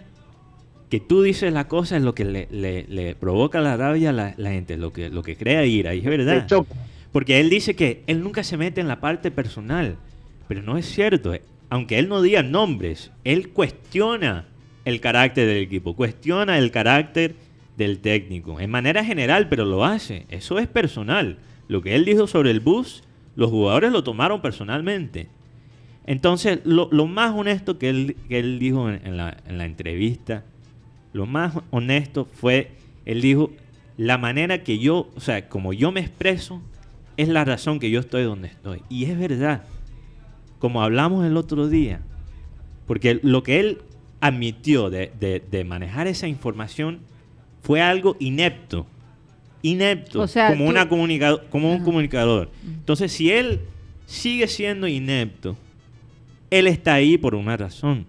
que 0.88 1.00
tú 1.00 1.22
dices 1.22 1.52
la 1.52 1.68
cosa 1.68 1.96
es 1.96 2.02
lo 2.02 2.14
que 2.14 2.24
le, 2.24 2.48
le- 2.50 2.84
le 2.88 3.14
provoca 3.14 3.60
la 3.60 3.76
rabia 3.76 4.10
a 4.10 4.12
la, 4.12 4.34
la 4.36 4.50
gente, 4.50 4.76
lo 4.76 4.92
que, 4.92 5.10
lo 5.10 5.22
que 5.22 5.36
crea 5.36 5.64
ira? 5.66 5.94
Y 5.94 5.98
es 5.98 6.04
verdad. 6.06 6.46
Porque 7.12 7.40
él 7.40 7.50
dice 7.50 7.74
que 7.74 8.02
él 8.06 8.22
nunca 8.22 8.44
se 8.44 8.56
mete 8.56 8.80
en 8.80 8.86
la 8.88 9.00
parte 9.00 9.30
personal, 9.32 9.96
pero 10.48 10.62
no 10.62 10.76
es 10.78 10.86
cierto. 10.86 11.32
Aunque 11.70 11.98
él 11.98 12.08
no 12.08 12.22
diga 12.22 12.42
nombres, 12.44 13.10
él 13.24 13.48
cuestiona 13.50 14.46
el 14.90 15.00
carácter 15.00 15.46
del 15.46 15.58
equipo, 15.58 15.96
cuestiona 15.96 16.58
el 16.58 16.70
carácter 16.70 17.34
del 17.76 18.00
técnico, 18.00 18.60
en 18.60 18.70
manera 18.70 19.04
general, 19.04 19.48
pero 19.48 19.64
lo 19.64 19.84
hace. 19.84 20.26
Eso 20.28 20.58
es 20.58 20.66
personal. 20.66 21.38
Lo 21.68 21.80
que 21.80 21.94
él 21.94 22.04
dijo 22.04 22.26
sobre 22.26 22.50
el 22.50 22.60
bus, 22.60 23.02
los 23.36 23.50
jugadores 23.50 23.90
lo 23.92 24.04
tomaron 24.04 24.42
personalmente. 24.42 25.28
Entonces, 26.06 26.60
lo, 26.64 26.88
más 27.06 27.32
honesto 27.34 27.78
que 27.78 27.88
él, 27.88 28.16
que 28.28 28.38
él 28.38 28.58
dijo 28.58 28.90
en, 28.90 29.00
en 29.06 29.16
la, 29.16 29.36
en 29.46 29.58
la 29.58 29.64
entrevista, 29.64 30.44
lo 31.12 31.26
más 31.26 31.54
honesto 31.70 32.26
fue, 32.26 32.72
él 33.06 33.20
dijo, 33.20 33.50
la 33.96 34.18
manera 34.18 34.62
que 34.62 34.78
yo, 34.78 35.10
o 35.14 35.20
sea, 35.20 35.48
como 35.48 35.72
yo 35.72 35.92
me 35.92 36.00
expreso, 36.00 36.62
es 37.16 37.28
la 37.28 37.44
razón 37.44 37.80
que 37.80 37.90
yo 37.90 38.00
estoy 38.00 38.24
donde 38.24 38.48
estoy. 38.48 38.82
Y 38.88 39.04
es 39.04 39.18
verdad, 39.18 39.64
como 40.58 40.82
hablamos 40.82 41.26
el 41.26 41.36
otro 41.36 41.68
día, 41.68 42.00
porque 42.86 43.20
lo 43.22 43.42
que 43.42 43.60
él 43.60 43.78
admitió 44.20 44.90
de, 44.90 45.12
de- 45.18 45.42
de 45.50 45.64
manejar 45.64 46.06
esa 46.06 46.26
información 46.28 47.00
fue 47.62 47.80
algo 47.80 48.16
inepto. 48.20 48.86
Inepto, 49.62 50.22
O 50.22 50.26
sea, 50.26 50.48
como, 50.48 50.64
tú- 50.64 50.70
una 50.70 50.88
comunicado- 50.88 51.42
como 51.50 51.72
un 51.72 51.82
comunicador. 51.84 52.50
Entonces, 52.64 53.12
si 53.12 53.30
él 53.30 53.60
sigue 54.06 54.46
siendo 54.48 54.88
inepto, 54.88 55.56
él 56.50 56.66
está 56.66 56.94
ahí 56.94 57.18
por 57.18 57.34
una 57.34 57.56
razón. 57.56 58.06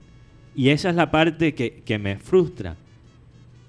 Y 0.56 0.70
esa 0.70 0.90
es 0.90 0.96
la 0.96 1.12
parte 1.12 1.54
que, 1.54 1.82
que 1.86 1.98
me 1.98 2.18
frustra. 2.18 2.76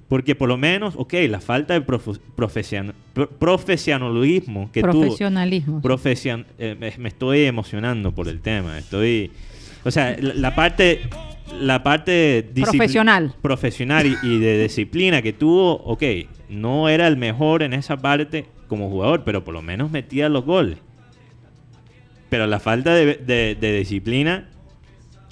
Porque 0.08 0.34
por 0.34 0.48
lo 0.48 0.56
menos, 0.58 0.94
ok, 0.96 1.14
la 1.28 1.40
falta 1.40 1.74
de 1.74 1.84
profe- 1.84 2.20
profesion- 2.36 2.92
pro- 3.14 3.30
profesionalismo 3.30 4.70
que 4.72 4.82
tuvo. 4.82 5.00
Profesionalismo. 5.02 5.80
Profesion- 5.82 6.46
eh, 6.58 6.76
me, 6.78 6.92
me 6.98 7.08
estoy 7.08 7.44
emocionando 7.44 8.12
por 8.12 8.28
el 8.28 8.40
tema. 8.40 8.78
Estoy. 8.78 9.30
O 9.84 9.90
sea, 9.90 10.16
la, 10.20 10.34
la 10.34 10.54
parte. 10.54 11.00
La 11.60 11.82
parte 11.82 12.48
Profesional. 12.54 13.34
profesional 13.42 14.06
y, 14.06 14.16
y 14.22 14.38
de 14.38 14.62
disciplina 14.62 15.22
que 15.22 15.32
tuvo, 15.32 15.74
ok, 15.84 16.02
no 16.48 16.88
era 16.88 17.06
el 17.08 17.16
mejor 17.16 17.62
en 17.62 17.72
esa 17.72 17.96
parte 17.98 18.46
como 18.68 18.88
jugador, 18.88 19.22
pero 19.24 19.44
por 19.44 19.52
lo 19.54 19.62
menos 19.62 19.90
metía 19.90 20.28
los 20.28 20.44
goles. 20.44 20.78
Pero 22.30 22.46
la 22.46 22.60
falta 22.60 22.94
de, 22.94 23.16
de- 23.16 23.56
de 23.60 23.78
disciplina 23.78 24.48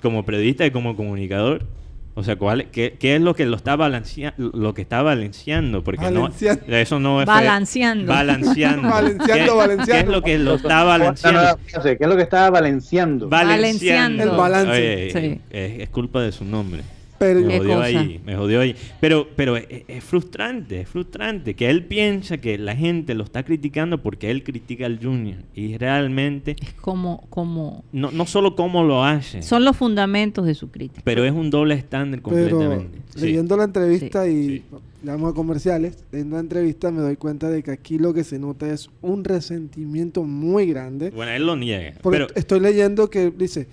como 0.02 0.24
periodista 0.24 0.66
y 0.66 0.70
como 0.70 0.96
comunicador, 0.96 1.66
o 2.14 2.22
sea, 2.24 2.36
¿cuál, 2.36 2.66
qué, 2.72 2.96
qué 2.98 3.16
es 3.16 3.22
lo 3.22 3.34
que 3.34 3.46
lo 3.46 3.56
está 3.56 3.76
balanceando, 3.76 4.50
lo 4.52 4.74
que 4.74 4.82
está 4.82 5.00
balanceando? 5.02 5.82
Porque 5.84 6.02
Balanceando. 6.04 6.62
no, 6.66 6.76
eso 6.76 6.98
no 7.00 7.20
es 7.20 7.26
Balanceando. 7.26 8.12
balanceando. 8.12 8.88
Balanceando, 8.88 9.26
¿Qué- 9.26 9.32
¿Qué 9.32 9.44
es 9.44 9.54
balanceando. 9.54 10.12
lo 10.12 10.22
que 10.22 10.38
lo 10.38 10.54
está 10.56 10.84
balanceando? 10.84 11.58
¿Qué 11.82 11.96
es 12.00 12.08
lo 12.08 12.16
que 12.16 12.22
estaba 12.22 12.50
valenciando? 12.50 13.28
Balanceando. 13.28 14.22
El 14.24 14.30
balance. 14.30 14.70
Oye, 14.70 15.10
Sí. 15.12 15.40
es, 15.50 15.80
es 15.80 15.88
culpa 15.90 16.20
de 16.22 16.32
su 16.32 16.44
nombre. 16.44 16.82
Pero- 17.20 17.40
me 17.40 17.48
¿Qué 17.48 17.58
jodió 17.58 17.74
cosa? 17.74 17.84
ahí, 17.86 18.20
me 18.24 18.34
jodió 18.34 18.60
ahí. 18.62 18.74
Pero, 19.00 19.28
pero 19.36 19.56
es, 19.56 19.66
es 19.86 20.02
frustrante, 20.02 20.80
es 20.80 20.88
frustrante 20.88 21.54
que 21.54 21.68
él 21.68 21.84
piensa 21.84 22.38
que 22.38 22.56
la 22.58 22.74
gente 22.74 23.14
lo 23.14 23.24
está 23.24 23.42
criticando 23.44 24.02
porque 24.02 24.30
él 24.30 24.42
critica 24.42 24.86
al 24.86 24.98
Junior. 25.02 25.36
Y 25.54 25.76
realmente, 25.76 26.56
Es 26.60 26.72
como, 26.74 27.26
como... 27.28 27.84
no, 27.92 28.10
no 28.10 28.24
solo 28.26 28.56
cómo 28.56 28.82
lo 28.82 29.04
hace, 29.04 29.42
Son 29.42 29.64
los 29.64 29.76
fundamentos 29.76 30.46
de 30.46 30.54
su 30.54 30.70
crítica. 30.70 31.02
pero 31.04 31.22
es 31.24 31.32
un 31.32 31.50
doble 31.50 31.74
estándar 31.74 32.20
Pero 32.24 32.34
completamente. 32.48 32.98
Sí. 33.14 33.26
leyendo 33.26 33.56
la 33.56 33.64
entrevista 33.64 34.26
y 34.26 34.46
Sí. 34.46 34.62
le 35.04 35.12
vamos 35.12 35.32
a 35.32 35.34
comerciales, 35.34 36.02
leyendo 36.12 36.36
la 36.36 36.40
entrevista 36.40 36.90
me 36.90 37.00
doy 37.02 37.16
cuenta 37.16 37.50
de 37.50 37.62
que 37.62 37.70
aquí 37.70 37.98
lo 37.98 38.14
que 38.14 38.24
se 38.24 38.38
nota 38.38 38.72
es 38.72 38.88
un 39.02 39.24
resentimiento 39.24 40.24
muy 40.24 40.66
grande. 40.66 41.10
Bueno, 41.10 41.32
él 41.32 41.44
lo 41.46 41.54
niega. 41.56 41.92
Porque 42.00 42.18
Pero, 42.18 42.34
estoy 42.34 42.60
leyendo 42.60 43.10
que 43.10 43.30
dice, 43.30 43.66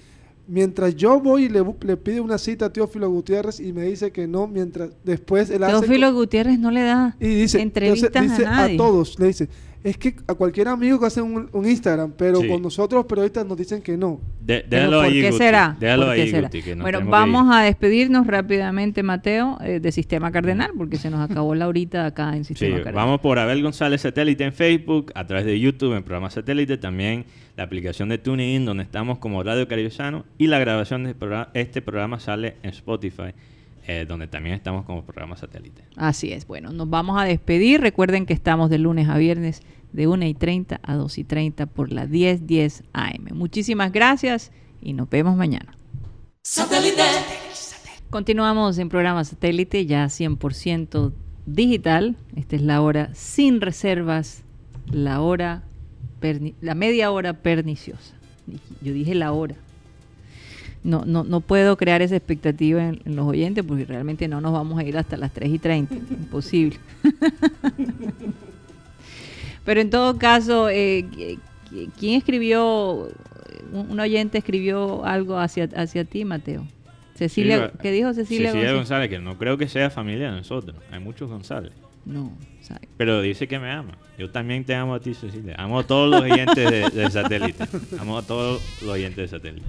mientras 0.48 0.96
yo 0.96 1.20
voy 1.20 1.46
y 1.46 1.50
le, 1.50 1.64
le 1.82 1.98
pido 1.98 2.24
una 2.24 2.38
cita 2.38 2.66
a 2.66 2.74
Teófilo 2.74 3.10
Gutiérrez 3.10 3.60
y 3.60 3.74
me 3.74 3.84
dice 3.84 4.12
que 4.12 4.28
no, 4.28 4.48
mientras 4.48 4.90
después 5.04 5.50
él 5.50 5.64
hace... 5.64 5.74
Teófilo 5.74 6.14
Gutiérrez 6.14 6.60
no 6.60 6.72
le 6.72 6.84
da 6.84 7.16
y 7.20 7.28
dice, 7.28 7.62
entrevistas 7.62 8.10
entonces 8.16 8.38
dice 8.38 8.48
a 8.48 8.52
nadie. 8.52 8.78
todos, 8.78 9.20
le 9.20 9.28
dice, 9.28 9.50
es 9.84 9.98
que 9.98 10.16
a 10.28 10.34
cualquier 10.34 10.68
amigo 10.68 11.00
que 11.00 11.06
hace 11.06 11.22
un, 11.22 11.50
un 11.54 11.66
Instagram, 11.68 12.14
pero 12.18 12.42
Sí. 12.42 12.48
con 12.48 12.62
nosotros 12.62 13.06
periodistas 13.06 13.46
nos 13.46 13.58
dicen 13.58 13.82
que 13.82 13.96
no. 13.98 14.20
de- 14.42 14.64
déjalo 14.70 14.98
¿Por 14.98 15.06
ahí, 15.06 15.22
qué 15.22 15.28
Guti, 15.32 15.38
será? 15.44 15.78
Déjalo 15.80 16.06
¿Por 16.06 16.16
qué 16.16 16.22
ahí, 16.22 16.30
será? 16.32 16.48
Guti, 16.48 16.62
que 16.64 16.76
nos 16.76 16.84
bueno, 16.84 17.02
vamos 17.06 17.54
a 17.56 17.62
despedirnos 17.64 18.26
rápidamente, 18.28 19.04
Mateo, 19.04 19.58
eh, 19.62 19.80
de 19.80 19.92
Sistema 19.92 20.32
Cardenal, 20.32 20.72
porque 20.78 20.98
se 20.98 21.10
nos 21.10 21.20
acabó 21.30 21.54
la 21.56 21.68
horita 21.68 22.06
acá 22.06 22.36
en 22.36 22.44
Sí, 22.46 22.54
Sistema 22.54 22.78
Cardenal. 22.78 22.94
vamos 22.96 23.20
por 23.22 23.40
Abel 23.40 23.62
González 23.62 24.02
Satélite 24.02 24.44
en 24.46 24.54
Facebook, 24.54 25.12
a 25.16 25.26
través 25.28 25.46
de 25.46 25.60
YouTube 25.60 25.96
en 25.96 26.04
programa 26.04 26.30
Satélite, 26.30 26.78
también 26.78 27.26
la 27.58 27.64
aplicación 27.64 28.08
de 28.10 28.18
TuneIn 28.20 28.66
donde 28.66 28.84
estamos 28.84 29.18
como 29.20 29.44
Radio 29.44 29.68
Caribesano 29.68 30.26
y 30.38 30.48
la 30.48 30.60
grabación 30.60 31.04
de 31.04 31.14
programa- 31.16 31.50
este 31.54 31.82
programa 31.82 32.20
sale 32.20 32.56
en 32.64 32.70
Spotify, 32.70 33.34
eh, 33.88 34.06
donde 34.08 34.28
también 34.28 34.54
estamos 34.56 34.86
como 34.86 35.04
programa 35.04 35.36
Satélite. 35.38 35.84
Así 35.96 36.32
es, 36.34 36.46
bueno, 36.46 36.72
nos 36.72 36.90
vamos 36.90 37.20
a 37.20 37.24
despedir. 37.24 37.80
Recuerden 37.82 38.26
que 38.26 38.34
estamos 38.34 38.70
de 38.70 38.78
lunes 38.78 39.08
a 39.10 39.18
viernes 39.18 39.62
de 39.94 40.08
1 40.08 40.26
y 40.26 40.34
30 40.34 40.80
a 40.84 40.96
2 40.96 41.18
y 41.18 41.24
30 41.24 41.66
por 41.68 41.92
la 41.92 42.06
1010 42.06 42.84
AM. 42.94 43.30
Muchísimas 43.34 43.92
gracias 43.92 44.52
y 44.82 44.94
nos 44.94 45.10
vemos 45.10 45.36
mañana. 45.38 45.78
Continuamos 48.10 48.78
en 48.78 48.90
programa 48.90 49.24
satélite 49.24 49.86
ya 49.86 50.06
100% 50.06 51.12
digital. 51.46 52.16
Esta 52.36 52.56
es 52.56 52.62
la 52.62 52.82
hora 52.82 53.10
sin 53.14 53.60
reservas, 53.62 54.44
la 54.92 55.20
hora 55.22 55.64
perni- 56.22 56.56
la 56.62 56.74
media 56.76 57.12
hora 57.12 57.34
perniciosa. 57.42 58.16
Yo 58.82 58.94
dije 58.94 59.14
la 59.16 59.32
hora. 59.34 59.56
No, 60.84 61.04
no, 61.06 61.24
no 61.24 61.42
puedo 61.42 61.76
crear 61.76 62.02
esa 62.02 62.16
expectativa 62.16 62.82
en, 62.88 63.02
en 63.06 63.16
los 63.16 63.26
oyentes 63.28 63.64
porque 63.68 63.84
realmente 63.86 64.28
no 64.28 64.40
nos 64.42 64.54
vamos 64.54 64.80
a 64.80 64.84
ir 64.84 64.98
hasta 64.98 65.18
las 65.18 65.34
3 65.34 65.50
y 65.54 65.60
30. 65.60 65.96
Imposible. 65.96 66.78
Pero 69.66 69.82
en 69.82 69.90
todo 69.90 70.18
caso, 70.18 70.70
eh, 70.70 71.06
qui- 71.12 71.40
qui- 71.70 71.90
¿quién 72.00 72.16
escribió? 72.18 73.10
Un 73.74 74.00
oyente 74.00 74.38
escribió 74.38 75.04
algo 75.04 75.38
hacia, 75.38 75.68
hacia 75.76 76.06
ti, 76.06 76.24
Mateo. 76.24 76.66
Cecilia, 77.16 77.72
¿qué 77.82 77.92
dijo 77.92 78.14
Cecilia, 78.14 78.52
Cecilia 78.52 78.72
González? 78.72 78.76
González, 78.76 79.10
que 79.10 79.20
no 79.20 79.38
creo 79.38 79.58
que 79.58 79.68
sea 79.68 79.90
familia 79.90 80.32
de 80.32 80.38
nosotros. 80.38 80.78
Hay 80.92 81.00
muchos 81.00 81.28
González. 81.30 81.74
No, 82.06 82.32
Pero 82.96 83.22
dice 83.22 83.48
que 83.50 83.60
me 83.60 83.70
ama. 83.70 83.98
Yo 84.18 84.30
también 84.30 84.64
te 84.64 84.74
amo 84.76 84.94
a 84.96 85.02
ti, 85.02 85.14
Cecilia. 85.14 85.56
Amo 85.58 85.80
a 85.80 85.84
todos 85.86 86.10
los 86.10 86.22
oyentes 86.22 86.56
de, 86.72 86.90
de 86.90 87.12
satélite. 87.12 87.66
Amo 88.00 88.18
a 88.18 88.22
todos 88.22 88.62
los 88.82 88.90
oyentes 88.92 89.18
de 89.18 89.38
satélite. 89.38 89.68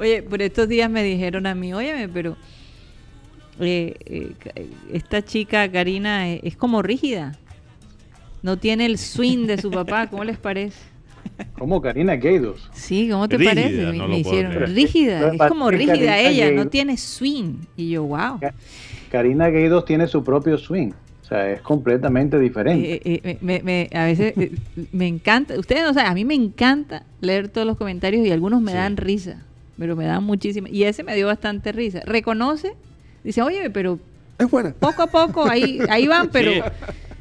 Oye, 0.00 0.22
por 0.22 0.40
estos 0.40 0.66
días 0.66 0.90
me 0.90 1.04
dijeron 1.04 1.46
a 1.46 1.54
mí, 1.54 1.74
óyeme, 1.74 2.08
pero 2.08 2.36
eh, 3.60 3.94
eh, 4.06 4.32
esta 4.92 5.22
chica, 5.22 5.70
Karina, 5.70 6.30
eh, 6.30 6.40
es 6.42 6.56
como 6.56 6.80
rígida. 6.80 7.32
No 8.42 8.56
tiene 8.56 8.86
el 8.86 8.96
swing 8.96 9.46
de 9.46 9.58
su 9.60 9.70
papá, 9.70 10.06
¿cómo 10.08 10.24
les 10.24 10.38
parece? 10.38 10.78
Como 11.58 11.82
Karina 11.82 12.16
Gaydos. 12.16 12.70
Sí, 12.72 13.08
¿cómo 13.10 13.28
te 13.28 13.36
Rígida, 13.36 13.54
parece? 13.54 13.92
Me, 13.92 13.98
no 13.98 14.16
hicieron 14.16 14.52
creer. 14.54 14.70
rígida, 14.70 15.32
es 15.34 15.42
como 15.48 15.70
rígida 15.70 15.92
Karina 16.16 16.18
ella, 16.18 16.50
no 16.52 16.68
tiene 16.68 16.96
swing. 16.96 17.56
Y 17.76 17.90
yo, 17.90 18.04
wow. 18.04 18.40
Karina 19.10 19.50
Gaydos 19.50 19.84
tiene 19.84 20.06
su 20.06 20.24
propio 20.24 20.56
swing. 20.56 20.92
O 21.20 21.24
sea, 21.30 21.50
es 21.52 21.60
completamente 21.60 22.38
diferente. 22.38 22.94
Eh, 22.94 23.00
eh, 23.04 23.20
eh, 23.22 23.38
me, 23.42 23.62
me- 23.62 23.90
a 23.92 24.06
veces 24.06 24.32
eh, 24.38 24.52
me 24.92 25.06
encanta, 25.06 25.58
ustedes 25.58 25.82
no 25.82 25.92
saben, 25.92 26.10
a 26.10 26.14
mí 26.14 26.24
me 26.24 26.34
encanta 26.34 27.04
leer 27.20 27.48
todos 27.50 27.66
los 27.66 27.76
comentarios 27.76 28.26
y 28.26 28.30
algunos 28.32 28.62
me 28.62 28.72
Sí. 28.72 28.78
dan 28.78 28.96
risa, 28.96 29.44
pero 29.80 29.96
me 29.96 30.04
dan 30.04 30.22
muchísima. 30.22 30.68
Y 30.68 30.84
ese 30.84 31.02
me 31.02 31.16
dio 31.16 31.26
bastante 31.26 31.72
risa. 31.72 32.00
Reconoce, 32.04 32.74
dice, 33.24 33.40
oye, 33.42 33.68
pero 33.70 33.98
Es 34.38 34.48
buena. 34.48 34.72
poco 34.78 35.02
a 35.02 35.06
poco 35.08 35.48
ahí, 35.48 35.80
ahí 35.88 36.06
van, 36.06 36.28
pero 36.32 36.52
Sí. 36.52 36.60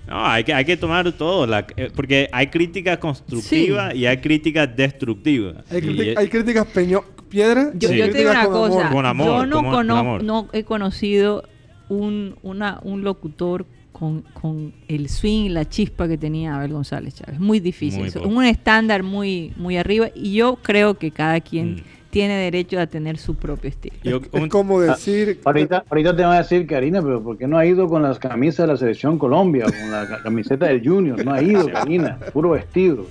No, 0.08 0.26
hay 0.26 0.44
que, 0.44 0.54
hay 0.56 0.66
que 0.66 0.76
tomar 0.76 1.12
todo, 1.14 1.46
la- 1.48 1.66
eh, 1.78 1.90
porque 1.96 2.28
hay 2.32 2.48
críticas 2.48 2.98
constructivas 2.98 3.94
y 3.96 4.06
hay 4.08 4.18
críticas 4.18 4.76
destructivas. 4.76 5.56
Hay, 5.72 6.10
es- 6.10 6.18
hay 6.18 6.28
críticas 6.28 6.66
peño, 6.68 7.04
piedra 7.30 7.72
yo, 7.76 7.90
Sí. 7.90 7.98
yo 7.98 8.12
te 8.12 8.18
digo 8.18 8.32
una 8.32 8.46
con 8.46 8.56
amor. 8.56 8.70
cosa, 8.72 8.90
Con 8.90 9.06
amor, 9.06 9.28
yo 9.28 9.46
no, 9.46 9.56
con- 9.58 9.66
con 9.66 9.74
cono- 9.76 9.96
amor. 9.98 10.24
no 10.24 10.48
he 10.52 10.64
conocido 10.64 11.44
un, 11.90 12.36
una, 12.42 12.80
un 12.84 13.04
locutor 13.04 13.66
con, 13.92 14.22
con 14.34 14.74
el 14.88 15.10
swing 15.10 15.46
y 15.46 15.50
la 15.50 15.68
chispa 15.70 16.08
que 16.08 16.18
tenía 16.18 16.56
Abel 16.56 16.72
González 16.74 17.14
Chávez. 17.16 17.40
Muy 17.40 17.60
difícil. 17.60 18.00
Muy 18.24 18.36
un 18.38 18.46
estándar 18.46 19.04
muy, 19.04 19.54
muy 19.58 19.78
arriba 19.78 20.08
y 20.16 20.34
yo 20.34 20.56
creo 20.56 20.98
que 20.98 21.12
cada 21.12 21.40
quien 21.42 21.76
Mm. 21.76 21.80
Tiene 22.10 22.36
derecho 22.38 22.80
a 22.80 22.88
tener 22.88 23.18
su 23.18 23.36
propio 23.36 23.70
estilo. 23.70 23.96
yo- 24.04 24.22
Es 24.32 24.48
como 24.50 24.82
decir... 24.82 25.40
Ahorita, 25.46 25.84
ahorita 25.90 26.16
te 26.16 26.24
van 26.24 26.34
a 26.34 26.38
decir, 26.40 26.66
Karina, 26.66 27.02
pero 27.02 27.22
¿por 27.22 27.38
qué 27.38 27.48
no 27.48 27.58
ha 27.58 27.66
ido 27.66 27.88
con 27.88 28.02
las 28.02 28.18
camisas 28.20 28.66
de 28.66 28.74
la 28.74 28.78
selección 28.78 29.18
Colombia, 29.20 29.66
con 29.66 29.92
la 29.92 30.08
ca- 30.08 30.24
camiseta 30.24 30.68
del 30.68 30.82
Junior? 30.88 31.24
No 31.24 31.34
ha 31.34 31.42
ido, 31.42 31.68
Karina, 31.72 32.18
puro 32.34 32.52
vestido. 32.52 33.06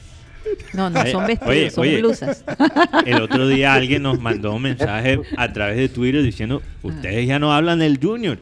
No, 0.72 0.88
no, 0.88 1.04
son 1.06 1.26
vestidos, 1.26 1.48
oye, 1.50 1.70
son 1.70 1.82
oye. 1.82 1.98
blusas. 1.98 2.44
el 3.06 3.20
otro 3.20 3.46
día 3.48 3.74
alguien 3.74 4.02
nos 4.02 4.18
mandó 4.20 4.54
un 4.54 4.62
mensaje 4.62 5.20
a 5.36 5.52
través 5.52 5.76
de 5.76 5.88
Twitter 5.90 6.22
diciendo, 6.22 6.62
ustedes 6.82 7.26
ya 7.26 7.38
no 7.38 7.52
hablan 7.52 7.80
del 7.80 7.98
Junior. 8.02 8.38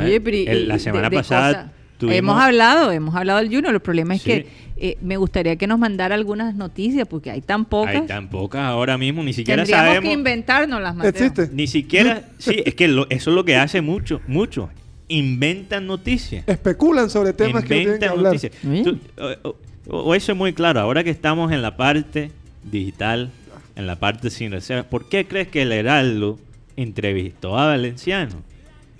Oye, 0.00 0.20
pero 0.20 0.36
y- 0.36 0.46
El- 0.46 0.68
la 0.68 0.78
semana 0.78 1.08
de- 1.10 1.16
de 1.16 1.16
pasada 1.22 1.72
tuvimos... 2.06 2.18
Hemos 2.18 2.42
hablado, 2.42 2.92
hemos 2.92 3.14
hablado 3.14 3.38
del 3.38 3.48
Junior. 3.48 3.72
El 3.74 3.80
problema 3.80 4.14
es 4.14 4.22
Sí. 4.22 4.30
que 4.30 4.46
eh, 4.76 4.98
me 5.00 5.16
gustaría 5.16 5.56
que 5.56 5.66
nos 5.66 5.78
mandara 5.78 6.14
algunas 6.14 6.54
noticias 6.54 7.06
porque 7.08 7.30
hay 7.30 7.40
tan 7.40 7.64
pocas. 7.64 7.94
Hay 7.94 8.06
tan 8.06 8.28
pocas 8.28 8.62
ahora 8.62 8.98
mismo, 8.98 9.22
ni 9.22 9.32
siquiera 9.32 9.62
Tendríamos 9.62 9.86
sabemos... 9.88 10.08
que 10.08 10.12
inventárnoslas, 10.14 10.96
las. 10.96 11.06
Existe. 11.06 11.48
Ni 11.52 11.66
siquiera, 11.66 12.22
sí, 12.38 12.62
es 12.66 12.74
que 12.74 12.88
lo- 12.88 13.06
eso 13.10 13.30
es 13.30 13.34
lo 13.36 13.44
que 13.44 13.56
hace 13.56 13.80
mucho, 13.80 14.20
mucho. 14.26 14.68
Inventan 15.08 15.86
noticias. 15.86 16.42
Especulan 16.48 17.10
sobre 17.10 17.32
temas 17.32 17.64
que 17.64 17.68
no 17.68 17.68
tienen 17.68 17.84
que 17.84 18.06
Inventan 18.06 18.10
hablar. 18.10 18.32
noticias. 18.34 18.52
Tú- 18.84 18.98
o, 19.44 19.48
o- 19.50 19.98
o 20.04 20.14
eso 20.14 20.32
es 20.32 20.38
muy 20.38 20.52
claro. 20.52 20.80
Ahora 20.80 21.04
que 21.04 21.10
estamos 21.10 21.52
en 21.52 21.60
la 21.62 21.76
parte 21.76 22.30
digital, 22.70 23.30
en 23.76 23.86
la 23.86 23.96
parte 23.96 24.30
sin 24.30 24.50
reserva, 24.52 24.84
¿por 24.84 25.08
qué 25.08 25.26
crees 25.26 25.48
que 25.48 25.62
el 25.62 25.72
Heraldo 25.72 26.38
entrevistó 26.76 27.58
a 27.58 27.66
Valenciano? 27.66 28.36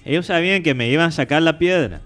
Ellos 0.04 0.26
sabían 0.26 0.62
que 0.62 0.74
me 0.74 0.88
iban 0.88 1.08
a 1.08 1.10
sacar 1.12 1.42
la 1.42 1.58
piedra. 1.58 2.00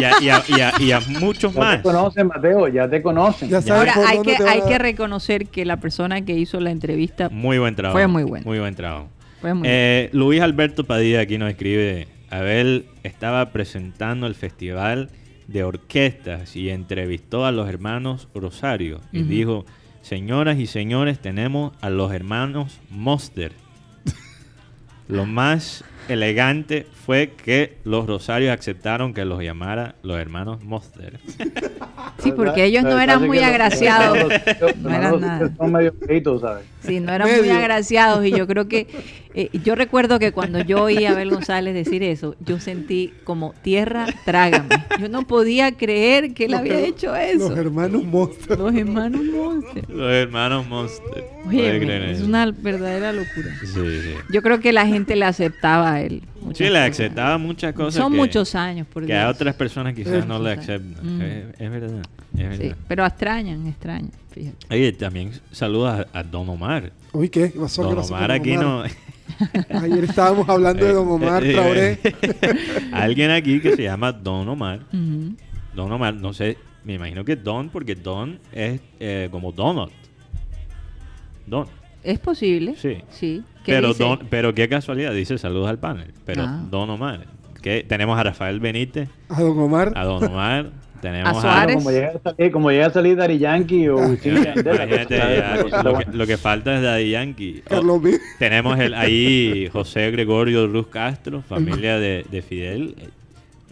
Y 0.00 0.04
a, 0.04 0.12
y 0.20 0.28
a- 0.28 0.42
y 0.48 0.60
a- 0.60 0.72
y 0.80 0.92
a 0.92 1.00
muchos 1.20 1.52
Ya 1.54 1.60
más. 1.60 1.76
te 1.78 1.82
conocen, 1.82 2.26
Mateo, 2.28 2.68
ya 2.68 2.88
te 2.88 3.02
conocen. 3.02 3.48
Ya 3.48 3.58
Ahora, 3.74 3.92
hay 4.06 4.20
que, 4.22 4.36
hay 4.48 4.62
que 4.62 4.78
reconocer 4.78 5.46
que 5.46 5.64
la 5.64 5.78
persona 5.78 6.24
que 6.24 6.34
hizo 6.34 6.60
la 6.60 6.70
entrevista 6.70 7.28
Muy 7.28 7.58
buen 7.58 7.74
trabajo. 7.74 7.96
Fue 7.98 8.06
muy 8.06 8.22
bueno. 8.22 8.44
Muy 8.46 8.58
buen 8.58 8.74
trabajo. 8.74 9.08
fue 9.40 9.54
muy 9.54 9.66
Eh, 9.70 10.10
Luis 10.12 10.40
Alberto 10.40 10.84
Padilla 10.84 11.20
aquí 11.20 11.38
nos 11.38 11.50
escribe, 11.50 12.08
Abel 12.30 12.86
estaba 13.02 13.50
presentando 13.52 14.26
el 14.26 14.34
festival 14.34 15.10
de 15.48 15.64
orquestas 15.64 16.54
y 16.56 16.70
entrevistó 16.70 17.46
a 17.46 17.52
los 17.52 17.68
hermanos 17.68 18.28
Rosario 18.34 19.00
y 19.12 19.22
dijo, 19.22 19.64
señoras 20.02 20.58
y 20.58 20.66
señores, 20.66 21.18
tenemos 21.20 21.72
a 21.80 21.90
los 21.90 22.12
hermanos 22.12 22.78
Monster. 22.90 23.52
Lo 25.08 25.24
más 25.26 25.84
elegante 26.08 26.86
fue 27.06 27.32
que 27.32 27.78
los 27.84 28.06
Rosarios 28.06 28.58
aceptaron 28.58 29.14
que 29.14 29.24
los 29.24 29.42
llamara 29.42 29.94
los 30.02 30.18
hermanos 30.18 30.62
Monster. 30.64 31.18
Sí, 32.18 32.32
porque 32.32 32.64
ellos 32.64 32.82
no 32.82 32.98
eran 32.98 33.26
muy 33.26 33.38
agraciados. 33.38 34.18
No 34.78 34.90
eran 34.90 35.20
nada. 35.20 35.50
Son 35.56 35.72
medio 35.72 35.92
feitos, 36.06 36.40
¿sabes? 36.40 36.64
Sí, 36.84 37.00
no 37.00 37.12
eran 37.12 37.28
muy 37.36 37.50
agraciados 37.50 38.24
y 38.24 38.30
yo 38.30 38.46
creo 38.46 38.68
que 38.68 38.86
eh, 39.34 39.50
yo 39.64 39.74
recuerdo 39.74 40.18
que 40.18 40.32
cuando 40.32 40.60
yo 40.60 40.84
oí 40.84 41.04
a 41.04 41.12
Abel 41.12 41.30
González 41.30 41.74
decir 41.74 42.02
eso, 42.02 42.36
yo 42.44 42.60
sentí 42.60 43.12
como 43.24 43.54
tierra 43.62 44.06
trágame. 44.24 44.68
Yo 45.00 45.08
no 45.08 45.26
podía 45.26 45.72
creer 45.72 46.34
que 46.34 46.44
él 46.44 46.52
Los 46.52 46.60
había 46.60 46.80
hecho 46.80 47.14
eso. 47.16 47.50
Los 47.50 47.58
hermanos 47.58 48.04
monstruos. 48.04 48.58
Los 48.58 48.74
hermanos 48.74 49.22
Monster. 49.24 49.90
Los 49.90 50.12
hermanos 50.12 50.66
Monster. 50.66 51.24
Oye, 51.46 51.58
¿Puede 51.58 51.80
creer 51.80 52.02
es 52.04 52.20
una 52.22 52.50
verdadera 52.50 53.12
locura. 53.12 53.54
Sí, 53.60 53.66
sí. 53.74 54.14
Yo 54.32 54.42
creo 54.42 54.60
que 54.60 54.72
la 54.72 54.86
gente 54.86 55.16
le 55.16 55.24
aceptaba 55.24 55.94
a 55.94 56.02
él. 56.02 56.22
Sí, 56.54 56.64
le 56.64 56.78
aceptaba 56.78 57.38
muchas 57.38 57.74
cosas. 57.74 58.02
Son 58.02 58.12
que- 58.12 58.18
muchos 58.18 58.54
años, 58.54 58.86
por 58.86 59.04
que 59.04 59.16
a 59.16 59.28
otras 59.28 59.54
personas 59.54 59.94
quizás 59.94 60.26
no 60.26 60.38
le 60.38 60.52
aceptan. 60.52 60.96
Mm. 61.02 61.20
Es, 61.22 61.60
es 61.60 61.70
verdad, 61.70 62.02
Sí, 62.36 62.72
pero 62.86 63.04
extrañan, 63.06 63.66
extrañan, 63.66 64.10
fíjate. 64.30 64.66
Oye, 64.70 64.92
también 64.92 65.32
saludos 65.50 66.06
a, 66.12 66.22
Don 66.22 66.48
Omar. 66.48 66.92
Uy, 67.12 67.28
¿qué? 67.28 67.50
¿Qué 67.50 67.58
pasó? 67.58 67.88
¿Qué 67.88 67.94
Don 67.94 68.04
Omar 68.04 68.30
aquí 68.30 68.56
no... 68.56 68.82
Ayer 69.82 70.04
estábamos 70.04 70.48
hablando 70.48 70.84
de 70.84 70.92
Don 70.92 71.08
Omar 71.08 71.44
Eh, 71.44 71.50
eh, 71.50 71.52
Traoré. 71.54 71.98
Alguien 72.92 73.30
aquí 73.30 73.60
que 73.60 73.76
se 73.76 73.82
llama 73.82 74.12
Don 74.12 74.48
Omar. 74.48 74.80
Don 75.74 75.92
Omar, 75.92 76.14
no 76.14 76.32
sé, 76.32 76.56
me 76.84 76.94
imagino 76.94 77.24
que 77.24 77.36
Don, 77.36 77.68
porque 77.70 77.94
Don 77.94 78.38
es 78.52 78.80
eh, 79.00 79.28
como 79.30 79.52
Donut. 79.52 79.90
Don. 81.46 81.66
Es 82.02 82.18
posible. 82.18 82.74
Sí. 82.76 82.98
Sí. 83.10 83.42
¿Qué 83.64 83.72
Pero, 83.72 83.88
dice? 83.88 84.02
don, 84.04 84.18
pero 84.30 84.54
qué 84.54 84.68
casualidad, 84.68 85.12
dice 85.12 85.36
saludos 85.38 85.68
al 85.68 85.78
panel. 85.78 86.12
Pero 86.24 86.42
Ah. 86.46 86.64
Don 86.70 86.88
Omar. 86.90 87.26
Que 87.62 87.82
tenemos 87.82 88.16
a 88.18 88.22
Rafael 88.22 88.60
Benítez, 88.60 89.08
A 89.28 89.40
Don 89.42 89.58
Omar. 89.58 89.92
a 89.96 90.04
Don 90.04 90.22
Omar, 90.24 90.70
tenemos 91.00 91.36
A 91.36 91.40
Suárez. 91.40 91.76
Como 91.76 91.90
llega 91.90 92.08
a 92.08 92.18
salir, 92.20 92.52
como 92.52 92.70
llega 92.70 92.86
a 92.86 92.90
salir 92.90 93.16
Daddy 93.16 93.38
Yankee 93.38 93.88
o 93.88 93.96
Wisin 93.96 94.34
lo, 94.34 95.98
que, 95.98 96.06
lo 96.12 96.26
que 96.26 96.36
falta 96.36 96.76
es 96.76 96.82
Daddy 96.82 97.10
Yankee. 97.10 97.62
Oh, 97.70 98.02
tenemos 98.38 98.78
el, 98.78 98.94
ahí 98.94 99.68
José 99.72 100.10
Gregorio 100.10 100.66
Ruz 100.66 100.88
Castro, 100.88 101.42
familia 101.42 101.98
de, 101.98 102.24
de 102.30 102.42
Fidel. 102.42 102.94
Eh, 102.98 103.08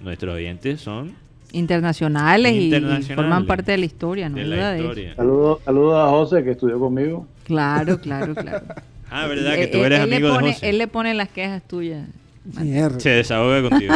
Nuestros 0.02 0.34
oyentes 0.34 0.80
son 0.80 1.12
Internacionales, 1.52 2.52
y- 2.52 2.56
Y, 2.56 2.64
Internacionales. 2.66 3.14
forman 3.16 3.46
parte 3.46 3.72
de 3.72 3.78
la 3.78 3.86
historia, 3.86 4.28
no 4.28 4.36
de 4.36 4.42
hay 4.42 4.48
la 4.48 4.56
duda 4.56 4.70
de 4.72 4.78
eso. 4.78 4.84
historia. 4.88 5.14
Saludos 5.16 5.58
saludos 5.64 5.94
a 5.96 6.10
José 6.10 6.44
que 6.44 6.50
estudió 6.50 6.78
conmigo. 6.78 7.26
Claro, 7.44 7.98
claro, 8.02 8.34
claro. 8.34 8.66
Ah, 9.10 9.26
¿verdad? 9.26 9.54
Que 9.54 9.64
Él- 9.64 9.70
tú 9.70 9.78
eres 9.84 10.00
él 10.00 10.10
le 10.10 10.16
amigo 10.16 10.34
pone- 10.34 10.46
de 10.48 10.52
José. 10.54 10.68
Él 10.68 10.78
le 10.78 10.86
pone 10.88 11.14
las 11.14 11.28
quejas 11.28 11.62
tuyas. 11.66 12.06
Mierda. 12.60 13.00
Se 13.00 13.10
desahoga 13.10 13.68
contigo. 13.68 13.94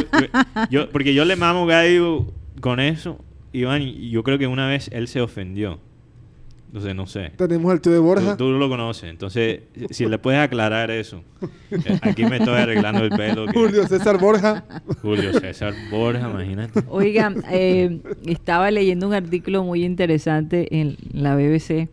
Yo, 0.70 0.88
porque 0.90 1.14
yo 1.14 1.24
le 1.24 1.36
mamo 1.36 1.66
gallo 1.66 2.26
con 2.60 2.80
eso, 2.80 3.18
Iván, 3.52 3.82
yo 3.82 4.22
creo 4.22 4.38
que 4.38 4.46
una 4.46 4.66
vez 4.68 4.88
él 4.92 5.08
se 5.08 5.20
ofendió. 5.20 5.78
Entonces, 6.68 6.94
no 6.94 7.08
sé. 7.08 7.32
Tenemos 7.36 7.72
al 7.72 7.80
tío 7.80 7.90
de 7.90 7.98
Borja. 7.98 8.36
Tú, 8.36 8.44
tú 8.44 8.50
lo 8.52 8.68
conoces, 8.68 9.10
entonces, 9.10 9.62
si 9.90 10.06
le 10.06 10.18
puedes 10.18 10.38
aclarar 10.40 10.92
eso. 10.92 11.24
Eh, 11.72 11.98
Aquí 12.02 12.24
me 12.24 12.36
estoy 12.36 12.54
arreglando 12.60 13.02
el 13.02 13.10
pelo. 13.10 13.46
que- 13.46 13.52
Julio 13.54 13.88
César 13.88 14.18
Borja. 14.20 14.64
Julio 15.02 15.32
César 15.40 15.74
Borja, 15.90 16.30
imagínate. 16.30 16.84
Oigan, 16.88 17.42
eh, 17.50 17.98
estaba 18.26 18.70
leyendo 18.70 19.08
un 19.08 19.14
artículo 19.14 19.64
muy 19.64 19.84
interesante 19.84 20.68
en 20.80 20.96
la 21.12 21.34
BBC 21.34 21.88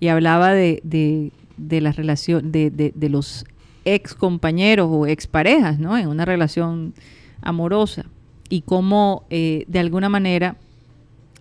y 0.00 0.08
hablaba 0.08 0.52
de, 0.52 0.80
de, 0.82 1.30
de 1.56 1.80
la 1.80 1.92
relación 1.92 2.50
de, 2.50 2.70
de, 2.72 2.90
de 2.96 3.08
los 3.08 3.44
ex 3.84 4.14
compañeros 4.14 4.88
o 4.90 5.06
ex 5.06 5.28
parejas, 5.28 5.78
¿no? 5.78 5.96
En 5.96 6.08
una 6.08 6.24
relación 6.24 6.92
amorosa 7.40 8.06
y 8.52 8.60
cómo 8.60 9.24
eh, 9.30 9.64
de 9.66 9.78
alguna 9.78 10.10
manera 10.10 10.56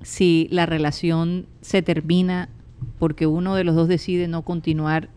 si 0.02 0.48
la 0.50 0.66
relación 0.66 1.46
se 1.60 1.82
termina 1.82 2.48
porque 3.00 3.28
uno 3.28 3.54
de 3.56 3.66
los 3.66 3.76
dos 3.76 3.90
decide 3.90 4.30
no 4.30 4.44
continuar 4.44 5.10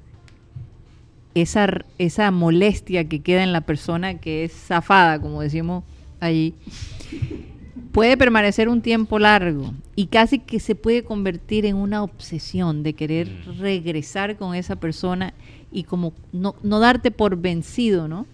esa, 1.37 1.85
esa 1.99 2.33
molestia 2.33 3.09
que 3.09 3.21
queda 3.21 3.45
en 3.45 3.53
la 3.53 3.61
persona 3.61 4.19
que 4.19 4.43
es 4.43 4.53
zafada, 4.53 5.21
como 5.21 5.41
decimos 5.41 5.85
allí, 6.19 6.55
puede 7.93 8.17
permanecer 8.17 8.69
un 8.69 8.83
tiempo 8.83 9.21
largo 9.21 9.73
y 9.95 10.07
casi 10.07 10.41
que 10.41 10.59
se 10.59 10.75
puede 10.75 11.05
convertir 11.05 11.65
en 11.65 11.77
una 11.77 12.03
obsesión 12.03 12.83
de 12.83 12.95
querer 12.95 13.29
Mm. 13.29 13.61
regresar 13.61 14.37
con 14.37 14.57
esa 14.57 14.75
persona 14.75 15.33
y 15.71 15.85
como 15.85 16.13
no, 16.33 16.57
no 16.65 16.81
darte 16.81 17.13
por 17.13 17.37
vencido, 17.37 18.09
¿no? 18.09 18.27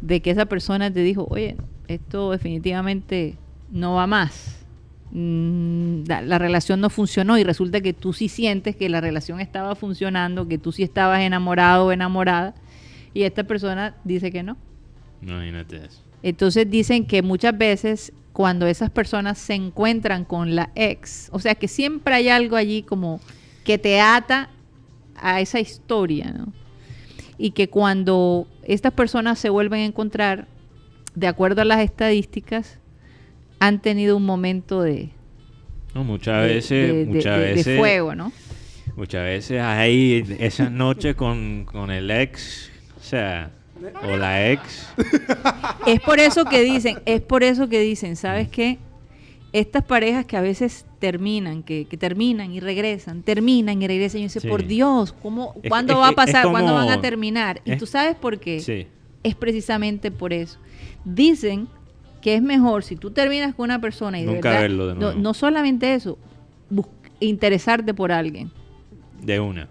De 0.00 0.20
que 0.20 0.32
esa 0.32 0.46
persona 0.46 0.92
te 0.92 1.04
dijo, 1.04 1.28
oye, 1.30 1.56
esto 1.88 2.30
definitivamente 2.30 3.36
no 3.70 3.94
va 3.94 4.06
más. 4.06 4.64
Mm, 5.10 6.04
La, 6.06 6.22
la 6.22 6.38
relación 6.38 6.80
no 6.80 6.90
funcionó 6.90 7.38
y 7.38 7.44
resulta 7.44 7.80
que 7.80 7.92
tú 7.94 8.12
sí 8.12 8.28
sientes 8.28 8.76
que 8.76 8.88
la 8.88 9.00
relación 9.00 9.40
estaba 9.40 9.74
funcionando, 9.74 10.46
que 10.46 10.58
tú 10.58 10.70
sí 10.70 10.82
estabas 10.82 11.20
enamorado 11.20 11.86
o 11.86 11.92
enamorada 11.92 12.54
y 13.14 13.22
esta 13.22 13.44
persona 13.44 13.96
dice 14.04 14.30
que 14.30 14.42
no. 14.42 14.56
Imagínate 15.22 15.76
eso. 15.76 16.02
Entonces 16.22 16.70
dicen 16.70 17.06
que 17.06 17.22
muchas 17.22 17.56
veces 17.56 18.12
cuando 18.32 18.66
esas 18.66 18.90
personas 18.90 19.38
se 19.38 19.54
encuentran 19.54 20.24
con 20.24 20.54
la 20.54 20.70
ex, 20.74 21.28
o 21.32 21.40
sea 21.40 21.54
que 21.54 21.68
siempre 21.68 22.14
hay 22.14 22.28
algo 22.28 22.56
allí 22.56 22.82
como 22.82 23.20
que 23.64 23.78
te 23.78 24.00
ata 24.00 24.50
a 25.16 25.40
esa 25.40 25.58
historia, 25.58 26.32
¿no? 26.32 26.52
Y 27.36 27.52
que 27.52 27.68
cuando 27.68 28.46
estas 28.62 28.92
personas 28.92 29.38
se 29.38 29.48
vuelven 29.48 29.80
a 29.80 29.84
encontrar, 29.86 30.46
de 31.18 31.26
acuerdo 31.26 31.62
a 31.62 31.64
las 31.64 31.80
estadísticas, 31.80 32.78
han 33.58 33.80
tenido 33.82 34.16
un 34.16 34.24
momento 34.24 34.82
de, 34.82 35.10
No, 35.94 36.04
muchas 36.04 36.42
de- 36.46 36.54
veces, 36.54 36.94
de- 36.94 37.06
muchas 37.06 37.64
fuego, 37.76 38.14
¿no? 38.14 38.32
Muchas 38.96 39.24
veces 39.24 39.60
hay 39.60 40.24
esas 40.38 40.70
noches 40.70 41.14
con, 41.16 41.64
con 41.64 41.90
el 41.90 42.10
ex, 42.10 42.70
o 42.98 43.02
sea, 43.02 43.50
o 44.04 44.16
la 44.16 44.50
ex. 44.50 44.88
Es 45.86 46.00
por 46.00 46.18
eso 46.20 46.44
que 46.44 46.62
dicen, 46.62 46.98
es 47.04 47.20
por 47.20 47.42
eso 47.42 47.68
que 47.68 47.80
dicen, 47.80 48.14
¿sabes 48.16 48.48
qué? 48.48 48.78
Estas 49.52 49.82
parejas 49.84 50.24
que 50.26 50.36
a 50.36 50.40
veces 50.40 50.84
terminan, 50.98 51.62
que, 51.62 51.86
que 51.86 51.96
terminan 51.96 52.52
y 52.52 52.60
regresan, 52.60 53.22
terminan 53.22 53.80
y 53.82 53.86
regresan, 53.88 54.18
y 54.20 54.22
yo 54.22 54.26
dice, 54.28 54.40
Sí. 54.40 54.48
por 54.48 54.66
Dios, 54.66 55.12
¿cómo, 55.22 55.54
Es- 55.62 55.68
¿cuándo 55.68 55.94
es- 55.94 55.98
va 56.00 56.08
a 56.08 56.12
pasar? 56.12 56.48
¿Cuándo 56.48 56.74
van 56.74 56.90
a 56.90 57.00
terminar? 57.00 57.60
Y 57.64 57.72
es- 57.72 57.78
tú 57.78 57.86
sabes 57.86 58.14
por 58.14 58.38
qué. 58.38 58.60
Sí. 58.60 58.86
Es 59.24 59.34
precisamente 59.34 60.10
por 60.12 60.32
eso. 60.32 60.58
Dicen 61.04 61.68
que 62.20 62.34
es 62.34 62.42
mejor 62.42 62.82
si 62.82 62.96
tú 62.96 63.10
terminas 63.10 63.54
con 63.54 63.64
una 63.64 63.80
persona 63.80 64.18
y 64.18 64.24
de 64.24 64.32
Nunca 64.32 64.48
verdad, 64.50 64.62
verlo 64.62 64.86
de 64.88 64.94
no, 64.94 65.00
nuevo. 65.00 65.20
no 65.20 65.34
solamente 65.34 65.94
eso, 65.94 66.18
interesarte 67.20 67.94
por 67.94 68.12
alguien. 68.12 68.50
De 69.22 69.40
una. 69.40 69.68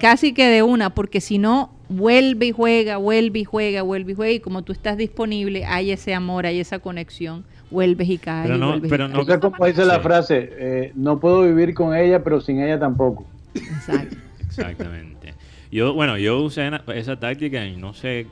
Casi 0.00 0.32
que 0.34 0.46
de 0.46 0.62
una, 0.62 0.90
porque 0.90 1.20
si 1.20 1.38
no, 1.38 1.70
vuelve 1.88 2.46
y 2.46 2.52
juega, 2.52 2.96
vuelve 2.96 3.40
y 3.40 3.44
juega, 3.44 3.82
vuelve 3.82 4.12
y 4.12 4.14
juega, 4.14 4.32
y 4.32 4.40
como 4.40 4.62
tú 4.62 4.72
estás 4.72 4.96
disponible, 4.96 5.64
hay 5.66 5.92
ese 5.92 6.14
amor, 6.14 6.46
hay 6.46 6.58
esa 6.58 6.80
conexión, 6.80 7.44
vuelves 7.70 8.08
y 8.08 8.18
caes. 8.18 8.46
Pero 8.48 8.58
no- 8.58 8.76
y 8.76 8.80
pero 8.80 9.06
no- 9.08 9.24
como 9.40 9.66
dice 9.66 9.84
la 9.84 9.96
Sí. 9.96 10.00
frase, 10.02 10.50
eh, 10.58 10.92
no 10.96 11.20
puedo 11.20 11.42
vivir 11.42 11.74
con 11.74 11.94
ella, 11.96 12.24
pero 12.24 12.40
sin 12.40 12.60
ella 12.60 12.78
tampoco. 12.78 13.24
Exacto. 13.54 14.16
Exactamente. 14.40 15.34
Yo, 15.70 15.94
bueno, 15.94 16.18
yo 16.18 16.40
usé 16.40 16.68
esa 16.96 17.20
táctica 17.20 17.64
y 17.66 17.76
no 17.76 17.94
sé 17.94 18.26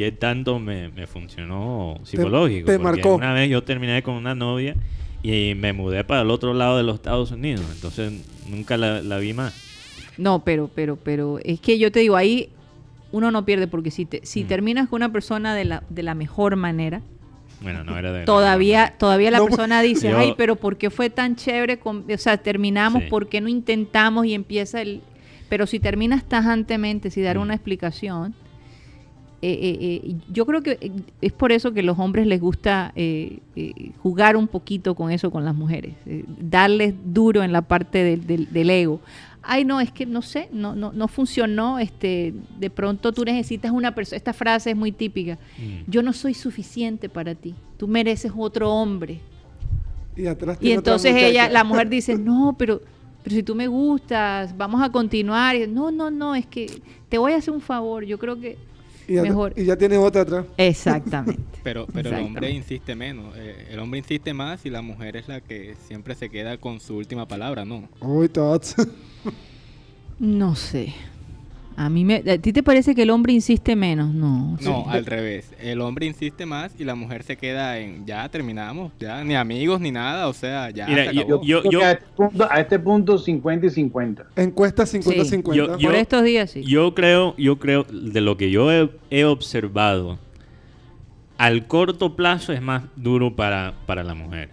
qué 0.00 0.12
tanto 0.12 0.58
me, 0.58 0.88
me 0.88 1.06
funcionó 1.06 2.00
psicológico. 2.04 2.64
te 2.70 2.78
porque 2.78 3.02
marcó. 3.02 3.16
Una 3.16 3.34
vez 3.34 3.50
yo 3.50 3.62
terminé 3.62 4.02
con 4.02 4.14
una 4.14 4.34
novia 4.34 4.74
y 5.22 5.52
me 5.56 5.74
mudé 5.74 6.04
para 6.04 6.22
el 6.22 6.30
otro 6.30 6.54
lado 6.54 6.78
de 6.78 6.84
los 6.84 6.94
Estados 6.94 7.32
Unidos. 7.32 7.66
Entonces 7.74 8.10
nunca 8.48 8.78
la, 8.78 9.02
la 9.02 9.18
vi 9.18 9.34
más. 9.34 9.52
No, 10.16 10.42
pero, 10.42 10.70
pero, 10.74 10.96
pero 10.96 11.38
es 11.44 11.60
que 11.60 11.78
yo 11.78 11.92
te 11.92 12.00
digo, 12.00 12.16
ahí 12.16 12.48
uno 13.12 13.30
no 13.30 13.44
pierde, 13.44 13.66
porque 13.66 13.90
si, 13.90 14.06
te, 14.06 14.24
si 14.24 14.44
Mm. 14.44 14.46
terminas 14.46 14.88
con 14.88 14.96
una 15.02 15.12
persona 15.12 15.54
de 15.54 15.66
la, 15.66 15.82
de 15.90 16.02
la 16.02 16.14
mejor 16.14 16.56
manera, 16.56 17.02
Bueno, 17.60 17.84
no 17.84 17.98
era 17.98 18.10
de 18.10 18.24
todavía, 18.24 18.94
todavía 18.98 19.30
la 19.30 19.36
No, 19.38 19.44
persona 19.48 19.82
dice, 19.82 20.08
yo- 20.12 20.16
ay, 20.18 20.32
pero 20.38 20.56
¿por 20.56 20.78
qué 20.78 20.88
fue 20.88 21.10
tan 21.10 21.36
chévere? 21.36 21.78
con- 21.78 22.06
o 22.10 22.16
sea, 22.18 22.38
terminamos, 22.38 23.02
Sí. 23.02 23.08
¿por 23.10 23.28
qué 23.28 23.42
no 23.42 23.48
intentamos? 23.48 24.24
Y 24.24 24.32
empieza 24.32 24.80
el... 24.80 25.02
Pero 25.50 25.66
si 25.66 25.78
terminas 25.78 26.24
tajantemente, 26.26 27.10
sin 27.10 27.24
dar 27.24 27.36
Mm. 27.36 27.42
una 27.42 27.54
explicación, 27.54 28.34
eh, 29.42 29.58
eh, 29.62 30.00
eh, 30.04 30.14
yo 30.30 30.44
creo 30.46 30.62
que 30.62 30.72
eh, 30.80 30.92
es 31.22 31.32
por 31.32 31.50
eso 31.52 31.72
que 31.72 31.80
a 31.80 31.82
los 31.82 31.98
hombres 31.98 32.26
les 32.26 32.40
gusta 32.40 32.92
eh, 32.94 33.38
eh, 33.56 33.92
jugar 34.02 34.36
un 34.36 34.46
poquito 34.48 34.94
con 34.94 35.10
eso 35.10 35.30
con 35.30 35.44
las 35.44 35.54
mujeres, 35.54 35.94
eh, 36.06 36.24
darles 36.40 36.94
duro 37.04 37.42
en 37.42 37.52
la 37.52 37.62
parte 37.62 38.02
del, 38.04 38.26
del- 38.26 38.52
del 38.52 38.70
ego. 38.70 39.00
Ay, 39.42 39.64
no, 39.64 39.80
es 39.80 39.90
que 39.90 40.04
no 40.04 40.20
sé, 40.20 40.50
no, 40.52 40.74
no, 40.74 40.92
no 40.92 41.08
funcionó. 41.08 41.78
Este, 41.78 42.34
de 42.58 42.68
pronto 42.68 43.10
tú 43.12 43.24
necesitas 43.24 43.72
una 43.72 43.94
persona. 43.94 44.18
Esta 44.18 44.34
frase 44.34 44.70
es 44.72 44.76
muy 44.76 44.92
típica. 44.92 45.38
Mm. 45.58 45.90
Yo 45.90 46.02
no 46.02 46.12
soy 46.12 46.34
suficiente 46.34 47.08
para 47.08 47.34
ti. 47.34 47.54
Tú 47.78 47.88
mereces 47.88 48.30
otro 48.36 48.70
hombre. 48.70 49.20
Y 50.14 50.26
atrás 50.26 50.58
Y 50.60 50.72
entonces 50.72 51.14
ella, 51.16 51.48
la 51.48 51.64
mujer 51.64 51.88
dice, 51.98 52.18
no, 52.18 52.54
pero, 52.58 52.82
pero 53.22 53.34
si 53.36 53.42
tú 53.42 53.54
me 53.54 53.66
gustas, 53.66 54.54
vamos 54.56 54.82
a 54.82 54.90
continuar. 54.92 55.56
Y, 55.56 55.66
no, 55.66 55.90
no, 55.90 56.10
no, 56.10 56.34
es 56.34 56.44
que 56.44 56.66
te 57.08 57.16
voy 57.16 57.32
a 57.32 57.36
hacer 57.36 57.54
un 57.54 57.62
favor. 57.62 58.04
Yo 58.04 58.18
creo 58.18 58.38
que 58.38 58.58
y, 59.10 59.18
at- 59.18 59.24
mejor. 59.24 59.52
y 59.56 59.64
ya 59.64 59.76
tiene 59.76 59.96
otra 59.98 60.22
atrás. 60.22 60.44
Exactamente. 60.56 61.42
Pero, 61.62 61.86
pero 61.92 62.08
el 62.08 62.24
hombre 62.24 62.50
insiste 62.50 62.94
menos. 62.94 63.34
eh, 63.36 63.66
el 63.70 63.78
hombre 63.80 63.98
insiste 63.98 64.32
más 64.32 64.64
y 64.64 64.70
la 64.70 64.80
mujer 64.80 65.16
es 65.16 65.28
la 65.28 65.42
que 65.42 65.74
siempre 65.86 66.14
se 66.14 66.30
queda 66.30 66.56
con 66.56 66.80
su 66.80 66.96
última 66.96 67.28
palabra, 67.28 67.66
¿no? 67.66 67.86
Uy, 68.00 68.28
tots. 68.30 68.76
No 70.18 70.54
sé. 70.56 70.94
A 71.76 71.88
mí 71.88 72.04
me, 72.04 72.16
¿A 72.16 72.36
ti 72.38 72.52
te 72.52 72.62
parece 72.62 72.94
que 72.94 73.02
el 73.02 73.10
hombre 73.10 73.32
insiste 73.32 73.74
menos? 73.74 74.12
No. 74.12 74.58
No, 74.60 74.84
Sí. 74.84 74.90
al 74.90 75.06
revés. 75.06 75.50
El 75.60 75.80
hombre 75.80 76.04
insiste 76.06 76.44
más 76.44 76.72
y 76.78 76.84
la 76.84 76.94
mujer 76.94 77.22
se 77.22 77.36
queda 77.36 77.78
en 77.78 78.04
ya 78.04 78.28
terminamos, 78.28 78.92
ya 79.00 79.24
ni 79.24 79.34
amigos 79.34 79.80
ni 79.80 79.90
nada, 79.90 80.28
o 80.28 80.32
sea, 80.34 80.68
ya 80.70 80.86
Mira, 80.86 81.06
se 81.06 81.14
yo- 81.14 81.22
acabó. 81.22 81.42
yo- 81.42 81.62
que 81.62 81.76
a, 81.84 81.92
este 81.92 82.04
punto, 82.16 82.48
a 82.50 82.60
este 82.60 82.78
punto 82.78 83.18
50 83.18 83.66
y 83.66 83.70
50. 83.70 84.26
Encuesta 84.36 84.84
50-50. 84.84 85.54
Yo- 85.56 85.78
yo- 85.78 85.88
Por 85.88 85.96
estos 85.96 86.22
días 86.22 86.50
sí. 86.50 86.62
Yo 86.64 86.94
creo, 86.94 87.34
yo 87.38 87.58
creo, 87.58 87.84
de 87.90 88.20
lo 88.20 88.36
que 88.36 88.50
yo 88.50 88.70
he, 88.70 88.90
he 89.10 89.24
observado, 89.24 90.18
al 91.38 91.66
corto 91.66 92.14
plazo 92.16 92.52
es 92.52 92.60
más 92.60 92.82
duro 92.96 93.34
para, 93.34 93.74
para 93.86 94.02
la 94.04 94.14
mujer. 94.14 94.50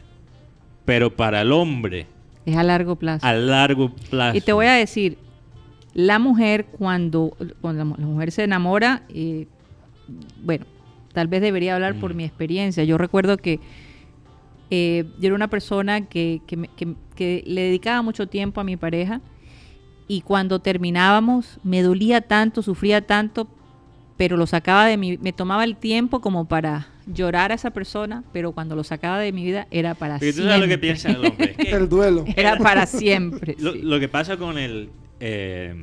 Pero 0.86 1.13
para 1.13 1.41
el 1.41 1.51
hombre, 1.51 2.07
Es 2.45 2.55
a 2.55 2.63
largo 2.63 2.95
plazo. 2.95 3.26
a 3.28 3.34
largo 3.34 3.91
plazo. 4.09 4.38
Y 4.38 4.41
te 4.41 4.53
voy 4.53 4.68
a 4.68 4.74
decir, 4.74 5.18
la 5.98 6.20
mujer 6.20 6.66
cuando, 6.68 7.36
cuando 7.60 7.80
la, 7.80 7.86
mu- 7.86 7.95
la 7.98 8.06
mujer 8.06 8.32
se 8.32 8.43
enamora, 8.43 9.02
eh, 9.10 9.48
bueno, 10.43 10.66
tal 11.12 11.28
vez 11.28 11.41
debería 11.41 11.74
hablar 11.74 11.95
por 12.00 12.14
mi 12.14 12.24
experiencia. 12.24 12.84
Yo 12.84 13.00
recuerdo 13.00 13.38
que 13.38 13.60
eh, 14.70 15.06
yo 15.20 15.26
era 15.28 15.36
una 15.36 15.50
persona 15.50 16.06
que, 16.06 16.41
que 16.45 16.56
me- 16.56 16.68
que- 16.70 16.93
que 17.16 17.43
le 17.48 17.62
dedicaba 17.62 18.02
mucho 18.04 18.28
tiempo 18.28 18.62
a 18.62 18.64
mi 18.64 18.78
pareja 18.78 19.22
y 20.08 20.22
cuando 20.22 20.60
terminábamos 20.60 21.60
me 21.64 21.82
dolía 21.82 22.22
tanto, 22.22 22.62
sufría 22.62 23.02
tanto, 23.02 23.48
pero 24.18 24.38
lo 24.38 24.45
sacaba 24.45 24.86
de 24.86 24.98
mi, 24.98 25.18
me 25.18 25.34
tomaba 25.34 25.64
el 25.64 25.78
tiempo 25.78 26.22
como 26.22 26.45
para 26.45 26.88
llorar 27.08 27.52
a 27.52 27.56
esa 27.56 27.72
persona, 27.72 28.24
pero 28.34 28.52
cuando 28.52 28.76
lo 28.76 28.84
sacaba 28.84 29.18
de 29.20 29.32
mi 29.32 29.43
vida 29.45 29.66
era 29.72 29.95
para 29.95 30.20
tú 30.20 30.26
siempre. 30.26 30.43
sabes 30.45 30.60
lo 30.62 30.68
que 30.68 30.78
piensa 30.78 31.10
el 31.10 31.26
hombre. 31.26 31.56
El 31.58 31.89
duelo. 31.89 32.24
Era 32.36 32.58
para 32.60 32.86
siempre. 32.86 33.56
lo, 33.58 33.74
sí. 33.74 33.82
lo 33.82 34.00
que 34.00 34.08
pasa 34.10 34.38
con 34.38 34.60
el. 34.60 34.89
Eh, 35.20 35.74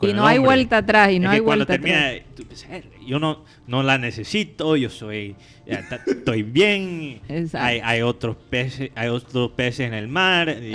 Y 0.00 0.06
el 0.10 0.16
no 0.16 0.26
hay 0.26 0.38
vuelta 0.38 0.78
atrás, 0.78 1.10
y 1.12 1.16
es 1.16 1.20
no 1.22 1.30
que 1.30 1.36
hay 1.36 1.40
cuando 1.40 1.64
vuelta 1.64 1.72
termina, 1.82 2.08
atrás. 2.08 2.22
tú 2.36 2.42
piensas, 2.44 2.70
"Eh, 2.72 2.84
yo 3.06 3.18
no, 3.18 3.44
no 3.66 3.82
la 3.82 3.96
necesito, 3.96 4.76
yo 4.76 4.90
soy. 4.90 5.34
estoy 5.66 6.42
bien. 6.42 7.20
Hay, 7.54 7.80
hay 7.82 8.02
otros 8.02 8.36
peces, 8.50 8.90
hay 8.94 9.08
otros 9.08 9.52
peces 9.52 9.86
en 9.86 9.94
el 9.94 10.08
mar. 10.08 10.50
y 10.62 10.72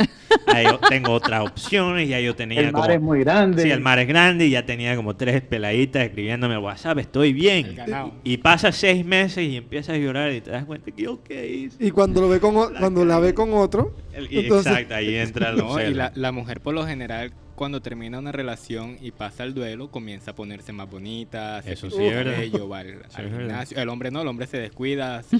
hay 0.48 0.66
o- 0.66 0.80
tengo 0.80 1.12
otras 1.12 1.42
opciones. 1.42 2.10
Ya 2.10 2.20
yo 2.20 2.36
tenía 2.36 2.60
El 2.62 2.72
mar 2.72 2.84
como- 2.84 2.94
es 2.96 3.02
muy 3.02 3.20
grande. 3.20 3.62
Sí, 3.64 3.70
el 3.70 3.82
mar 3.82 4.00
es 4.00 4.08
grande 4.08 4.48
y 4.48 4.52
ya 4.52 4.66
tenía 4.66 4.96
como 4.96 5.16
tres 5.16 5.42
peladitas 5.44 6.04
escribiéndome 6.06 6.58
WhatsApp, 6.58 6.98
estoy 7.00 7.34
bien. 7.34 7.76
El. 7.80 7.96
Y 8.24 8.38
pasa 8.38 8.72
seis 8.72 9.06
meses 9.06 9.44
y 9.48 9.58
empiezas 9.58 9.96
a 9.96 10.00
llorar 10.00 10.32
y 10.32 10.42
te 10.42 10.50
das 10.50 10.66
cuenta 10.66 10.90
que 10.92 11.04
yo 11.04 11.20
qué 11.24 11.48
hice. 11.48 11.86
Y 11.86 11.92
cuando 11.92 12.22
lo 12.22 12.30
ve 12.30 12.40
con 12.40 12.56
o- 12.58 12.72
cuando 12.80 13.06
la 13.06 13.20
ve 13.20 13.34
con 13.36 13.54
otro, 13.54 13.96
El- 14.14 14.32
y 14.32 14.40
entonces 14.40 14.72
exacto, 14.72 14.96
ahí 14.96 15.16
entra 15.16 15.52
los 15.52 15.66
No, 15.76 15.82
y 15.88 15.94
la, 15.94 16.12
la 16.16 16.32
mujer 16.32 16.62
por 16.62 16.74
lo 16.74 16.86
general 16.88 17.32
cuando 17.60 17.82
termina 17.82 18.18
una 18.20 18.32
relación 18.32 18.96
y 19.02 19.12
pasa 19.12 19.44
el 19.44 19.54
duelo 19.54 19.92
comienza 19.92 20.32
a 20.32 20.34
ponerse 20.36 20.72
más 20.72 20.90
bonita, 20.90 21.62
se 21.62 21.74
Eso 21.74 21.90
sí 21.92 22.06
es 22.06 22.16
verdad. 22.16 22.40
va 22.72 22.80
al, 22.80 22.88
es 22.90 23.16
gimnasio. 23.16 23.78
El 23.78 23.90
hombre 23.90 24.12
no, 24.12 24.22
el 24.22 24.30
hombre 24.30 24.48
se 24.48 24.58
descuida, 24.60 25.22
se, 25.24 25.40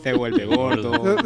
se 0.00 0.12
vuelve 0.12 0.44
gordo. 0.46 1.16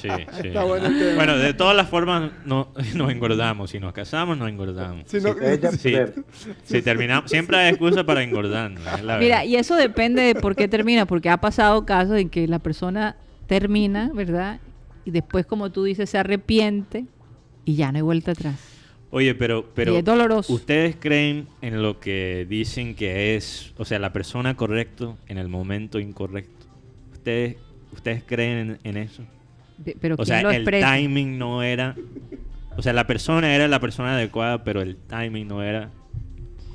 Sí, 0.00 0.08
sí. 0.40 0.48
Está 0.48 0.64
bueno 0.64 1.36
de 1.36 1.52
todas 1.52 1.76
las 1.76 1.86
formas 1.90 2.32
no, 2.46 2.68
nos 2.94 3.12
engordamos. 3.12 3.70
Si 3.70 3.78
nos 3.78 3.92
casamos, 3.92 4.38
nos 4.38 4.48
engordamos. 4.48 5.04
si 5.06 5.20
no- 5.20 5.34
Sí. 6.64 6.80
terminamos, 6.80 7.30
siempre 7.30 7.58
hay 7.58 7.68
excusa 7.68 8.04
para 8.04 8.22
engordarnos. 8.22 8.80
Mira, 9.02 9.18
verdad. 9.18 9.44
y 9.44 9.56
eso 9.56 9.76
depende 9.76 10.22
de 10.22 10.34
por 10.34 10.56
qué 10.56 10.66
termina, 10.66 11.04
porque 11.04 11.28
ha 11.28 11.36
pasado 11.36 11.84
casos 11.84 12.16
en 12.16 12.30
que 12.30 12.48
la 12.48 12.58
persona 12.58 13.16
termina, 13.46 14.10
¿verdad? 14.14 14.60
Y 15.04 15.10
después, 15.10 15.44
como 15.44 15.70
tú 15.70 15.84
dices, 15.84 16.08
se 16.08 16.16
arrepiente 16.16 17.04
y 17.66 17.74
ya 17.76 17.92
no 17.92 17.96
hay 17.96 18.02
vuelta 18.02 18.30
atrás. 18.30 18.70
Oye, 19.14 19.34
pero, 19.36 19.64
pero 19.76 19.94
y 19.94 19.98
es 19.98 20.04
doloroso. 20.04 20.52
¿ustedes 20.52 20.96
creen 20.98 21.46
en 21.62 21.80
lo 21.82 22.00
que 22.00 22.46
dicen 22.48 22.96
que 22.96 23.36
es, 23.36 23.72
o 23.76 23.84
sea, 23.84 24.00
la 24.00 24.12
persona 24.12 24.56
correcta 24.56 25.14
en 25.28 25.38
el 25.38 25.48
momento 25.48 26.00
incorrecto? 26.00 26.66
¿Ustedes, 27.12 27.56
ustedes 27.92 28.24
creen 28.26 28.78
en, 28.82 28.90
en 28.90 28.96
eso? 28.96 29.22
De- 29.78 29.96
Pero 30.00 30.14
O 30.14 30.16
¿quién 30.18 30.26
sea, 30.26 30.42
lo 30.42 30.50
el 30.50 30.64
timing 30.64 31.38
no 31.38 31.62
era... 31.62 31.94
O 32.76 32.82
sea, 32.82 32.92
la 32.92 33.06
persona 33.06 33.54
era 33.54 33.68
la 33.68 33.78
persona 33.78 34.14
adecuada, 34.16 34.64
pero 34.64 34.82
el 34.82 34.96
timing 34.96 35.46
no 35.46 35.62
era... 35.62 35.90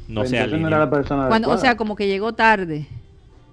No 0.08 0.26
se 0.26 0.38
entonces 0.38 0.40
no 0.40 0.44
alineó. 0.54 0.68
era 0.70 0.80
la 0.80 0.90
persona 0.90 1.28
Cuando, 1.28 1.50
o 1.50 1.58
sea, 1.58 1.76
como 1.76 1.98
que 1.98 2.08
llegó 2.08 2.32
tarde. 2.34 2.88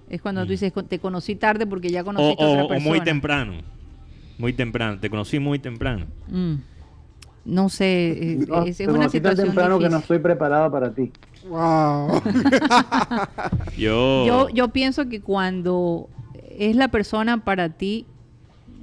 Es 0.09 0.21
cuando 0.21 0.43
tú 0.45 0.51
dices, 0.51 0.71
te 0.87 0.99
conocí 0.99 1.35
tarde 1.35 1.67
porque 1.67 1.89
ya 1.89 2.03
o, 2.03 2.05
conociste 2.05 2.41
a 2.41 2.47
o- 2.47 2.51
otra 2.51 2.63
o 2.63 2.67
persona. 2.69 2.89
muy 2.89 3.01
temprano. 3.01 3.53
Muy 4.37 4.53
temprano. 4.53 4.97
Te 4.97 5.09
conocí 5.09 5.39
muy 5.39 5.59
temprano. 5.59 6.05
Mm. 6.29 6.55
No 7.47 7.69
sé, 7.69 8.11
eh, 8.11 8.45
No, 8.47 8.63
es, 8.65 8.79
es 8.79 8.87
una 8.87 9.07
situación 9.09 9.47
temprano 9.47 9.79
que 9.79 9.87
no 9.89 9.97
estoy 9.97 10.19
preparado 10.19 10.69
para 10.69 10.91
ti. 10.91 11.11
wow. 11.49 12.21
Yo... 13.77 14.25
Yo, 14.27 14.49
yo 14.49 14.67
pienso 14.69 15.07
que 15.07 15.21
cuando 15.21 16.09
es 16.59 16.75
la 16.75 16.89
persona 16.89 17.43
para 17.43 17.69
ti, 17.69 18.05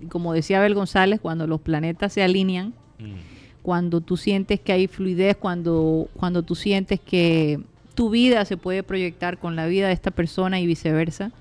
como 0.08 0.32
decía 0.32 0.58
Abel 0.58 0.74
González, 0.74 1.20
cuando 1.20 1.46
los 1.46 1.60
planetas 1.60 2.12
se 2.12 2.22
alinean, 2.22 2.72
Mm. 2.98 3.16
cuando 3.62 4.00
tú 4.00 4.16
sientes 4.16 4.60
que 4.60 4.72
hay 4.72 4.86
fluidez, 4.86 5.36
cuando, 5.36 6.08
cuando 6.16 6.42
tú 6.44 6.54
sientes 6.54 7.00
que 7.00 7.58
tu 7.96 8.08
vida 8.08 8.44
se 8.44 8.56
puede 8.56 8.82
proyectar 8.84 9.38
con 9.38 9.56
la 9.56 9.66
vida 9.66 9.88
de 9.88 9.92
esta 9.94 10.10
persona 10.12 10.60
y 10.60 10.66
viceversa. 10.66 11.32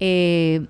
Eh, 0.00 0.64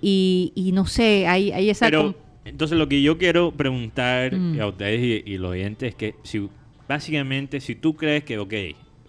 y, 0.00 0.52
y 0.56 0.72
no 0.72 0.86
sé, 0.86 1.26
hay, 1.28 1.52
hay 1.52 1.70
esa... 1.70 1.86
Pero, 1.86 2.14
entonces 2.44 2.76
lo 2.78 2.88
que 2.88 3.02
yo 3.02 3.18
quiero 3.18 3.52
preguntar 3.52 4.34
Mm. 4.34 4.60
a 4.60 4.66
ustedes 4.66 5.00
y, 5.26 5.30
y 5.32 5.38
los 5.38 5.50
oyentes 5.52 5.90
es 5.90 5.94
que 5.94 6.14
si 6.22 6.48
básicamente 6.88 7.60
si 7.60 7.74
tú 7.74 7.94
crees 7.96 8.24
que, 8.24 8.38
ok, 8.38 8.54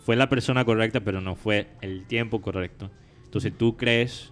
fue 0.03 0.15
la 0.15 0.29
persona 0.29 0.63
correcta 0.65 0.99
pero 1.01 1.19
no 1.21 1.35
fue 1.35 1.67
el 1.81 2.05
tiempo 2.05 2.41
correcto, 2.41 2.89
entonces 3.25 3.53
tú 3.57 3.75
crees 3.75 4.31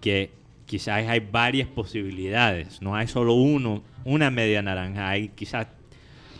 que 0.00 0.30
quizás 0.66 1.06
hay 1.08 1.20
varias 1.20 1.68
posibilidades, 1.68 2.80
no 2.80 2.94
hay 2.94 3.06
solo 3.08 3.34
uno, 3.34 3.82
una 4.04 4.30
media 4.30 4.62
naranja, 4.62 5.08
hay 5.08 5.28
quizás 5.30 5.66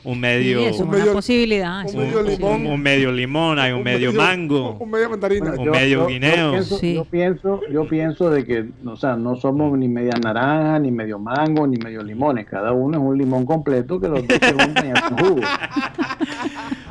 un 0.04 0.14
Sí, 0.14 0.20
medio... 0.20 0.60
eso 0.60 0.68
es 0.70 0.80
un 0.80 0.88
una 0.88 0.98
medio- 0.98 1.12
posibilidad. 1.12 1.80
un 1.80 1.86
eso 1.86 1.96
medio 1.98 2.22
limón. 2.22 2.66
un 2.66 2.80
medio 2.80 3.12
limón, 3.12 3.58
hay 3.58 3.72
un, 3.72 3.82
medio, 3.82 4.12
mango. 4.12 4.76
Un 4.78 4.90
medio 4.90 5.10
mandarina. 5.10 5.52
Un 5.58 5.70
medio 5.70 6.06
guineo. 6.06 6.36
Yo 6.36 6.50
pienso, 6.52 6.78
Sí. 6.78 6.94
yo 6.94 7.04
pienso, 7.04 7.60
yo 7.72 7.88
pienso 7.88 8.30
de 8.30 8.44
que, 8.44 8.64
o 8.86 8.96
sea, 8.96 9.16
no 9.16 9.36
somos 9.36 9.76
ni 9.78 9.88
media 9.88 10.12
naranja, 10.22 10.78
ni 10.78 10.90
medio 10.90 11.18
mango, 11.18 11.66
ni 11.66 11.76
medio 11.76 12.02
limones. 12.02 12.46
Cada 12.46 12.72
uno 12.72 12.98
es 12.98 13.04
un 13.04 13.18
limón 13.18 13.44
completo 13.46 14.00
que 14.00 14.08
los 14.08 14.20
dos 14.26 14.38
se 14.40 14.52
juntan 14.52 14.86
y 14.86 14.90
hacen 14.90 15.18
jugo. 15.18 15.40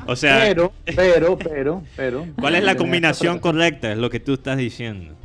O 0.06 0.16
sea, 0.16 0.40
Pero, 0.42 0.72
pero, 0.96 1.38
pero, 1.38 1.84
pero. 1.96 2.26
¿cuál 2.40 2.56
es 2.56 2.64
la 2.64 2.76
combinación 2.76 3.40
correcta? 3.40 3.92
Es 3.92 3.98
lo 3.98 4.10
que 4.10 4.20
tú 4.20 4.34
estás 4.34 4.58
diciendo. 4.58 5.16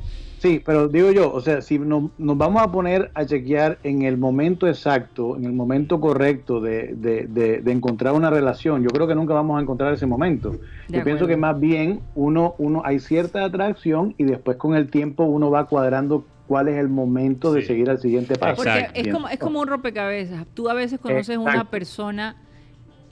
Sí, 0.44 0.62
pero 0.62 0.88
digo 0.88 1.10
yo, 1.10 1.32
o 1.32 1.40
sea, 1.40 1.62
si 1.62 1.78
nos, 1.78 2.10
nos 2.18 2.36
vamos 2.36 2.60
a 2.62 2.70
poner 2.70 3.10
a 3.14 3.24
chequear 3.24 3.78
en 3.82 4.02
el 4.02 4.18
momento 4.18 4.68
exacto, 4.68 5.38
en 5.38 5.44
el 5.46 5.54
momento 5.54 5.98
correcto 6.00 6.60
de, 6.60 6.94
de- 6.94 7.26
de- 7.26 7.62
de 7.62 7.72
encontrar 7.72 8.12
una 8.12 8.28
relación, 8.28 8.82
yo 8.82 8.90
creo 8.90 9.06
que 9.06 9.14
nunca 9.14 9.32
vamos 9.32 9.58
a 9.58 9.62
encontrar 9.62 9.94
ese 9.94 10.04
momento. 10.04 10.50
De 10.88 10.98
yo 10.98 11.02
pienso 11.02 11.26
que 11.26 11.38
más 11.38 11.58
bien 11.58 12.00
uno, 12.14 12.56
uno 12.58 12.82
hay 12.84 12.98
cierta 13.00 13.42
atracción 13.42 14.14
y 14.18 14.24
después 14.24 14.58
con 14.58 14.74
el 14.76 14.90
tiempo 14.90 15.24
uno 15.24 15.50
va 15.50 15.66
cuadrando 15.66 16.26
cuál 16.46 16.68
es 16.68 16.76
el 16.76 16.90
momento 16.90 17.50
de 17.54 17.62
seguir 17.64 17.88
al 17.88 17.98
siguiente 17.98 18.36
paso. 18.36 18.56
Porque 18.56 18.88
es 18.92 19.08
como, 19.14 19.28
es 19.30 19.38
como 19.38 19.60
un 19.60 19.66
rompecabezas. 19.66 20.46
Tú 20.52 20.68
a 20.68 20.74
veces 20.74 21.00
conoces 21.00 21.38
una 21.38 21.52
Exacto. 21.52 21.70
persona 21.70 22.36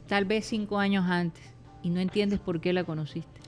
tal 0.07 0.27
vez 0.27 0.45
cinco 0.45 0.79
años 0.79 1.07
antes 1.09 1.43
y 1.83 1.89
no 1.89 2.01
entiendes 2.01 2.41
por 2.41 2.61
qué 2.61 2.75
la 2.75 2.85
conociste. 2.85 3.41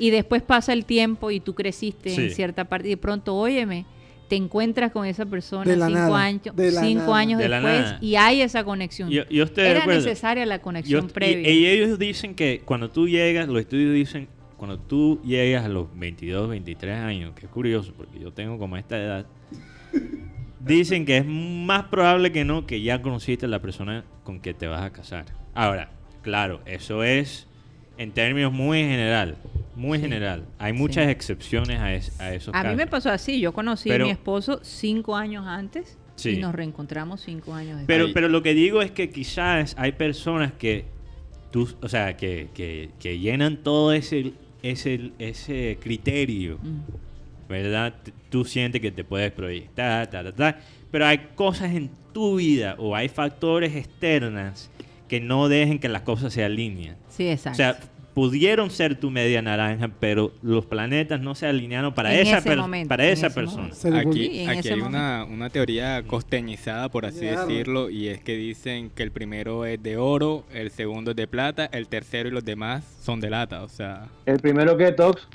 Y 0.00 0.10
después 0.10 0.42
pasa 0.42 0.72
el 0.72 0.84
tiempo 0.84 1.30
y 1.30 1.38
tú 1.40 1.54
creciste 1.54 2.10
Sí. 2.10 2.22
en 2.22 2.30
cierta 2.30 2.64
parte 2.64 2.88
y 2.88 2.90
de 2.90 2.96
pronto, 2.96 3.36
óyeme, 3.36 3.84
te 4.28 4.36
encuentras 4.36 4.92
con 4.92 5.04
esa 5.06 5.26
persona 5.26 5.64
De 5.64 5.76
la 5.76 5.86
cinco 5.88 5.98
nada, 6.00 6.22
años, 6.24 6.56
de 6.56 6.70
la 6.72 6.80
cinco 6.82 7.04
nada. 7.06 7.16
años 7.18 7.38
después 7.40 7.94
y 8.00 8.14
hay 8.16 8.40
esa 8.42 8.64
conexión. 8.64 9.10
Yo, 9.10 9.22
yo 9.28 9.44
estoy 9.44 9.64
de 9.64 9.70
Era 9.70 9.86
necesaria 9.86 10.46
la 10.46 10.60
conexión 10.60 11.08
Yo- 11.08 11.12
previa. 11.12 11.50
Y, 11.50 11.58
y 11.58 11.66
ellos 11.66 11.98
dicen 11.98 12.34
que 12.34 12.62
cuando 12.64 12.90
tú 12.90 13.08
llegas, 13.08 13.48
los 13.48 13.60
estudios 13.60 13.92
dicen, 13.92 14.28
cuando 14.56 14.78
tú 14.78 15.20
llegas 15.24 15.64
a 15.64 15.68
los 15.68 15.88
22, 15.98 16.48
23 16.48 16.96
años, 16.98 17.32
que 17.34 17.46
es 17.46 17.52
curioso 17.52 17.92
porque 17.96 18.20
yo 18.20 18.32
tengo 18.32 18.58
como 18.58 18.76
esta 18.76 18.96
edad, 18.98 19.26
dicen 20.60 21.04
que 21.06 21.18
es 21.18 21.26
más 21.26 21.84
probable 21.84 22.32
que 22.32 22.44
no 22.44 22.66
que 22.66 22.80
ya 22.82 23.02
conociste 23.02 23.46
a 23.46 23.48
la 23.48 23.60
persona 23.60 24.04
con 24.24 24.40
que 24.40 24.54
te 24.54 24.66
vas 24.66 24.82
a 24.82 24.90
casar. 24.92 25.24
Ahora, 25.54 25.90
claro, 26.22 26.60
eso 26.66 27.02
es 27.02 27.46
en 27.96 28.12
términos 28.12 28.52
muy 28.52 28.78
general, 28.80 29.36
muy 29.80 29.98
Sí. 29.98 30.02
general. 30.04 30.44
Hay 30.58 30.72
muchas 30.72 31.06
Sí. 31.06 31.10
excepciones 31.10 31.80
a, 31.80 31.94
es- 31.94 32.20
a 32.20 32.34
esos 32.34 32.54
a 32.54 32.58
mí 32.58 32.62
casos. 32.64 32.76
me 32.76 32.86
pasó 32.86 33.10
así, 33.10 33.40
yo 33.40 33.52
conocí 33.52 33.88
Pero- 33.88 34.04
a 34.04 34.06
mi 34.06 34.12
esposo 34.12 34.60
cinco 34.62 35.16
años 35.16 35.46
antes 35.46 35.96
Sí. 36.16 36.30
y 36.32 36.36
nos 36.38 36.54
reencontramos 36.54 37.22
cinco 37.22 37.54
años 37.54 37.78
después. 37.78 37.86
Pero, 37.86 38.12
pero 38.12 38.28
lo 38.28 38.42
que 38.42 38.52
digo 38.54 38.82
es 38.82 38.90
que 38.90 39.08
quizás 39.10 39.74
hay 39.78 39.92
personas 39.92 40.52
que 40.52 40.84
tú, 41.50 41.68
o 41.82 41.88
sea, 41.88 42.16
que, 42.16 42.48
que, 42.54 42.90
que 43.00 43.18
llenan 43.18 43.56
todo 43.56 43.92
ese, 43.92 44.34
ese, 44.62 45.12
ese 45.18 45.78
criterio, 45.80 46.58
Mm. 46.62 46.80
¿verdad? 47.48 47.94
Tú 48.28 48.44
sientes 48.44 48.80
que 48.80 48.90
te 48.92 49.02
puedes 49.02 49.32
proyectar, 49.32 50.06
ta, 50.08 50.22
ta, 50.22 50.32
ta, 50.32 50.58
pero 50.90 51.06
hay 51.06 51.18
cosas 51.34 51.74
en 51.74 51.90
tu 52.12 52.36
vida 52.36 52.74
o 52.78 52.94
hay 52.94 53.08
factores 53.08 53.74
externas 53.74 54.70
que 55.08 55.20
no 55.20 55.48
dejen 55.48 55.78
que 55.80 55.88
las 55.88 56.02
cosas 56.02 56.32
se 56.32 56.44
alineen. 56.44 56.96
Sí, 57.08 57.28
exacto. 57.28 57.54
O 57.54 57.56
sea, 57.56 57.78
pudieron 58.20 58.68
ser 58.70 58.96
tu 58.96 59.10
media 59.10 59.40
naranja, 59.40 59.88
pero 59.98 60.30
los 60.42 60.66
planetas 60.66 61.22
no 61.22 61.34
se 61.34 61.46
alinearon 61.46 61.94
para 61.94 62.12
En 62.14 62.26
esa, 62.26 62.36
ese 62.38 62.48
per- 62.50 62.58
momento, 62.58 62.88
para 62.90 63.06
en 63.06 63.12
esa 63.14 63.28
ese 63.28 63.34
persona. 63.34 63.70
Aquí, 63.98 64.46
aquí 64.46 64.58
ese 64.58 64.74
hay 64.74 64.80
una, 64.82 65.24
una 65.24 65.48
teoría 65.48 66.02
costeñizada, 66.06 66.90
por 66.90 67.06
así 67.06 67.24
decirlo, 67.24 67.88
y 67.88 68.08
es 68.08 68.20
que 68.20 68.36
dicen 68.36 68.90
que 68.94 69.02
el 69.04 69.10
primero 69.10 69.64
es 69.64 69.82
de 69.82 69.96
oro, 69.96 70.44
el 70.52 70.70
segundo 70.70 71.12
es 71.12 71.16
de 71.16 71.26
plata, 71.26 71.64
el 71.72 71.88
tercero 71.88 72.28
y 72.28 72.32
los 72.32 72.44
demás 72.44 72.84
son 73.02 73.20
de 73.20 73.30
lata. 73.30 73.62
O 73.62 73.68
sea, 73.70 74.08
El 74.26 74.38
primero 74.38 74.76
que 74.76 74.92
Tox, 74.92 75.26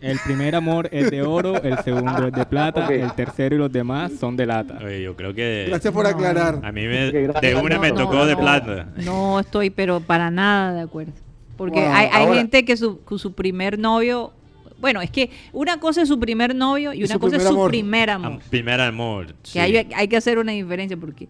el 0.00 0.16
primer 0.24 0.54
amor 0.54 0.88
es 0.92 1.10
de 1.10 1.22
oro, 1.22 1.60
el 1.60 1.76
segundo 1.78 2.28
es 2.28 2.32
de 2.32 2.46
plata, 2.46 2.86
el 2.86 3.12
tercero 3.14 3.56
y 3.56 3.58
los 3.58 3.72
demás 3.72 4.12
son 4.12 4.36
de 4.36 4.46
lata. 4.46 4.78
Oye, 4.80 5.02
yo 5.02 5.16
creo 5.16 5.34
que 5.34 5.64
Gracias 5.68 5.92
por 5.92 6.04
No. 6.04 6.10
aclarar. 6.10 6.60
a 6.62 6.70
mí 6.70 6.86
me, 6.86 7.10
de 7.10 7.54
una 7.60 7.74
No, 7.74 7.80
me 7.80 7.88
no, 7.88 7.94
tocó 7.96 8.24
de 8.26 8.34
no, 8.34 8.40
plata. 8.40 8.86
No 9.04 9.40
estoy, 9.40 9.70
pero 9.70 9.98
para 9.98 10.30
nada 10.30 10.72
de 10.74 10.82
acuerdo. 10.82 11.10
Porque 11.58 11.80
Wow. 11.80 11.88
hay, 11.92 12.06
hay 12.10 12.22
Ahora- 12.26 12.38
gente 12.38 12.64
que 12.64 12.76
su, 12.78 13.00
su 13.18 13.32
primer 13.34 13.78
novio 13.78 14.32
bueno, 14.80 15.00
es 15.02 15.10
que 15.10 15.30
una 15.52 15.80
cosa 15.80 16.02
es 16.02 16.08
su 16.08 16.20
primer 16.20 16.54
novio 16.54 16.92
y 16.92 17.00
Y 17.00 17.04
una 17.04 17.18
cosa 17.18 17.36
es 17.36 17.42
su 17.42 17.48
amor. 17.48 17.68
primer 17.68 18.10
amor. 18.10 18.32
Am- 18.34 18.38
primer 18.48 18.80
amor. 18.80 19.34
Que 19.52 19.60
hay, 19.60 19.76
hay 19.76 20.06
que 20.06 20.16
hacer 20.16 20.38
una 20.38 20.52
diferencia 20.52 20.96
porque 20.96 21.26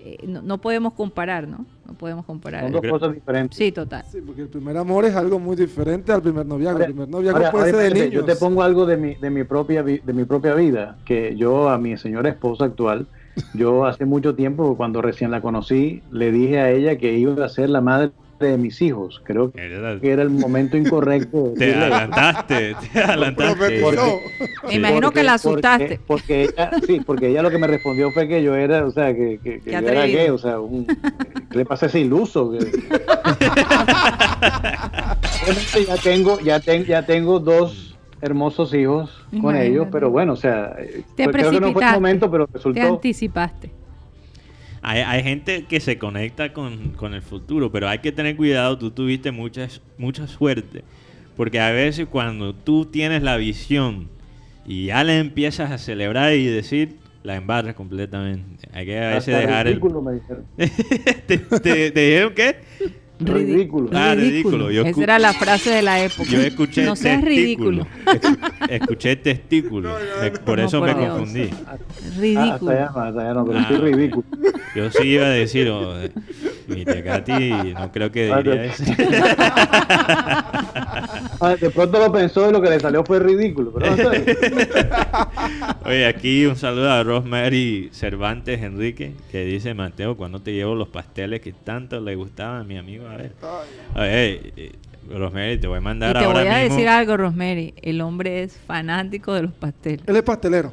eh, 0.00 0.16
no, 0.26 0.40
no 0.40 0.56
podemos 0.58 0.94
comparar, 0.94 1.46
¿no? 1.46 1.66
No 1.86 1.92
podemos 1.92 2.24
comparar. 2.24 2.62
Son 2.62 2.72
dos 2.72 2.80
creo- 2.80 2.92
cosas 2.94 3.12
diferentes. 3.14 3.58
Sí, 3.58 3.70
total. 3.70 4.02
Sí, 4.10 4.18
porque 4.24 4.40
el 4.42 4.48
primer 4.48 4.78
amor 4.78 5.04
es 5.04 5.14
algo 5.14 5.38
muy 5.38 5.56
diferente 5.56 6.10
al 6.10 6.22
primer 6.22 6.46
noviazgo. 6.46 6.78
El 6.78 6.86
primer 6.86 7.08
noviazgo 7.10 7.36
ahora- 7.38 7.50
puede 7.50 7.70
ahora 7.70 7.82
ser 7.82 7.92
de 7.92 8.00
niños. 8.06 8.14
Yo 8.14 8.24
te 8.24 8.36
pongo 8.36 8.62
algo 8.62 8.86
de 8.86 8.96
mi, 8.96 9.14
de 9.16 9.28
mi 9.28 9.44
propia 9.44 9.82
vi- 9.82 9.98
de 10.02 10.12
mi 10.14 10.24
propia 10.24 10.54
vida, 10.54 10.96
que 11.04 11.36
yo 11.36 11.68
a 11.68 11.76
mi 11.76 11.98
señora 11.98 12.30
esposa 12.30 12.64
actual, 12.64 13.06
yo 13.52 13.84
hace 13.84 14.06
mucho 14.06 14.34
tiempo, 14.34 14.74
cuando 14.78 15.02
recién 15.02 15.30
la 15.30 15.42
conocí, 15.42 16.00
le 16.10 16.32
dije 16.32 16.60
a 16.60 16.70
ella 16.70 16.96
que 16.96 17.18
iba 17.18 17.44
a 17.44 17.48
ser 17.50 17.68
la 17.68 17.82
madre 17.82 18.10
de 18.44 18.58
mis 18.58 18.82
hijos. 18.82 19.20
Creo 19.24 19.50
Era- 19.54 19.98
que 20.00 20.10
era 20.10 20.22
el 20.22 20.30
momento 20.30 20.76
incorrecto. 20.76 21.50
de 21.50 21.54
Te 21.58 21.66
decirle- 21.66 21.82
adelantaste, 21.84 22.76
te 22.92 22.98
adelantaste. 23.00 23.54
Profetizó. 23.80 24.18
Me 24.68 24.74
imagino 24.74 25.10
que 25.10 25.22
la 25.22 25.34
asustaste. 25.34 26.00
Porque, 26.06 26.06
porque 26.06 26.42
ella, 26.44 26.70
sí, 26.86 27.00
porque 27.04 27.28
ella 27.28 27.42
lo 27.42 27.50
que 27.50 27.58
me 27.58 27.66
respondió 27.66 28.10
fue 28.12 28.28
que 28.28 28.42
yo 28.42 28.54
era, 28.54 28.84
o 28.84 28.90
sea, 28.90 29.14
que, 29.14 29.38
que, 29.42 29.60
que 29.60 29.60
Qué 29.60 29.70
yo 29.72 29.78
era 29.78 30.06
gay, 30.06 30.28
o 30.30 30.38
sea, 30.38 30.60
un, 30.60 30.86
¿qué 30.86 31.58
le 31.58 31.64
pasa 31.64 31.86
a 31.86 31.88
ese 31.88 32.00
iluso? 32.00 32.52
Ya 35.86 35.96
tengo, 36.02 36.40
ya, 36.40 36.60
ten- 36.60 36.84
ya 36.84 37.04
tengo 37.04 37.38
dos 37.40 37.96
hermosos 38.20 38.72
hijos 38.74 39.10
con 39.30 39.38
Imagínate. 39.40 39.66
ellos, 39.68 39.88
pero 39.92 40.10
bueno, 40.10 40.32
o 40.32 40.36
sea, 40.36 40.74
Te 41.16 41.26
creo 41.28 41.50
que 41.50 41.60
no 41.60 41.72
fue 41.72 41.84
el 41.84 41.92
momento, 41.92 42.30
pero 42.30 42.46
Te 42.46 42.54
resultó. 42.54 42.80
anticipaste. 42.82 43.70
Hay, 44.88 45.00
hay 45.00 45.22
gente 45.24 45.64
que 45.64 45.80
se 45.80 45.98
conecta 45.98 46.52
con, 46.52 46.90
con 46.90 47.12
el 47.12 47.20
futuro, 47.20 47.72
pero 47.72 47.88
hay 47.88 47.98
que 47.98 48.12
tener 48.12 48.36
cuidado. 48.36 48.78
Tú 48.78 48.92
tuviste 48.92 49.32
mucha, 49.32 49.66
mucha 49.98 50.28
suerte. 50.28 50.84
Porque 51.36 51.58
a 51.58 51.72
veces 51.72 52.06
cuando 52.08 52.54
tú 52.54 52.84
tienes 52.84 53.22
la 53.24 53.36
visión 53.36 54.08
y 54.64 54.86
ya 54.86 55.02
le 55.02 55.18
empiezas 55.18 55.72
a 55.72 55.78
celebrar 55.78 56.34
y 56.34 56.46
decir, 56.46 56.98
la 57.24 57.34
embarras 57.34 57.74
completamente. 57.74 58.68
Hay 58.72 58.86
que 58.86 58.96
a 58.96 59.08
veces 59.14 59.34
Hasta 59.34 59.40
dejar 59.46 59.66
el... 59.66 59.80
me 59.82 60.12
dijeron. 60.12 60.44
¿Te, 61.26 61.38
te- 61.38 61.90
te 61.90 62.00
dijeron 62.00 62.32
qué? 62.34 62.56
Ridículo. 63.18 63.90
Ah, 63.94 64.14
ridículo. 64.14 64.70
Yo 64.70 64.84
Esa 64.84 65.02
era 65.02 65.18
la 65.18 65.32
frase 65.32 65.70
de 65.70 65.82
la 65.82 66.02
época. 66.02 66.28
Yo 66.28 66.40
escuché 66.40 66.84
No 66.84 66.94
seas 66.96 67.22
testículo. 67.24 67.86
ridículo. 68.06 68.36
Escuché 68.68 69.16
testículo. 69.16 69.94
Por 70.44 70.58
No, 70.58 70.64
eso 70.66 70.78
por 70.80 70.94
me 70.94 71.00
Dios. 71.00 71.16
confundí. 71.18 71.50
Ah, 71.66 71.76
Ridículo. 72.18 72.52
hasta 72.52 72.70
allá, 72.72 72.86
hasta 72.86 73.20
allá 73.22 73.34
no, 73.34 73.46
pero 73.46 73.58
Ah. 73.58 73.68
ridículo. 73.80 74.24
Yo 74.74 74.90
sí 74.90 75.08
iba 75.08 75.24
a 75.26 75.30
decir, 75.30 75.68
oh, 75.70 75.94
eh, 76.68 76.74
mi 76.74 76.84
tía 76.84 77.02
Katy, 77.04 77.74
no 77.74 77.92
creo 77.92 78.10
que 78.12 78.30
Ah, 78.32 78.38
diría 78.42 78.62
de- 78.62 78.66
eso. 78.68 78.84
Ah, 81.40 81.54
de 81.60 81.70
pronto 81.70 81.98
lo 81.98 82.10
pensó 82.12 82.48
y 82.48 82.52
lo 82.52 82.62
que 82.62 82.70
le 82.70 82.80
salió 82.80 83.04
fue 83.04 83.18
ridículo. 83.18 83.72
Pero 83.72 83.90
no 83.90 83.96
sé. 83.96 84.36
Oye, 85.84 86.06
aquí 86.06 86.46
un 86.46 86.56
saludo 86.56 86.90
a 86.90 87.02
Rosemary 87.02 87.90
Cervantes 87.92 88.62
Enrique, 88.62 89.12
que 89.30 89.44
dice, 89.44 89.74
Mateo, 89.74 90.16
cuando 90.16 90.40
te 90.40 90.52
llevo 90.52 90.74
los 90.74 90.88
pasteles 90.88 91.40
que 91.40 91.52
tanto 91.52 92.00
le 92.00 92.14
gustaban 92.14 92.62
a 92.62 92.64
mi 92.64 92.78
amigo? 92.78 93.06
A 93.08 93.16
ver. 93.16 93.32
Oye, 93.94 94.52
eh, 94.56 94.72
Rosemary, 95.10 95.58
te 95.58 95.66
voy 95.66 95.76
a 95.76 95.80
Y 95.80 95.84
mandar 95.84 96.18
te 96.18 96.24
ahora 96.24 96.40
voy 96.40 96.48
a 96.48 96.58
mismo. 96.58 96.74
decir 96.74 96.88
algo, 96.88 97.16
Rosemary. 97.16 97.74
El 97.82 98.00
hombre 98.00 98.42
es 98.42 98.56
fanático 98.66 99.34
de 99.34 99.42
los 99.42 99.52
pasteles. 99.52 100.02
Él 100.06 100.16
es 100.16 100.22
pastelero. 100.22 100.72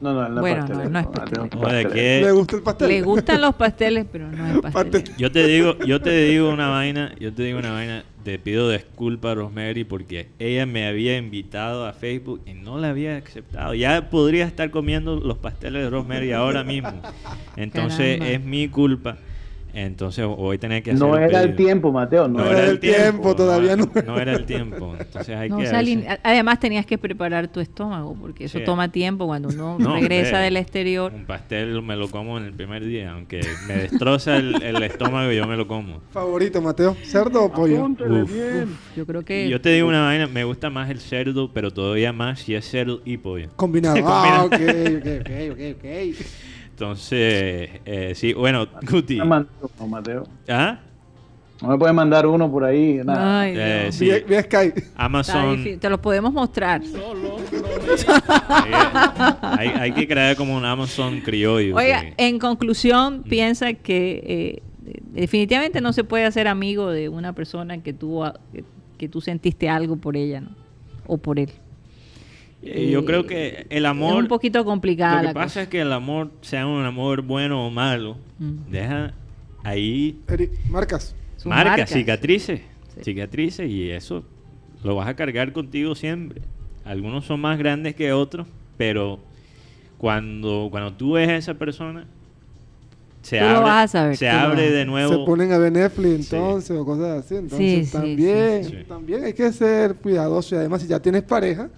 No, 0.00 0.12
no, 0.12 0.28
no 0.28 0.40
Bueno, 0.40 0.66
no, 0.66 0.88
no 0.88 1.70
es. 1.70 1.86
¿qué? 1.86 2.20
Le 2.22 2.32
gusta 2.32 2.56
el 2.56 2.62
pastel. 2.62 2.88
Le 2.88 3.02
gustan 3.02 3.40
los 3.40 3.54
pasteles, 3.54 4.06
pero 4.10 4.30
no 4.30 4.46
es 4.46 4.72
pastelero. 4.72 5.12
Yo 5.16 5.32
te 5.32 5.46
digo, 5.46 5.78
yo 5.86 6.00
te 6.00 6.10
digo 6.26 6.50
una 6.50 6.68
vaina, 6.68 7.14
yo 7.18 7.32
te 7.32 7.42
digo 7.44 7.58
una 7.58 7.72
vaina, 7.72 8.04
te 8.24 8.38
pido 8.38 8.70
disculpas 8.70 9.32
a 9.32 9.34
Rosemary 9.36 9.84
porque 9.84 10.28
ella 10.38 10.66
me 10.66 10.86
había 10.86 11.16
invitado 11.16 11.86
a 11.86 11.92
Facebook 11.92 12.40
y 12.46 12.54
no 12.54 12.78
la 12.78 12.90
había 12.90 13.16
aceptado. 13.16 13.74
Ya 13.74 14.10
podría 14.10 14.46
estar 14.46 14.70
comiendo 14.70 15.16
los 15.16 15.38
pasteles 15.38 15.84
de 15.84 15.90
Rosemary 15.90 16.32
ahora 16.32 16.64
mismo. 16.64 16.92
Entonces 17.56 18.18
Caramba. 18.18 18.34
es 18.34 18.44
mi 18.44 18.68
culpa. 18.68 19.18
Entonces 19.74 20.24
voy 20.24 20.56
a 20.56 20.60
tener 20.60 20.82
que 20.82 20.92
hacer 20.92 21.06
No 21.06 21.16
era 21.16 21.42
el 21.42 21.56
tiempo, 21.56 21.90
Mateo. 21.92 22.28
No, 22.28 22.38
No 22.38 22.50
era 22.50 22.66
el 22.70 22.78
tiempo, 22.78 23.34
todavía 23.34 23.76
no. 23.76 23.90
No 24.06 24.18
era 24.18 24.32
el 24.32 24.46
tiempo. 24.46 24.94
Entonces 24.98 25.36
hay 25.36 25.48
No, 25.48 25.58
que 25.58 25.64
o 25.64 25.66
sea, 25.66 26.18
además 26.22 26.60
tenías 26.60 26.86
que 26.86 26.96
preparar 26.96 27.48
tu 27.48 27.60
estómago 27.60 28.14
porque 28.20 28.44
eso 28.44 28.58
Sí. 28.58 28.64
toma 28.64 28.90
tiempo 28.92 29.26
cuando 29.26 29.48
uno 29.48 29.76
No, 29.80 29.94
regresa 29.94 30.28
hombre, 30.28 30.40
del 30.44 30.56
exterior. 30.58 31.12
Un 31.12 31.24
pastel 31.24 31.82
me 31.82 31.96
lo 31.96 32.08
como 32.10 32.38
en 32.38 32.44
el 32.44 32.52
primer 32.52 32.84
día, 32.84 33.12
aunque 33.12 33.40
me 33.66 33.74
destroza 33.74 34.36
el, 34.36 34.62
el 34.62 34.82
estómago 34.82 35.32
yo 35.32 35.46
me 35.46 35.56
lo 35.56 35.66
como. 35.66 36.00
Favorito, 36.12 36.62
Mateo. 36.62 36.96
¿Cerdo 37.02 37.44
o 37.44 37.52
pollo? 37.52 37.84
Uf. 37.84 38.30
Yo 38.96 39.06
creo 39.06 39.24
que 39.24 39.46
Y 39.46 39.50
yo 39.50 39.60
te 39.60 39.70
digo 39.70 39.88
una 39.88 40.02
vaina, 40.04 40.26
me 40.28 40.44
gusta 40.44 40.70
más 40.70 40.88
el 40.90 41.00
cerdo, 41.00 41.50
pero 41.52 41.72
todavía 41.72 42.12
más 42.12 42.40
si 42.40 42.54
es 42.54 42.68
cerdo 42.68 43.00
y 43.04 43.16
pollo. 43.16 43.48
Combinado. 43.56 43.94
Combinado. 44.04 44.24
Ah, 44.24 44.44
ok, 44.44 44.52
ok, 44.52 45.06
ok, 45.20 45.30
ok, 45.52 45.60
ok. 45.78 46.26
Entonces, 46.74 47.70
eh, 47.84 48.12
sí, 48.16 48.32
bueno, 48.32 48.66
Guti. 48.90 49.20
uno, 49.20 49.46
Mateo. 49.88 50.24
¿Ah? 50.48 50.80
No 51.62 51.68
me 51.68 51.78
puede 51.78 51.92
mandar 51.92 52.26
uno 52.26 52.50
por 52.50 52.64
ahí. 52.64 53.00
Nada. 53.04 53.42
Ay, 53.42 53.54
Eh, 53.56 53.80
Dios. 53.84 53.94
sí, 53.94 54.04
Vía, 54.06 54.18
vía 54.28 54.42
Skype. 54.42 54.80
Está 54.80 55.04
Amazon. 55.04 55.78
Te 55.78 55.88
lo 55.88 56.02
podemos 56.02 56.32
mostrar. 56.32 56.82
hay, 59.40 59.68
hay 59.68 59.92
que 59.92 60.08
crear 60.08 60.34
como 60.34 60.56
un 60.56 60.64
Amazon 60.64 61.20
criollo. 61.20 61.76
Oiga, 61.76 62.00
que- 62.00 62.14
en 62.18 62.40
conclusión, 62.40 63.22
piensa 63.22 63.72
que 63.74 64.24
eh, 64.26 64.62
definitivamente 65.12 65.80
no 65.80 65.92
se 65.92 66.02
puede 66.02 66.24
hacer 66.24 66.48
amigo 66.48 66.90
de 66.90 67.08
una 67.08 67.34
persona 67.34 67.80
que 67.84 67.92
tú, 67.92 68.20
que 68.98 69.08
tú 69.08 69.20
sentiste 69.20 69.68
algo 69.68 69.94
por 69.96 70.16
ella, 70.16 70.40
¿no? 70.40 70.48
O 71.06 71.18
por 71.18 71.38
él. 71.38 71.50
Eh, 72.66 72.90
yo 72.90 73.04
creo 73.04 73.26
que 73.26 73.66
el 73.70 73.86
amor. 73.86 74.14
es 74.14 74.20
un 74.22 74.28
poquito 74.28 74.64
complicada 74.64 75.16
Lo 75.16 75.20
que 75.20 75.26
la 75.28 75.32
pasa 75.34 75.44
cosa. 75.46 75.62
es 75.62 75.68
que 75.68 75.80
el 75.80 75.92
amor, 75.92 76.30
sea 76.42 76.66
un 76.66 76.84
amor 76.84 77.22
bueno 77.22 77.66
o 77.66 77.70
malo, 77.70 78.16
Mm. 78.38 78.70
deja 78.70 79.12
ahí 79.62 80.18
Eri- 80.28 80.50
marcas. 80.68 81.14
Marcas, 81.44 81.66
marcas. 81.70 81.90
cicatrices, 81.90 82.60
Sí. 82.94 83.00
cicatrices 83.04 83.68
y 83.70 83.90
eso 83.90 84.24
lo 84.82 84.94
vas 84.96 85.08
a 85.08 85.14
cargar 85.14 85.52
contigo 85.52 85.94
siempre. 85.94 86.40
Algunos 86.84 87.24
son 87.26 87.40
más 87.40 87.58
grandes 87.58 87.94
que 87.94 88.12
otros, 88.12 88.46
pero 88.76 89.18
cuando, 89.98 90.68
cuando 90.70 90.92
tú 90.92 91.12
ves 91.12 91.28
a 91.28 91.36
esa 91.36 91.54
persona, 91.54 92.06
se 93.22 93.38
Tú 93.38 93.44
abre, 93.46 93.60
vas 93.60 93.84
a 93.84 93.88
saber, 93.88 94.16
se 94.18 94.28
abre 94.28 94.68
a 94.68 94.70
de 94.70 94.84
nuevo. 94.84 95.12
Se 95.12 95.18
ponen 95.24 95.52
a 95.52 95.58
ver 95.58 95.72
Netflix 95.72 96.26
Sí. 96.28 96.36
entonces 96.36 96.76
o 96.76 96.84
cosas 96.84 97.24
así. 97.24 97.36
Entonces 97.36 97.86
sí, 97.88 97.92
también, 97.92 98.64
sí, 98.64 98.70
sí. 98.70 98.84
también 98.86 99.24
hay 99.24 99.32
que 99.32 99.50
ser 99.52 99.94
cuidadoso. 99.94 100.54
Y 100.54 100.58
además, 100.58 100.82
si 100.82 100.88
ya 100.88 101.00
tienes 101.00 101.22
pareja. 101.22 101.70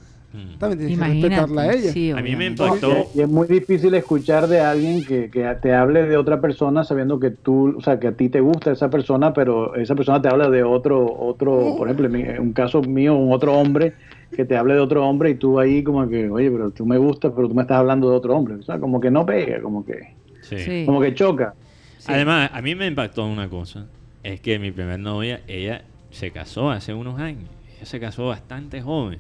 También 0.59 0.79
tienes 0.79 0.99
que 0.99 1.05
Imagínate. 1.05 1.29
respetarla 1.29 1.63
a 1.63 1.73
ella. 1.73 1.93
sí, 1.93 2.11
A 2.11 2.17
mí 2.23 2.37
me 2.37 2.47
impactó. 2.47 3.07
Y 3.15 3.21
es 3.21 3.29
muy 3.29 3.47
difícil 3.47 3.95
escuchar 3.95 4.47
de 4.47 4.61
alguien 4.61 5.05
que, 5.05 5.31
que 5.31 5.45
te 5.63 5.75
hable 5.75 6.05
de 6.05 6.17
otra 6.17 6.41
persona 6.41 6.85
sabiendo 6.85 7.19
que 7.21 7.31
tú, 7.31 7.77
o 7.77 7.81
sea, 7.81 7.99
que 7.99 8.09
a 8.09 8.13
ti 8.13 8.29
te 8.29 8.41
gusta 8.41 8.73
esa 8.73 8.91
persona, 8.91 9.33
pero 9.33 9.75
esa 9.77 9.95
persona 9.95 10.21
te 10.21 10.29
habla 10.29 10.49
de 10.51 10.63
otro, 10.63 11.07
otro, 11.19 11.75
por 11.77 11.89
ejemplo, 11.89 12.07
en 12.19 12.41
un 12.41 12.53
caso 12.53 12.83
mío, 12.83 13.15
un 13.17 13.33
otro 13.33 13.53
hombre 13.55 13.95
que 14.35 14.45
te 14.45 14.57
hable 14.57 14.75
de 14.75 14.81
otro 14.81 15.07
hombre 15.07 15.31
y 15.31 15.35
tú 15.37 15.59
ahí 15.61 15.83
como 15.83 16.09
que, 16.09 16.29
oye, 16.29 16.51
pero 16.51 16.71
tú 16.71 16.85
me 16.85 16.99
gustas, 16.99 17.33
pero 17.35 17.49
tú 17.49 17.55
me 17.55 17.63
estás 17.63 17.79
hablando 17.79 18.11
de 18.11 18.17
otro 18.17 18.37
hombre. 18.37 18.57
O 18.57 18.63
sea, 18.63 18.79
como 18.79 19.01
que 19.01 19.11
no 19.11 19.25
pega, 19.25 19.61
como 19.61 19.85
que. 19.85 20.15
Sí. 20.43 20.85
como 20.87 21.01
que 21.01 21.15
choca. 21.15 21.55
Sí. 21.99 22.13
Además, 22.13 22.51
a 22.53 22.63
mí 22.63 22.75
me 22.75 22.87
impactó 22.87 23.27
una 23.27 23.49
cosa, 23.49 23.87
es 24.23 24.41
que 24.41 24.59
mi 24.59 24.71
primer 24.71 25.01
novia, 25.01 25.41
ella 25.49 25.83
se 26.11 26.31
casó 26.31 26.71
hace 26.71 26.95
unos 26.95 27.19
años, 27.19 27.49
ella 27.77 27.87
se 27.87 27.99
casó 27.99 28.27
bastante 28.27 28.81
joven. 28.81 29.19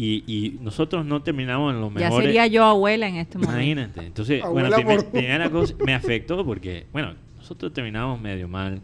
Y, 0.00 0.22
y 0.28 0.58
nosotros 0.62 1.04
no 1.04 1.22
terminamos 1.22 1.74
en 1.74 1.80
los 1.80 1.92
Ya 1.94 2.00
mejores... 2.06 2.26
sería 2.26 2.46
yo 2.46 2.64
abuela 2.64 3.08
en 3.08 3.16
este 3.16 3.36
momento. 3.36 3.56
Imagínate. 3.56 4.06
Entonces, 4.06 4.44
Abuela 4.44 4.78
bueno, 4.80 5.02
primera 5.10 5.50
cosa, 5.50 5.74
me 5.84 5.92
afectó 5.92 6.44
porque, 6.44 6.86
bueno, 6.92 7.14
nosotros 7.36 7.72
terminamos 7.72 8.20
medio 8.20 8.46
mal 8.46 8.80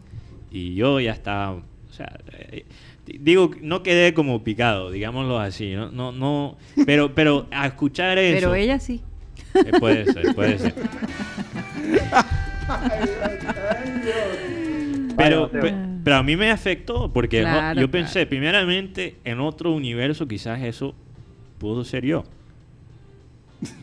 y 0.51 0.75
yo 0.75 0.99
ya 0.99 1.13
estaba, 1.13 1.53
o 1.53 1.93
sea, 1.93 2.19
eh, 2.51 2.65
digo, 3.05 3.51
no 3.61 3.81
quedé 3.81 4.13
como 4.13 4.43
picado, 4.43 4.91
digámoslo 4.91 5.39
así, 5.39 5.73
no, 5.73 5.89
no, 5.89 6.11
no 6.11 6.57
pero, 6.85 7.15
pero 7.15 7.47
a 7.49 7.65
escuchar 7.67 8.17
eso, 8.17 8.35
Pero 8.37 8.55
ella 8.55 8.77
sí. 8.79 9.01
eh, 9.53 9.71
puede 9.79 10.11
ser, 10.11 10.35
puede 10.35 10.59
ser. 10.59 10.73
Pero, 15.17 15.49
pero 16.03 16.15
a 16.17 16.23
mí 16.23 16.35
me 16.35 16.51
afectó 16.51 17.11
porque 17.11 17.41
Claro, 17.41 17.79
yo 17.79 17.89
claro. 17.89 17.91
pensé, 17.91 18.25
primeramente, 18.25 19.15
en 19.23 19.39
otro 19.39 19.71
universo 19.71 20.27
quizás 20.27 20.61
eso 20.61 20.93
pudo 21.57 21.83
ser 21.85 22.05
yo. 22.05 22.23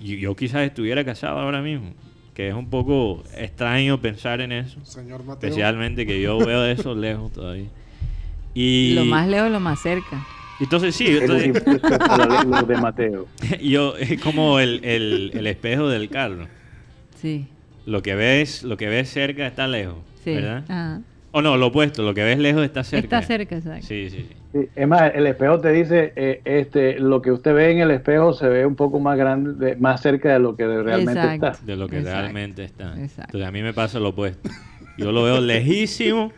Y 0.01 0.19
yo 0.19 0.37
quizás 0.37 0.63
estuviera 0.63 1.05
casado 1.05 1.39
ahora 1.39 1.61
mismo, 1.63 1.93
que 2.35 2.49
es 2.49 2.55
un 2.55 2.69
poco 2.71 3.23
extraño 3.37 4.01
pensar 4.01 4.41
en 4.41 4.53
eso, 4.53 4.79
Señor 4.85 5.25
Mateo. 5.25 5.49
especialmente 5.49 6.07
que 6.07 6.21
yo 6.21 6.39
veo 6.39 6.65
eso 6.67 6.95
lejos 6.97 7.33
todavía. 7.33 7.69
Y 8.55 8.95
Lo 8.95 9.05
más 9.07 9.27
lejos, 9.29 9.51
lo 9.51 9.61
más 9.61 9.81
cerca. 9.81 10.25
entonces 10.61 10.95
sí, 10.95 11.07
entonces, 11.09 11.55
de 11.65 12.77
Mateo. 12.77 13.27
yo 13.63 13.97
es 13.97 14.21
como 14.21 14.61
el, 14.61 14.85
el- 14.85 15.31
el 15.35 15.47
espejo 15.47 15.89
del 15.89 16.09
carro. 16.11 16.47
Sí. 17.21 17.47
Lo 17.87 18.03
que 18.03 18.15
ves, 18.15 18.63
lo 18.63 18.77
que 18.77 18.89
ves 18.89 19.09
cerca 19.11 19.47
está 19.47 19.67
lejos, 19.67 19.97
Sí. 20.23 20.35
¿verdad? 20.35 20.65
Ajá. 20.69 21.01
O 21.33 21.41
no, 21.41 21.57
lo 21.57 21.69
opuesto, 21.69 22.03
lo 22.03 22.13
que 22.13 22.23
ves 22.23 22.39
lejos 22.39 22.63
está 22.63 22.85
cerca. 22.85 23.05
Está 23.19 23.23
cerca, 23.27 23.57
exacto. 23.57 23.87
Sí, 23.87 24.11
sí, 24.11 24.19
sí. 24.29 24.37
Sí, 24.53 24.69
es 24.77 24.87
más, 24.89 25.13
el 25.15 25.27
espejo 25.27 25.61
te 25.61 25.71
dice, 25.73 26.13
eh, 26.15 26.43
este, 26.45 26.99
lo 27.01 27.23
que 27.23 27.31
usted 27.33 27.55
ve 27.55 27.71
en 27.73 27.79
el 27.79 27.91
espejo 27.91 28.35
se 28.35 28.47
ve 28.49 28.67
un 28.67 28.77
poco 28.77 29.01
más 29.01 29.17
grande, 29.17 29.55
de- 29.55 29.77
más 29.77 30.03
cerca 30.03 30.33
de 30.33 30.39
lo 30.39 30.57
que 30.57 30.67
realmente 30.67 31.13
Exacto. 31.21 31.47
está. 31.49 31.65
de 31.67 31.77
lo 31.77 31.89
que 31.89 31.99
Exacto. 31.99 32.21
realmente 32.21 32.65
está. 32.65 32.85
Exacto. 33.01 33.23
Entonces 33.29 33.49
a 33.49 33.51
mí 33.51 33.63
me 33.63 33.73
pasa 33.73 33.99
lo 33.99 34.11
opuesto. 34.11 34.51
Yo 34.99 35.11
lo 35.11 35.23
veo 35.25 35.41
lejísimo, 35.41 36.33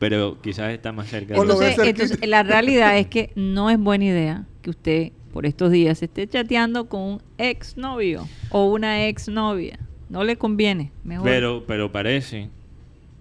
pero 0.00 0.38
quizás 0.42 0.72
está 0.72 0.90
más 0.92 1.06
cerca. 1.08 1.34
de 1.34 1.38
lo 1.40 1.44
lo 1.44 1.52
Entonces, 1.52 1.76
cerquita. 1.76 2.02
entonces, 2.04 2.28
la 2.28 2.42
realidad 2.42 2.98
es 2.98 3.06
que 3.06 3.30
no 3.36 3.70
es 3.70 3.78
buena 3.78 4.04
idea 4.06 4.44
que 4.62 4.70
usted 4.70 5.12
por 5.32 5.46
estos 5.46 5.70
días 5.70 6.02
esté 6.02 6.26
chateando 6.26 6.88
con 6.88 7.00
un 7.02 7.22
exnovio 7.38 8.26
o 8.50 8.66
una 8.72 9.06
exnovia. 9.06 9.78
No 10.08 10.24
le 10.24 10.36
conviene. 10.36 10.90
Mejor. 11.04 11.24
Pero, 11.28 11.64
pero 11.66 11.92
parece, 11.92 12.48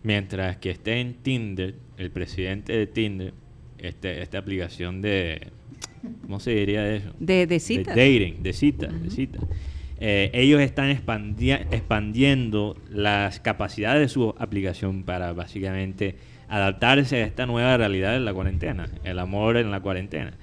mientras 0.03 0.57
que 0.57 0.71
esté 0.71 0.99
en 0.99 1.13
Tinder, 1.15 1.75
el 1.97 2.09
presidente 2.11 2.73
de 2.73 2.87
Tinder, 2.87 3.33
este, 3.87 4.21
esta 4.21 4.37
aplicación 4.37 5.01
de, 5.01 5.47
¿cómo 6.23 6.39
se 6.39 6.51
diría 6.51 6.93
eso? 6.95 7.11
de, 7.19 7.47
de 7.47 7.59
citas. 7.59 7.95
De 7.95 8.01
dating, 8.13 8.43
de 8.43 8.53
cita, 8.53 8.87
de 8.87 9.09
cita. 9.09 9.39
Eh, 9.99 10.29
ellos 10.33 10.59
están 10.59 10.89
expandia- 10.89 11.65
expandiendo 11.71 12.77
las 12.89 13.39
capacidades 13.39 14.01
de 14.01 14.09
su 14.09 14.35
aplicación 14.37 15.03
para 15.03 15.31
básicamente 15.33 16.17
adaptarse 16.49 17.23
a 17.23 17.25
esta 17.25 17.45
nueva 17.45 17.77
realidad 17.77 18.13
de 18.13 18.19
la 18.19 18.33
cuarentena, 18.33 18.89
el 19.03 19.19
amor 19.19 19.57
en 19.57 19.71
la 19.71 19.79
cuarentena. 19.79 20.33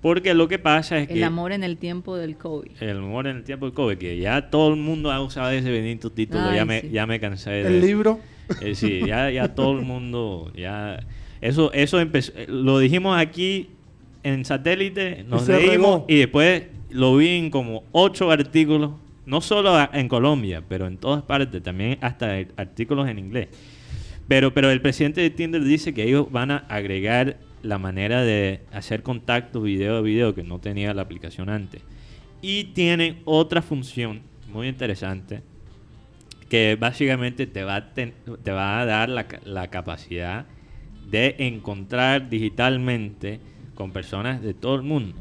Porque 0.00 0.34
lo 0.34 0.48
que 0.48 0.58
pasa 0.58 0.98
es 0.98 1.08
que... 1.08 1.14
El 1.14 1.24
amor 1.24 1.52
en 1.52 1.64
el 1.64 1.76
tiempo 1.78 2.16
del 2.16 2.36
COVID. 2.36 2.70
El 2.80 2.98
amor 2.98 3.26
en 3.26 3.38
el 3.38 3.42
tiempo 3.44 3.64
del 3.66 3.74
COVID, 3.74 3.96
que 3.96 4.18
ya 4.18 4.50
todo 4.50 4.72
el 4.74 4.78
mundo 4.78 5.10
ha 5.10 5.20
usado 5.22 5.50
ese 5.50 5.70
bendito 5.70 6.12
título, 6.12 6.44
Ay, 6.44 6.56
ya, 6.56 6.64
me, 6.66 6.88
ya 6.90 7.06
me 7.06 7.18
cansé 7.20 7.50
de 7.50 7.60
El 7.66 7.74
eso. 7.76 7.86
libro. 7.86 8.20
Eh, 8.60 8.74
sí, 8.74 9.00
ya, 9.06 9.30
ya 9.30 9.54
todo 9.54 9.78
el 9.78 9.84
mundo, 9.84 10.52
ya... 10.54 11.00
Eso, 11.44 11.72
eso 11.74 12.00
empezó, 12.00 12.32
eh, 12.36 12.46
lo 12.48 12.78
dijimos 12.78 13.16
aquí 13.18 13.68
en 14.22 14.44
satélite, 14.44 15.24
nos 15.28 15.42
regó. 15.48 16.06
y 16.08 16.16
después 16.16 16.64
lo 16.90 17.16
vi 17.16 17.28
en 17.36 17.50
como 17.50 17.84
ocho 17.92 18.30
artículos, 18.30 18.92
no 19.26 19.40
solo 19.42 19.74
a- 19.76 19.90
en 19.92 20.08
Colombia, 20.08 20.62
pero 20.66 20.86
en 20.86 20.96
todas 20.96 21.22
partes, 21.22 21.62
también 21.62 21.98
hasta 22.00 22.34
artículos 22.56 23.08
en 23.08 23.18
inglés. 23.18 23.48
Pero, 24.26 24.54
pero 24.54 24.70
el 24.70 24.80
presidente 24.80 25.20
de 25.20 25.28
Tinder 25.28 25.62
dice 25.62 25.92
que 25.92 26.04
ellos 26.04 26.32
van 26.32 26.50
a 26.50 26.58
agregar 26.68 27.36
la 27.62 27.76
manera 27.78 28.22
de 28.22 28.60
hacer 28.72 29.02
contacto 29.02 29.60
video 29.60 29.96
a 29.96 30.00
video 30.00 30.34
que 30.34 30.42
no 30.44 30.60
tenía 30.60 30.94
la 30.94 31.02
aplicación 31.02 31.50
antes. 31.50 31.82
Y 32.40 32.64
tienen 32.72 33.18
otra 33.26 33.60
función 33.60 34.22
muy 34.50 34.68
interesante 34.68 35.42
que 36.48 36.76
básicamente 36.80 37.46
te 37.46 37.64
va 37.64 37.76
a, 37.76 37.92
te 37.94 38.50
va 38.50 38.80
a 38.80 38.86
dar 38.86 39.08
la, 39.10 39.26
la 39.44 39.68
capacidad 39.68 40.46
de 41.10 41.36
encontrar 41.38 42.28
digitalmente 42.28 43.40
con 43.74 43.90
personas 43.92 44.42
de 44.42 44.54
todo 44.54 44.74
el 44.76 44.82
mundo. 44.82 45.14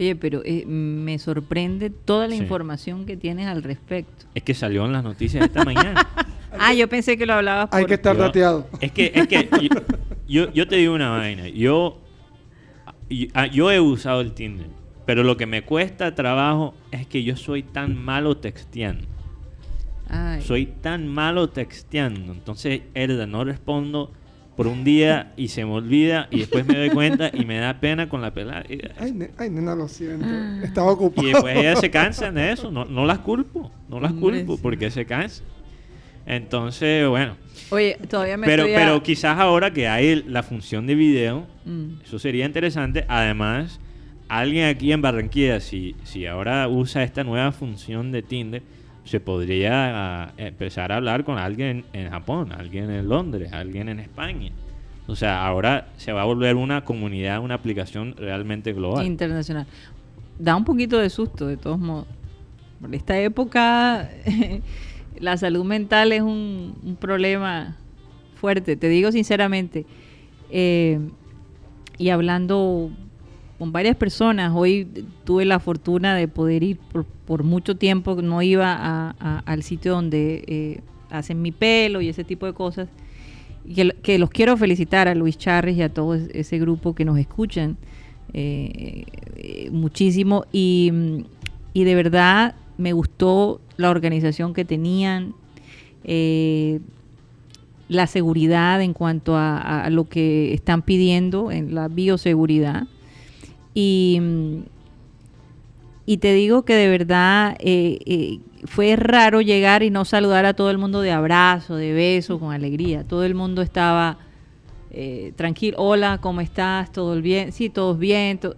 Oye, 0.00 0.14
pero 0.14 0.42
eh, 0.44 0.64
me 0.66 1.18
sorprende 1.18 1.90
toda 1.90 2.28
la 2.28 2.34
Sí. 2.36 2.42
información 2.42 3.04
que 3.04 3.16
tienes 3.16 3.46
al 3.46 3.62
respecto. 3.62 4.26
Es 4.34 4.42
que 4.44 4.54
salió 4.54 4.84
en 4.86 4.92
las 4.92 5.02
noticias 5.04 5.44
esta 5.44 5.64
mañana. 5.64 6.06
Ah, 6.58 6.72
yo 6.72 6.88
pensé 6.88 7.18
que 7.18 7.26
lo 7.26 7.34
hablabas 7.34 7.68
Hay 7.72 7.82
por... 7.82 7.88
que 7.88 7.94
estar 7.94 8.16
Yo- 8.16 8.22
dateado. 8.22 8.66
Es 8.80 8.90
que, 8.90 9.12
es 9.14 9.28
que 9.28 9.50
yo, 9.60 9.68
yo, 10.26 10.52
yo 10.54 10.66
te 10.66 10.76
digo 10.76 10.94
una 10.94 11.10
vaina. 11.10 11.46
Yo, 11.48 12.00
ah, 13.34 13.46
yo 13.46 13.70
he 13.70 13.78
usado 13.80 14.22
el 14.22 14.32
Tinder, 14.32 14.68
pero 15.04 15.22
lo 15.24 15.36
que 15.36 15.44
me 15.44 15.60
cuesta 15.62 16.14
trabajo 16.14 16.74
es 16.90 17.06
que 17.06 17.22
yo 17.22 17.36
soy 17.36 17.62
tan 17.62 18.02
malo 18.02 18.38
texteando. 18.38 19.06
Ay. 20.08 20.40
Soy 20.40 20.64
tan 20.66 21.06
malo 21.06 21.50
texteando. 21.50 22.32
Entonces, 22.32 22.80
Herda, 22.94 23.26
no 23.26 23.44
respondo 23.44 24.10
por 24.58 24.66
un 24.66 24.82
día 24.82 25.32
y 25.36 25.48
se 25.48 25.64
me 25.64 25.70
olvida 25.70 26.26
y 26.32 26.40
después 26.40 26.66
me 26.66 26.76
doy 26.76 26.90
cuenta 26.90 27.30
y 27.32 27.44
me 27.46 27.58
da 27.58 27.78
pena 27.78 28.08
con 28.08 28.20
la 28.20 28.34
pelada. 28.34 28.64
Y, 28.68 28.80
Ay, 28.98 29.12
ne- 29.12 29.30
ay, 29.38 29.50
nena, 29.50 29.76
lo 29.76 29.86
siento. 29.86 30.26
Ah. 30.28 30.60
Estaba 30.64 30.90
ocupado. 30.90 31.28
y 31.28 31.30
después 31.32 31.56
ellas 31.56 31.78
se 31.78 31.90
cansan 31.92 32.34
de 32.34 32.50
eso. 32.50 32.68
No, 32.72 32.84
no 32.84 33.06
las 33.06 33.20
culpo. 33.20 33.70
No 33.88 34.00
las 34.00 34.12
culpo 34.12 34.58
porque 34.60 34.90
se 34.90 35.06
cansan. 35.06 35.46
Entonces, 36.26 37.08
bueno. 37.08 37.36
Oye, 37.70 37.96
todavía 38.08 38.36
me 38.36 38.46
Pero, 38.46 38.64
estoy 38.64 38.74
a- 38.74 38.78
pero 38.86 39.02
quizás 39.02 39.38
ahora 39.38 39.72
que 39.72 39.86
hay 39.88 40.24
la 40.26 40.42
función 40.42 40.86
de 40.86 40.94
video, 40.96 41.46
Mm. 41.64 42.00
eso 42.04 42.18
sería 42.18 42.44
interesante. 42.44 43.04
Además, 43.08 43.80
alguien 44.28 44.66
aquí 44.66 44.90
en 44.92 45.00
Barranquilla, 45.02 45.60
si, 45.60 45.94
si 46.02 46.26
ahora 46.26 46.66
usa 46.68 47.02
esta 47.04 47.24
nueva 47.24 47.52
función 47.52 48.10
de 48.12 48.22
Tinder, 48.22 48.62
se 49.08 49.20
podría 49.20 49.72
ah, 50.24 50.32
empezar 50.36 50.92
a 50.92 50.96
hablar 50.96 51.24
con 51.24 51.38
alguien 51.38 51.86
en 51.94 52.10
Japón, 52.10 52.52
alguien 52.52 52.90
en 52.90 53.08
Londres, 53.08 53.52
alguien 53.54 53.88
en 53.88 54.00
España. 54.00 54.52
O 55.06 55.16
sea, 55.16 55.46
ahora 55.46 55.88
se 55.96 56.12
va 56.12 56.22
a 56.22 56.24
volver 56.26 56.56
una 56.56 56.84
comunidad, 56.84 57.40
una 57.40 57.54
aplicación 57.54 58.14
realmente 58.18 58.74
global. 58.74 59.06
internacional. 59.06 59.66
Da 60.38 60.54
un 60.54 60.64
poquito 60.64 60.98
de 60.98 61.08
susto, 61.08 61.46
de 61.46 61.56
todos 61.56 61.78
modos. 61.78 62.06
Por 62.82 62.94
esta 62.94 63.18
época, 63.18 64.10
la 65.18 65.38
salud 65.38 65.64
mental 65.64 66.12
es 66.12 66.20
un, 66.20 66.98
problema 67.00 67.78
fuerte. 68.34 68.76
Te 68.76 68.90
digo 68.90 69.10
sinceramente, 69.10 69.86
eh, 70.50 71.00
y 71.96 72.10
hablando 72.10 72.90
con 73.58 73.72
varias 73.72 73.96
personas, 73.96 74.52
hoy 74.54 74.86
tuve 75.24 75.44
la 75.44 75.58
fortuna 75.58 76.14
de 76.14 76.28
poder 76.28 76.62
ir 76.62 76.78
por, 76.78 77.04
por 77.04 77.42
mucho 77.42 77.76
tiempo, 77.76 78.14
no 78.22 78.40
iba 78.42 78.72
a- 78.72 79.14
a- 79.18 79.38
al 79.46 79.62
sitio 79.62 79.92
donde 79.92 80.44
eh, 80.46 80.80
hacen 81.10 81.42
mi 81.42 81.50
pelo 81.52 82.00
y 82.00 82.08
ese 82.08 82.22
tipo 82.24 82.46
de 82.46 82.52
cosas. 82.52 82.88
Y 83.66 83.74
que, 83.74 83.90
que 84.02 84.18
los 84.18 84.30
quiero 84.30 84.56
felicitar 84.56 85.08
a 85.08 85.14
Luis 85.14 85.36
Charres 85.36 85.76
y 85.76 85.82
a 85.82 85.88
todo 85.88 86.14
es- 86.14 86.28
ese 86.32 86.58
grupo 86.58 86.94
que 86.94 87.04
nos 87.04 87.18
escuchan 87.18 87.76
eh, 88.34 89.04
eh, 89.36 89.70
muchísimo 89.72 90.44
y, 90.52 90.92
y 91.72 91.84
de 91.84 91.94
verdad 91.94 92.54
me 92.76 92.92
gustó 92.92 93.60
la 93.76 93.90
organización 93.90 94.52
que 94.54 94.64
tenían, 94.66 95.34
eh, 96.04 96.80
la 97.88 98.06
seguridad 98.06 98.82
en 98.82 98.92
cuanto 98.92 99.34
a- 99.36 99.82
a 99.84 99.90
lo 99.90 100.04
que 100.08 100.52
están 100.54 100.82
pidiendo 100.82 101.50
en 101.50 101.74
la 101.74 101.88
bioseguridad. 101.88 102.86
Y, 103.80 104.18
mm, 104.20 104.58
y 106.06 106.16
te 106.16 106.32
digo 106.34 106.64
que 106.64 106.74
de 106.74 106.88
verdad 106.88 107.56
eh, 107.60 107.98
eh, 108.06 108.38
fue 108.64 108.96
raro 108.96 109.40
llegar 109.40 109.82
y 109.84 109.90
no 109.90 110.04
saludar 110.04 110.46
a 110.46 110.54
todo 110.54 110.70
el 110.70 110.78
mundo 110.78 111.00
de 111.00 111.12
abrazo, 111.12 111.76
de 111.76 111.92
beso, 111.92 112.40
con 112.40 112.52
alegría. 112.52 113.04
Todo 113.04 113.24
el 113.24 113.34
mundo 113.36 113.62
estaba 113.62 114.18
eh, 114.90 115.32
tranquilo. 115.36 115.76
Hola, 115.78 116.18
¿cómo 116.20 116.40
estás? 116.40 116.90
¿Todo 116.90 117.20
bien? 117.20 117.52
Sí, 117.52 117.68
todos 117.68 117.98
bien. 117.98 118.38
to- 118.38 118.56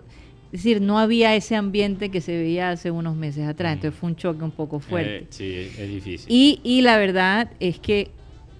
Es 0.52 0.62
decir, 0.64 0.80
no 0.80 0.98
había 0.98 1.34
ese 1.34 1.54
ambiente 1.56 2.08
que 2.10 2.20
se 2.20 2.36
veía 2.36 2.70
hace 2.70 2.90
unos 2.90 3.14
meses 3.16 3.46
atrás. 3.46 3.74
Entonces 3.74 3.98
fue 3.98 4.08
un 4.10 4.16
choque 4.16 4.42
un 4.42 4.52
poco 4.52 4.78
fuerte. 4.80 5.26
Sí, 5.30 5.52
es, 5.54 5.78
es 5.78 5.88
difícil. 5.90 6.26
Y, 6.32 6.60
y 6.64 6.80
la 6.82 6.96
verdad 6.96 7.50
es 7.60 7.78
que 7.78 8.10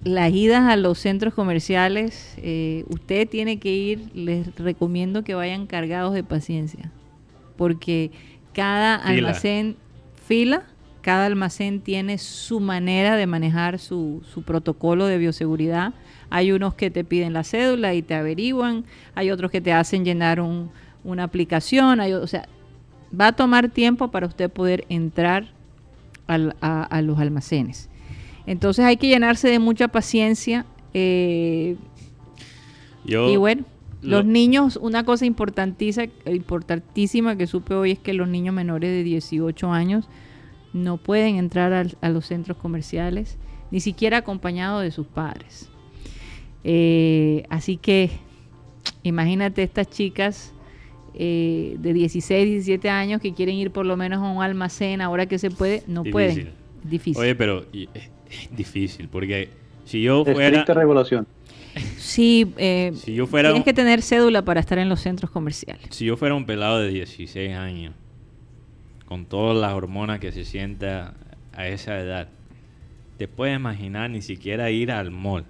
las 0.03 0.31
idas 0.33 0.67
a 0.69 0.75
los 0.77 0.97
centros 0.99 1.33
comerciales, 1.33 2.35
eh, 2.37 2.85
usted 2.89 3.27
tiene 3.29 3.59
que 3.59 3.73
ir, 3.75 4.09
les 4.13 4.55
recomiendo 4.55 5.23
que 5.23 5.35
vayan 5.35 5.67
cargados 5.67 6.13
de 6.13 6.23
paciencia, 6.23 6.91
porque 7.57 8.11
cada 8.53 8.99
Fila. 8.99 9.09
almacén, 9.29 9.75
fila, 10.25 10.63
cada 11.01 11.25
almacén 11.25 11.81
tiene 11.81 12.17
su 12.17 12.59
manera 12.59 13.15
de 13.15 13.27
manejar 13.27 13.79
su, 13.79 14.21
su 14.31 14.43
protocolo 14.43 15.05
de 15.05 15.17
bioseguridad. 15.17 15.93
Hay 16.29 16.51
unos 16.51 16.73
que 16.75 16.91
te 16.91 17.03
piden 17.03 17.33
la 17.33 17.43
cédula 17.43 17.93
y 17.93 18.01
te 18.01 18.13
averiguan, 18.15 18.85
hay 19.15 19.31
otros 19.31 19.51
que 19.51 19.61
te 19.61 19.73
hacen 19.73 20.05
llenar 20.05 20.39
un- 20.41 20.69
una 21.03 21.23
aplicación, 21.23 21.99
hay, 21.99 22.13
o 22.13 22.27
sea, 22.27 22.47
va 23.19 23.27
a 23.27 23.31
tomar 23.33 23.69
tiempo 23.69 24.09
para 24.09 24.27
usted 24.27 24.49
poder 24.49 24.85
entrar 24.89 25.51
al- 26.27 26.55
a, 26.61 26.83
a 26.83 27.01
los 27.01 27.19
almacenes. 27.19 27.89
Entonces 28.45 28.85
hay 28.85 28.97
que 28.97 29.07
llenarse 29.07 29.49
de 29.49 29.59
mucha 29.59 29.87
paciencia. 29.89 30.65
eh, 30.93 31.77
Yo- 33.05 33.31
y 33.31 33.37
bueno, 33.37 33.63
lo- 34.01 34.17
los 34.17 34.25
niños, 34.25 34.77
una 34.81 35.05
cosa 35.05 35.25
importantísima, 35.25 37.37
que 37.37 37.47
supe 37.47 37.73
hoy 37.73 37.91
es 37.91 37.99
que 37.99 38.13
los 38.13 38.27
niños 38.27 38.53
menores 38.53 38.91
de 38.91 39.03
18 39.03 39.71
años 39.71 40.09
no 40.73 40.97
pueden 40.97 41.37
entrar 41.37 41.87
a 42.01 42.09
los 42.09 42.25
centros 42.25 42.57
comerciales, 42.57 43.37
ni 43.71 43.79
siquiera 43.79 44.17
acompañados 44.17 44.83
de 44.83 44.91
sus 44.91 45.07
padres. 45.07 45.69
Eh, 46.63 47.43
así 47.49 47.77
que 47.77 48.11
imagínate 49.03 49.63
estas 49.63 49.89
chicas 49.89 50.53
eh, 51.13 51.75
de 51.79 51.93
16, 51.93 52.45
17 52.45 52.89
años 52.89 53.19
que 53.21 53.33
quieren 53.33 53.55
ir 53.55 53.71
por 53.71 53.85
lo 53.85 53.97
menos 53.97 54.19
a 54.23 54.31
un 54.31 54.41
almacén 54.41 55.01
ahora 55.01 55.25
que 55.25 55.37
se 55.39 55.51
puede, 55.51 55.83
no 55.87 56.03
Difícil. 56.03 56.11
pueden. 56.11 56.49
Difícil. 56.83 57.21
Oye, 57.21 57.35
pero 57.35 57.65
y- 57.73 57.89
es 57.93 58.09
difícil 58.51 59.07
porque 59.09 59.49
si 59.85 60.01
yo 60.01 60.23
fuera... 60.23 60.47
Estricta 60.59 60.73
regulación. 60.73 61.27
Sí, 61.97 62.51
eh, 62.57 62.91
Si 62.95 63.13
yo 63.13 63.27
fuera 63.27 63.49
tienes 63.49 63.61
un- 63.61 63.63
que 63.65 63.73
tener 63.73 64.01
cédula 64.01 64.43
para 64.43 64.59
estar 64.59 64.77
en 64.77 64.89
los 64.89 64.99
centros 64.99 65.31
comerciales. 65.31 65.85
Si 65.91 66.05
yo 66.05 66.17
fuera 66.17 66.35
un 66.35 66.45
pelado 66.45 66.79
de 66.79 66.89
16 66.89 67.53
años, 67.55 67.93
con 69.05 69.25
todas 69.25 69.55
las 69.57 69.73
hormonas 69.73 70.19
que 70.19 70.31
se 70.31 70.43
sienta 70.43 71.13
a 71.53 71.67
esa 71.67 71.97
edad, 71.99 72.27
te 73.17 73.27
puedes 73.27 73.55
imaginar 73.55 74.09
ni 74.09 74.21
siquiera 74.21 74.69
ir 74.69 74.91
al 74.91 75.11
mall. 75.11 75.45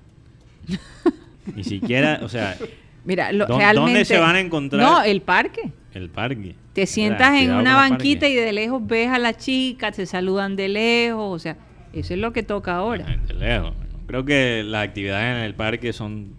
ni 1.55 1.63
siquiera, 1.63 2.19
o 2.23 2.29
sea, 2.29 2.55
Mira, 3.03 3.31
lo- 3.31 3.47
¿Dó- 3.47 3.57
realmente... 3.57 3.91
¿Dónde 3.93 4.05
se 4.05 4.17
van 4.19 4.35
a 4.35 4.39
encontrar? 4.39 4.81
No, 4.81 5.01
el 5.03 5.21
parque. 5.21 5.71
El 5.93 6.09
parque. 6.09 6.55
Te 6.73 6.85
sientas 6.85 7.33
en 7.41 7.51
una 7.51 7.75
banquita 7.75 8.27
y 8.27 8.35
de 8.35 8.53
lejos 8.53 8.85
ves 8.85 9.09
a 9.09 9.17
la 9.17 9.35
chica, 9.35 9.91
te 9.91 10.05
saludan 10.05 10.55
de 10.55 10.69
lejos, 10.69 11.35
o 11.35 11.39
sea, 11.39 11.57
eso 11.93 12.13
es 12.13 12.19
lo 12.19 12.33
que 12.33 12.43
toca 12.43 12.75
ahora. 12.75 13.05
De 13.27 13.33
lejos. 13.33 13.73
Creo 14.07 14.25
que 14.25 14.63
las 14.63 14.87
actividades 14.87 15.37
en 15.37 15.43
el 15.43 15.55
parque 15.55 15.93
son, 15.93 16.33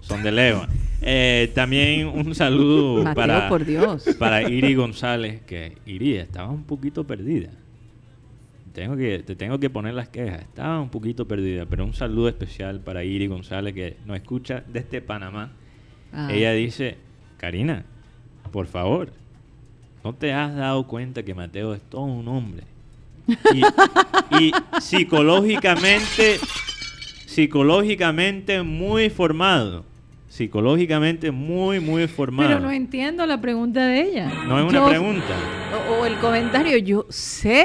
son 0.00 0.22
de 0.22 0.32
lejos. 0.32 0.68
Eh, 1.06 1.52
también 1.54 2.06
un 2.06 2.34
saludo 2.34 3.04
Mateo, 3.04 3.14
para, 3.14 3.48
por 3.50 3.66
Dios. 3.66 4.06
para 4.18 4.48
Iri 4.48 4.74
González, 4.74 5.42
que 5.42 5.76
Iri 5.84 6.16
estaba 6.16 6.48
un 6.48 6.64
poquito 6.64 7.04
perdida. 7.04 7.50
Tengo 8.72 8.96
que, 8.96 9.18
te 9.18 9.36
tengo 9.36 9.60
que 9.60 9.68
poner 9.68 9.92
las 9.92 10.08
quejas. 10.08 10.40
Estaba 10.40 10.80
un 10.80 10.88
poquito 10.88 11.28
perdida, 11.28 11.66
pero 11.66 11.84
un 11.84 11.92
saludo 11.92 12.28
especial 12.28 12.80
para 12.80 13.04
Iri 13.04 13.26
González, 13.26 13.74
que 13.74 13.98
nos 14.06 14.16
escucha 14.16 14.64
desde 14.66 15.02
Panamá. 15.02 15.52
Ah. 16.10 16.28
Ella 16.32 16.52
dice, 16.52 16.96
Karina, 17.36 17.84
por 18.50 18.66
favor, 18.66 19.12
¿no 20.02 20.14
te 20.14 20.32
has 20.32 20.56
dado 20.56 20.86
cuenta 20.86 21.22
que 21.22 21.34
Mateo 21.34 21.74
es 21.74 21.82
todo 21.82 22.04
un 22.04 22.26
hombre? 22.28 22.64
Y, 23.54 23.62
y 24.44 24.52
psicológicamente, 24.80 26.38
psicológicamente 27.26 28.62
muy 28.62 29.10
formado. 29.10 29.84
Psicológicamente 30.28 31.30
muy, 31.30 31.78
muy 31.78 32.08
formado. 32.08 32.48
Pero 32.48 32.60
no 32.60 32.70
entiendo 32.72 33.24
la 33.24 33.40
pregunta 33.40 33.86
de 33.86 34.00
ella. 34.02 34.32
No 34.48 34.58
es 34.58 34.64
una 34.64 34.80
Yo- 34.80 34.88
pregunta. 34.88 35.34
O, 35.90 36.00
o 36.02 36.06
el 36.06 36.16
comentario, 36.16 36.76
yo 36.78 37.06
sé. 37.08 37.64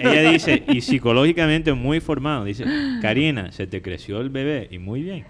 Ella 0.00 0.30
dice, 0.32 0.62
y 0.68 0.80
psicológicamente 0.80 1.72
muy 1.74 2.00
formado. 2.00 2.44
Dice, 2.46 2.64
Karina, 3.02 3.52
se 3.52 3.66
te 3.66 3.82
creció 3.82 4.20
el 4.22 4.30
bebé. 4.30 4.68
Y 4.70 4.78
muy 4.78 5.02
bien. 5.02 5.24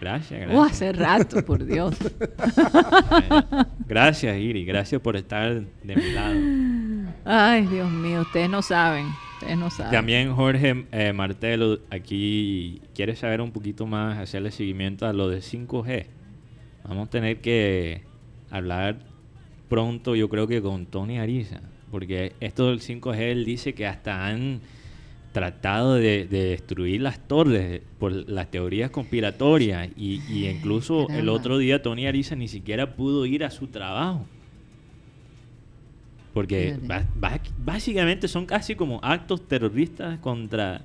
Gracias, 0.00 0.40
gracias. 0.40 0.56
Oh, 0.58 0.62
hace 0.62 0.92
rato, 0.92 1.44
por 1.44 1.64
Dios. 1.64 1.96
Gracias, 3.88 4.36
Iri. 4.38 4.64
Gracias 4.64 5.00
por 5.00 5.16
estar 5.16 5.54
de 5.60 5.96
mi 5.96 6.10
lado. 6.12 6.34
Ay, 7.24 7.66
Dios 7.66 7.90
mío, 7.90 8.20
ustedes 8.20 8.50
no 8.50 8.60
saben. 8.60 9.06
Ustedes 9.34 9.56
no 9.56 9.70
saben. 9.70 9.92
También 9.92 10.34
Jorge 10.34 10.86
eh, 10.92 11.12
Martelo 11.12 11.78
aquí 11.90 12.82
quiere 12.94 13.16
saber 13.16 13.40
un 13.40 13.50
poquito 13.50 13.86
más, 13.86 14.18
hacerle 14.18 14.50
seguimiento 14.50 15.06
a 15.06 15.12
lo 15.12 15.28
de 15.28 15.38
5G. 15.38 16.06
Vamos 16.86 17.08
a 17.08 17.10
tener 17.10 17.40
que 17.40 18.02
hablar 18.50 18.98
pronto, 19.68 20.14
yo 20.14 20.28
creo 20.28 20.46
que 20.46 20.60
con 20.60 20.86
Tony 20.86 21.18
Ariza, 21.18 21.60
porque 21.90 22.34
esto 22.40 22.68
del 22.68 22.80
5G 22.80 23.18
él 23.18 23.44
dice 23.46 23.72
que 23.72 23.86
hasta 23.86 24.26
han 24.26 24.60
tratado 25.32 25.94
de, 25.94 26.26
de 26.26 26.44
destruir 26.44 27.00
las 27.00 27.26
torres 27.26 27.80
por 27.98 28.12
las 28.12 28.50
teorías 28.50 28.90
conspiratorias 28.90 29.88
y, 29.96 30.20
y 30.28 30.46
incluso 30.46 31.08
el 31.08 31.28
otro 31.28 31.58
día 31.58 31.82
Tony 31.82 32.06
Ariza 32.06 32.36
ni 32.36 32.48
siquiera 32.48 32.94
pudo 32.94 33.26
ir 33.26 33.44
a 33.44 33.50
su 33.50 33.66
trabajo. 33.66 34.26
Porque 36.34 36.76
ba- 36.82 37.04
básicamente 37.64 38.26
son 38.28 38.44
casi 38.44 38.74
como 38.74 38.98
actos 39.02 39.46
terroristas 39.48 40.18
contra, 40.18 40.82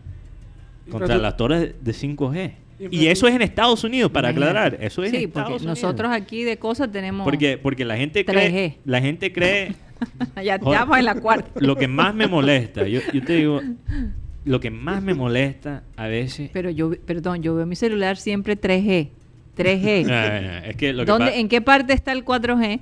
contra 0.90 1.18
las 1.18 1.36
torres 1.36 1.74
de 1.82 1.92
5G. 1.92 2.54
Y 2.92 3.08
eso 3.08 3.28
es 3.28 3.36
en 3.36 3.42
Estados 3.42 3.84
Unidos, 3.84 4.10
para 4.12 4.30
aclarar. 4.30 4.78
Eso 4.80 5.04
es 5.04 5.10
sí, 5.12 5.18
en 5.18 5.32
porque 5.32 5.40
Estados 5.42 5.62
Unidos. 5.64 5.82
nosotros 5.82 6.12
aquí 6.14 6.44
de 6.44 6.58
cosas 6.58 6.90
tenemos. 6.92 7.26
Porque, 7.26 7.58
porque 7.58 7.84
la 7.84 7.98
gente 7.98 8.26
3G. 8.26 8.30
cree, 8.32 8.78
la 8.86 9.02
gente 9.02 9.34
cree 9.34 9.76
ya 10.44 10.58
vamos 10.60 10.98
en 10.98 11.04
la 11.06 11.16
cuarta. 11.16 11.60
lo 11.60 11.76
que 11.76 11.90
más 11.90 12.16
me 12.16 12.26
molesta, 12.28 12.88
yo, 12.88 13.02
yo 13.12 13.22
te 13.22 13.34
digo, 13.34 13.60
lo 14.46 14.60
que 14.62 14.70
más 14.72 15.02
me 15.04 15.14
molesta 15.14 15.84
a 15.98 16.08
veces, 16.08 16.52
Pero 16.54 16.70
yo, 16.70 16.92
perdón, 17.06 17.42
yo 17.44 17.54
veo 17.56 17.66
mi 17.66 17.76
celular 17.76 18.16
siempre 18.16 18.56
3G. 18.58 19.10
3G. 19.58 20.06
Ah, 20.10 20.60
es 20.66 20.78
que 20.78 20.94
lo 20.94 21.04
que 21.04 21.12
¿Dónde, 21.12 21.38
¿En 21.40 21.50
qué 21.50 21.60
parte 21.62 21.92
está 21.92 22.14
el 22.14 22.24
4G? 22.24 22.80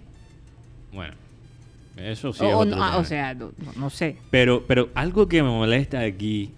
bueno, 0.94 1.16
eso 1.98 2.34
sí 2.34 2.44
o, 2.44 2.48
es 2.48 2.54
o 2.54 2.58
otro 2.60 2.76
no, 2.78 2.84
ah, 2.84 2.88
tema. 2.92 2.98
o 2.98 3.04
sea, 3.06 3.38
no, 3.76 3.90
sé. 3.90 4.18
Pero, 4.32 4.66
pero 4.68 4.90
algo 4.96 5.28
que 5.28 5.42
me 5.44 5.50
molesta 5.50 6.00
aquí, 6.02 6.52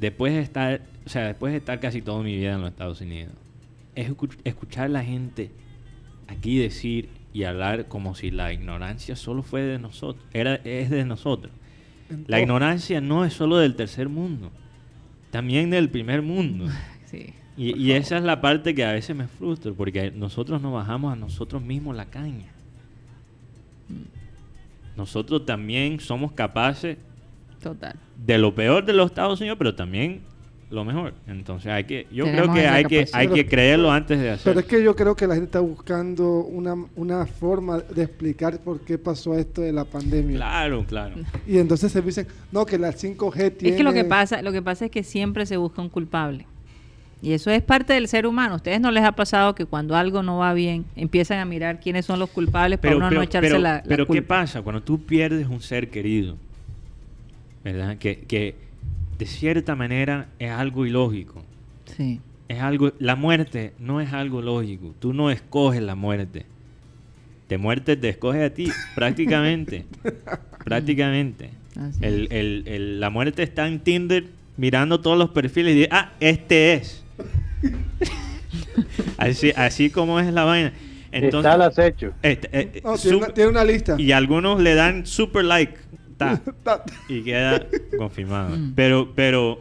después 0.00 0.32
de 0.34 0.40
estar, 0.40 0.82
o 1.04 1.08
sea, 1.08 1.26
después 1.26 1.52
de 1.52 1.58
estar 1.58 1.80
casi 1.80 2.02
toda 2.02 2.22
mi 2.22 2.36
vida 2.36 2.54
en 2.54 2.60
los 2.62 2.70
Estados 2.70 3.00
Unidos, 3.00 3.32
es 3.94 4.10
escu- 4.10 4.36
escuchar 4.44 4.86
a 4.86 4.88
la 4.88 5.04
gente 5.04 5.50
aquí 6.28 6.58
decir 6.58 7.08
y 7.32 7.44
hablar 7.44 7.86
como 7.86 8.14
si 8.14 8.30
la 8.30 8.52
ignorancia 8.52 9.14
solo 9.16 9.42
fue 9.42 9.62
de 9.62 9.78
nosotros, 9.78 10.24
era, 10.32 10.56
es 10.64 10.90
de 10.90 11.04
nosotros. 11.04 11.52
La 12.28 12.40
ignorancia 12.40 13.00
no 13.00 13.24
es 13.24 13.32
solo 13.32 13.58
del 13.58 13.74
tercer 13.74 14.08
mundo, 14.08 14.50
también 15.30 15.70
del 15.70 15.88
primer 15.88 16.22
mundo. 16.22 16.66
Sí. 17.06 17.32
Y, 17.56 17.76
y 17.80 17.92
esa 17.92 18.18
es 18.18 18.24
la 18.24 18.40
parte 18.40 18.74
que 18.74 18.84
a 18.84 18.90
veces 18.90 19.14
me 19.14 19.28
frustra, 19.28 19.72
porque 19.72 20.10
nosotros 20.10 20.60
nos 20.60 20.72
bajamos 20.72 21.12
a 21.12 21.16
nosotros 21.16 21.62
mismos 21.62 21.94
la 21.94 22.06
caña. 22.06 22.46
Nosotros 24.96 25.44
también 25.46 26.00
somos 26.00 26.32
capaces 26.32 26.96
Total. 27.62 27.96
de 28.24 28.38
lo 28.38 28.54
peor 28.54 28.84
de 28.84 28.92
los 28.92 29.06
Estados 29.10 29.40
Unidos, 29.40 29.58
pero 29.58 29.74
también 29.74 30.20
lo 30.70 30.84
mejor. 30.84 31.14
Entonces 31.28 31.70
hay 31.70 31.84
que, 31.84 32.06
yo 32.10 32.24
Tenemos 32.24 32.50
creo 32.50 32.54
que 32.54 32.68
hay 32.68 32.84
que, 32.84 33.06
hay 33.12 33.28
que 33.28 33.34
Pero- 33.44 33.48
creerlo 33.50 33.92
antes 33.92 34.18
de 34.18 34.24
Pero 34.24 34.34
hacerlo. 34.34 34.60
es 34.60 34.66
que 34.66 34.82
yo 34.82 34.96
creo 34.96 35.14
que 35.14 35.26
la 35.26 35.34
gente 35.34 35.46
está 35.46 35.60
buscando 35.60 36.40
una, 36.40 36.74
una 36.96 37.24
forma 37.26 37.78
de 37.78 38.02
explicar 38.02 38.58
por 38.60 38.80
qué 38.80 38.98
pasó 38.98 39.34
esto 39.38 39.60
de 39.62 39.72
la 39.72 39.84
pandemia. 39.84 40.36
Claro, 40.36 40.84
claro. 40.88 41.14
Y 41.46 41.58
entonces 41.58 41.92
se 41.92 42.02
dicen, 42.02 42.26
no, 42.50 42.66
que 42.66 42.78
la 42.78 42.92
5G 42.92 43.56
tiene... 43.56 43.70
Es 43.70 43.76
que 43.76 43.84
lo 43.84 43.92
que 43.92 44.04
pasa, 44.04 44.42
lo 44.42 44.50
que 44.50 44.60
pasa 44.62 44.86
es 44.86 44.90
que 44.90 45.04
siempre 45.04 45.46
se 45.46 45.56
busca 45.56 45.80
un 45.82 45.88
culpable. 45.88 46.46
Y 47.22 47.32
eso 47.32 47.50
es 47.50 47.62
parte 47.62 47.94
del 47.94 48.08
ser 48.08 48.26
humano. 48.26 48.54
¿A 48.54 48.56
ustedes 48.56 48.80
no 48.80 48.90
les 48.90 49.02
ha 49.02 49.12
pasado 49.12 49.54
que 49.54 49.64
cuando 49.64 49.96
algo 49.96 50.22
no 50.22 50.38
va 50.38 50.52
bien, 50.52 50.84
empiezan 50.96 51.38
a 51.38 51.44
mirar 51.44 51.80
quiénes 51.80 52.04
son 52.04 52.18
los 52.18 52.28
culpables 52.30 52.78
para 52.78 52.90
Pero, 52.90 52.98
uno 52.98 53.08
pero, 53.08 53.20
no 53.20 53.24
echarse 53.24 53.48
pero- 53.48 53.58
la, 53.60 53.74
la 53.76 53.82
pero 53.86 54.06
¿qué 54.06 54.22
pasa 54.22 54.62
cuando 54.62 54.82
tú 54.82 55.00
pierdes 55.04 55.46
un 55.48 55.60
ser 55.60 55.88
querido? 55.90 56.36
¿Verdad? 57.64 57.96
Que, 57.98 58.18
que 58.20 58.54
de 59.18 59.26
cierta 59.26 59.74
manera 59.74 60.28
es 60.38 60.50
algo 60.50 60.86
ilógico. 60.86 61.42
Sí. 61.96 62.20
Es 62.48 62.60
algo, 62.60 62.92
la 63.00 63.16
muerte 63.16 63.72
no 63.78 64.00
es 64.00 64.12
algo 64.12 64.40
lógico. 64.42 64.94
Tú 65.00 65.12
no 65.12 65.30
escoges 65.30 65.82
la 65.82 65.94
muerte. 65.96 66.44
Te 67.48 67.58
muerte 67.58 67.96
te 67.96 68.08
escoge 68.10 68.44
a 68.44 68.52
ti, 68.54 68.68
prácticamente. 68.94 69.84
prácticamente. 70.64 71.50
El, 72.00 72.28
el- 72.30 72.62
el- 72.66 73.00
la 73.00 73.10
muerte 73.10 73.42
está 73.42 73.66
en 73.66 73.80
Tinder 73.80 74.24
mirando 74.56 75.00
todos 75.00 75.18
los 75.18 75.30
perfiles 75.30 75.72
y 75.72 75.76
dice, 75.78 75.88
ah, 75.92 76.12
este 76.20 76.74
es. 76.74 77.02
así, 79.18 79.52
así 79.56 79.90
como 79.90 80.20
es 80.20 80.32
la 80.32 80.44
vaina. 80.44 80.72
Entonces, 81.12 81.50
Está 81.50 81.52
al 81.54 81.62
acecho. 81.62 82.12
este, 82.22 82.48
eh, 82.52 82.80
No, 82.84 82.96
tiene, 82.96 83.16
una, 83.16 83.28
tiene 83.28 83.50
una 83.50 83.64
lista. 83.64 83.94
y 83.98 84.12
algunos 84.12 84.60
le 84.60 84.74
dan 84.74 85.06
super 85.06 85.44
like. 85.44 85.74
ta, 86.18 86.40
Ta- 86.62 86.84
y 87.08 87.22
queda 87.22 87.66
confirmado. 87.98 88.56
Mm. 88.56 88.72
Pero, 88.74 89.12
pero, 89.14 89.58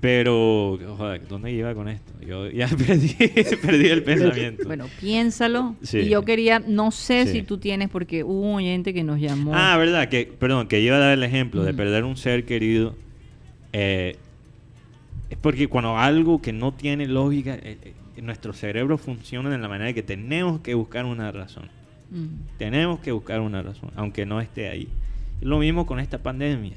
pero, 0.00 0.78
joder, 0.98 1.26
¿dónde 1.28 1.52
iba 1.52 1.74
con 1.74 1.88
esto? 1.88 2.12
Yo 2.26 2.50
ya 2.50 2.68
perdí, 2.68 3.14
perdí 3.62 3.86
el 3.88 4.02
pensamiento. 4.02 4.64
Bueno, 4.66 4.86
piénsalo. 5.00 5.74
Sí. 5.82 6.00
Y 6.00 6.08
yo 6.10 6.22
quería, 6.22 6.58
no 6.58 6.90
sé 6.90 7.26
Sí. 7.26 7.32
si 7.32 7.42
tú 7.42 7.58
tienes, 7.58 7.88
porque 7.88 8.24
hubo 8.24 8.40
un 8.50 8.56
oyente 8.56 8.92
que 8.92 9.04
nos 9.04 9.20
llamó. 9.20 9.52
Ah, 9.54 9.76
verdad, 9.78 10.08
que, 10.08 10.30
perdón, 10.38 10.68
que 10.68 10.80
iba 10.80 10.96
a 10.96 11.00
dar 11.00 11.12
el 11.12 11.22
ejemplo 11.22 11.62
de 11.62 11.70
Ujú. 11.70 11.76
perder 11.78 12.04
un 12.04 12.16
ser 12.16 12.44
querido. 12.44 12.94
eh, 13.72 14.16
es 15.30 15.38
porque 15.38 15.68
cuando 15.68 15.96
algo 15.96 16.42
que 16.42 16.52
no 16.52 16.72
tiene 16.72 17.06
lógica, 17.06 17.54
eh, 17.54 17.78
eh, 17.82 18.22
nuestro 18.22 18.52
cerebro 18.52 18.98
funciona 18.98 19.48
de 19.50 19.58
la 19.58 19.68
manera 19.68 19.92
que 19.92 20.02
tenemos 20.02 20.60
que 20.60 20.74
buscar 20.74 21.04
una 21.06 21.30
razón. 21.32 21.68
Mm. 22.10 22.58
Tenemos 22.58 23.00
que 23.00 23.12
buscar 23.12 23.40
una 23.40 23.62
razón, 23.62 23.90
aunque 23.96 24.26
no 24.26 24.40
esté 24.40 24.68
ahí. 24.68 24.88
Es 25.40 25.46
lo 25.46 25.58
mismo 25.58 25.86
con 25.86 26.00
esta 26.00 26.18
pandemia. 26.18 26.74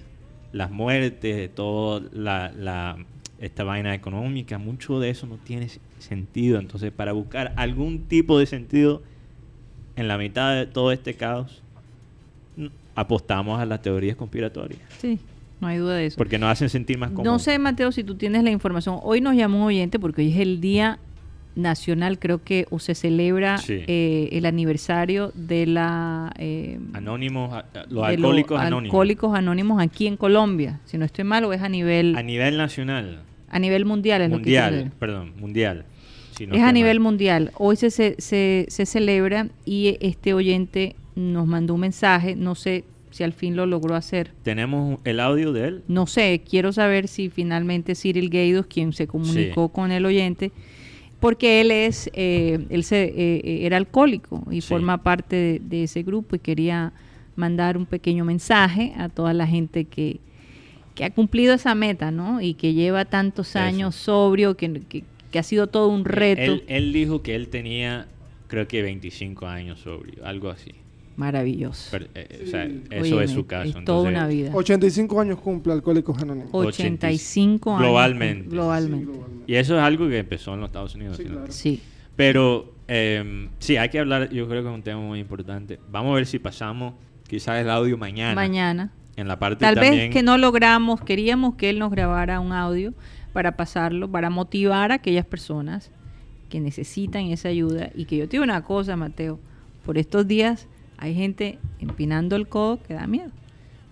Las 0.52 0.70
muertes, 0.72 1.54
toda 1.54 2.02
la, 2.14 2.52
la- 2.56 2.98
esta 3.40 3.64
vaina 3.66 3.94
económica, 3.94 4.58
mucho 4.58 5.00
de 5.02 5.10
eso 5.10 5.26
no 5.28 5.38
tiene 5.38 5.68
sentido. 6.00 6.60
Entonces, 6.60 6.92
para 6.92 7.12
buscar 7.12 7.52
algún 7.58 8.04
tipo 8.04 8.38
de 8.40 8.46
sentido 8.46 9.02
en 9.96 10.08
la 10.08 10.18
mitad 10.18 10.56
de 10.56 10.66
todo 10.68 10.92
este 10.92 11.16
caos, 11.16 11.62
apostamos 12.96 13.60
a 13.60 13.66
las 13.66 13.82
teorías 13.82 14.16
conspiratorias. 14.16 14.80
Sí, 15.00 15.20
no 15.64 15.68
hay 15.70 15.78
duda 15.80 15.96
de 15.96 16.06
eso. 16.06 16.18
Porque 16.18 16.38
nos 16.38 16.50
hacen 16.52 16.70
sentir 16.70 16.98
más 17.00 17.10
cómodos. 17.10 17.26
No 17.26 17.40
sé, 17.40 17.58
Mateo, 17.58 17.92
si 17.92 18.04
tú 18.04 18.16
tienes 18.16 18.44
la 18.44 18.52
información. 18.52 19.00
Hoy 19.02 19.20
nos 19.22 19.36
llamó 19.36 19.58
un 19.58 19.64
oyente 19.64 19.98
porque 20.00 20.22
hoy 20.22 20.32
es 20.32 20.38
el 20.40 20.62
Día 20.62 21.00
Nacional, 21.56 22.18
creo 22.18 22.44
que, 22.44 22.66
o 22.72 22.80
se 22.80 22.96
celebra 22.96 23.60
Sí. 23.60 23.82
eh, 23.86 24.30
el 24.32 24.46
aniversario 24.48 25.32
de 25.36 25.68
la... 25.68 26.34
eh, 26.40 26.80
Anónimos, 26.94 27.52
los 27.54 27.84
de 27.86 27.94
los 27.94 28.06
alcohólicos 28.08 28.60
anónimos. 28.60 28.92
alcohólicos 28.92 29.36
anónimos 29.36 29.82
aquí 29.82 30.08
en 30.08 30.18
Colombia. 30.18 30.80
Si 30.86 30.98
no 30.98 31.06
estoy 31.06 31.24
mal, 31.26 31.44
o 31.46 31.54
es 31.54 31.62
a 31.62 31.70
nivel, 31.70 32.16
A 32.16 32.24
nivel 32.24 32.58
nacional. 32.58 33.22
a 33.50 33.60
nivel 33.60 33.86
mundial. 33.86 34.24
Es 34.24 34.32
lo 34.32 34.38
que 34.40 34.44
quiero 34.46 34.66
Mundial, 34.66 34.92
perdón, 35.00 35.34
mundial. 35.40 35.86
Si 36.36 36.48
no 36.48 36.56
es 36.56 36.64
a 36.64 36.72
nivel 36.72 37.00
mundial. 37.00 37.52
Hoy 37.60 37.76
se, 37.76 37.92
se, 37.92 38.16
se, 38.18 38.66
se 38.70 38.86
celebra 38.88 39.50
y 39.64 39.98
este 40.02 40.34
oyente 40.34 40.96
nos 41.16 41.46
mandó 41.46 41.76
un 41.76 41.82
mensaje. 41.82 42.36
No 42.36 42.56
sé 42.56 42.84
si 43.14 43.24
al 43.24 43.34
fin 43.34 43.56
lo 43.56 43.66
logró 43.66 43.96
hacer. 43.96 44.32
Tenemos 44.44 45.00
el 45.06 45.20
audio 45.20 45.54
de 45.54 45.68
él. 45.68 45.84
No 45.88 46.08
sé, 46.08 46.42
quiero 46.48 46.74
saber 46.74 47.08
si 47.08 47.30
finalmente 47.30 47.96
Cyril 47.96 48.30
Gaidos, 48.30 48.66
quien 48.66 48.92
se 48.94 49.08
comunicó 49.08 49.70
con 49.70 49.92
el 49.92 50.06
oyente, 50.06 50.52
porque 51.20 51.62
él 51.62 51.72
es, 51.72 52.10
eh, 52.14 52.66
él 52.70 52.84
se, 52.84 53.04
eh, 53.06 53.14
eh, 53.16 53.60
era 53.66 53.78
alcohólico 53.78 54.44
y 54.52 54.62
Sí. 54.62 54.68
forma 54.68 55.02
parte 55.04 55.36
de, 55.36 55.60
de 55.64 55.84
ese 55.84 56.04
grupo 56.04 56.36
y 56.36 56.40
quería 56.40 56.92
mandar 57.36 57.78
un 57.78 57.86
pequeño 57.86 58.26
mensaje 58.26 58.94
a 58.98 59.10
toda 59.10 59.34
la 59.34 59.48
gente 59.48 59.86
que, 59.86 60.20
que 60.96 61.06
ha 61.06 61.10
cumplido 61.12 61.54
esa 61.54 61.74
meta, 61.76 62.12
¿no? 62.12 62.42
Y 62.42 62.54
que 62.56 62.74
lleva 62.74 63.06
tantos 63.06 63.50
Eso. 63.52 63.60
años 63.60 63.96
sobrio, 63.96 64.56
que, 64.58 64.82
que- 64.82 65.04
que 65.32 65.40
ha 65.40 65.44
sido 65.44 65.66
todo 65.66 65.88
un 65.88 66.06
reto 66.06 66.42
Él, 66.44 66.64
él 66.68 66.94
dijo 66.94 67.24
que 67.24 67.34
él 67.34 67.48
tenía, 67.48 68.06
creo 68.48 68.68
que 68.68 68.84
25 68.84 69.48
años 69.48 69.80
sobrio, 69.80 70.24
algo 70.26 70.50
así. 70.52 70.74
Maravilloso. 71.16 71.90
Pero, 71.92 72.06
eh, 72.16 72.44
o 72.46 72.50
sea, 72.50 72.66
eso 72.92 73.22
es 73.22 73.32
su 73.32 73.46
caso. 73.46 73.68
es 73.68 73.72
toda 73.74 73.80
entonces, 73.80 74.12
una 74.12 74.28
vida. 74.28 74.52
85 74.54 75.22
años 75.22 75.40
cumple 75.40 75.74
Alcohólicos 75.74 76.22
Anónimos. 76.22 76.50
85 76.54 77.72
años. 77.72 77.82
Globalmente. 77.82 78.50
Globalmente. 78.50 79.20
Y 79.48 79.56
eso 79.56 79.78
es 79.78 79.84
algo 79.84 80.08
que 80.08 80.20
empezó 80.20 80.54
en 80.54 80.62
los 80.62 80.70
Estados 80.70 80.96
Unidos. 80.96 81.18
Sí, 81.18 81.24
¿sí? 81.24 81.30
claro. 81.30 81.52
Sí. 81.52 81.82
Pero 82.16 82.74
eh, 82.88 83.50
sí, 83.60 83.78
hay 83.78 83.90
que 83.90 84.00
hablar, 84.00 84.30
yo 84.30 84.48
creo 84.48 84.62
que 84.62 84.70
es 84.70 84.76
un 84.76 84.84
tema 84.84 85.02
muy 85.02 85.20
importante. 85.20 85.80
Vamos 85.90 86.12
a 86.12 86.16
ver 86.16 86.26
si 86.26 86.40
pasamos 86.40 86.94
quizás 87.28 87.60
el 87.60 87.70
audio 87.70 87.98
mañana. 87.98 88.36
Mañana. 88.36 88.92
En 89.16 89.28
la 89.28 89.38
parte 89.38 89.62
Tal 89.62 89.76
también... 89.76 89.96
vez 89.96 90.10
que 90.12 90.24
no 90.24 90.38
logramos, 90.38 91.02
queríamos 91.02 91.56
que 91.56 91.70
él 91.70 91.80
nos 91.80 91.92
grabara 91.92 92.40
un 92.40 92.52
audio 92.52 92.94
para 93.32 93.56
pasarlo, 93.56 94.10
para 94.10 94.30
motivar 94.30 94.92
a 94.92 94.96
aquellas 94.96 95.26
personas 95.26 95.92
que 96.50 96.60
necesitan 96.60 97.26
esa 97.26 97.50
ayuda. 97.50 97.90
Y 97.96 98.06
que 98.06 98.18
yo 98.18 98.26
te 98.26 98.32
digo 98.32 98.44
una 98.44 98.64
cosa, 98.64 98.96
Mateo, 98.96 99.40
por 99.86 99.98
estos 99.98 100.28
días 100.28 100.68
hay 101.04 101.14
gente 101.16 101.60
empinando 101.80 102.36
el 102.38 102.48
codo 102.48 102.82
que 102.82 102.94
da 102.94 103.08
miedo. 103.08 103.30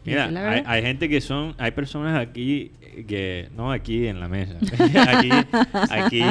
Mira, 0.06 0.26
hay, 0.52 0.64
hay 0.66 0.82
gente 0.82 1.10
que 1.10 1.20
son, 1.22 1.54
hay 1.60 1.72
personas 1.72 2.18
aquí 2.20 2.72
eh, 2.82 3.06
que, 3.08 3.50
no 3.56 3.72
aquí 3.72 4.08
en 4.08 4.20
la 4.20 4.28
mesa, 4.28 4.56
aquí, 5.08 5.30
aquí 5.90 6.22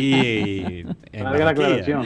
en 1.12 1.24
Valga 1.24 1.44
la 1.44 1.51
aclaración. 1.51 2.01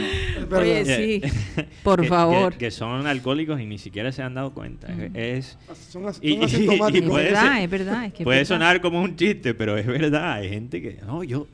Oye, 0.53 0.81
Eh, 0.81 1.21
sí, 1.23 1.63
por 1.83 2.03
que- 2.03 2.09
favor. 2.09 2.53
Que, 2.53 2.59
que 2.59 2.71
son 2.71 3.07
alcohólicos 3.07 3.61
y 3.61 3.67
ni 3.67 3.79
siquiera 3.79 4.13
se 4.13 4.23
han 4.23 4.35
dado 4.35 4.53
cuenta. 4.53 4.89
Es, 5.15 5.57
Son, 5.89 6.07
as- 6.07 6.19
y- 6.23 6.33
son 6.35 6.43
y- 6.43 6.45
asintomáticos. 6.45 7.07
y 7.07 7.11
puede 7.11 7.27
Es 7.29 7.33
verdad, 7.33 7.53
ser- 7.55 7.63
es 7.65 7.71
verdad, 7.71 8.05
es 8.07 8.13
que 8.13 8.23
es 8.23 8.25
puede 8.25 8.39
verdad. 8.41 8.49
sonar 8.55 8.81
como 8.81 9.01
un 9.03 9.17
chiste, 9.17 9.55
pero 9.55 9.77
es 9.79 9.87
verdad. 9.87 10.33
Hay 10.35 10.49
gente 10.51 10.83
que, 10.83 10.99
no, 11.07 11.25
yo, 11.25 11.47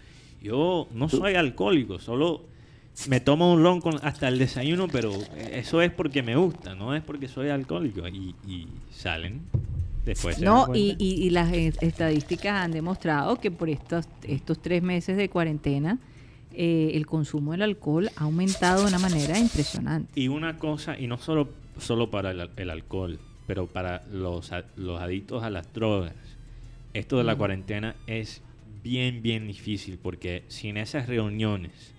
yo 0.42 0.88
no 0.92 1.08
soy 1.08 1.34
alcohólico, 1.34 1.98
solo 2.00 2.46
me 3.08 3.20
tomo 3.20 3.52
un 3.52 3.62
ron 3.62 3.80
con 3.80 3.98
hasta 4.04 4.28
el 4.28 4.38
desayuno, 4.38 4.88
pero 4.88 5.12
eso 5.52 5.80
es 5.82 5.90
porque 5.90 6.22
me 6.22 6.36
gusta, 6.36 6.74
no 6.74 6.94
es 6.94 7.02
porque 7.02 7.28
soy 7.28 7.48
alcohólico. 7.48 8.06
Y, 8.08 8.34
y 8.46 8.66
salen 8.90 9.40
después. 10.04 10.40
No, 10.40 10.68
y, 10.74 10.96
y- 10.98 11.26
y 11.26 11.30
las 11.30 11.52
estadísticas 11.52 12.54
han 12.64 12.72
demostrado 12.72 13.36
que 13.36 13.50
por 13.50 13.68
estos, 13.70 14.06
estos 14.24 14.60
tres 14.60 14.82
meses 14.82 15.16
de 15.16 15.28
cuarentena 15.28 15.98
eh, 16.52 16.92
el 16.94 17.06
consumo 17.06 17.52
del 17.52 17.62
alcohol 17.62 18.10
ha 18.16 18.24
aumentado 18.24 18.82
de 18.82 18.88
una 18.88 18.98
manera 18.98 19.38
impresionante. 19.38 20.18
Y 20.20 20.28
una 20.28 20.58
cosa, 20.58 20.98
y 20.98 21.06
no 21.06 21.18
solo, 21.18 21.48
solo 21.78 22.10
para 22.10 22.32
el, 22.32 22.50
el 22.56 22.70
alcohol, 22.70 23.20
pero 23.46 23.66
para 23.66 24.02
los, 24.12 24.50
los 24.76 25.00
adictos 25.00 25.42
a 25.44 25.50
las 25.50 25.72
drogas, 25.72 26.14
esto 26.92 27.18
de 27.18 27.24
la 27.24 27.34
Mm. 27.34 27.38
cuarentena 27.38 27.94
es 28.08 28.42
bien, 28.82 29.22
bien 29.22 29.46
difícil 29.46 29.98
porque 29.98 30.42
sin 30.48 30.76
esas 30.76 31.06
reuniones, 31.08 31.94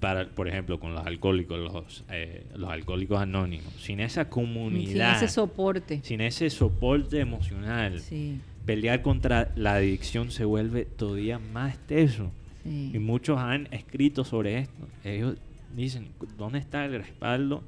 para, 0.00 0.28
por 0.28 0.48
ejemplo, 0.48 0.78
con 0.78 0.94
los 0.94 1.04
alcohólicos, 1.06 1.58
los, 1.58 2.04
eh, 2.10 2.46
los 2.54 2.70
alcohólicos 2.70 3.20
anónimos, 3.20 3.72
sin 3.80 4.00
esa 4.00 4.22
Sin 4.24 4.30
comunidad, 4.30 5.16
ese 5.16 5.28
soporte. 5.28 6.00
sin 6.04 6.20
ese 6.20 6.50
soporte 6.50 7.18
emocional, 7.20 7.98
Sí, 8.00 8.40
pelear 8.64 9.02
contra 9.02 9.50
la 9.56 9.74
adicción 9.74 10.30
se 10.30 10.44
vuelve 10.44 10.84
todavía 10.84 11.38
más 11.38 11.78
teso. 11.86 12.30
sí. 12.62 12.92
Y 12.94 12.98
muchos 12.98 13.38
han 13.38 13.66
escrito 13.72 14.24
sobre 14.24 14.58
esto. 14.58 14.86
Ellos 15.04 15.36
dicen, 15.74 16.08
¿dónde 16.36 16.58
está 16.58 16.84
el 16.84 16.92
respaldo 16.98 17.62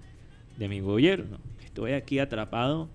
de 0.59 0.69
mi 0.69 0.81
gobierno? 0.81 1.39
Estoy 1.65 1.93
aquí 1.93 2.19
atrapado. 2.19 2.89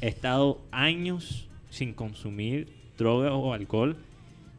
He 0.00 0.08
estado 0.08 0.60
años 0.70 1.48
sin 1.70 1.92
consumir 1.94 2.68
droga 2.98 3.32
o 3.34 3.52
alcohol 3.52 3.96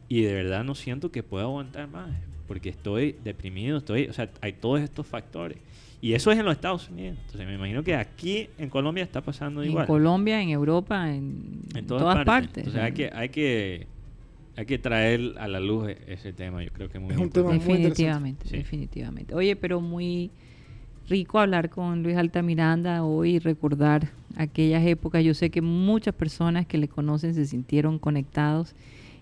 y 0.08 0.22
de 0.22 0.34
verdad 0.34 0.62
no 0.64 0.74
siento 0.74 1.10
que 1.10 1.22
pueda 1.22 1.44
aguantar 1.44 1.88
más 1.88 2.10
porque 2.46 2.68
estoy 2.68 3.16
deprimido, 3.24 3.78
estoy, 3.78 4.06
o 4.06 4.12
sea, 4.12 4.28
hay 4.40 4.52
todos 4.54 4.80
estos 4.80 5.06
factores. 5.06 5.58
Y 6.00 6.12
eso 6.12 6.30
es 6.30 6.38
en 6.38 6.44
los 6.44 6.54
Estados 6.54 6.90
Unidos. 6.90 7.16
Entonces 7.24 7.46
me 7.46 7.54
imagino 7.54 7.82
que 7.82 7.94
aquí 7.94 8.48
en 8.58 8.68
Colombia 8.68 9.02
está 9.02 9.22
pasando 9.22 9.62
En 9.62 9.70
igual. 9.70 9.86
Colombia, 9.86 10.42
en 10.42 10.50
Europa, 10.50 11.08
en, 11.14 11.62
en 11.74 11.86
todas, 11.86 12.02
todas, 12.02 12.16
partes. 12.26 12.26
partes. 12.26 12.56
Entonces 12.58 12.82
hay 12.82 12.92
que, 12.92 13.10
hay 13.14 13.28
que 13.30 13.86
hay 14.56 14.66
que 14.66 14.78
traer 14.78 15.34
a 15.38 15.48
la 15.48 15.58
luz 15.60 15.88
e- 15.88 15.98
ese 16.06 16.32
tema. 16.32 16.62
Yo 16.62 16.70
creo 16.72 16.88
que 16.90 16.98
es 16.98 17.02
muy 17.02 17.12
Es 17.14 17.18
un 17.18 17.30
tema 17.30 17.54
importante. 17.54 17.64
muy 17.72 17.82
Definitivamente, 17.82 18.48
Sí. 18.48 18.56
definitivamente. 18.58 19.34
Oye, 19.34 19.56
pero 19.56 19.80
muy 19.80 20.30
rico 21.08 21.38
hablar 21.40 21.70
con 21.70 22.02
Luis 22.02 22.16
Altamiranda 22.16 23.02
hoy 23.04 23.36
y 23.36 23.38
recordar 23.38 24.08
aquellas 24.36 24.84
épocas. 24.86 25.24
Yo 25.24 25.34
sé 25.34 25.50
que 25.50 25.60
muchas 25.62 26.14
personas 26.14 26.66
que 26.66 26.78
le 26.78 26.86
conocen 26.88 27.34
se 27.34 27.46
sintieron 27.46 27.98
conectados. 27.98 28.74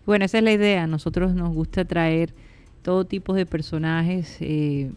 Bueno, 0.04 0.24
esa 0.24 0.38
es 0.38 0.44
la 0.44 0.52
idea. 0.52 0.86
Nosotros 0.86 1.32
nos 1.34 1.50
gusta 1.54 1.84
traer 1.84 2.34
todo 2.82 3.04
tipo 3.04 3.34
de 3.34 3.46
personajes 3.46 4.36
eh, 4.40 4.90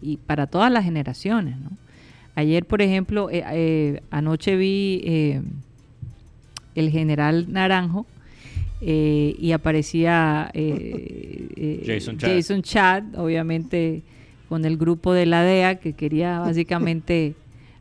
y 0.00 0.16
para 0.16 0.46
todas 0.46 0.72
las 0.72 0.84
generaciones. 0.84 1.58
¿no? 1.58 1.70
Ayer, 2.34 2.64
por 2.64 2.82
ejemplo, 2.82 3.30
eh, 3.30 3.44
eh, 3.52 4.00
anoche 4.10 4.56
vi 4.56 5.42
el 6.74 6.90
general 6.90 7.52
Naranjo 7.52 8.06
y 8.80 9.52
aparecía 9.52 10.50
Jason 11.86 12.18
Chad. 12.18 12.28
Jason 12.28 12.62
Chad, 12.62 13.04
obviamente 13.16 14.02
con 14.48 14.64
el 14.64 14.76
grupo 14.76 15.14
de 15.14 15.24
la 15.24 15.42
DEA 15.42 15.76
que 15.76 15.94
quería 15.94 16.38
básicamente 16.40 17.34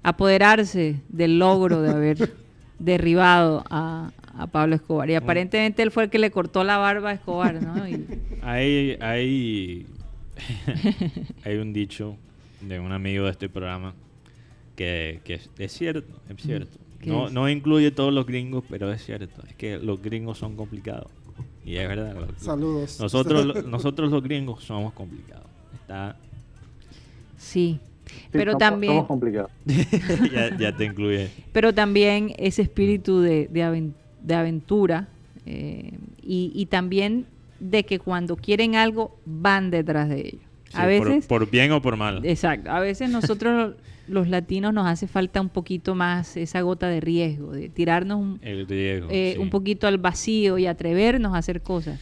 apoderarse 0.04 0.96
del 1.10 1.38
logro 1.40 1.82
de 1.82 1.92
haber 1.92 2.34
derribado 2.80 3.64
a, 3.70 4.12
a 4.44 4.48
Pablo 4.48 4.76
Escobar. 4.76 5.08
Mm. 5.08 5.12
Y 5.12 5.16
aparentemente 5.16 5.82
él 5.84 5.92
fue 5.92 6.04
el 6.04 6.10
que 6.10 6.20
le 6.20 6.32
cortó 6.32 6.64
la 6.64 6.78
barba 6.78 7.10
a 7.12 7.14
Escobar, 7.14 7.62
¿no? 7.62 7.88
Y- 7.88 8.06
Hay, 8.44 8.98
hay, 9.02 9.86
hay 11.46 11.58
un 11.58 11.74
dicho 11.74 12.18
de 12.62 12.80
un 12.80 12.92
amigo 12.92 13.26
de 13.26 13.32
este 13.32 13.50
programa 13.50 13.94
que, 14.76 15.22
que 15.24 15.36
es, 15.36 15.50
es 15.60 15.72
cierto, 15.72 16.20
es 16.30 16.42
cierto. 16.42 16.78
¿Qué 17.00 17.10
No, 17.10 17.28
es? 17.28 17.34
no 17.34 17.50
incluye 17.50 17.92
todos 17.92 18.14
los 18.14 18.26
gringos, 18.26 18.64
pero 18.70 18.92
es 18.92 19.04
cierto. 19.06 19.42
Es 19.48 19.56
que 19.56 19.78
los 19.78 20.02
gringos 20.02 20.38
son 20.38 20.56
complicados. 20.56 21.12
Y 21.66 21.76
es 21.76 21.88
verdad. 21.88 22.16
los- 22.16 22.42
Saludos. 22.42 23.00
Nosotros, 23.00 23.66
nosotros 23.68 24.12
los 24.12 24.24
gringos 24.24 24.64
somos 24.64 24.94
complicados. 24.94 25.46
Está, 25.82 26.16
sí. 27.38 27.80
Sí, 28.06 28.18
Pero 28.32 28.52
somos- 28.54 28.60
también, 28.60 28.94
Somos 28.94 29.08
complicados. 29.08 29.52
ya, 30.34 30.58
ya 30.58 30.76
te 30.76 30.86
incluye. 30.86 31.30
pero 31.54 31.74
también 31.74 32.34
ese 32.38 32.62
espíritu 32.64 33.22
de, 33.22 33.48
de, 33.48 33.64
de 34.24 34.36
aventura 34.36 35.08
eh, 35.46 35.94
y, 36.22 36.52
y 36.54 36.66
también 36.68 37.26
de 37.60 37.84
que 37.84 38.00
cuando 38.00 38.36
quieren 38.36 38.76
algo 38.76 39.16
van 39.26 39.72
detrás 39.72 40.10
de 40.10 40.20
ello. 40.22 40.40
a 40.74 40.88
Sí, 40.88 40.98
por- 41.00 41.08
veces, 41.08 41.28
por, 41.28 41.52
bien 41.52 41.72
o 41.72 41.82
por 41.82 41.98
mal. 41.98 42.26
exacto, 42.26 42.72
a 42.72 42.80
veces 42.80 43.10
nosotros 43.10 43.76
los 44.08 44.28
latinos 44.30 44.74
nos 44.74 44.88
hace 44.88 45.08
falta 45.08 45.42
un 45.42 45.50
poquito 45.50 45.96
más 45.96 46.38
esa 46.38 46.62
gota 46.62 46.88
de 46.88 47.00
riesgo, 47.02 47.52
de 47.52 47.70
tirarnos 47.70 48.20
un, 48.20 48.40
El 48.42 48.68
riesgo. 48.68 49.08
eh, 49.12 49.34
sí. 49.36 49.42
un 49.42 49.50
poquito 49.50 49.88
al 49.88 49.98
vacío 49.98 50.58
y 50.58 50.66
atrevernos 50.68 51.34
a 51.34 51.38
hacer 51.38 51.62
cosas. 51.62 52.00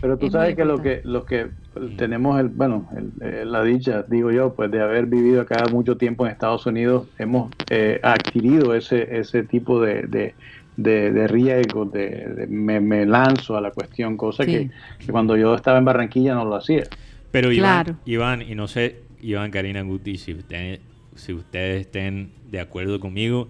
Pero 0.00 0.18
tú 0.18 0.26
Es 0.26 0.32
sabes 0.32 0.54
que 0.54 0.64
lo 0.64 0.82
que 0.82 1.00
los 1.04 1.24
que 1.24 1.48
tenemos 1.96 2.38
el 2.38 2.48
bueno 2.48 2.88
el- 2.96 3.12
eh, 3.26 3.44
la 3.46 3.64
dicha 3.64 4.04
digo 4.08 4.30
yo 4.30 4.54
pues 4.54 4.70
de 4.70 4.80
haber 4.80 5.06
vivido 5.06 5.40
acá 5.40 5.64
mucho 5.72 5.96
tiempo 5.96 6.24
en 6.26 6.32
Estados 6.32 6.66
Unidos 6.66 7.08
hemos 7.18 7.50
eh, 7.70 8.00
adquirido 8.02 8.74
ese 8.74 9.16
ese 9.18 9.42
tipo 9.44 9.80
de, 9.80 10.02
de, 10.02 10.34
de, 10.76 11.12
de 11.12 11.26
riesgo 11.28 11.84
de, 11.84 12.08
de 12.34 12.46
me, 12.48 12.80
me 12.80 13.06
lanzo 13.06 13.56
a 13.56 13.60
la 13.60 13.70
cuestión 13.70 14.16
cosa 14.16 14.44
Sí. 14.44 14.50
que, 14.50 14.70
que 15.06 15.12
cuando 15.12 15.36
yo 15.36 15.54
estaba 15.54 15.78
en 15.78 15.84
Barranquilla 15.84 16.34
no 16.34 16.44
lo 16.44 16.56
hacía 16.56 16.84
Pero 17.30 17.52
Iván, 17.52 17.84
Claro. 17.84 17.98
Iván, 18.06 18.42
y 18.42 18.54
no 18.54 18.66
sé, 18.68 19.02
Iván, 19.20 19.50
Karina 19.50 19.82
Guti, 19.82 20.18
si, 20.18 20.34
usted- 20.34 20.80
si 21.14 21.32
ustedes 21.32 21.82
estén 21.82 22.30
de 22.50 22.60
acuerdo 22.60 22.98
conmigo, 23.00 23.48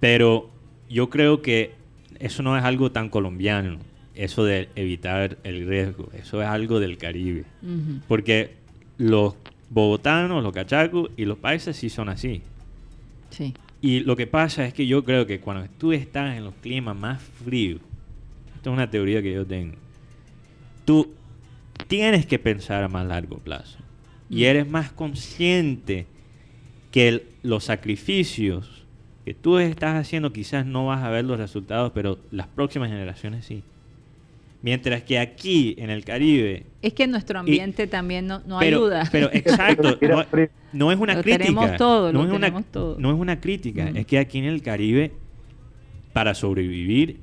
pero 0.00 0.50
yo 0.88 1.08
creo 1.10 1.42
que 1.42 1.72
eso 2.18 2.42
no 2.42 2.56
es 2.56 2.64
algo 2.64 2.90
tan 2.92 3.08
colombiano, 3.08 3.78
eso 4.14 4.44
de 4.44 4.68
evitar 4.76 5.36
el 5.44 5.66
riesgo, 5.66 6.08
eso 6.14 6.40
es 6.42 6.48
algo 6.48 6.80
del 6.80 6.96
Caribe. 6.98 7.44
Porque 8.08 8.54
los 8.98 9.34
bogotanos, 9.70 10.42
los 10.42 10.52
cachacos 10.52 11.10
y 11.16 11.24
los 11.24 11.38
paisas 11.38 11.76
sí 11.76 11.90
son 11.90 12.08
así. 12.08 12.42
Sí. 13.30 13.52
Y 13.86 14.00
lo 14.00 14.16
que 14.16 14.26
pasa 14.26 14.66
es 14.66 14.74
que 14.74 14.84
yo 14.88 15.04
creo 15.04 15.26
que 15.26 15.38
cuando 15.38 15.64
tú 15.78 15.92
estás 15.92 16.36
en 16.36 16.42
los 16.42 16.54
climas 16.54 16.96
más 16.96 17.22
fríos, 17.22 17.80
esto 18.56 18.70
es 18.70 18.74
una 18.74 18.90
teoría 18.90 19.22
que 19.22 19.32
yo 19.32 19.46
tengo, 19.46 19.76
tú 20.84 21.12
tienes 21.86 22.26
que 22.26 22.40
pensar 22.40 22.82
a 22.82 22.88
más 22.88 23.06
largo 23.06 23.38
plazo. 23.38 23.78
Y 24.28 24.40
Mm. 24.40 24.44
eres 24.46 24.68
más 24.68 24.90
consciente 24.90 26.06
que 26.90 27.06
el- 27.06 27.22
los 27.44 27.62
sacrificios 27.62 28.84
que 29.24 29.34
tú 29.34 29.58
estás 29.58 29.94
haciendo 29.94 30.32
quizás 30.32 30.66
no 30.66 30.86
vas 30.86 31.04
a 31.04 31.10
ver 31.10 31.24
los 31.24 31.38
resultados, 31.38 31.92
pero 31.94 32.18
las 32.32 32.48
próximas 32.48 32.88
generaciones 32.88 33.44
sí. 33.44 33.62
Mientras 34.66 35.04
que 35.04 35.20
aquí, 35.20 35.76
en 35.78 35.90
el 35.90 36.04
Caribe, 36.04 36.66
Es 36.82 36.92
que 36.92 37.06
nuestro 37.06 37.38
ambiente 37.38 37.86
también 37.86 38.26
no, 38.26 38.42
no 38.44 38.58
pero, 38.58 38.78
ayuda. 38.78 39.08
Pero 39.12 39.30
exacto, 39.32 39.96
no, 40.02 40.24
no 40.72 40.90
es 40.90 40.98
una 40.98 41.14
Lo 41.14 41.22
crítica. 41.22 41.44
tenemos 41.44 41.76
todo, 41.76 42.12
no, 42.12 42.18
lo 42.18 42.24
es 42.24 42.30
una, 42.34 42.46
tenemos 42.48 42.64
todo. 42.72 42.96
no 42.98 43.12
es 43.12 43.16
una 43.16 43.40
crítica. 43.40 43.84
Mm. 43.84 43.96
Es 43.98 44.06
que 44.06 44.18
aquí 44.18 44.38
en 44.38 44.46
el 44.46 44.62
Caribe, 44.62 45.12
para 46.12 46.34
sobrevivir, 46.34 47.18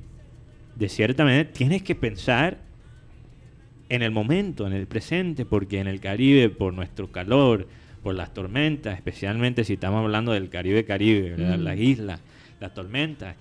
de 0.74 0.88
cierta 0.88 1.22
manera, 1.22 1.50
tienes 1.52 1.82
que 1.82 1.94
pensar 1.94 2.60
en 3.90 4.00
el 4.00 4.10
momento, 4.10 4.66
en 4.66 4.72
el 4.72 4.86
presente, 4.86 5.44
porque 5.44 5.80
en 5.80 5.86
el 5.86 6.00
Caribe, 6.00 6.48
por 6.48 6.72
nuestro 6.72 7.12
calor, 7.12 7.68
por 8.02 8.14
las 8.14 8.32
tormentas, 8.32 8.96
especialmente 8.96 9.64
si 9.64 9.74
estamos 9.74 10.02
hablando 10.02 10.32
del 10.32 10.48
Caribe-Caribe, 10.48 11.32
¿verdad? 11.32 11.58
Mm. 11.58 11.62
las 11.62 11.78
islas, 11.78 12.20
las 12.58 12.72
tormentas, 12.72 13.36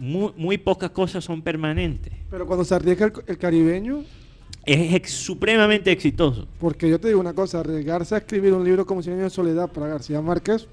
muy, 0.00 0.32
muy 0.36 0.58
pocas 0.58 0.90
cosas 0.90 1.22
son 1.24 1.42
permanentes. 1.42 2.12
Pero 2.30 2.46
cuando 2.46 2.64
se 2.64 2.74
arriesga 2.74 3.06
el, 3.06 3.12
el 3.26 3.38
caribeño, 3.38 4.02
Es 4.64 4.94
ex- 4.94 5.12
supremamente 5.12 5.92
exitoso. 5.92 6.46
porque 6.58 6.88
yo 6.88 6.98
te 6.98 7.08
digo 7.08 7.20
una 7.20 7.34
cosa, 7.34 7.60
arriesgarse 7.60 8.14
a 8.14 8.18
escribir 8.18 8.52
un 8.52 8.64
libro 8.64 8.84
como 8.86 9.02
Cien 9.02 9.14
años 9.16 9.24
de 9.32 9.36
soledad 9.36 9.70
para 9.70 9.86
García 9.86 10.20
Márquez, 10.20 10.66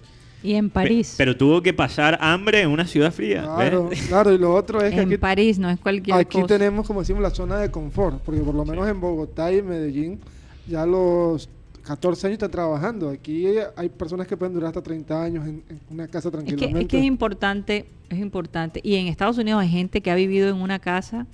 y 0.44 0.54
en 0.54 0.70
Pe- 0.70 0.74
París. 0.76 1.16
pero 1.18 1.36
tuvo 1.36 1.62
que 1.62 1.74
pasar 1.74 2.18
hambre 2.22 2.62
en 2.62 2.70
una 2.70 2.86
ciudad 2.86 3.12
fría. 3.12 3.42
claro, 3.44 3.90
¿ves? 3.90 4.02
claro, 4.08 4.32
y 4.34 4.38
lo 4.38 4.54
otro 4.54 4.82
es 4.82 4.94
que 4.94 5.02
en 5.02 5.08
aquí, 5.08 5.18
París 5.18 5.58
no 5.60 5.70
es 5.70 5.80
cualquier 5.80 6.16
aquí 6.18 6.42
cosa. 6.42 6.48
tenemos, 6.58 6.86
como 6.88 7.00
decimos, 7.02 7.22
la 7.24 7.32
zona 7.32 7.58
de 7.58 7.70
confort, 7.72 8.22
porque 8.22 8.42
por 8.42 8.54
lo 8.56 8.64
menos 8.64 8.88
en 8.88 9.02
Bogotá 9.02 9.52
y 9.52 9.62
Medellín 9.62 10.20
ya 10.68 10.86
los 10.86 11.50
14 11.88 12.28
años 12.28 12.34
están 12.36 12.52
trabajando. 12.52 13.10
Aquí 13.10 13.46
hay 13.76 13.90
personas 13.90 14.28
que 14.28 14.36
pueden 14.38 14.54
durar 14.54 14.68
hasta 14.70 14.82
30 14.82 15.24
años 15.24 15.48
en, 15.48 15.64
en 15.70 15.80
una 15.90 16.08
casa 16.08 16.28
Es 16.30 16.32
que, 16.34 16.38
tranquilamente. 16.38 16.82
es 16.82 16.88
que 16.88 17.00
es 17.00 17.06
importante, 17.06 17.86
es 18.10 18.20
importante. 18.20 18.80
Y 18.84 18.96
en 18.96 19.08
Estados 19.08 19.38
Unidos 19.38 19.62
hay 19.62 19.70
gente 19.70 20.02
que 20.02 20.12
ha 20.12 20.16
vivido 20.16 20.50
en 20.50 20.58
una 20.58 20.80
casa 20.80 21.26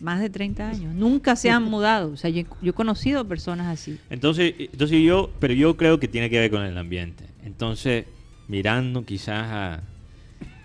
más 0.00 0.20
de 0.20 0.30
30 0.30 0.68
años. 0.68 0.94
Nunca 0.94 1.36
se 1.36 1.50
han 1.50 1.64
mudado. 1.64 2.12
O 2.12 2.16
sea, 2.16 2.30
yo, 2.30 2.44
yo 2.62 2.70
he 2.70 2.74
conocido 2.74 3.26
personas 3.26 3.66
así. 3.66 3.98
Entonces, 4.08 4.54
entonces 4.58 5.02
yo, 5.02 5.30
pero 5.40 5.52
yo 5.54 5.76
creo 5.76 6.00
que 6.00 6.08
tiene 6.08 6.30
que 6.30 6.38
ver 6.38 6.50
con 6.50 6.62
el 6.62 6.78
ambiente. 6.78 7.24
Entonces, 7.44 8.06
mirando 8.48 9.04
quizás 9.04 9.44
a, 9.46 9.80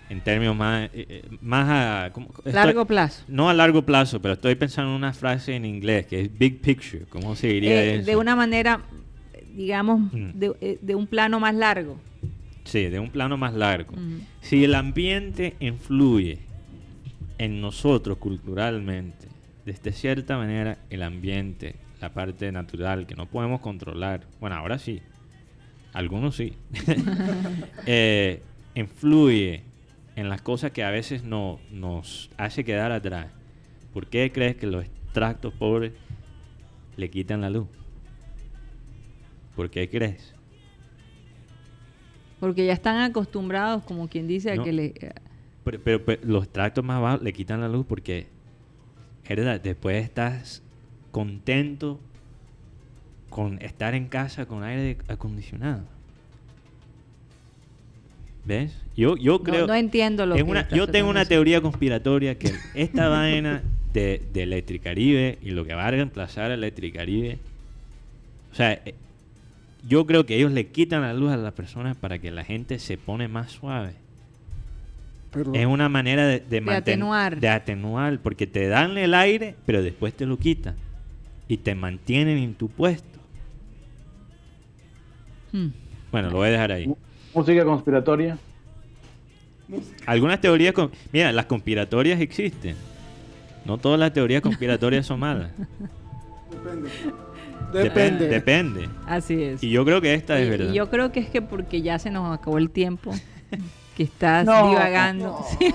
en 0.08 0.20
términos 0.22 0.56
más, 0.56 0.84
eh, 0.94 1.06
eh, 1.08 1.24
más 1.42 1.68
a 1.68 2.12
Largo 2.44 2.86
plazo. 2.86 3.24
No 3.28 3.50
a 3.50 3.54
largo 3.54 3.82
plazo, 3.82 4.22
pero 4.22 4.34
estoy 4.34 4.54
pensando 4.54 4.90
en 4.92 4.96
una 4.96 5.12
frase 5.12 5.54
en 5.54 5.64
inglés 5.66 6.06
que 6.06 6.22
es 6.22 6.38
big 6.38 6.60
picture. 6.60 7.04
¿Cómo 7.08 7.34
se 7.36 7.48
diría 7.48 7.82
Eh, 7.82 7.96
eso? 7.96 8.06
de 8.06 8.16
una 8.16 8.34
manera, 8.36 8.80
digamos, 9.56 10.12
Mm. 10.12 10.30
de, 10.34 10.52
eh, 10.60 10.78
de 10.82 10.94
un 10.94 11.06
plano 11.06 11.40
más 11.40 11.54
largo. 11.54 11.98
Sí, 12.64 12.84
de 12.86 12.98
un 13.00 13.10
plano 13.10 13.36
más 13.36 13.54
largo. 13.54 13.92
Ujú. 13.94 14.20
Si 14.40 14.64
el 14.64 14.74
ambiente 14.74 15.54
influye 15.60 16.38
en 17.38 17.60
nosotros 17.60 18.18
culturalmente, 18.18 19.28
desde 19.64 19.92
cierta 19.92 20.36
manera 20.36 20.78
el 20.90 21.02
ambiente, 21.02 21.76
la 22.00 22.12
parte 22.12 22.50
natural 22.52 23.06
que 23.06 23.14
no 23.14 23.26
podemos 23.26 23.60
controlar, 23.60 24.26
bueno, 24.40 24.56
ahora 24.56 24.78
sí, 24.78 25.00
algunos 25.92 26.36
sí, 26.36 26.54
eh, 27.86 28.42
influye 28.74 29.62
en 30.16 30.28
las 30.28 30.42
cosas 30.42 30.70
que 30.72 30.82
a 30.84 30.90
veces 30.90 31.24
no, 31.24 31.58
nos 31.70 32.30
hace 32.36 32.64
quedar 32.64 32.90
atrás. 32.92 33.28
¿Por 33.92 34.06
qué 34.08 34.30
crees 34.32 34.56
que 34.56 34.66
los 34.66 34.84
extractos 34.84 35.52
pobres 35.54 35.92
le 36.96 37.10
quitan 37.10 37.40
la 37.42 37.50
luz? 37.50 37.66
¿Por 39.56 39.70
qué 39.70 39.88
crees? 39.88 40.34
Porque 42.38 42.66
ya 42.66 42.74
están 42.74 42.98
acostumbrados, 43.00 43.82
como 43.84 44.08
quien 44.08 44.26
dice, 44.28 44.52
a 44.52 44.56
No. 44.56 44.64
que 44.64 44.72
le... 44.72 44.94
Pero, 45.64 45.80
pero- 45.82 46.04
pero 46.04 46.22
los 46.24 46.44
extractos 46.44 46.84
más 46.84 47.00
bajos 47.00 47.22
le 47.22 47.32
quitan 47.32 47.60
la 47.60 47.68
luz 47.68 47.86
porque, 47.88 48.26
verdad, 49.28 49.58
después 49.60 50.04
estás 50.04 50.62
contento 51.10 51.98
con 53.30 53.60
estar 53.62 53.94
en 53.94 54.06
casa 54.08 54.46
con 54.46 54.62
aire 54.62 54.98
acondicionado. 55.08 55.82
¿Ves? 58.44 58.76
Yo, 58.96 59.16
yo 59.16 59.38
no- 59.38 59.42
creo... 59.42 59.66
no, 59.66 59.74
entiendo 59.74 60.24
lo 60.26 60.36
es 60.36 60.44
que 60.44 60.50
una- 60.50 60.68
yo 60.68 60.86
tengo 60.86 61.10
una 61.10 61.24
teoría 61.24 61.60
conspiratoria 61.60 62.38
que 62.38 62.52
esta 62.74 63.08
vaina 63.08 63.62
de, 63.92 64.22
de 64.32 64.42
Electricaribe 64.44 65.38
y 65.42 65.50
lo 65.50 65.64
que 65.64 65.74
va 65.74 65.86
a 65.86 65.90
reemplazar 65.90 66.50
a 66.52 66.54
Electricaribe, 66.54 67.38
o 68.52 68.54
sea, 68.54 68.80
yo 69.86 70.06
creo 70.06 70.26
que 70.26 70.36
ellos 70.36 70.52
le 70.52 70.66
quitan 70.68 71.02
la 71.02 71.12
luz 71.14 71.30
a 71.32 71.36
las 71.36 71.52
personas 71.52 71.96
para 71.96 72.18
que 72.18 72.30
la 72.30 72.44
gente 72.44 72.78
se 72.78 72.96
pone 72.98 73.28
más 73.28 73.52
suave. 73.52 73.94
Pero- 75.30 75.52
Es 75.54 75.66
una 75.66 75.88
manera 75.88 76.26
de, 76.26 76.40
de, 76.40 76.62
manten- 76.62 76.76
atenuar. 76.78 77.40
De 77.40 77.48
atenuar, 77.48 78.18
porque 78.20 78.46
te 78.46 78.68
dan 78.68 78.96
el 78.98 79.14
aire, 79.14 79.54
pero 79.66 79.82
después 79.82 80.14
te 80.14 80.26
lo 80.26 80.38
quitan. 80.38 80.74
Y 81.48 81.58
te 81.58 81.74
mantienen 81.74 82.38
en 82.38 82.54
tu 82.54 82.68
puesto. 82.68 83.18
Hmm. 85.52 85.68
Bueno, 86.10 86.30
lo 86.30 86.36
voy 86.38 86.48
a 86.48 86.52
dejar 86.52 86.72
ahí. 86.72 86.90
Música 87.34 87.64
conspiratoria. 87.64 88.38
Algunas 90.06 90.40
teorías... 90.40 90.72
con- 90.72 90.90
Mira, 91.12 91.32
las 91.32 91.46
conspiratorias 91.46 92.20
existen. 92.20 92.76
No 93.64 93.78
todas 93.78 93.98
las 93.98 94.12
teorías 94.12 94.40
conspiratorias 94.42 95.04
son 95.06 95.20
malas. 95.20 95.50
Depende. 96.50 96.88
Depen- 97.72 97.82
Depende. 97.82 98.28
Depende. 98.28 98.88
Así 99.06 99.42
es. 99.42 99.62
Y 99.62 99.70
yo 99.70 99.84
creo 99.84 100.00
que 100.00 100.14
esta 100.14 100.38
es 100.38 100.46
Y- 100.46 100.50
verdad. 100.50 100.72
y 100.72 100.74
yo 100.76 100.88
creo 100.90 101.12
que 101.12 101.20
es 101.20 101.28
que 101.28 101.42
porque 101.42 101.82
ya 101.82 101.98
se 101.98 102.10
nos 102.10 102.32
acabó 102.36 102.58
el 102.58 102.70
tiempo, 102.70 103.12
que 103.96 104.02
estás 104.04 104.44
No. 104.46 104.68
divagando. 104.70 105.44
Sí. 105.58 105.74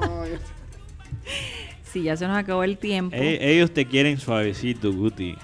Ay, 0.00 0.32
Sí, 1.92 2.02
ya 2.04 2.16
se 2.16 2.26
nos 2.26 2.36
acabó 2.38 2.64
el 2.64 2.78
tiempo. 2.78 3.14
E- 3.14 3.52
ellos 3.52 3.70
te 3.70 3.84
quieren 3.86 4.18
suavecito, 4.18 4.92
Guti. 4.92 5.36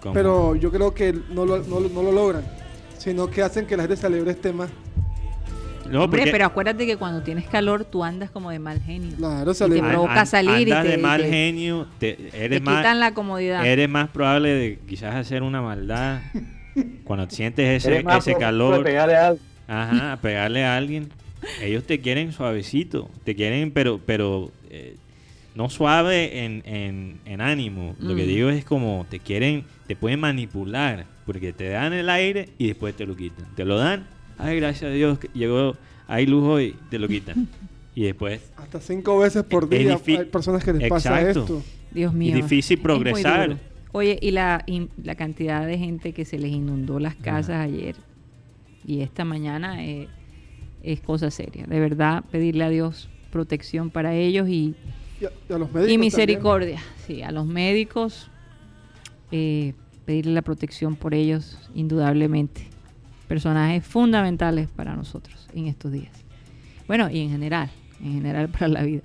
Como- 0.00 0.14
Pero 0.14 0.54
yo 0.54 0.70
creo 0.70 0.94
que 0.94 1.12
no 1.30 1.44
lo, 1.44 1.58
no, 1.64 1.80
lo- 1.80 1.88
no 1.88 2.02
lo 2.02 2.12
logran, 2.12 2.44
sino 2.98 3.28
que 3.28 3.42
hacen 3.42 3.66
que 3.66 3.76
la 3.76 3.82
gente 3.84 3.96
celebre 3.96 4.30
este 4.30 4.50
tema. 4.50 4.68
No, 5.90 6.04
Hombre, 6.04 6.20
porque- 6.20 6.32
pero 6.32 6.46
acuérdate 6.46 6.86
que 6.86 6.96
cuando 6.96 7.22
tienes 7.22 7.46
calor 7.46 7.84
tú 7.84 8.02
andas 8.04 8.30
como 8.30 8.50
de 8.50 8.58
mal 8.58 8.80
genio. 8.80 9.16
Claro, 9.16 9.52
Y 9.52 9.54
te 9.54 9.82
provoca 9.82 10.20
An- 10.20 10.26
salir 10.26 10.68
y 10.68 10.70
te, 10.72 10.82
de 10.82 10.98
mal 10.98 11.22
te- 11.22 11.28
genio, 11.30 11.86
te, 11.98 12.14
te 12.14 12.44
eres 12.44 12.62
más, 12.62 12.78
quitan 12.78 13.00
la 13.00 13.14
comodidad. 13.14 13.66
eres 13.66 13.88
más 13.88 14.08
probable 14.10 14.50
de 14.54 14.78
quizás 14.88 15.14
hacer 15.14 15.42
una 15.42 15.62
maldad 15.62 16.20
cuando 17.04 17.28
sientes 17.30 17.68
ese, 17.68 17.88
Eres 17.94 18.04
más 18.04 18.26
ese 18.26 18.36
calor. 18.38 18.82
pegarle 18.84 19.16
a 19.16 19.26
alguien. 19.28 19.46
Ajá, 19.68 20.18
pegarle 20.22 20.64
a 20.64 20.76
alguien. 20.76 21.08
Ellos 21.60 21.84
te 21.84 22.00
quieren 22.00 22.32
suavecito, 22.32 23.10
te 23.24 23.34
quieren, 23.34 23.70
pero, 23.70 24.00
pero 24.04 24.50
eh, 24.70 24.96
no 25.54 25.68
suave 25.70 26.44
en, 26.44 26.62
en, 26.66 27.18
en 27.24 27.40
ánimo. 27.40 27.94
Lo 28.00 28.14
que 28.14 28.24
Mm. 28.24 28.26
digo 28.28 28.50
es 28.50 28.64
como 28.64 29.06
te 29.08 29.18
quieren, 29.20 29.64
te 29.86 29.96
pueden 29.96 30.20
manipular, 30.20 31.04
porque 31.24 31.52
te 31.52 31.68
dan 31.68 31.92
el 31.92 32.08
aire 32.10 32.48
y 32.58 32.68
después 32.68 32.94
te 32.96 33.06
lo 33.06 33.16
quitan. 33.16 33.46
Te 33.54 33.64
lo 33.64 33.76
dan, 33.78 34.06
ay, 34.38 34.56
gracias 34.56 34.90
a 34.90 34.94
Dios, 34.94 35.18
que 35.18 35.28
llegó, 35.34 35.76
hay 36.06 36.26
luz 36.26 36.44
hoy, 36.44 36.76
te 36.90 36.98
lo 36.98 37.08
quitan. 37.08 37.48
Y 37.94 38.02
después 38.02 38.42
Hasta 38.56 38.80
cinco 38.80 39.18
veces 39.18 39.42
por 39.44 39.68
día 39.68 39.98
hay 40.06 40.24
personas 40.26 40.62
que 40.62 40.72
les 40.74 40.88
pasa 40.88 41.18
Exacto. 41.20 41.40
esto. 41.40 41.62
Dios 41.92 42.12
mío. 42.12 42.34
difícil 42.34 42.74
es 42.78 42.78
muy 42.78 42.82
progresar. 42.84 43.48
duro. 43.48 43.60
Oye, 43.92 44.18
y 44.20 44.32
la, 44.32 44.64
la 45.02 45.14
cantidad 45.14 45.66
de 45.66 45.78
gente 45.78 46.12
que 46.12 46.26
se 46.26 46.38
les 46.38 46.50
inundó 46.50 46.98
las 47.00 47.14
casas 47.14 47.56
ayer 47.64 47.96
y 48.86 49.00
esta 49.00 49.24
mañana 49.24 49.82
eh, 49.84 50.08
es 50.82 51.00
cosa 51.00 51.30
seria. 51.30 51.64
De 51.66 51.80
verdad, 51.80 52.22
pedirle 52.30 52.64
a 52.64 52.68
Dios 52.68 53.08
protección 53.30 53.90
para 53.90 54.14
ellos 54.14 54.48
y, 54.48 54.74
Y 55.20 55.24
a, 55.24 55.30
y 55.48 55.52
a 55.54 55.58
los 55.58 55.72
médicos 55.72 55.92
y 55.94 55.98
misericordia. 55.98 56.80
Sí, 57.06 57.22
a 57.22 57.30
los 57.32 57.46
médicos, 57.46 58.30
eh, 59.32 59.72
pedirle 60.04 60.34
la 60.34 60.42
protección 60.42 60.96
por 60.96 61.14
ellos, 61.14 61.58
indudablemente. 61.74 62.68
Personajes 63.28 63.84
fundamentales 63.84 64.68
para 64.68 64.94
nosotros 64.94 65.48
en 65.54 65.66
estos 65.66 65.92
días. 65.92 66.12
Bueno, 66.86 67.10
y 67.10 67.20
en 67.20 67.30
general, 67.30 67.70
en 68.00 68.14
general 68.14 68.48
para 68.48 68.68
la 68.68 68.82
vida. 68.82 69.02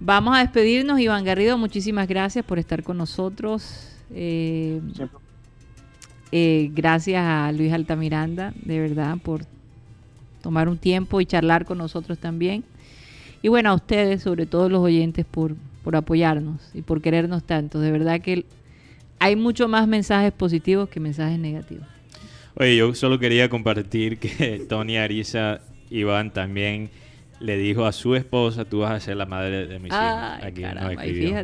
Vamos 0.00 0.36
a 0.36 0.40
despedirnos, 0.40 1.00
Iván 1.00 1.24
Garrido, 1.24 1.56
muchísimas 1.56 2.08
gracias 2.08 2.44
por 2.44 2.58
estar 2.58 2.82
con 2.82 2.98
nosotros. 2.98 3.90
Eh, 4.10 4.80
eh, 6.32 6.70
gracias 6.74 7.22
a 7.24 7.52
Luis 7.52 7.72
Altamiranda, 7.72 8.52
de 8.60 8.80
verdad, 8.80 9.16
por 9.22 9.46
tomar 10.42 10.68
un 10.68 10.76
tiempo 10.76 11.20
y 11.20 11.26
charlar 11.26 11.64
con 11.64 11.78
nosotros 11.78 12.18
también. 12.18 12.64
Y 13.40 13.48
bueno, 13.48 13.70
a 13.70 13.74
ustedes, 13.74 14.22
sobre 14.22 14.46
todo 14.46 14.68
los 14.68 14.80
oyentes, 14.80 15.24
por, 15.24 15.54
por 15.82 15.96
apoyarnos 15.96 16.60
y 16.74 16.82
por 16.82 17.00
querernos 17.00 17.44
tanto. 17.44 17.78
De 17.78 17.92
verdad 17.92 18.20
que 18.20 18.44
hay 19.18 19.36
mucho 19.36 19.68
más 19.68 19.86
mensajes 19.88 20.32
positivos 20.32 20.88
que 20.88 21.00
mensajes 21.00 21.38
negativos. 21.38 21.86
Oye, 22.56 22.76
yo 22.76 22.94
solo 22.94 23.18
quería 23.18 23.48
compartir 23.48 24.18
que 24.18 24.64
Tony 24.68 24.96
Ariza 24.96 25.60
Iván 25.90 26.32
también 26.32 26.90
le 27.40 27.58
dijo 27.58 27.84
a 27.84 27.92
su 27.92 28.14
esposa, 28.14 28.64
tú 28.64 28.80
vas 28.80 28.92
a 28.92 29.00
ser 29.00 29.16
la 29.16 29.26
madre 29.26 29.66
de 29.66 29.78
mis 29.78 29.88
hijos. 29.92 30.00
Ay, 30.00 30.42
Aquí 30.48 30.62
nos 30.62 30.74
caramba, 30.74 31.02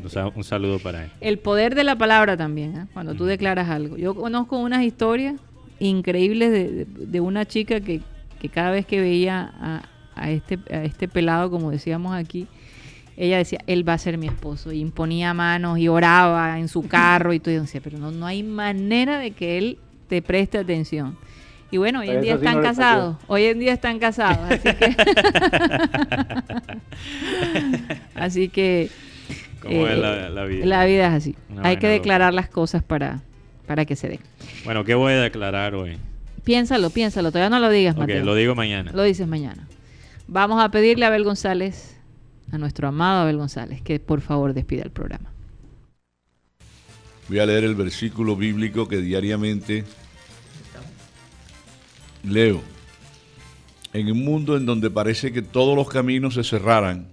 sea, 0.09 0.28
un 0.28 0.45
saludo 0.45 0.78
para 0.78 1.05
él. 1.05 1.11
El 1.20 1.39
poder 1.39 1.74
de 1.74 1.85
la 1.85 1.97
palabra 1.97 2.37
también, 2.37 2.77
¿eh? 2.77 2.87
cuando 2.95 3.15
tú 3.15 3.24
declaras 3.24 3.69
algo. 3.69 3.97
Yo 3.97 4.15
conozco 4.15 4.59
unas 4.59 4.82
historias 4.85 5.35
increíbles 5.81 6.53
de, 6.53 6.85
de- 6.87 7.20
una 7.20 7.45
chica 7.45 7.81
que, 7.81 8.01
que 8.41 8.49
cada 8.49 8.70
vez 8.70 8.87
que 8.87 9.01
veía 9.01 9.53
a, 9.61 9.82
a 10.15 10.31
este, 10.31 10.59
a 10.73 10.85
este 10.85 11.09
pelado, 11.09 11.51
como 11.51 11.70
decíamos 11.70 12.15
aquí, 12.15 12.47
ella 13.16 13.39
decía, 13.39 13.59
él 13.66 13.87
va 13.87 13.95
a 13.95 13.99
ser 13.99 14.16
mi 14.16 14.28
esposo, 14.28 14.73
y 14.73 14.78
imponía 14.81 15.35
manos 15.35 15.78
y 15.78 15.89
oraba 15.89 16.59
en 16.59 16.69
su 16.69 16.82
carro 16.89 17.32
y 17.35 17.41
todo, 17.41 17.53
y 17.55 17.59
decía, 17.59 17.81
pero 17.82 17.99
no, 17.99 18.11
no 18.12 18.27
hay 18.27 18.43
manera 18.43 19.19
de 19.19 19.32
que 19.32 19.59
él 19.59 19.78
te 20.11 20.20
preste 20.20 20.59
atención. 20.59 21.16
Y 21.70 21.77
bueno, 21.77 22.01
hoy 22.01 22.11
en 22.11 22.16
Eso 22.16 22.23
día 22.23 22.32
sí 22.32 22.39
están 22.39 22.57
no 22.57 22.62
casados, 22.62 23.16
hoy 23.28 23.45
en 23.45 23.61
día 23.61 23.73
están 23.73 24.01
casados, 24.01 24.51
así 24.51 24.74
que... 24.74 24.97
así 28.16 28.49
que... 28.49 28.91
¿Cómo 29.62 29.87
es 29.87 29.93
eh, 29.93 29.97
la, 29.97 30.31
la 30.31 30.45
vida? 30.47 30.66
La 30.66 30.85
vida 30.85 31.07
es 31.07 31.15
así. 31.15 31.37
Una 31.49 31.69
Hay 31.69 31.77
que 31.77 31.87
declarar 31.87 32.35
las 32.35 32.49
cosas 32.49 32.82
para, 32.82 33.20
para 33.69 33.85
que 33.85 33.95
se 33.95 34.09
den. 34.09 34.19
Bueno, 34.65 34.85
¿qué 34.85 34.97
voy 34.97 35.12
a 35.12 35.20
declarar 35.20 35.77
hoy? 35.77 35.97
Piénsalo, 36.43 36.91
piénsalo, 36.91 37.31
todavía 37.31 37.51
no 37.51 37.61
lo 37.61 37.70
digas, 37.70 37.95
Ok, 37.95 38.01
Mateo. 38.01 38.24
lo 38.24 38.35
digo 38.35 38.57
mañana. 38.57 38.91
Lo 38.93 39.05
dices 39.05 39.28
mañana. 39.28 39.69
Vamos 40.27 40.61
a 40.61 40.73
pedirle 40.73 41.05
a 41.05 41.09
Abel 41.09 41.23
González, 41.23 41.97
a 42.51 42.59
nuestro 42.59 42.89
amado 42.89 43.20
Abel 43.20 43.37
González, 43.37 43.81
que 43.81 44.01
por 44.01 44.23
favor 44.23 44.55
despida 44.55 44.82
el 44.82 44.91
programa. 44.91 45.31
Voy 47.28 47.39
a 47.39 47.47
leer 47.47 47.62
el 47.62 47.77
versículo 47.77 48.35
bíblico 48.35 48.89
que 48.89 48.97
diariamente 48.97 49.85
leo. 52.22 52.62
En 53.92 54.10
un 54.10 54.24
mundo 54.24 54.56
en 54.56 54.66
donde 54.66 54.90
parece 54.90 55.32
que 55.32 55.42
todos 55.42 55.76
los 55.76 55.88
caminos 55.88 56.34
se 56.34 56.44
cerraran, 56.44 57.06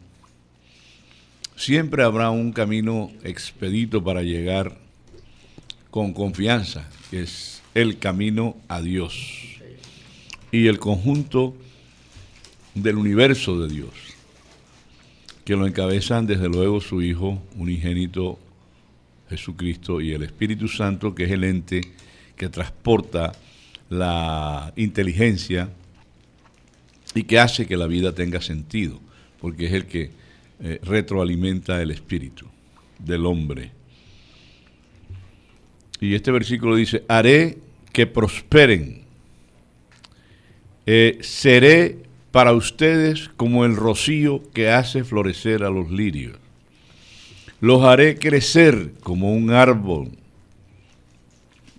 siempre 1.56 2.04
habrá 2.04 2.30
un 2.30 2.52
camino 2.54 3.12
expedito 3.24 4.04
para 4.04 4.22
llegar 4.22 4.78
con 5.90 6.14
confianza, 6.14 6.88
que 7.10 7.24
es 7.24 7.64
el 7.74 7.98
camino 7.98 8.56
a 8.68 8.82
Dios 8.82 9.58
y 10.52 10.68
el 10.68 10.80
conjunto 10.80 11.56
del 12.76 12.98
universo 12.98 13.60
de 13.60 13.74
Dios, 13.74 13.94
que 15.44 15.56
lo 15.56 15.66
encabezan 15.66 16.28
desde 16.28 16.48
luego 16.48 16.80
su 16.80 17.02
Hijo 17.02 17.42
unigénito 17.56 18.38
Jesucristo 19.30 20.00
y 20.00 20.14
el 20.14 20.24
Espíritu 20.24 20.68
Santo, 20.68 21.14
que 21.14 21.26
es 21.26 21.32
el 21.32 21.44
ente 21.44 21.82
que 22.36 22.50
transporta 22.50 23.34
la 23.90 24.74
inteligencia 24.76 25.70
y 27.16 27.24
que 27.24 27.40
hace 27.40 27.66
que 27.66 27.78
la 27.78 27.88
vida 27.88 28.14
tenga 28.14 28.42
sentido, 28.42 29.00
porque 29.40 29.68
es 29.68 29.74
el 29.74 29.86
que 29.86 30.12
eh, 30.62 30.80
retroalimenta 30.84 31.82
el 31.82 31.92
espíritu 31.92 32.48
del 33.00 33.26
hombre. 33.26 33.72
Y 36.00 36.16
este 36.16 36.32
versículo 36.32 36.76
dice, 36.76 37.04
haré 37.08 37.58
que 37.92 38.08
prosperen, 38.08 39.06
Eh, 40.90 41.18
seré 41.20 41.98
para 42.32 42.54
ustedes 42.54 43.28
como 43.36 43.66
el 43.66 43.76
rocío 43.76 44.42
que 44.54 44.70
hace 44.70 45.04
florecer 45.04 45.64
a 45.66 45.70
los 45.70 45.92
lirios. 45.92 46.38
Los 47.60 47.84
haré 47.84 48.16
crecer 48.16 48.94
como 49.04 49.34
un 49.34 49.52
árbol 49.52 50.12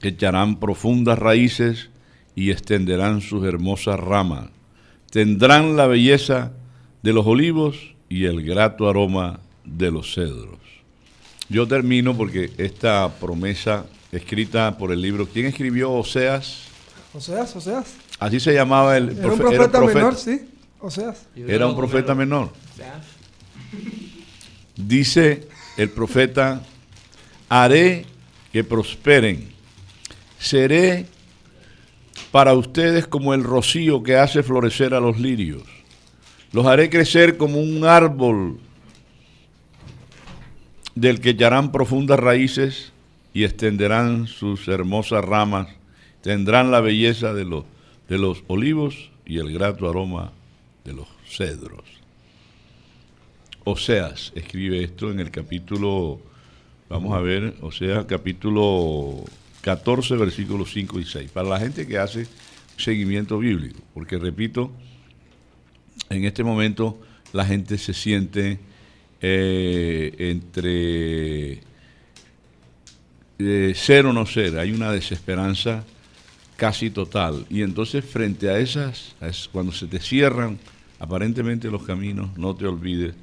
que 0.03 0.09
echarán 0.09 0.61
profundas 0.61 1.19
raíces 1.19 1.89
y 2.39 2.53
extenderán 2.53 3.21
sus 3.21 3.45
hermosas 3.45 3.99
ramas. 3.99 4.47
Tendrán 5.11 5.77
la 5.77 5.89
belleza 5.89 6.53
de 7.03 7.13
los 7.13 7.27
olivos 7.27 7.77
y 8.09 8.27
el 8.27 8.45
grato 8.45 8.89
aroma 8.89 9.41
de 9.65 9.91
los 9.91 10.15
cedros. 10.15 10.61
Yo 11.49 11.67
termino 11.67 12.17
porque 12.17 12.53
esta 12.59 13.09
promesa 13.19 13.87
escrita 14.13 14.79
por 14.79 14.93
el 14.93 15.03
libro, 15.03 15.27
¿quién 15.27 15.47
escribió 15.47 15.91
Oseas? 15.91 16.63
Oseas, 17.13 17.57
Oseas. 17.57 17.95
Así 18.21 18.39
se 18.39 18.55
llamaba 18.55 18.97
el 18.97 19.09
Era 19.19 19.33
un 19.33 19.39
profe- 19.41 19.55
era 19.55 19.69
profeta 19.69 19.79
profeta- 19.79 19.95
menor, 19.99 20.15
sí. 20.17 20.41
Oseas. 20.79 21.27
Era 21.35 21.67
un 21.67 21.77
profeta 21.77 22.15
menor. 22.15 22.53
Dice 24.77 25.49
el 25.77 25.91
profeta, 25.91 26.63
haré 27.49 28.07
que 28.53 28.63
prosperen, 28.63 29.49
seré 30.39 31.07
para 32.31 32.55
ustedes 32.55 33.07
como 33.07 33.35
el 33.35 33.43
rocío 33.43 34.03
que 34.03 34.17
hace 34.17 34.43
florecer 34.43 34.95
a 34.95 35.01
los 35.01 35.19
lirios, 35.19 35.63
los 36.53 36.67
haré 36.67 36.91
crecer 36.91 37.37
como 37.37 37.61
un 37.61 37.85
árbol 37.85 38.59
del 40.95 41.21
que 41.21 41.31
echarán 41.31 41.73
profundas 41.73 42.19
raíces 42.19 42.93
y 43.33 43.45
extenderán 43.45 44.27
sus 44.27 44.67
hermosas 44.69 45.25
ramas, 45.25 45.69
tendrán 46.23 46.71
la 46.71 46.81
belleza 46.81 47.33
de 47.33 47.45
los, 47.45 47.65
de 48.09 48.19
los 48.19 48.43
olivos 48.49 49.11
y 49.25 49.39
el 49.39 49.53
grato 49.53 49.89
aroma 49.89 50.33
de 50.85 50.95
los 50.95 51.07
cedros. 51.27 51.85
Oseas 53.65 54.33
escribe 54.35 54.83
esto 54.83 55.11
en 55.11 55.21
el 55.21 55.31
capítulo, 55.31 56.21
vamos 56.89 57.15
a 57.15 57.21
ver, 57.21 57.55
Oseas 57.61 58.07
capítulo 58.07 59.25
14, 59.63 60.17
versículos 60.17 60.73
5 60.73 61.01
y 61.01 61.05
6, 61.05 61.31
para 61.31 61.49
la 61.49 61.59
gente 61.59 61.87
que 61.87 61.99
hace 61.99 62.27
seguimiento 62.77 63.39
bíblico, 63.39 63.81
porque 63.93 64.19
repito, 64.19 64.71
en 66.11 66.25
este 66.25 66.45
momento 66.45 67.01
la 67.33 67.45
gente 67.45 67.77
se 67.77 67.93
siente 67.93 68.59
eh, 69.21 70.15
entre 70.19 71.61
eh, 73.39 73.75
ser 73.75 74.07
o 74.07 74.13
no 74.13 74.27
ser, 74.27 74.59
hay 74.59 74.73
una 74.73 74.93
desesperanza 74.93 75.85
casi 76.57 76.91
total. 76.91 77.47
Y 77.51 77.63
entonces 77.63 78.05
frente 78.05 78.51
a 78.51 78.59
esas, 78.59 79.15
cuando 79.53 79.73
se 79.73 79.87
te 79.87 80.01
cierran 80.01 80.59
aparentemente 80.99 81.71
los 81.71 81.85
caminos, 81.85 82.37
no 82.37 82.57
te 82.57 82.67
olvides 82.67 83.15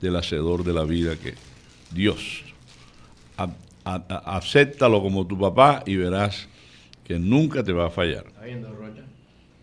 del 0.00 0.16
hacedor 0.16 0.62
de 0.62 0.72
la 0.72 0.84
vida 0.84 1.16
que 1.16 1.34
Dios. 1.90 2.44
A- 3.86 4.02
a- 4.08 4.36
acéptalo 4.36 5.00
como 5.02 5.26
tu 5.26 5.38
papá 5.38 5.82
y 5.86 5.96
verás 5.96 6.48
que 7.04 7.18
nunca 7.18 7.62
te 7.62 7.72
va 7.72 7.86
a 7.86 7.90
fallar. 7.90 8.24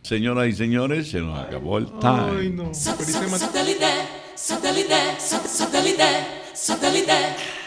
Señoras 0.01 0.47
y 0.47 0.53
señores, 0.53 1.09
se 1.11 1.19
nos 1.19 1.37
acabó 1.39 1.77
el 1.77 1.85
time. 1.99 2.47
Satellite, 2.73 3.29
satellite, 3.37 3.85
satellite, 4.35 4.95
satellite, 5.47 6.03
satellite. 6.53 7.62